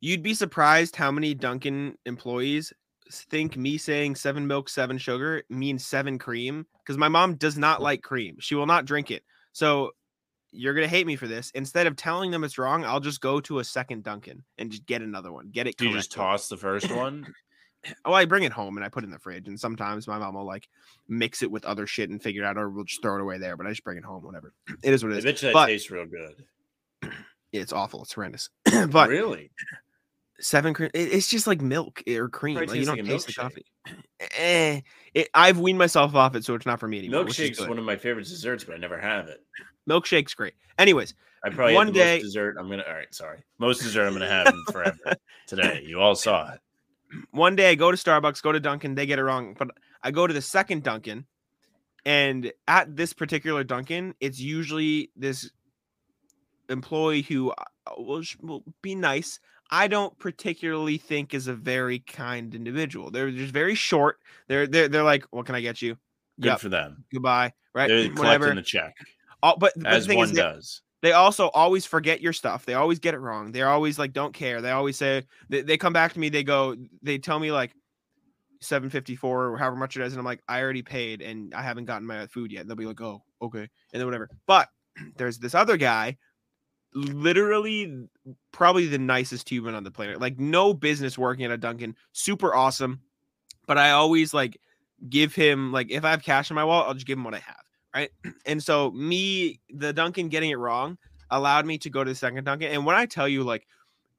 you'd 0.05 0.21
be 0.21 0.33
surprised 0.35 0.95
how 0.95 1.09
many 1.11 1.33
Dunkin' 1.33 1.97
employees 2.05 2.71
think 3.11 3.57
me 3.57 3.77
saying 3.77 4.15
seven 4.15 4.45
milk, 4.45 4.69
seven 4.69 4.97
sugar 4.99 5.43
means 5.49 5.85
seven 5.85 6.19
cream 6.19 6.65
because 6.83 6.97
my 6.97 7.07
mom 7.07 7.35
does 7.35 7.57
not 7.57 7.81
like 7.81 8.03
cream. 8.03 8.35
She 8.39 8.53
will 8.55 8.65
not 8.67 8.85
drink 8.85 9.09
it. 9.09 9.23
So 9.51 9.91
you're 10.51 10.73
gonna 10.75 10.87
hate 10.87 11.07
me 11.07 11.15
for 11.15 11.27
this. 11.27 11.49
Instead 11.55 11.87
of 11.87 11.95
telling 11.95 12.29
them 12.29 12.43
it's 12.43 12.57
wrong, 12.59 12.85
I'll 12.85 12.99
just 12.99 13.19
go 13.19 13.39
to 13.41 13.59
a 13.59 13.63
second 13.63 14.03
Dunkin' 14.03 14.43
and 14.59 14.69
just 14.69 14.85
get 14.85 15.01
another 15.01 15.31
one. 15.31 15.49
Get 15.51 15.65
it. 15.67 15.75
Do 15.77 15.87
you 15.87 15.93
just 15.93 16.11
toss 16.11 16.49
the 16.49 16.57
first 16.57 16.91
one? 16.91 17.25
Oh, 18.03 18.13
I 18.13 18.25
bring 18.25 18.41
it 18.41 18.51
home 18.51 18.77
and 18.77 18.83
I 18.83 18.89
put 18.89 19.03
it 19.03 19.05
in 19.05 19.11
the 19.11 19.19
fridge. 19.19 19.47
And 19.47 19.59
sometimes 19.59 20.07
my 20.07 20.17
mom 20.17 20.33
will 20.33 20.43
like 20.43 20.67
mix 21.07 21.43
it 21.43 21.51
with 21.51 21.63
other 21.65 21.85
shit 21.85 22.09
and 22.09 22.19
figure 22.19 22.41
it 22.41 22.45
out, 22.47 22.57
or 22.57 22.67
we'll 22.67 22.83
just 22.85 22.99
throw 23.03 23.13
it 23.13 23.21
away 23.21 23.37
there. 23.37 23.55
But 23.55 23.67
I 23.67 23.69
just 23.69 23.83
bring 23.83 23.99
it 23.99 24.03
home, 24.03 24.23
whatever. 24.23 24.53
It 24.81 24.91
is 24.91 25.03
what 25.03 25.13
I 25.13 25.17
it 25.17 25.17
is. 25.19 25.23
bet 25.25 25.41
you 25.43 25.47
that 25.49 25.53
But- 25.53 25.65
tastes 25.67 25.91
real 25.91 26.07
good. 26.07 27.11
It's 27.53 27.71
awful. 27.71 28.01
It's 28.01 28.13
horrendous. 28.13 28.49
but 28.89 29.07
really, 29.09 29.51
seven 30.39 30.73
cream, 30.73 30.89
it's 30.93 31.27
just 31.29 31.47
like 31.47 31.61
milk 31.61 32.03
or 32.07 32.29
cream. 32.29 32.55
Like, 32.57 32.73
you 32.73 32.85
don't 32.85 33.05
taste 33.05 33.27
the 33.27 33.33
coffee. 33.33 33.65
Eh, 34.37 34.81
it, 35.13 35.29
I've 35.35 35.59
weaned 35.59 35.77
myself 35.77 36.15
off 36.15 36.35
it, 36.35 36.43
so 36.43 36.55
it's 36.55 36.65
not 36.65 36.79
for 36.79 36.87
me 36.87 36.97
anymore. 36.99 37.25
milkshake's 37.25 37.59
one 37.67 37.77
of 37.77 37.85
my 37.85 37.95
favorite 37.95 38.25
desserts, 38.25 38.63
but 38.63 38.73
I 38.73 38.77
never 38.77 38.97
have 38.99 39.27
it. 39.27 39.43
Milkshake's 39.87 40.33
great. 40.33 40.53
Anyways, 40.79 41.13
I 41.43 41.49
probably 41.49 41.75
One 41.75 41.91
day- 41.91 42.19
dessert. 42.19 42.55
I'm 42.59 42.67
gonna. 42.69 42.83
All 42.87 42.93
right, 42.93 43.13
sorry. 43.13 43.43
Most 43.59 43.83
dessert 43.83 44.07
I'm 44.07 44.13
gonna 44.13 44.27
have 44.27 44.51
forever 44.71 44.97
today. 45.47 45.83
You 45.85 45.99
all 46.01 46.15
saw 46.15 46.53
it. 46.53 46.59
one 47.31 47.55
day 47.55 47.69
I 47.69 47.75
go 47.75 47.91
to 47.91 47.97
Starbucks, 47.97 48.41
go 48.41 48.51
to 48.51 48.59
Dunkin', 48.59 48.95
they 48.95 49.05
get 49.05 49.19
it 49.19 49.23
wrong. 49.23 49.55
But 49.57 49.69
I 50.01 50.09
go 50.11 50.25
to 50.25 50.33
the 50.33 50.41
second 50.41 50.81
Dunkin', 50.83 51.25
and 52.05 52.51
at 52.67 52.95
this 52.95 53.13
particular 53.13 53.63
Dunkin', 53.63 54.15
it's 54.19 54.39
usually 54.39 55.11
this 55.15 55.49
employee 56.69 57.21
who 57.21 57.51
uh, 57.51 57.63
will, 57.97 58.23
will 58.41 58.63
be 58.81 58.95
nice. 58.95 59.39
I 59.71 59.87
don't 59.87 60.17
particularly 60.19 60.97
think 60.97 61.33
is 61.33 61.47
a 61.47 61.53
very 61.55 61.99
kind 61.99 62.53
individual. 62.53 63.09
They're 63.11 63.31
just 63.31 63.53
very 63.53 63.75
short. 63.75 64.19
They're 64.47 64.67
they're 64.67 64.87
they're 64.87 65.03
like, 65.03 65.25
what 65.31 65.45
can 65.45 65.55
I 65.55 65.61
get 65.61 65.81
you? 65.81 65.97
Good 66.39 66.47
Yep, 66.49 66.59
for 66.59 66.69
them. 66.69 67.03
goodbye. 67.13 67.53
Right, 67.73 67.87
They're 67.87 68.09
whatever. 68.09 68.45
collecting 68.45 68.55
the 68.55 68.61
check 68.61 68.93
All, 69.43 69.57
but, 69.57 69.73
but 69.75 69.85
as 69.91 70.07
one 70.07 70.29
is, 70.29 70.31
they, 70.31 70.41
does. 70.41 70.81
they 71.01 71.11
also 71.13 71.49
always 71.49 71.85
forget 71.85 72.21
your 72.21 72.33
stuff. 72.33 72.65
They 72.65 72.73
always 72.73 72.99
get 72.99 73.13
it 73.13 73.19
wrong. 73.19 73.51
They're 73.51 73.69
always 73.69 73.97
like, 73.99 74.13
don't 74.13 74.33
care. 74.33 74.61
They 74.61 74.71
always 74.71 74.97
say 74.97 75.23
they, 75.49 75.61
they 75.61 75.77
come 75.77 75.93
back 75.93 76.13
to 76.13 76.19
me. 76.19 76.29
They 76.29 76.43
go, 76.43 76.75
they 77.01 77.17
tell 77.17 77.39
me 77.39 77.51
like 77.51 77.73
754 78.61 79.47
or 79.47 79.57
however 79.57 79.75
much 79.75 79.97
it 79.97 80.03
is. 80.03 80.13
And 80.13 80.19
I'm 80.19 80.25
like, 80.25 80.41
I 80.47 80.61
already 80.61 80.81
paid 80.81 81.21
and 81.21 81.53
I 81.53 81.61
haven't 81.61 81.85
gotten 81.85 82.07
my 82.07 82.27
food 82.27 82.51
yet. 82.51 82.61
And 82.61 82.69
they'll 82.69 82.77
be 82.77 82.85
like, 82.85 83.01
oh, 83.01 83.23
okay. 83.41 83.67
And 83.93 83.99
then 83.99 84.05
whatever. 84.05 84.29
But 84.47 84.69
there's 85.17 85.37
this 85.37 85.55
other 85.55 85.77
guy, 85.77 86.17
literally 86.95 88.07
probably 88.51 88.87
the 88.87 88.97
nicest 88.97 89.49
human 89.49 89.75
on 89.75 89.83
the 89.83 89.91
planet. 89.91 90.19
Like 90.19 90.39
no 90.39 90.73
business 90.73 91.17
working 91.17 91.45
at 91.45 91.51
a 91.51 91.57
Dunkin', 91.57 91.95
super 92.13 92.55
awesome. 92.55 93.01
But 93.67 93.77
I 93.77 93.91
always 93.91 94.33
like 94.33 94.59
give 95.09 95.35
him 95.35 95.71
like 95.71 95.91
if 95.91 96.05
I 96.05 96.11
have 96.11 96.23
cash 96.23 96.49
in 96.49 96.55
my 96.55 96.63
wallet, 96.63 96.87
I'll 96.87 96.93
just 96.93 97.05
give 97.05 97.17
him 97.17 97.23
what 97.23 97.35
I 97.35 97.39
have. 97.39 97.61
Right. 97.93 98.09
And 98.45 98.63
so 98.63 98.91
me, 98.91 99.59
the 99.69 99.93
Dunkin' 99.93 100.29
getting 100.29 100.51
it 100.51 100.57
wrong 100.57 100.97
allowed 101.31 101.65
me 101.65 101.77
to 101.79 101.89
go 101.89 102.03
to 102.03 102.11
the 102.11 102.15
second 102.15 102.43
Dunkin'. 102.43 102.71
And 102.71 102.85
when 102.85 102.95
I 102.95 103.05
tell 103.05 103.27
you, 103.27 103.43
like, 103.43 103.67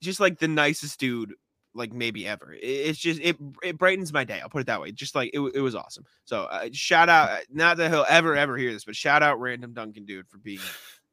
just 0.00 0.20
like 0.20 0.38
the 0.38 0.48
nicest 0.48 0.98
dude, 1.00 1.34
like 1.74 1.92
maybe 1.92 2.26
ever. 2.26 2.54
It's 2.60 2.98
just 2.98 3.20
it 3.22 3.36
it 3.62 3.78
brightens 3.78 4.12
my 4.12 4.24
day. 4.24 4.40
I'll 4.40 4.48
put 4.48 4.62
it 4.62 4.66
that 4.66 4.80
way. 4.80 4.92
Just 4.92 5.14
like 5.14 5.30
it, 5.32 5.40
it 5.54 5.60
was 5.60 5.74
awesome. 5.74 6.04
So 6.24 6.44
uh, 6.44 6.68
shout 6.72 7.08
out, 7.08 7.30
uh, 7.30 7.38
not 7.50 7.76
that 7.76 7.90
he'll 7.90 8.06
ever 8.08 8.34
ever 8.34 8.56
hear 8.56 8.72
this, 8.72 8.84
but 8.84 8.96
shout 8.96 9.22
out 9.22 9.40
random 9.40 9.72
Dunkin' 9.74 10.06
dude 10.06 10.28
for 10.28 10.38
being 10.38 10.60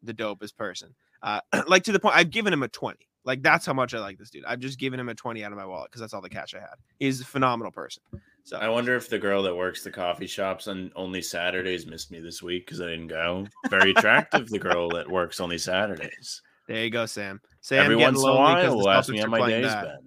the 0.02 0.14
dopest 0.14 0.56
person. 0.56 0.96
Uh, 1.24 1.40
like 1.68 1.84
to 1.86 1.92
the 1.92 2.00
point, 2.00 2.16
I've 2.16 2.30
given 2.30 2.54
him 2.54 2.62
a 2.62 2.68
twenty. 2.68 3.08
Like 3.26 3.42
that's 3.42 3.66
how 3.66 3.74
much 3.74 3.94
I 3.94 4.00
like 4.00 4.18
this 4.20 4.30
dude. 4.30 4.44
I've 4.46 4.60
just 4.60 4.78
given 4.78 5.00
him 5.00 5.08
a 5.10 5.16
twenty 5.16 5.44
out 5.44 5.52
of 5.54 5.58
my 5.58 5.66
wallet 5.66 5.90
because 5.90 6.02
that's 6.02 6.14
all 6.14 6.22
the 6.22 6.30
cash 6.30 6.54
I 6.54 6.60
had. 6.60 6.76
He's 7.00 7.22
a 7.22 7.26
phenomenal 7.26 7.72
person. 7.72 8.04
So 8.44 8.58
I 8.58 8.68
wonder 8.68 8.94
if 8.98 9.08
the 9.10 9.18
girl 9.18 9.42
that 9.44 9.56
works 9.56 9.84
the 9.84 9.90
coffee 9.92 10.28
shops 10.28 10.68
on 10.68 10.92
only 10.98 11.22
Saturdays 11.22 11.88
missed 11.88 12.12
me 12.12 12.20
this 12.20 12.44
week 12.44 12.66
because 12.66 12.82
I 12.82 12.88
didn't 12.88 13.08
go. 13.08 13.48
Very 13.70 13.92
attractive, 13.92 14.50
the 14.50 14.60
girl 14.60 14.90
that 14.90 15.10
works 15.10 15.40
only 15.40 15.58
Saturdays. 15.58 16.42
there 16.68 16.84
you 16.84 16.90
go, 16.90 17.06
Sam. 17.06 17.40
Sam 17.62 17.86
Every 17.86 17.96
getting 17.96 18.16
once 18.16 18.24
in 18.24 18.30
a 18.30 18.36
while, 18.36 18.70
the 18.70 18.76
will 18.76 18.90
ask 18.90 19.10
Celtics 19.10 19.14
me 19.14 19.20
how 19.22 19.28
my 19.28 19.50
day's 19.50 19.66
bad. 19.68 19.86
been. 19.86 20.04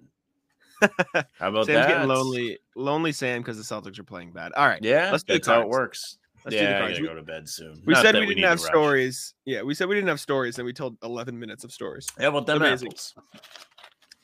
How 1.39 1.49
about 1.49 1.65
Sam's 1.65 1.67
that? 1.67 1.87
getting 1.87 2.07
lonely, 2.07 2.59
lonely 2.75 3.11
Sam 3.11 3.41
because 3.41 3.57
the 3.57 3.63
Celtics 3.75 3.97
are 3.97 4.03
playing 4.03 4.31
bad. 4.33 4.51
All 4.53 4.67
right, 4.67 4.83
Yeah, 4.83 5.09
Let's 5.11 5.23
do 5.23 5.33
that's 5.33 5.47
how 5.47 5.61
it 5.61 5.67
works. 5.69 6.19
Let's 6.47 6.55
do 6.55 6.65
the 6.65 6.71
yeah, 6.71 6.85
I 6.85 6.91
gotta 6.91 7.03
go 7.03 7.13
to 7.15 7.21
bed 7.21 7.49
soon. 7.49 7.81
We 7.85 7.93
Not 7.93 8.03
said 8.03 8.15
we 8.15 8.25
didn't 8.25 8.43
have 8.43 8.59
stories. 8.59 9.33
Yeah, 9.45 9.63
we 9.63 9.73
said 9.73 9.87
we 9.87 9.95
didn't 9.95 10.07
have 10.07 10.19
stories, 10.19 10.57
and 10.57 10.65
we 10.65 10.73
told 10.73 10.97
11 11.03 11.37
minutes 11.37 11.63
of 11.63 11.71
stories. 11.71 12.07
How 12.17 12.29
about 12.29 12.45
them 12.45 12.61
Amazing. 12.61 12.89
apples? 12.89 13.15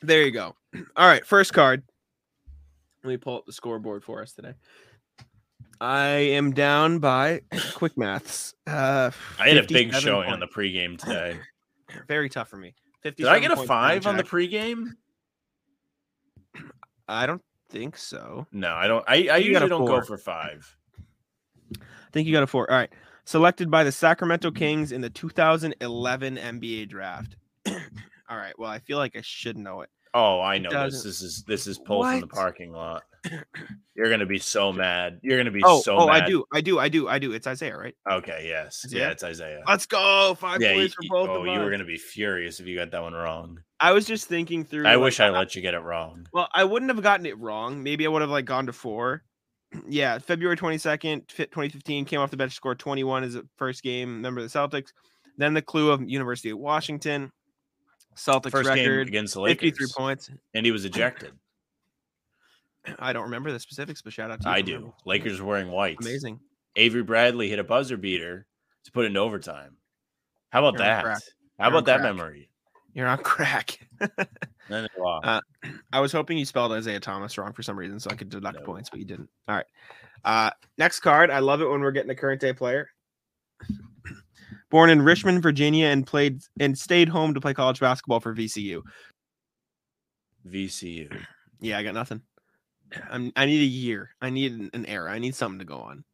There 0.00 0.22
you 0.22 0.30
go. 0.30 0.54
All 0.96 1.06
right, 1.06 1.24
first 1.26 1.52
card. 1.52 1.82
Let 3.02 3.10
me 3.10 3.16
pull 3.18 3.36
up 3.36 3.46
the 3.46 3.52
scoreboard 3.52 4.02
for 4.02 4.22
us 4.22 4.32
today. 4.32 4.54
I 5.80 6.06
am 6.06 6.52
down 6.52 6.98
by 6.98 7.42
quick 7.74 7.98
maths. 7.98 8.54
Uh, 8.66 9.10
I 9.38 9.48
had 9.48 9.58
a 9.58 9.62
big 9.62 9.92
57 9.92 10.00
showing 10.00 10.30
on 10.30 10.40
the 10.40 10.46
pregame 10.46 10.98
today. 10.98 11.38
Very 12.08 12.30
tough 12.30 12.48
for 12.48 12.56
me. 12.56 12.74
Did 13.02 13.26
I 13.26 13.38
get 13.38 13.50
a 13.50 13.56
five 13.56 14.06
on 14.06 14.16
the 14.16 14.24
pregame? 14.24 14.92
I 17.06 17.26
don't 17.26 17.42
think 17.68 17.98
so. 17.98 18.46
No, 18.50 18.74
I 18.74 18.86
don't. 18.86 19.04
I, 19.06 19.28
I 19.28 19.36
usually 19.36 19.68
don't 19.68 19.84
go 19.84 20.00
for 20.00 20.16
five. 20.16 20.74
Think 22.14 22.28
you 22.28 22.32
got 22.32 22.44
a 22.44 22.46
four. 22.46 22.70
All 22.70 22.76
right. 22.76 22.90
Selected 23.24 23.72
by 23.72 23.82
the 23.82 23.90
Sacramento 23.90 24.52
Kings 24.52 24.92
in 24.92 25.00
the 25.00 25.10
2011 25.10 26.36
NBA 26.36 26.88
draft. 26.88 27.34
All 27.66 28.36
right. 28.36 28.56
Well, 28.56 28.70
I 28.70 28.78
feel 28.78 28.98
like 28.98 29.16
I 29.16 29.20
should 29.20 29.58
know 29.58 29.80
it. 29.80 29.90
Oh, 30.14 30.40
I 30.40 30.58
know 30.58 30.70
this. 30.70 31.02
This 31.02 31.22
is 31.22 31.42
this 31.42 31.66
is 31.66 31.76
pulled 31.76 32.06
from 32.06 32.20
the 32.20 32.28
parking 32.28 32.70
lot. 32.70 33.02
You're 33.96 34.10
gonna 34.10 34.26
be 34.26 34.38
so 34.38 34.72
mad. 34.72 35.18
You're 35.24 35.38
gonna 35.38 35.50
be 35.50 35.62
Oh, 35.64 35.80
so 35.80 35.96
oh, 35.96 36.06
mad. 36.06 36.22
I 36.22 36.28
do, 36.28 36.44
I 36.52 36.60
do, 36.60 36.78
I 36.78 36.88
do, 36.88 37.08
I 37.08 37.18
do. 37.18 37.32
It's 37.32 37.48
Isaiah, 37.48 37.76
right? 37.76 37.96
Okay, 38.08 38.46
yes, 38.46 38.84
Isaiah? 38.86 39.00
yeah, 39.00 39.10
it's 39.10 39.24
Isaiah. 39.24 39.62
Let's 39.66 39.86
go. 39.86 40.36
Five 40.38 40.62
yeah, 40.62 40.74
points 40.74 40.94
you, 41.00 41.08
for 41.08 41.26
both 41.26 41.30
oh, 41.30 41.44
you 41.44 41.58
were 41.58 41.70
gonna 41.70 41.84
be 41.84 41.98
furious 41.98 42.60
if 42.60 42.66
you 42.68 42.76
got 42.76 42.92
that 42.92 43.02
one 43.02 43.14
wrong. 43.14 43.58
I 43.80 43.90
was 43.90 44.06
just 44.06 44.28
thinking 44.28 44.64
through. 44.64 44.86
I 44.86 44.94
like, 44.94 45.02
wish 45.02 45.18
I 45.18 45.30
let 45.30 45.56
you 45.56 45.62
get 45.62 45.74
it 45.74 45.80
wrong. 45.80 46.28
Well, 46.32 46.48
I 46.54 46.62
wouldn't 46.62 46.92
have 46.92 47.02
gotten 47.02 47.26
it 47.26 47.36
wrong. 47.40 47.82
Maybe 47.82 48.06
I 48.06 48.08
would 48.08 48.22
have 48.22 48.30
like 48.30 48.44
gone 48.44 48.66
to 48.66 48.72
four. 48.72 49.24
Yeah, 49.88 50.18
February 50.18 50.56
22nd, 50.56 51.26
2015, 51.28 52.04
came 52.04 52.20
off 52.20 52.30
the 52.30 52.36
bench, 52.36 52.52
scored 52.52 52.78
21 52.78 53.24
as 53.24 53.34
a 53.34 53.42
first 53.56 53.82
game 53.82 54.20
member 54.20 54.40
of 54.40 54.50
the 54.50 54.58
Celtics. 54.58 54.88
Then 55.36 55.54
the 55.54 55.62
clue 55.62 55.90
of 55.90 56.08
University 56.08 56.50
of 56.50 56.58
Washington, 56.58 57.32
Celtics 58.16 58.52
First 58.52 58.72
game 58.74 58.88
record, 58.88 59.08
against 59.08 59.34
the 59.34 59.40
Lakers, 59.40 59.70
53 59.70 59.86
points. 59.96 60.30
and 60.54 60.64
he 60.64 60.72
was 60.72 60.84
ejected. 60.84 61.32
I 62.98 63.12
don't 63.12 63.24
remember 63.24 63.50
the 63.50 63.58
specifics, 63.58 64.02
but 64.02 64.12
shout 64.12 64.30
out 64.30 64.40
to 64.42 64.48
you. 64.48 64.54
I 64.54 64.60
do. 64.60 64.72
remembering. 64.72 64.92
Lakers 65.04 65.42
wearing 65.42 65.70
white. 65.70 65.96
Amazing. 66.00 66.40
Avery 66.76 67.02
Bradley 67.02 67.48
hit 67.48 67.58
a 67.58 67.64
buzzer 67.64 67.96
beater 67.96 68.46
to 68.84 68.92
put 68.92 69.04
it 69.04 69.08
into 69.08 69.20
overtime. 69.20 69.76
How 70.50 70.60
about 70.64 70.78
You're 70.78 70.86
that? 70.86 71.04
How 71.58 71.68
You're 71.68 71.68
about 71.68 71.86
that 71.86 72.02
memory? 72.02 72.48
You're 72.94 73.08
on 73.08 73.18
crack. 73.22 73.78
Then 74.68 74.84
they 74.84 75.02
lost. 75.02 75.26
Uh, 75.26 75.40
I 75.92 76.00
was 76.00 76.12
hoping 76.12 76.38
you 76.38 76.44
spelled 76.44 76.72
Isaiah 76.72 77.00
Thomas 77.00 77.36
wrong 77.38 77.52
for 77.52 77.62
some 77.62 77.78
reason, 77.78 78.00
so 78.00 78.10
I 78.10 78.14
could 78.14 78.28
deduct 78.28 78.60
No. 78.60 78.64
points, 78.66 78.90
but 78.90 78.98
you 78.98 79.04
didn't. 79.04 79.28
All 79.48 79.56
right. 79.56 79.66
Uh, 80.24 80.50
next 80.78 81.00
card. 81.00 81.30
I 81.30 81.40
love 81.40 81.60
it 81.60 81.68
when 81.68 81.80
we're 81.80 81.90
getting 81.90 82.10
a 82.10 82.14
current 82.14 82.40
day 82.40 82.52
player. 82.52 82.88
Born 84.70 84.90
in 84.90 85.02
Richmond, 85.02 85.42
Virginia, 85.42 85.86
and 85.86 86.06
played 86.06 86.40
and 86.58 86.76
stayed 86.76 87.08
home 87.08 87.34
to 87.34 87.40
play 87.40 87.54
college 87.54 87.80
basketball 87.80 88.20
for 88.20 88.34
VCU. 88.34 88.82
VCU. 90.48 91.16
Yeah, 91.60 91.78
I 91.78 91.82
got 91.82 91.94
nothing. 91.94 92.20
I'm, 93.10 93.32
I 93.36 93.46
need 93.46 93.62
a 93.62 93.64
year. 93.64 94.10
I 94.20 94.28
need 94.28 94.52
an, 94.52 94.70
an 94.74 94.84
era. 94.84 95.10
I 95.10 95.18
need 95.18 95.34
something 95.34 95.60
to 95.60 95.64
go 95.64 95.78
on. 95.78 96.04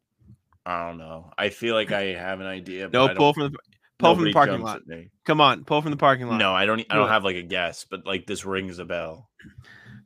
I 0.65 0.87
don't 0.87 0.99
know. 0.99 1.33
I 1.37 1.49
feel 1.49 1.75
like 1.75 1.91
I 1.91 2.13
have 2.13 2.39
an 2.39 2.47
idea. 2.47 2.89
No, 2.93 3.13
pull 3.15 3.33
from 3.33 3.51
the 3.51 3.59
pull 4.01 4.15
from 4.17 4.25
the 4.25 4.33
parking 4.33 4.63
lot. 4.63 4.83
Come 5.25 5.41
on, 5.41 5.65
pull 5.65 5.83
from 5.83 5.91
the 5.91 5.97
parking 5.97 6.27
lot. 6.27 6.39
No, 6.39 6.53
I 6.53 6.67
don't. 6.67 6.81
I 6.81 6.95
Do 6.95 7.01
don't 7.01 7.09
have 7.09 7.25
like 7.25 7.37
a 7.37 7.43
guess, 7.43 7.85
but 7.89 8.07
like 8.07 8.27
this 8.27 8.45
rings 8.45 8.79
a 8.79 8.85
bell. 8.85 9.29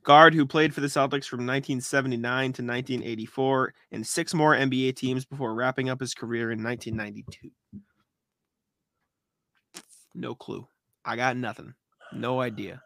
guard 0.03 0.33
who 0.33 0.45
played 0.45 0.73
for 0.73 0.81
the 0.81 0.87
Celtics 0.87 1.25
from 1.27 1.39
1979 1.45 2.21
to 2.53 2.61
1984 2.61 3.73
and 3.91 4.05
six 4.05 4.33
more 4.33 4.55
NBA 4.55 4.95
teams 4.95 5.25
before 5.25 5.55
wrapping 5.55 5.89
up 5.89 5.99
his 5.99 6.13
career 6.13 6.51
in 6.51 6.63
1992. 6.63 7.49
No 10.13 10.35
clue. 10.35 10.67
I 11.03 11.15
got 11.15 11.37
nothing. 11.37 11.73
No 12.13 12.39
idea. 12.39 12.81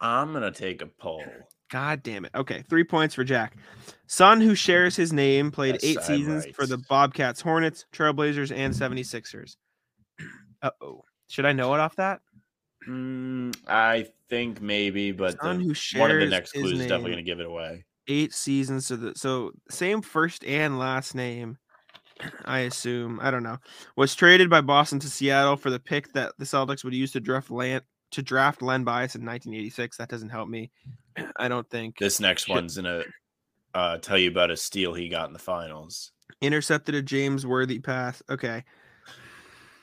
I'm 0.00 0.32
gonna 0.32 0.50
take 0.50 0.82
a 0.82 0.86
poll. 0.86 1.22
God 1.70 2.02
damn 2.02 2.24
it. 2.24 2.32
Okay, 2.34 2.62
three 2.68 2.84
points 2.84 3.14
for 3.14 3.24
Jack. 3.24 3.56
Son 4.06 4.40
who 4.40 4.54
shares 4.54 4.96
his 4.96 5.12
name 5.12 5.50
played 5.50 5.78
Yes, 5.80 5.84
eight 5.84 6.02
seasons 6.02 6.46
for 6.54 6.66
the 6.66 6.76
Bobcats, 6.76 7.40
Hornets, 7.40 7.86
Trailblazers, 7.92 8.54
and 8.54 8.74
76ers. 8.74 9.56
Uh 10.62 10.70
oh. 10.80 11.04
Should 11.28 11.46
I 11.46 11.52
know 11.52 11.74
it 11.74 11.80
off 11.80 11.96
that? 11.96 12.20
Mm, 12.88 13.56
I 13.68 14.06
think 14.28 14.60
maybe, 14.60 15.12
but 15.12 15.40
the- 15.40 15.74
one 15.96 16.10
of 16.10 16.18
the 16.18 16.26
next 16.26 16.52
clues 16.52 16.72
is 16.72 16.86
definitely 16.86 17.12
gonna 17.12 17.22
give 17.22 17.40
it 17.40 17.46
away. 17.46 17.84
eight 18.08 18.34
seasons 18.34 18.86
so 18.86 18.96
the 18.96 19.12
so 19.16 19.52
same 19.70 20.02
first 20.02 20.44
and 20.44 20.76
last 20.78 21.14
name 21.14 21.56
i 22.46 22.60
assume 22.60 23.20
i 23.22 23.30
don't 23.30 23.44
know 23.44 23.56
was 23.96 24.12
traded 24.16 24.50
by 24.50 24.60
boston 24.60 24.98
to 24.98 25.08
seattle 25.08 25.56
for 25.56 25.70
the 25.70 25.78
pick 25.78 26.12
that 26.12 26.32
the 26.36 26.44
celtics 26.44 26.82
would 26.82 26.92
use 26.94 27.12
to 27.12 27.20
draft 27.20 27.48
land 27.48 27.80
to 28.10 28.20
draft 28.20 28.60
len 28.60 28.82
bias 28.82 29.14
in 29.14 29.24
1986 29.24 29.96
that 29.98 30.08
doesn't 30.08 30.30
help 30.30 30.48
me 30.48 30.68
i 31.36 31.46
don't 31.46 31.70
think 31.70 31.96
This 31.98 32.18
next 32.18 32.48
one's 32.48 32.74
gonna 32.74 33.04
uh, 33.74 33.98
tell 33.98 34.18
you 34.18 34.28
about 34.30 34.50
a 34.50 34.56
steal 34.56 34.92
he 34.94 35.08
got 35.08 35.28
in 35.28 35.32
the 35.32 35.38
finals. 35.38 36.10
intercepted 36.40 36.96
a 36.96 37.02
james 37.02 37.46
worthy 37.46 37.78
pass 37.78 38.20
okay 38.28 38.64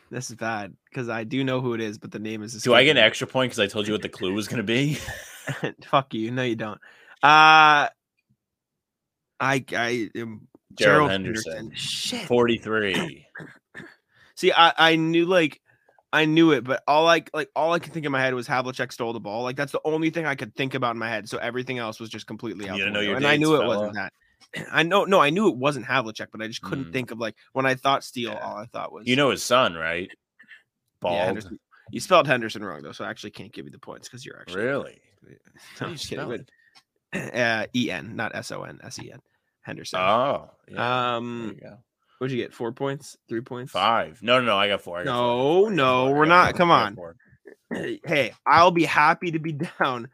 this 0.10 0.30
is 0.30 0.36
bad 0.36 0.76
because 0.90 1.10
i 1.10 1.24
do 1.24 1.44
know 1.44 1.62
who 1.62 1.74
it 1.74 1.82
is 1.82 1.98
but 1.98 2.12
the 2.12 2.20
name 2.20 2.44
is 2.44 2.62
Do 2.62 2.74
I 2.74 2.84
get 2.84 2.92
an 2.92 3.04
extra 3.04 3.28
point 3.28 3.52
because 3.52 3.60
I 3.60 3.68
told 3.68 3.88
you 3.88 3.94
what 3.94 4.02
the 4.02 4.10
clue 4.10 4.34
was 4.34 4.48
gonna 4.48 4.64
be? 4.64 4.98
fuck 5.86 6.14
you 6.14 6.32
no 6.32 6.44
you 6.44 6.56
don't 6.56 6.80
uh 7.24 7.90
i 9.40 9.66
i 9.72 10.10
am 10.16 10.48
Gerald 10.76 11.10
Gerald 11.10 11.12
Henderson, 11.12 11.72
shit 11.74 12.28
forty-three. 12.28 13.26
See, 14.36 14.52
I, 14.54 14.74
I 14.78 14.96
knew 14.96 15.26
like 15.26 15.60
I 16.14 16.26
knew 16.26 16.52
it, 16.52 16.64
but 16.64 16.84
all 16.88 17.08
I 17.08 17.24
like 17.34 17.50
all 17.56 17.74
I 17.74 17.80
could 17.80 17.92
think 17.92 18.06
in 18.06 18.12
my 18.12 18.22
head 18.22 18.34
was 18.34 18.48
Havlicek 18.48 18.92
stole 18.92 19.14
the 19.14 19.20
ball. 19.20 19.44
Like 19.44 19.56
that's 19.56 19.72
the 19.72 19.82
only 19.84 20.10
thing 20.12 20.26
I 20.26 20.36
could 20.36 20.56
think 20.56 20.76
about 20.76 20.92
in 20.92 21.00
my 21.00 21.10
head. 21.10 21.28
So 21.28 21.38
everything 21.38 21.80
else 21.80 22.00
was 22.00 22.10
just 22.10 22.28
completely 22.28 22.70
out. 22.70 22.78
You 22.78 22.90
know 22.90 23.00
your 23.00 23.16
and 23.16 23.26
I 23.26 23.38
knew 23.38 23.56
it 23.56 23.60
fella? 23.60 23.68
wasn't 23.68 23.96
that. 23.96 24.14
I 24.72 24.84
know, 24.84 25.06
no, 25.06 25.20
I 25.20 25.30
knew 25.30 25.48
it 25.50 25.56
wasn't 25.58 25.86
Havlicek, 25.86 26.28
but 26.32 26.42
I 26.42 26.48
just 26.48 26.62
couldn't 26.62 26.86
Mm. 26.86 26.94
think 26.94 27.12
of 27.12 27.20
like 27.20 27.36
when 27.54 27.66
I 27.66 27.76
thought 27.76 28.04
steal. 28.04 28.32
Yeah. 28.32 28.40
All 28.40 28.58
I 28.58 28.66
thought 28.66 28.92
was 28.92 29.08
You 29.08 29.16
know 29.16 29.30
his 29.32 29.44
son, 29.44 29.74
right? 29.76 30.10
Bald. 31.02 31.38
yeah, 31.44 31.50
You 31.92 32.00
spelled 32.00 32.28
Henderson 32.28 32.64
wrong 32.64 32.82
though, 32.82 32.92
so 32.92 33.06
I 33.06 33.10
actually 33.10 33.32
can't 33.32 33.52
give 33.54 33.66
you 33.66 33.72
the 33.72 33.80
points 33.80 34.08
because 34.08 34.26
you're 34.26 34.40
actually 34.40 34.64
really? 34.64 35.00
No, 35.82 35.88
I'm 35.88 35.94
just 35.96 36.10
kidding, 36.10 36.46
Uh, 37.14 37.66
E 37.76 37.90
N, 37.90 38.16
not 38.16 38.36
S 38.36 38.52
O 38.52 38.64
N, 38.64 38.80
S 38.84 39.00
E 39.00 39.12
N. 39.12 39.20
Henderson. 39.62 40.00
Oh, 40.00 40.52
yeah. 40.68 40.74
there 40.76 40.82
um, 40.84 41.56
you 41.56 41.62
go. 41.70 41.78
what'd 42.20 42.32
you 42.36 42.42
get? 42.42 42.54
Four 42.54 42.72
points? 42.72 43.18
Three 43.28 43.42
points? 43.42 43.72
Five. 43.72 44.20
No, 44.22 44.40
no, 44.40 44.46
no. 44.46 44.58
I 44.58 44.68
got 44.68 44.82
four. 44.82 45.00
I 45.00 45.04
got 45.04 45.12
four, 45.16 45.18
I 45.18 45.26
got 45.26 45.28
No, 45.28 45.62
four, 45.66 45.72
no, 45.72 46.06
four, 46.08 46.16
we're 46.18 46.26
not- 46.26 46.56
come 46.56 46.70
on. 46.72 46.98
hey, 48.06 48.34
I'll 48.46 48.72
be 48.72 48.84
happy 48.86 49.32
to 49.32 49.40
be 49.40 49.52
down 49.80 50.10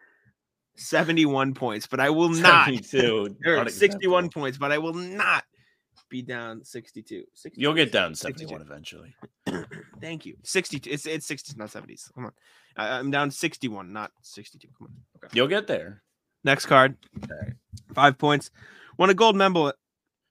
71 0.75 1.53
points, 1.53 1.87
but 1.87 1.99
I 1.99 2.09
will 2.09 2.29
not. 2.29 2.65
72. 2.83 3.35
or 3.45 3.67
61 3.69 4.23
unacceptable. 4.25 4.29
points, 4.41 4.57
but 4.57 4.71
I 4.71 4.77
will 4.77 4.93
not 4.93 5.43
be 6.09 6.21
down 6.21 6.63
62. 6.63 7.23
62. 7.33 7.61
You'll 7.61 7.73
get 7.73 7.91
down 7.91 8.15
62. 8.15 8.47
71 8.47 8.61
eventually. 8.61 9.15
Thank 10.01 10.25
you. 10.25 10.35
62. 10.43 10.89
It's 10.89 11.05
it's 11.05 11.25
60, 11.25 11.53
not 11.57 11.69
70s. 11.69 12.13
Come 12.13 12.25
on. 12.25 12.31
I, 12.77 12.99
I'm 12.99 13.11
down 13.11 13.31
61, 13.31 13.91
not 13.91 14.11
62. 14.21 14.67
Come 14.77 14.87
on. 14.87 14.93
Okay. 15.17 15.33
You'll 15.35 15.47
get 15.47 15.67
there. 15.67 16.03
Next 16.43 16.67
card. 16.67 16.95
Okay. 17.17 17.53
Five 17.93 18.17
points. 18.17 18.51
Won 18.97 19.09
a 19.09 19.13
gold 19.13 19.35
medal. 19.35 19.73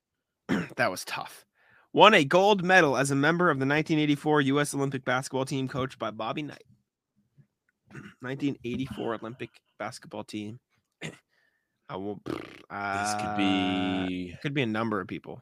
that 0.77 0.91
was 0.91 1.03
tough. 1.05 1.45
Won 1.93 2.13
a 2.13 2.25
gold 2.25 2.63
medal 2.63 2.97
as 2.97 3.11
a 3.11 3.15
member 3.15 3.49
of 3.49 3.57
the 3.57 3.65
1984 3.65 4.41
U.S. 4.41 4.73
Olympic 4.73 5.05
basketball 5.05 5.45
team 5.45 5.67
coached 5.67 5.97
by 5.97 6.11
Bobby 6.11 6.41
Knight. 6.41 6.63
1984 8.21 9.15
Olympic 9.15 9.49
basketball 9.77 10.23
team. 10.23 10.59
I 11.89 11.95
will. 11.97 12.21
This 12.25 12.71
Uh, 12.71 13.17
could 13.21 13.37
be. 13.37 14.35
could 14.41 14.53
be 14.55 14.63
a 14.63 14.65
number 14.67 14.99
of 14.99 15.07
people. 15.07 15.41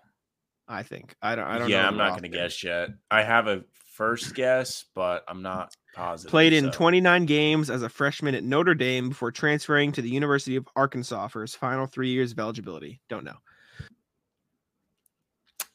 I 0.67 0.83
think. 0.83 1.15
I 1.21 1.35
don't. 1.35 1.45
I 1.45 1.57
don't. 1.57 1.69
yeah, 1.69 1.81
know 1.83 1.87
I'm 1.87 1.97
not 1.97 2.09
going 2.11 2.23
to 2.23 2.29
guess 2.29 2.63
yet. 2.63 2.89
I 3.09 3.23
have 3.23 3.47
a 3.47 3.63
first 3.93 4.35
guess, 4.35 4.85
but 4.93 5.23
I'm 5.27 5.41
not 5.41 5.73
positive. 5.95 6.29
Played 6.29 6.53
in 6.53 6.65
so- 6.65 6.71
29 6.71 7.25
games 7.25 7.69
as 7.69 7.81
a 7.83 7.89
freshman 7.89 8.35
at 8.35 8.43
Notre 8.43 8.75
Dame 8.75 9.09
before 9.09 9.31
transferring 9.31 9.91
to 9.93 10.01
the 10.01 10.09
University 10.09 10.55
of 10.57 10.67
Arkansas 10.75 11.27
for 11.29 11.41
his 11.41 11.55
final 11.55 11.85
three 11.85 12.09
years 12.09 12.31
of 12.33 12.39
eligibility. 12.39 12.99
Don't 13.09 13.23
know. 13.23 13.37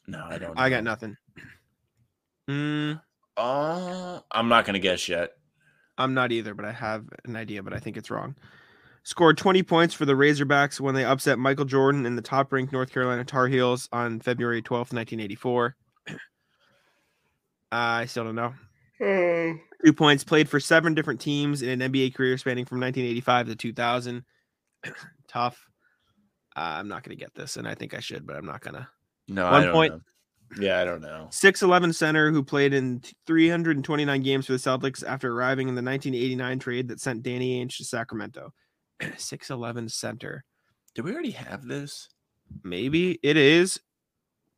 No, 0.07 0.25
I 0.27 0.37
don't. 0.37 0.57
I 0.57 0.69
got 0.69 0.83
nothing. 0.83 1.15
Mm, 2.49 2.99
Uh, 3.37 4.19
I'm 4.31 4.49
not 4.49 4.65
going 4.65 4.73
to 4.73 4.79
guess 4.79 5.07
yet. 5.07 5.31
I'm 5.99 6.13
not 6.13 6.31
either, 6.31 6.55
but 6.55 6.65
I 6.65 6.71
have 6.71 7.05
an 7.25 7.35
idea, 7.35 7.61
but 7.61 7.73
I 7.73 7.79
think 7.79 7.97
it's 7.97 8.09
wrong. 8.09 8.35
Scored 9.03 9.37
20 9.37 9.63
points 9.63 9.93
for 9.93 10.05
the 10.05 10.13
Razorbacks 10.13 10.79
when 10.79 10.95
they 10.95 11.03
upset 11.05 11.37
Michael 11.39 11.65
Jordan 11.65 12.05
and 12.05 12.17
the 12.17 12.21
top 12.21 12.51
ranked 12.51 12.73
North 12.73 12.91
Carolina 12.91 13.23
Tar 13.25 13.47
Heels 13.47 13.87
on 13.91 14.19
February 14.19 14.61
12th, 14.61 14.93
1984. 14.93 15.75
I 17.71 18.05
still 18.05 18.23
don't 18.23 18.35
know. 18.35 18.53
Two 19.85 19.93
points 19.93 20.23
played 20.23 20.49
for 20.49 20.59
seven 20.59 20.93
different 20.93 21.21
teams 21.21 21.61
in 21.61 21.81
an 21.81 21.91
NBA 21.91 22.15
career 22.15 22.37
spanning 22.37 22.65
from 22.65 22.79
1985 22.79 23.47
to 23.47 23.55
2000. 23.55 24.23
Tough. 25.27 25.65
Uh, 26.55 26.59
I'm 26.59 26.87
not 26.87 27.03
going 27.03 27.17
to 27.17 27.23
get 27.23 27.33
this, 27.35 27.57
and 27.57 27.67
I 27.67 27.75
think 27.75 27.93
I 27.93 27.99
should, 27.99 28.25
but 28.25 28.35
I'm 28.35 28.45
not 28.45 28.61
going 28.61 28.73
to. 28.75 28.87
No, 29.27 29.45
One 29.45 29.53
I 29.53 29.63
don't 29.63 29.73
point. 29.73 29.93
know. 29.93 30.01
Yeah, 30.57 30.79
I 30.79 30.85
don't 30.85 31.01
know. 31.01 31.27
6'11 31.31 31.93
center 31.93 32.31
who 32.31 32.43
played 32.43 32.73
in 32.73 33.01
329 33.27 34.23
games 34.23 34.45
for 34.47 34.53
the 34.53 34.57
Celtics 34.57 35.03
after 35.05 35.31
arriving 35.31 35.67
in 35.69 35.75
the 35.75 35.81
1989 35.83 36.59
trade 36.59 36.87
that 36.87 36.99
sent 36.99 37.23
Danny 37.23 37.63
Ainge 37.63 37.77
to 37.77 37.83
Sacramento. 37.83 38.51
6'11 39.01 39.91
center. 39.91 40.43
Did 40.95 41.05
we 41.05 41.13
already 41.13 41.31
have 41.31 41.65
this? 41.65 42.09
Maybe 42.63 43.19
it 43.21 43.37
is 43.37 43.79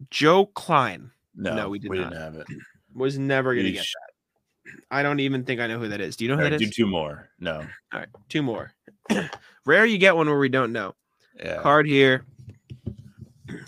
Joe 0.10 0.46
Kleine 0.46 1.12
No, 1.36 1.56
No, 1.56 1.70
we 1.70 1.80
did 1.80 1.92
didn't 1.92 2.12
not. 2.12 2.22
have 2.22 2.36
it. 2.36 2.48
was 2.96 3.20
never 3.20 3.54
going 3.54 3.66
to 3.66 3.72
get 3.72 3.82
that. 3.84 4.74
I 4.89 5.04
don't 5.04 5.20
even 5.20 5.44
think 5.44 5.60
I 5.60 5.68
know 5.68 5.80
who 5.80 5.89
that 5.89 6.00
is. 6.00 6.16
Do 6.16 6.24
you 6.24 6.30
know 6.30 6.38
who 6.38 6.44
right, 6.44 6.52
that 6.52 6.60
do 6.60 6.66
is? 6.66 6.76
two 6.76 6.88
more. 6.88 7.30
No. 7.39 7.58
All 7.94 8.00
right, 8.00 8.08
two 8.30 8.42
more. 8.42 8.74
Rare 9.66 9.86
you 9.86 9.98
get 9.98 10.16
one 10.16 10.28
where 10.28 10.39
we 10.39 10.50
don't 10.50 10.72
know. 10.72 10.96
Yeah. 11.38 11.62
Card 11.62 11.86
here. 11.88 12.26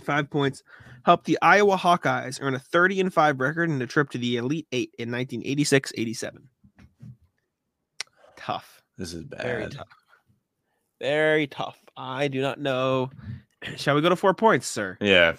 Five 0.04 0.30
points. 0.30 0.64
Helped 1.06 1.26
the 1.26 1.38
Iowa 1.42 1.78
Hawkeyes 1.78 2.40
earn 2.42 2.56
a 2.56 2.60
30 2.60 3.02
and 3.02 3.14
5 3.14 3.40
record 3.40 3.70
and 3.70 3.82
a 3.82 3.88
trip 3.88 4.10
to 4.12 4.18
the 4.18 4.38
Elite 4.38 4.68
Eight 4.72 4.94
in 4.98 5.12
1986 5.12 5.92
87. 5.98 6.48
Tough. 8.38 8.82
This 8.98 9.14
is 9.14 9.24
bad. 9.24 9.42
Very 9.42 9.70
tough. 9.70 9.88
Very 11.02 11.48
tough. 11.48 11.78
I 11.98 12.28
do 12.28 12.42
not 12.42 12.60
know. 12.60 13.10
Shall 13.76 13.96
we 13.96 14.02
go 14.02 14.10
to 14.10 14.16
four 14.16 14.34
points, 14.34 14.68
sir? 14.68 14.98
Yeah. 15.02 15.36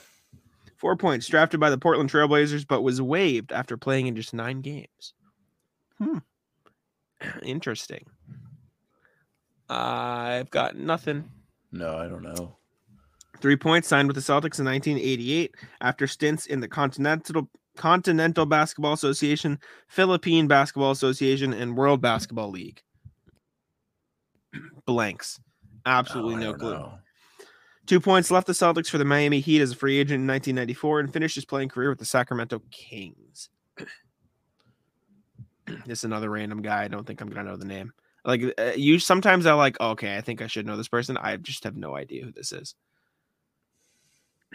Four 0.76 0.96
points. 0.96 1.26
Drafted 1.26 1.60
by 1.60 1.70
the 1.70 1.78
Portland 1.78 2.10
Trailblazers, 2.10 2.66
but 2.66 2.82
was 2.82 3.00
waived 3.00 3.52
after 3.52 3.76
playing 3.76 4.06
in 4.06 4.16
just 4.16 4.34
nine 4.34 4.60
games. 4.60 5.14
Hmm. 5.98 6.18
Interesting. 7.42 8.04
I've 9.68 10.50
got 10.50 10.76
nothing. 10.76 11.30
No, 11.72 11.96
I 11.96 12.06
don't 12.06 12.22
know. 12.22 12.56
Three 13.40 13.56
points 13.56 13.88
signed 13.88 14.08
with 14.08 14.16
the 14.16 14.22
Celtics 14.22 14.58
in 14.58 14.64
1988 14.66 15.54
after 15.80 16.06
stints 16.06 16.46
in 16.46 16.60
the 16.60 16.68
Continental 16.68 17.48
Continental 17.76 18.46
Basketball 18.46 18.92
Association, 18.92 19.58
Philippine 19.88 20.46
Basketball 20.46 20.92
Association, 20.92 21.52
and 21.52 21.76
World 21.76 22.00
Basketball 22.00 22.50
League. 22.50 22.80
Blanks. 24.86 25.40
Absolutely 25.84 26.36
No, 26.36 26.52
no 26.52 26.54
clue. 26.54 26.72
know. 26.74 26.98
Two 27.86 28.00
points 28.00 28.30
left 28.30 28.46
the 28.46 28.52
Celtics 28.54 28.88
for 28.88 28.96
the 28.96 29.04
Miami 29.04 29.40
Heat 29.40 29.60
as 29.60 29.72
a 29.72 29.76
free 29.76 29.98
agent 29.98 30.22
in 30.22 30.26
1994 30.26 31.00
and 31.00 31.12
finished 31.12 31.34
his 31.34 31.44
playing 31.44 31.68
career 31.68 31.90
with 31.90 31.98
the 31.98 32.06
Sacramento 32.06 32.62
Kings. 32.70 33.50
this 35.86 35.98
is 35.98 36.04
another 36.04 36.30
random 36.30 36.62
guy. 36.62 36.84
I 36.84 36.88
don't 36.88 37.06
think 37.06 37.20
I'm 37.20 37.28
gonna 37.28 37.50
know 37.50 37.56
the 37.56 37.66
name. 37.66 37.92
Like 38.24 38.54
uh, 38.56 38.72
you, 38.74 38.98
sometimes 38.98 39.44
I 39.44 39.52
like. 39.52 39.78
okay, 39.80 40.16
I 40.16 40.22
think 40.22 40.40
I 40.40 40.46
should 40.46 40.64
know 40.64 40.78
this 40.78 40.88
person. 40.88 41.18
I 41.18 41.36
just 41.36 41.64
have 41.64 41.76
no 41.76 41.94
idea 41.94 42.24
who 42.24 42.32
this 42.32 42.52
is. 42.52 42.74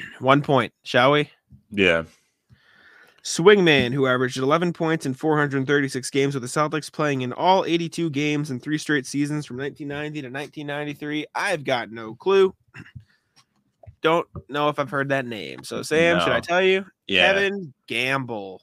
One 0.19 0.41
point, 0.41 0.73
shall 0.83 1.11
we? 1.11 1.29
Yeah. 1.71 2.03
Swingman, 3.23 3.93
who 3.93 4.07
averaged 4.07 4.37
11 4.37 4.73
points 4.73 5.05
in 5.05 5.13
436 5.13 6.09
games 6.09 6.33
with 6.33 6.41
the 6.41 6.47
Celtics, 6.47 6.91
playing 6.91 7.21
in 7.21 7.33
all 7.33 7.65
82 7.65 8.09
games 8.09 8.49
in 8.49 8.59
three 8.59 8.77
straight 8.77 9.05
seasons 9.05 9.45
from 9.45 9.57
1990 9.57 10.21
to 10.21 10.27
1993. 10.29 11.25
I've 11.35 11.63
got 11.63 11.91
no 11.91 12.15
clue. 12.15 12.55
Don't 14.01 14.27
know 14.47 14.69
if 14.69 14.79
I've 14.79 14.89
heard 14.89 15.09
that 15.09 15.25
name. 15.25 15.63
So, 15.63 15.83
Sam, 15.83 16.19
should 16.21 16.31
I 16.31 16.39
tell 16.39 16.61
you? 16.61 16.85
Yeah. 17.07 17.33
Kevin 17.33 17.73
Gamble. 17.87 18.61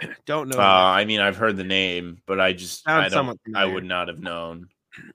Don't 0.26 0.48
know. 0.48 0.58
Uh. 0.58 0.62
I 0.62 1.04
mean, 1.04 1.20
I've 1.20 1.36
heard 1.36 1.56
the 1.56 1.64
name, 1.64 2.22
but 2.26 2.40
I 2.40 2.52
just 2.52 2.88
I 2.88 3.08
don't. 3.08 3.38
I 3.56 3.64
would 3.64 3.84
not 3.84 4.06
have 4.06 4.20
known. 4.20 4.68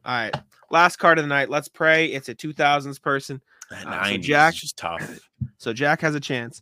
All 0.03 0.13
right. 0.13 0.35
Last 0.69 0.97
card 0.97 1.17
of 1.17 1.23
the 1.23 1.29
night. 1.29 1.49
Let's 1.49 1.67
pray. 1.67 2.07
It's 2.07 2.29
a 2.29 2.35
2000s 2.35 3.01
person. 3.01 3.41
That 3.73 3.87
Uh, 3.87 4.03
so 4.03 4.11
90s 4.11 4.21
Jack- 4.21 4.63
is 4.63 4.73
tough. 4.73 5.19
So, 5.57 5.71
Jack 5.71 6.01
has 6.01 6.13
a 6.13 6.19
chance. 6.19 6.61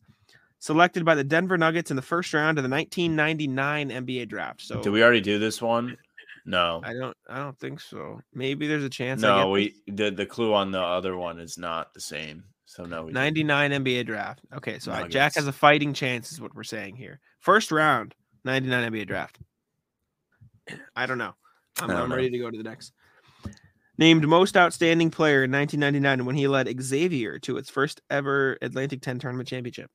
Selected 0.60 1.04
by 1.06 1.16
the 1.16 1.24
Denver 1.24 1.58
Nuggets 1.58 1.90
in 1.90 1.96
the 1.96 2.04
first 2.04 2.32
round 2.36 2.60
of 2.60 2.64
the 2.64 2.70
1999 2.70 3.90
NBA 3.90 4.28
draft. 4.28 4.62
So, 4.62 4.80
Did 4.80 4.92
we 4.92 5.02
already 5.02 5.22
do 5.22 5.40
this 5.40 5.60
one? 5.60 5.98
No. 6.46 6.82
I 6.84 6.94
don't. 6.94 7.18
I 7.28 7.38
don't 7.38 7.58
think 7.60 7.80
so. 7.80 8.20
Maybe 8.34 8.68
there's 8.68 8.84
a 8.84 8.90
chance. 8.90 9.24
I 9.24 9.28
get 9.28 9.42
No, 9.42 9.50
we 9.50 9.76
the 9.88 10.12
the 10.12 10.26
clue 10.26 10.54
on 10.54 10.72
the 10.72 10.80
other 10.80 11.16
one 11.18 11.40
is 11.40 11.58
not 11.58 11.94
the 11.94 12.02
same. 12.02 12.44
So 12.66 12.86
no, 12.86 13.02
we 13.04 13.08
didn't. 13.08 13.16
99 13.16 13.72
NBA 13.72 14.06
draft. 14.06 14.42
Okay, 14.56 14.80
so 14.80 14.92
I, 14.92 15.08
Jack 15.08 15.36
has 15.36 15.46
a 15.48 15.52
fighting 15.52 15.94
chance, 15.94 16.32
is 16.32 16.40
what 16.40 16.56
we're 16.56 16.64
saying 16.64 16.96
here. 16.96 17.20
First 17.40 17.72
round, 17.72 18.16
99 18.46 18.92
NBA 18.92 19.08
draft. 19.08 19.40
I 20.96 21.06
don't 21.06 21.18
know. 21.18 21.34
I'm, 21.82 21.92
I 21.92 22.08
know. 22.08 22.16
ready 22.16 22.30
to 22.30 22.38
go 22.38 22.50
to 22.50 22.58
the 22.58 22.64
next. 22.64 22.94
Named 24.02 24.28
most 24.28 24.58
outstanding 24.58 25.12
player 25.12 25.44
in 25.44 25.52
1999 25.52 26.26
when 26.26 26.36
he 26.36 26.48
led 26.48 26.82
Xavier 26.82 27.38
to 27.38 27.58
its 27.58 27.70
first 27.70 28.02
ever 28.10 28.58
Atlantic 28.60 29.00
10 29.00 29.20
tournament 29.20 29.48
championship. 29.48 29.92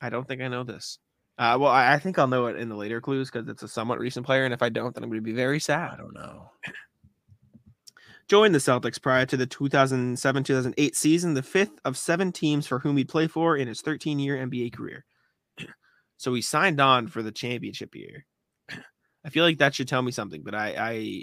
I 0.00 0.08
don't 0.08 0.28
think 0.28 0.40
I 0.40 0.46
know 0.46 0.62
this. 0.62 1.00
Uh, 1.36 1.58
well, 1.60 1.72
I, 1.72 1.94
I 1.94 1.98
think 1.98 2.16
I'll 2.16 2.28
know 2.28 2.46
it 2.46 2.54
in 2.54 2.68
the 2.68 2.76
later 2.76 3.00
clues 3.00 3.28
because 3.28 3.48
it's 3.48 3.64
a 3.64 3.68
somewhat 3.68 3.98
recent 3.98 4.24
player, 4.24 4.44
and 4.44 4.54
if 4.54 4.62
I 4.62 4.68
don't, 4.68 4.94
then 4.94 5.02
I'm 5.02 5.10
going 5.10 5.18
to 5.18 5.24
be 5.24 5.32
very 5.32 5.58
sad. 5.58 5.90
I 5.94 5.96
don't 5.96 6.14
know. 6.14 6.52
joined 8.28 8.54
the 8.54 8.60
Celtics 8.60 9.02
prior 9.02 9.26
to 9.26 9.36
the 9.36 9.46
2007 9.46 10.44
2008 10.44 10.94
season, 10.94 11.34
the 11.34 11.42
fifth 11.42 11.80
of 11.84 11.96
seven 11.96 12.30
teams 12.30 12.68
for 12.68 12.78
whom 12.78 12.98
he'd 12.98 13.08
play 13.08 13.26
for 13.26 13.56
in 13.56 13.66
his 13.66 13.80
13 13.80 14.20
year 14.20 14.36
NBA 14.36 14.72
career. 14.72 15.04
So 16.18 16.34
he 16.34 16.42
signed 16.42 16.80
on 16.80 17.08
for 17.08 17.22
the 17.22 17.32
championship 17.32 17.96
year. 17.96 18.26
I 19.24 19.30
feel 19.30 19.42
like 19.42 19.58
that 19.58 19.74
should 19.74 19.88
tell 19.88 20.02
me 20.02 20.12
something, 20.12 20.42
but 20.44 20.54
I, 20.54 20.74
I 20.76 21.22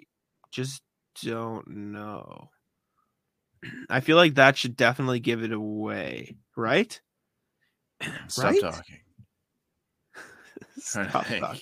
just 0.51 0.81
don't 1.23 1.67
know. 1.67 2.49
I 3.89 3.99
feel 3.99 4.17
like 4.17 4.35
that 4.35 4.57
should 4.57 4.75
definitely 4.75 5.19
give 5.19 5.43
it 5.43 5.51
away, 5.51 6.37
right? 6.55 6.99
Stop 8.27 8.51
Right? 8.51 8.61
talking. 8.61 8.99
Stop 10.79 11.11
talking. 11.11 11.59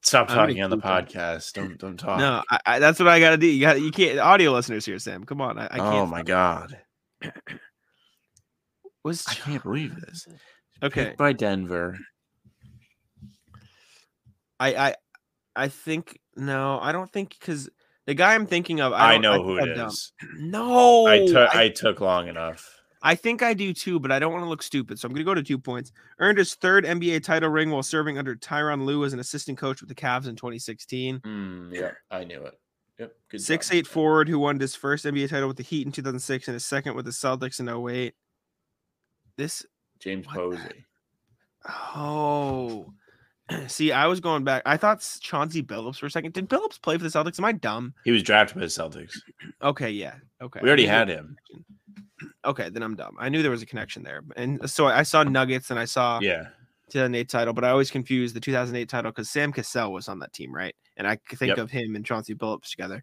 Stop 0.00 0.28
talking 0.28 0.62
on 0.62 0.70
the 0.70 0.78
podcast. 0.78 1.52
Don't 1.52 1.78
don't 1.80 1.96
talk. 1.96 2.18
No, 2.18 2.42
I, 2.50 2.58
I, 2.66 2.78
that's 2.80 2.98
what 2.98 3.08
I 3.08 3.20
got 3.20 3.30
to 3.30 3.36
do. 3.36 3.46
You 3.46 3.60
got 3.60 3.80
you 3.80 3.90
can't 3.92 4.18
audio 4.18 4.52
listeners 4.52 4.84
here, 4.84 4.98
Sam. 4.98 5.22
Come 5.24 5.40
on, 5.40 5.58
I, 5.58 5.66
I 5.66 5.78
can't. 5.78 5.94
oh 5.94 6.06
my 6.06 6.22
god. 6.22 6.76
Was 9.04 9.24
I 9.28 9.34
can't 9.34 9.62
believe 9.62 9.94
this. 10.00 10.26
okay. 10.82 11.04
Picked 11.06 11.18
by 11.18 11.32
Denver. 11.32 11.96
I 14.58 14.74
I 14.88 14.94
I 15.54 15.68
think 15.68 16.18
no, 16.34 16.80
I 16.80 16.90
don't 16.90 17.10
think 17.12 17.36
because 17.38 17.68
the 18.06 18.14
guy 18.14 18.34
I'm 18.34 18.46
thinking 18.46 18.80
of, 18.80 18.92
I, 18.92 19.14
I, 19.14 19.18
know 19.18 19.34
think 19.34 19.44
who 19.46 19.56
it 19.58 19.74
done- 19.74 19.90
No, 20.38 21.06
I 21.06 21.26
took 21.26 21.54
I, 21.54 21.64
I 21.64 21.68
took 21.68 22.00
long 22.00 22.28
enough. 22.28 22.72
I 23.02 23.14
think 23.14 23.42
I 23.42 23.54
do 23.54 23.72
too, 23.72 24.00
but 24.00 24.10
I 24.10 24.18
don't 24.18 24.32
want 24.32 24.44
to 24.44 24.48
look 24.48 24.62
stupid, 24.62 24.98
so 24.98 25.06
I'm 25.06 25.12
going 25.12 25.20
to 25.20 25.24
go 25.24 25.34
to 25.34 25.42
two 25.42 25.58
points. 25.58 25.92
Earned 26.18 26.38
his 26.38 26.54
third 26.54 26.84
NBA 26.84 27.22
title 27.22 27.50
ring 27.50 27.70
while 27.70 27.82
serving 27.82 28.18
under 28.18 28.34
Tyronn 28.34 28.84
Lue 28.84 29.04
as 29.04 29.12
an 29.12 29.20
assistant 29.20 29.58
coach 29.58 29.80
with 29.80 29.88
the 29.88 29.94
Cavs 29.94 30.26
in 30.26 30.34
2016. 30.34 31.20
Mm, 31.20 31.72
yeah, 31.74 31.92
I 32.10 32.24
knew 32.24 32.42
it. 32.42 32.54
Yep. 32.98 33.12
Good 33.30 33.40
Six 33.42 33.68
job. 33.68 33.76
eight 33.76 33.86
forward 33.86 34.28
who 34.28 34.38
won 34.38 34.58
his 34.58 34.74
first 34.74 35.04
NBA 35.04 35.28
title 35.28 35.46
with 35.46 35.58
the 35.58 35.62
Heat 35.62 35.86
in 35.86 35.92
2006 35.92 36.48
and 36.48 36.54
his 36.54 36.64
second 36.64 36.96
with 36.96 37.04
the 37.04 37.10
Celtics 37.12 37.60
in 37.60 37.68
08. 37.68 38.14
This 39.36 39.64
James 40.00 40.26
Posey. 40.26 40.84
oh. 41.94 42.86
See, 43.68 43.92
I 43.92 44.06
was 44.06 44.20
going 44.20 44.44
back. 44.44 44.62
I 44.66 44.76
thought 44.76 45.06
Chauncey 45.20 45.62
Billups 45.62 45.98
for 45.98 46.06
a 46.06 46.10
second. 46.10 46.32
Did 46.32 46.48
Billups 46.48 46.80
play 46.80 46.96
for 46.96 47.04
the 47.04 47.08
Celtics? 47.10 47.38
Am 47.38 47.44
I 47.44 47.52
dumb? 47.52 47.94
He 48.04 48.10
was 48.10 48.22
drafted 48.22 48.56
by 48.56 48.60
the 48.62 48.66
Celtics. 48.66 49.12
Okay, 49.62 49.90
yeah. 49.90 50.14
Okay. 50.42 50.60
We 50.62 50.68
already 50.68 50.82
I 50.82 50.86
knew 50.86 50.88
there 50.90 50.98
had 50.98 51.08
him. 51.08 51.36
Okay, 52.44 52.70
then 52.70 52.82
I'm 52.82 52.94
dumb. 52.96 53.16
I 53.18 53.28
knew 53.28 53.42
there 53.42 53.50
was 53.50 53.62
a 53.62 53.66
connection 53.66 54.02
there. 54.02 54.22
And 54.36 54.68
so 54.70 54.86
I 54.86 55.02
saw 55.02 55.22
Nuggets 55.22 55.70
and 55.70 55.78
I 55.78 55.84
saw 55.84 56.18
Yeah. 56.20 56.46
2008 56.90 57.28
title, 57.28 57.52
but 57.52 57.64
I 57.64 57.70
always 57.70 57.90
confuse 57.90 58.32
the 58.32 58.40
2008 58.40 58.88
title 58.88 59.10
because 59.10 59.28
Sam 59.28 59.52
Cassell 59.52 59.92
was 59.92 60.08
on 60.08 60.20
that 60.20 60.32
team, 60.32 60.54
right? 60.54 60.74
And 60.96 61.06
I 61.06 61.18
think 61.34 61.50
Yep. 61.50 61.58
of 61.58 61.70
him 61.70 61.94
and 61.96 62.04
Chauncey 62.06 62.34
Billups 62.34 62.70
together. 62.70 63.02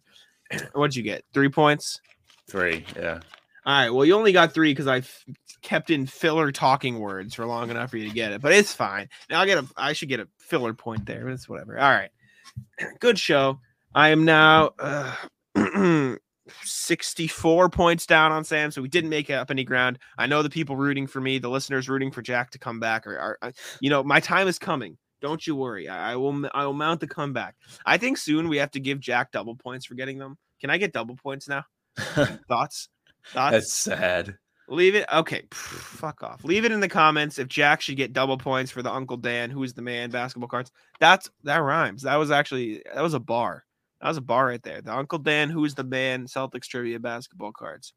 What'd 0.72 0.96
you 0.96 1.02
get? 1.02 1.24
Three 1.34 1.48
points? 1.50 2.00
Three. 2.48 2.84
Yeah. 2.96 3.20
All 3.66 3.72
right. 3.72 3.90
Well, 3.90 4.04
you 4.04 4.14
only 4.14 4.32
got 4.32 4.52
three 4.52 4.72
because 4.72 4.86
I 4.86 4.98
f- 4.98 5.24
kept 5.62 5.90
in 5.90 6.06
filler 6.06 6.52
talking 6.52 6.98
words 6.98 7.34
for 7.34 7.46
long 7.46 7.70
enough 7.70 7.90
for 7.90 7.96
you 7.96 8.08
to 8.08 8.14
get 8.14 8.32
it, 8.32 8.42
but 8.42 8.52
it's 8.52 8.74
fine. 8.74 9.08
Now 9.30 9.40
I'll 9.40 9.46
get 9.46 9.58
a. 9.58 9.66
I 9.76 9.94
should 9.94 10.08
get 10.08 10.20
a 10.20 10.28
filler 10.38 10.74
point 10.74 11.06
there, 11.06 11.24
but 11.24 11.32
it's 11.32 11.48
whatever. 11.48 11.78
All 11.78 11.90
right. 11.90 12.10
Good 13.00 13.18
show. 13.18 13.58
I 13.94 14.10
am 14.10 14.24
now 14.24 14.72
uh, 14.78 15.14
64 16.62 17.70
points 17.70 18.06
down 18.06 18.32
on 18.32 18.44
Sam, 18.44 18.70
so 18.70 18.82
we 18.82 18.88
didn't 18.88 19.10
make 19.10 19.30
up 19.30 19.50
any 19.50 19.64
ground. 19.64 19.98
I 20.18 20.26
know 20.26 20.42
the 20.42 20.50
people 20.50 20.76
rooting 20.76 21.06
for 21.06 21.20
me, 21.20 21.38
the 21.38 21.48
listeners 21.48 21.88
rooting 21.88 22.10
for 22.10 22.22
Jack 22.22 22.50
to 22.50 22.58
come 22.58 22.80
back, 22.80 23.06
or, 23.06 23.38
are 23.42 23.52
you 23.80 23.90
know, 23.90 24.02
my 24.02 24.20
time 24.20 24.48
is 24.48 24.58
coming. 24.58 24.98
Don't 25.20 25.46
you 25.46 25.56
worry. 25.56 25.88
I, 25.88 26.12
I 26.12 26.16
will. 26.16 26.46
I 26.52 26.66
will 26.66 26.74
mount 26.74 27.00
the 27.00 27.06
comeback. 27.06 27.54
I 27.86 27.96
think 27.96 28.18
soon 28.18 28.48
we 28.48 28.58
have 28.58 28.72
to 28.72 28.80
give 28.80 29.00
Jack 29.00 29.32
double 29.32 29.56
points 29.56 29.86
for 29.86 29.94
getting 29.94 30.18
them. 30.18 30.36
Can 30.60 30.68
I 30.68 30.76
get 30.76 30.92
double 30.92 31.16
points 31.16 31.48
now? 31.48 31.64
Thoughts? 32.48 32.88
Thoughts? 33.32 33.52
That's 33.52 33.72
sad. 33.72 34.36
Leave 34.68 34.94
it. 34.94 35.06
Okay, 35.12 35.42
pff, 35.50 35.56
fuck 35.56 36.22
off. 36.22 36.42
Leave 36.42 36.64
it 36.64 36.72
in 36.72 36.80
the 36.80 36.88
comments 36.88 37.38
if 37.38 37.48
Jack 37.48 37.80
should 37.80 37.96
get 37.96 38.12
double 38.12 38.38
points 38.38 38.70
for 38.70 38.82
the 38.82 38.92
Uncle 38.92 39.16
Dan, 39.16 39.50
who 39.50 39.62
is 39.62 39.74
the 39.74 39.82
man 39.82 40.10
basketball 40.10 40.48
cards. 40.48 40.70
That's 41.00 41.30
that 41.42 41.58
rhymes. 41.58 42.02
That 42.02 42.16
was 42.16 42.30
actually 42.30 42.82
that 42.94 43.02
was 43.02 43.14
a 43.14 43.20
bar. 43.20 43.64
That 44.00 44.08
was 44.08 44.16
a 44.16 44.22
bar 44.22 44.46
right 44.46 44.62
there. 44.62 44.80
The 44.80 44.94
Uncle 44.94 45.18
Dan, 45.18 45.50
who 45.50 45.64
is 45.64 45.74
the 45.74 45.84
man 45.84 46.26
Celtics 46.26 46.66
trivia 46.66 46.98
basketball 46.98 47.52
cards. 47.52 47.92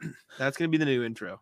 That's 0.38 0.56
gonna 0.56 0.68
be 0.68 0.78
the 0.78 0.86
new 0.86 1.04
intro. 1.04 1.40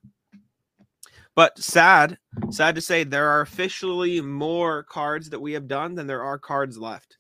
But 1.36 1.56
sad, 1.56 2.18
sad 2.50 2.74
to 2.74 2.80
say, 2.80 3.04
there 3.04 3.28
are 3.28 3.42
officially 3.42 4.20
more 4.20 4.82
cards 4.82 5.30
that 5.30 5.40
we 5.40 5.52
have 5.52 5.68
done 5.68 5.94
than 5.94 6.08
there 6.08 6.24
are 6.24 6.36
cards 6.36 6.76
left. 6.76 7.17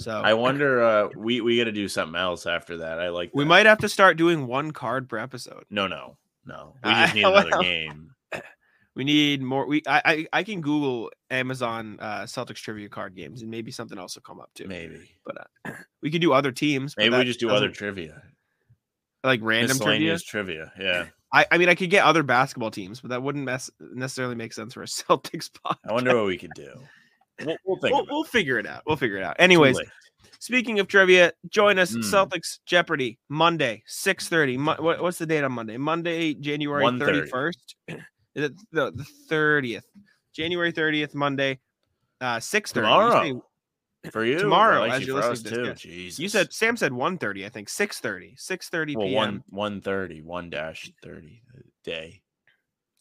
So 0.00 0.12
I 0.12 0.32
wonder. 0.32 0.82
Uh, 0.82 1.08
we 1.14 1.42
we 1.42 1.58
got 1.58 1.64
to 1.64 1.72
do 1.72 1.86
something 1.86 2.18
else 2.18 2.46
after 2.46 2.78
that. 2.78 2.98
I 2.98 3.10
like. 3.10 3.30
we 3.34 3.44
might 3.44 3.66
have 3.66 3.78
to 3.78 3.88
start 3.88 4.16
doing 4.16 4.46
one 4.46 4.70
card 4.70 5.08
per 5.08 5.18
episode. 5.18 5.64
No, 5.68 5.86
no, 5.86 6.16
no. 6.46 6.74
We 6.82 6.90
just 6.90 7.14
need 7.14 7.24
another 7.24 7.50
game. 7.60 8.10
We 8.96 9.04
need 9.04 9.40
more. 9.40 9.66
We 9.66 9.82
I 9.86 10.02
I, 10.04 10.26
I 10.32 10.42
can 10.42 10.60
Google 10.60 11.10
Amazon 11.30 11.96
uh, 12.00 12.22
Celtics 12.22 12.56
trivia 12.56 12.88
card 12.88 13.14
games, 13.14 13.40
and 13.40 13.50
maybe 13.50 13.70
something 13.70 13.96
else 13.96 14.16
will 14.16 14.22
come 14.22 14.40
up 14.40 14.50
too. 14.54 14.66
Maybe. 14.66 15.12
But 15.24 15.46
uh, 15.64 15.70
we 16.02 16.10
could 16.10 16.20
do 16.20 16.32
other 16.32 16.50
teams. 16.50 16.96
Maybe 16.98 17.16
we 17.16 17.24
just 17.24 17.38
do 17.38 17.50
other 17.50 17.70
trivia. 17.70 18.20
like 19.22 19.40
random 19.44 19.78
trivia. 19.78 20.18
Trivia. 20.18 20.72
Yeah. 20.78 21.06
I, 21.32 21.46
I 21.52 21.58
mean, 21.58 21.68
I 21.68 21.76
could 21.76 21.90
get 21.90 22.04
other 22.04 22.24
basketball 22.24 22.72
teams, 22.72 23.00
but 23.00 23.10
that 23.10 23.22
wouldn't 23.22 23.44
mess, 23.44 23.70
necessarily 23.78 24.34
make 24.34 24.52
sense 24.52 24.74
for 24.74 24.82
a 24.82 24.86
Celtics 24.86 25.48
podcast. 25.50 25.78
I 25.88 25.92
wonder 25.92 26.16
what 26.16 26.26
we 26.26 26.36
could 26.36 26.52
do. 26.56 26.72
We'll, 27.44 27.56
we'll 27.64 27.78
We'll, 27.82 28.06
we'll 28.10 28.24
figure 28.24 28.58
it 28.58 28.66
out. 28.66 28.82
We'll 28.86 28.96
figure 28.96 29.16
it 29.16 29.24
out. 29.24 29.36
Anyways, 29.38 29.78
speaking 30.38 30.80
of 30.80 30.88
trivia, 30.88 31.32
join 31.48 31.78
us 31.78 31.94
Mm. 31.94 32.02
Celtics 32.02 32.58
Jeopardy 32.66 33.18
Monday 33.28 33.82
six 33.86 34.28
thirty. 34.28 34.56
Mo- 34.56 34.76
what, 34.78 35.02
what's 35.02 35.18
the 35.18 35.26
date 35.26 35.44
on 35.44 35.52
Monday? 35.52 35.76
Monday, 35.76 36.34
January 36.34 36.86
thirty 36.98 37.26
first. 37.28 37.76
Is 37.88 38.44
it 38.44 38.52
the 38.72 38.92
thirtieth? 39.28 39.84
January 40.34 40.70
thirtieth, 40.72 41.14
Monday, 41.14 41.58
uh, 42.20 42.38
six 42.40 42.72
thirty. 42.72 42.86
Tomorrow. 42.86 43.42
for 44.12 44.24
you 44.24 44.38
tomorrow, 44.38 44.84
or 44.84 44.88
as 44.88 45.06
you're 45.06 45.20
listening 45.20 45.52
to 45.54 45.62
this, 45.70 45.80
Jesus. 45.80 46.18
You 46.18 46.28
said 46.28 46.52
Sam 46.52 46.76
said 46.76 46.92
one 46.92 47.18
thirty. 47.18 47.44
I 47.44 47.48
think 47.48 47.68
six 47.68 47.98
thirty. 48.00 48.34
Six 48.36 48.68
thirty 48.68 48.96
well 48.96 49.06
p.m. 49.08 49.16
one 49.16 49.44
one 49.48 49.80
thirty 49.80 50.22
one 50.22 50.48
dash 50.48 50.90
thirty 51.02 51.42
day. 51.84 52.22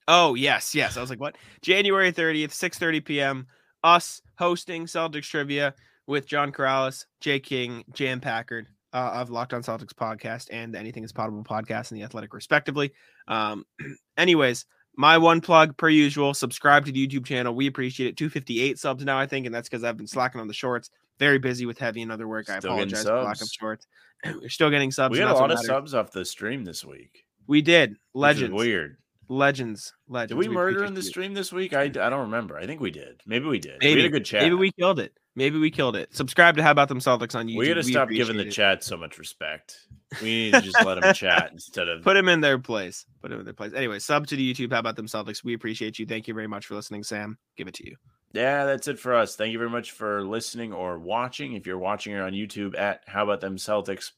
Oh 0.08 0.34
yes, 0.34 0.74
yes. 0.74 0.98
I 0.98 1.02
was 1.02 1.12
like, 1.12 1.20
what? 1.20 1.36
January 1.62 2.12
30th, 2.12 2.50
6:30 2.50 3.06
p.m. 3.06 3.48
Us 3.84 4.22
hosting 4.38 4.86
Celtics 4.86 5.30
trivia 5.30 5.74
with 6.08 6.26
John 6.26 6.52
Karalis, 6.52 7.06
Jay 7.22 7.40
King, 7.40 7.84
Jam 7.94 8.20
Packard 8.20 8.68
uh, 8.94 9.12
of 9.14 9.30
Locked 9.30 9.54
On 9.54 9.62
Celtics 9.62 9.94
podcast 9.94 10.48
and 10.52 10.76
Anything 10.76 11.04
Is 11.04 11.12
Potable 11.12 11.44
podcast 11.44 11.92
and 11.92 12.00
the 12.00 12.04
Athletic, 12.04 12.34
respectively. 12.34 12.92
Um, 13.28 13.66
anyways, 14.18 14.66
my 14.96 15.18
one 15.18 15.42
plug 15.42 15.78
per 15.78 15.90
usual: 15.90 16.34
subscribe 16.34 16.86
to 16.86 16.92
the 16.92 17.08
YouTube 17.08 17.26
channel. 17.26 17.54
We 17.54 17.68
appreciate 17.68 18.08
it. 18.08 18.18
258 18.18 18.80
subs 18.80 19.06
now, 19.06 19.18
I 19.18 19.28
think, 19.28 19.46
and 19.46 19.54
that's 19.54 19.70
because 19.70 19.84
I've 19.84 19.98
been 19.98 20.08
slacking 20.08 20.42
on 20.42 20.48
the 20.48 20.54
shorts. 20.54 20.90
Very 21.20 21.38
busy 21.38 21.66
with 21.66 21.78
heavy 21.78 22.02
and 22.02 22.12
other 22.12 22.28
work. 22.28 22.50
I 22.50 22.60
Still 22.60 22.78
getting 22.78 22.94
apologize 22.94 23.04
for 23.06 23.24
lack 23.24 23.42
of 23.42 23.50
shorts. 23.50 23.88
We're 24.26 24.50
still 24.50 24.70
getting 24.70 24.92
subs. 24.92 25.14
we 25.14 25.20
had 25.20 25.30
a 25.30 25.34
lot 25.34 25.52
of 25.52 25.58
matters. 25.58 25.68
subs 25.68 25.94
off 25.94 26.12
the 26.12 26.26
stream 26.26 26.64
this 26.64 26.84
week. 26.84 27.26
We 27.48 27.62
did. 27.62 27.96
is 28.16 28.50
weird. 28.50 28.98
Legends. 29.30 29.94
Legends. 30.08 30.30
Did 30.30 30.50
we 30.50 30.54
murder 30.54 30.84
in 30.84 30.96
the 30.96 31.04
stream 31.04 31.34
this 31.36 31.54
week? 31.54 31.74
I, 31.74 31.84
I 31.84 31.88
don't 31.88 32.22
remember. 32.22 32.58
I 32.58 32.66
think 32.66 32.82
we 32.82 32.90
did. 32.92 33.22
Maybe 33.28 33.46
we 33.46 33.60
did. 33.60 33.78
we 33.82 33.90
Maybe. 33.90 34.02
had 34.02 34.08
a 34.08 34.12
good 34.12 34.26
chat. 34.26 34.42
Maybe 34.42 34.56
we 34.56 34.72
killed 34.72 35.00
it. 35.00 35.14
Maybe 35.36 35.60
we 35.60 35.70
killed 35.72 35.96
it. 35.96 36.14
Subscribe 36.14 36.58
to 36.58 36.64
How 36.64 36.72
About 36.72 36.90
Them 36.90 37.00
Celtics 37.00 37.36
on 37.36 37.48
YouTube. 37.48 37.58
we 37.60 37.68
got 37.68 37.76
to 37.76 37.84
stop 37.84 38.10
giving 38.10 38.36
the 38.36 38.48
it. 38.48 38.52
chat 38.52 38.84
so 38.84 38.98
much 38.98 39.18
respect. 39.20 39.78
We 40.22 40.28
need 40.28 40.54
to 40.56 40.62
just 40.62 40.84
let 40.84 41.00
them 41.00 41.14
chat 41.14 41.50
instead 41.54 41.88
of. 41.88 42.04
Put 42.04 42.16
them 42.16 42.28
in 42.28 42.42
their 42.42 42.58
place. 42.58 43.06
Put 43.22 43.30
them 43.30 43.40
in 43.40 43.46
their 43.46 43.54
place. 43.54 43.72
Anyway, 43.74 44.00
sub 44.00 44.26
to 44.28 44.36
the 44.36 44.54
YouTube. 44.54 44.74
How 44.74 44.80
About 44.80 44.96
Them 44.96 45.06
Celtics? 45.06 45.44
We 45.44 45.54
appreciate 45.54 46.00
you. 46.00 46.06
Thank 46.08 46.28
you 46.28 46.34
very 46.34 46.48
much 46.48 46.66
for 46.66 46.74
listening, 46.76 47.04
Sam. 47.04 47.38
Give 47.56 47.68
it 47.68 47.76
to 47.76 47.88
you. 47.88 47.96
Yeah, 48.34 48.66
that's 48.66 48.88
it 48.88 49.00
for 49.00 49.14
us. 49.16 49.36
Thank 49.36 49.54
you 49.54 49.60
very 49.60 49.70
much 49.70 49.92
for 49.92 50.24
listening 50.24 50.74
or 50.74 51.00
watching. 51.00 51.54
If 51.54 51.66
you're 51.68 51.78
watching 51.78 52.14
it 52.14 52.20
on 52.20 52.34
YouTube 52.34 52.78
at 52.78 53.02
How 53.08 53.24
About 53.24 53.42
Them 53.42 53.58
Celtics, 53.58 54.12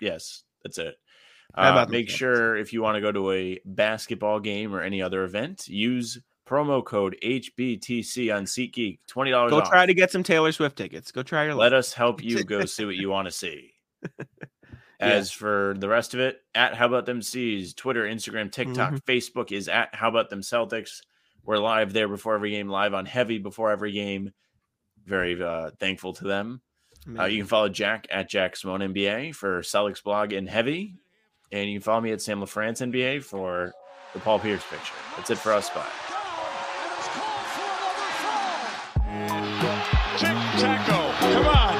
yes, 0.00 0.42
that's 0.64 0.78
it. 0.78 0.96
Uh, 1.54 1.86
make 1.88 2.10
sure 2.10 2.56
if 2.56 2.72
you 2.72 2.82
want 2.82 2.96
to 2.96 3.00
go 3.00 3.10
to 3.12 3.30
a 3.32 3.58
basketball 3.64 4.40
game 4.40 4.74
or 4.74 4.82
any 4.82 5.00
other 5.00 5.24
event, 5.24 5.68
use 5.68 6.18
promo 6.46 6.84
code 6.84 7.16
HBTC 7.22 8.34
on 8.34 8.44
SeatGeek. 8.44 8.98
Twenty 9.06 9.30
dollars 9.30 9.50
Go 9.50 9.60
off. 9.60 9.68
try 9.70 9.86
to 9.86 9.94
get 9.94 10.10
some 10.10 10.22
Taylor 10.22 10.52
Swift 10.52 10.76
tickets. 10.76 11.10
Go 11.12 11.22
try 11.22 11.44
your 11.44 11.54
luck. 11.54 11.62
Let 11.62 11.72
us 11.72 11.92
help 11.92 12.22
you 12.22 12.44
go 12.44 12.64
see 12.66 12.84
what 12.84 12.96
you 12.96 13.08
want 13.10 13.26
to 13.26 13.32
see. 13.32 13.72
As 14.98 15.30
for 15.30 15.74
the 15.78 15.88
rest 15.88 16.14
of 16.14 16.20
it, 16.20 16.40
at 16.54 16.74
How 16.74 16.86
About 16.86 17.04
Them 17.04 17.20
C's, 17.20 17.74
Twitter, 17.74 18.04
Instagram, 18.04 18.50
TikTok, 18.50 18.94
Mm-hmm. 18.94 19.10
Facebook 19.10 19.52
is 19.52 19.68
at 19.68 19.94
How 19.94 20.08
About 20.08 20.30
Them 20.30 20.40
Celtics. 20.40 21.00
We're 21.44 21.58
live 21.58 21.92
there 21.92 22.08
before 22.08 22.34
every 22.34 22.50
game, 22.52 22.68
live 22.68 22.94
on 22.94 23.04
Heavy 23.04 23.38
before 23.38 23.70
every 23.70 23.92
game. 23.92 24.32
Very 25.04 25.40
uh, 25.42 25.70
thankful 25.78 26.14
to 26.14 26.24
them. 26.24 26.62
Uh, 27.16 27.24
you 27.24 27.38
can 27.38 27.46
follow 27.46 27.68
Jack 27.68 28.06
at 28.10 28.28
Jack 28.30 28.56
Simone 28.56 28.80
NBA 28.80 29.34
for 29.34 29.60
Celtics 29.60 30.02
blog 30.02 30.32
and 30.32 30.48
Heavy. 30.48 30.94
And 31.52 31.70
you 31.70 31.78
can 31.78 31.84
follow 31.84 32.00
me 32.00 32.12
at 32.12 32.20
Sam 32.20 32.40
LaFrance 32.40 32.92
NBA 32.92 33.22
for 33.22 33.72
the 34.12 34.20
Paul 34.20 34.38
Pierce 34.38 34.64
picture. 34.68 34.94
That's 35.16 35.30
it 35.30 35.38
for 35.38 35.52
us. 35.52 35.70
Bye. 35.70 35.86
Come 40.18 41.46
on. 41.46 41.76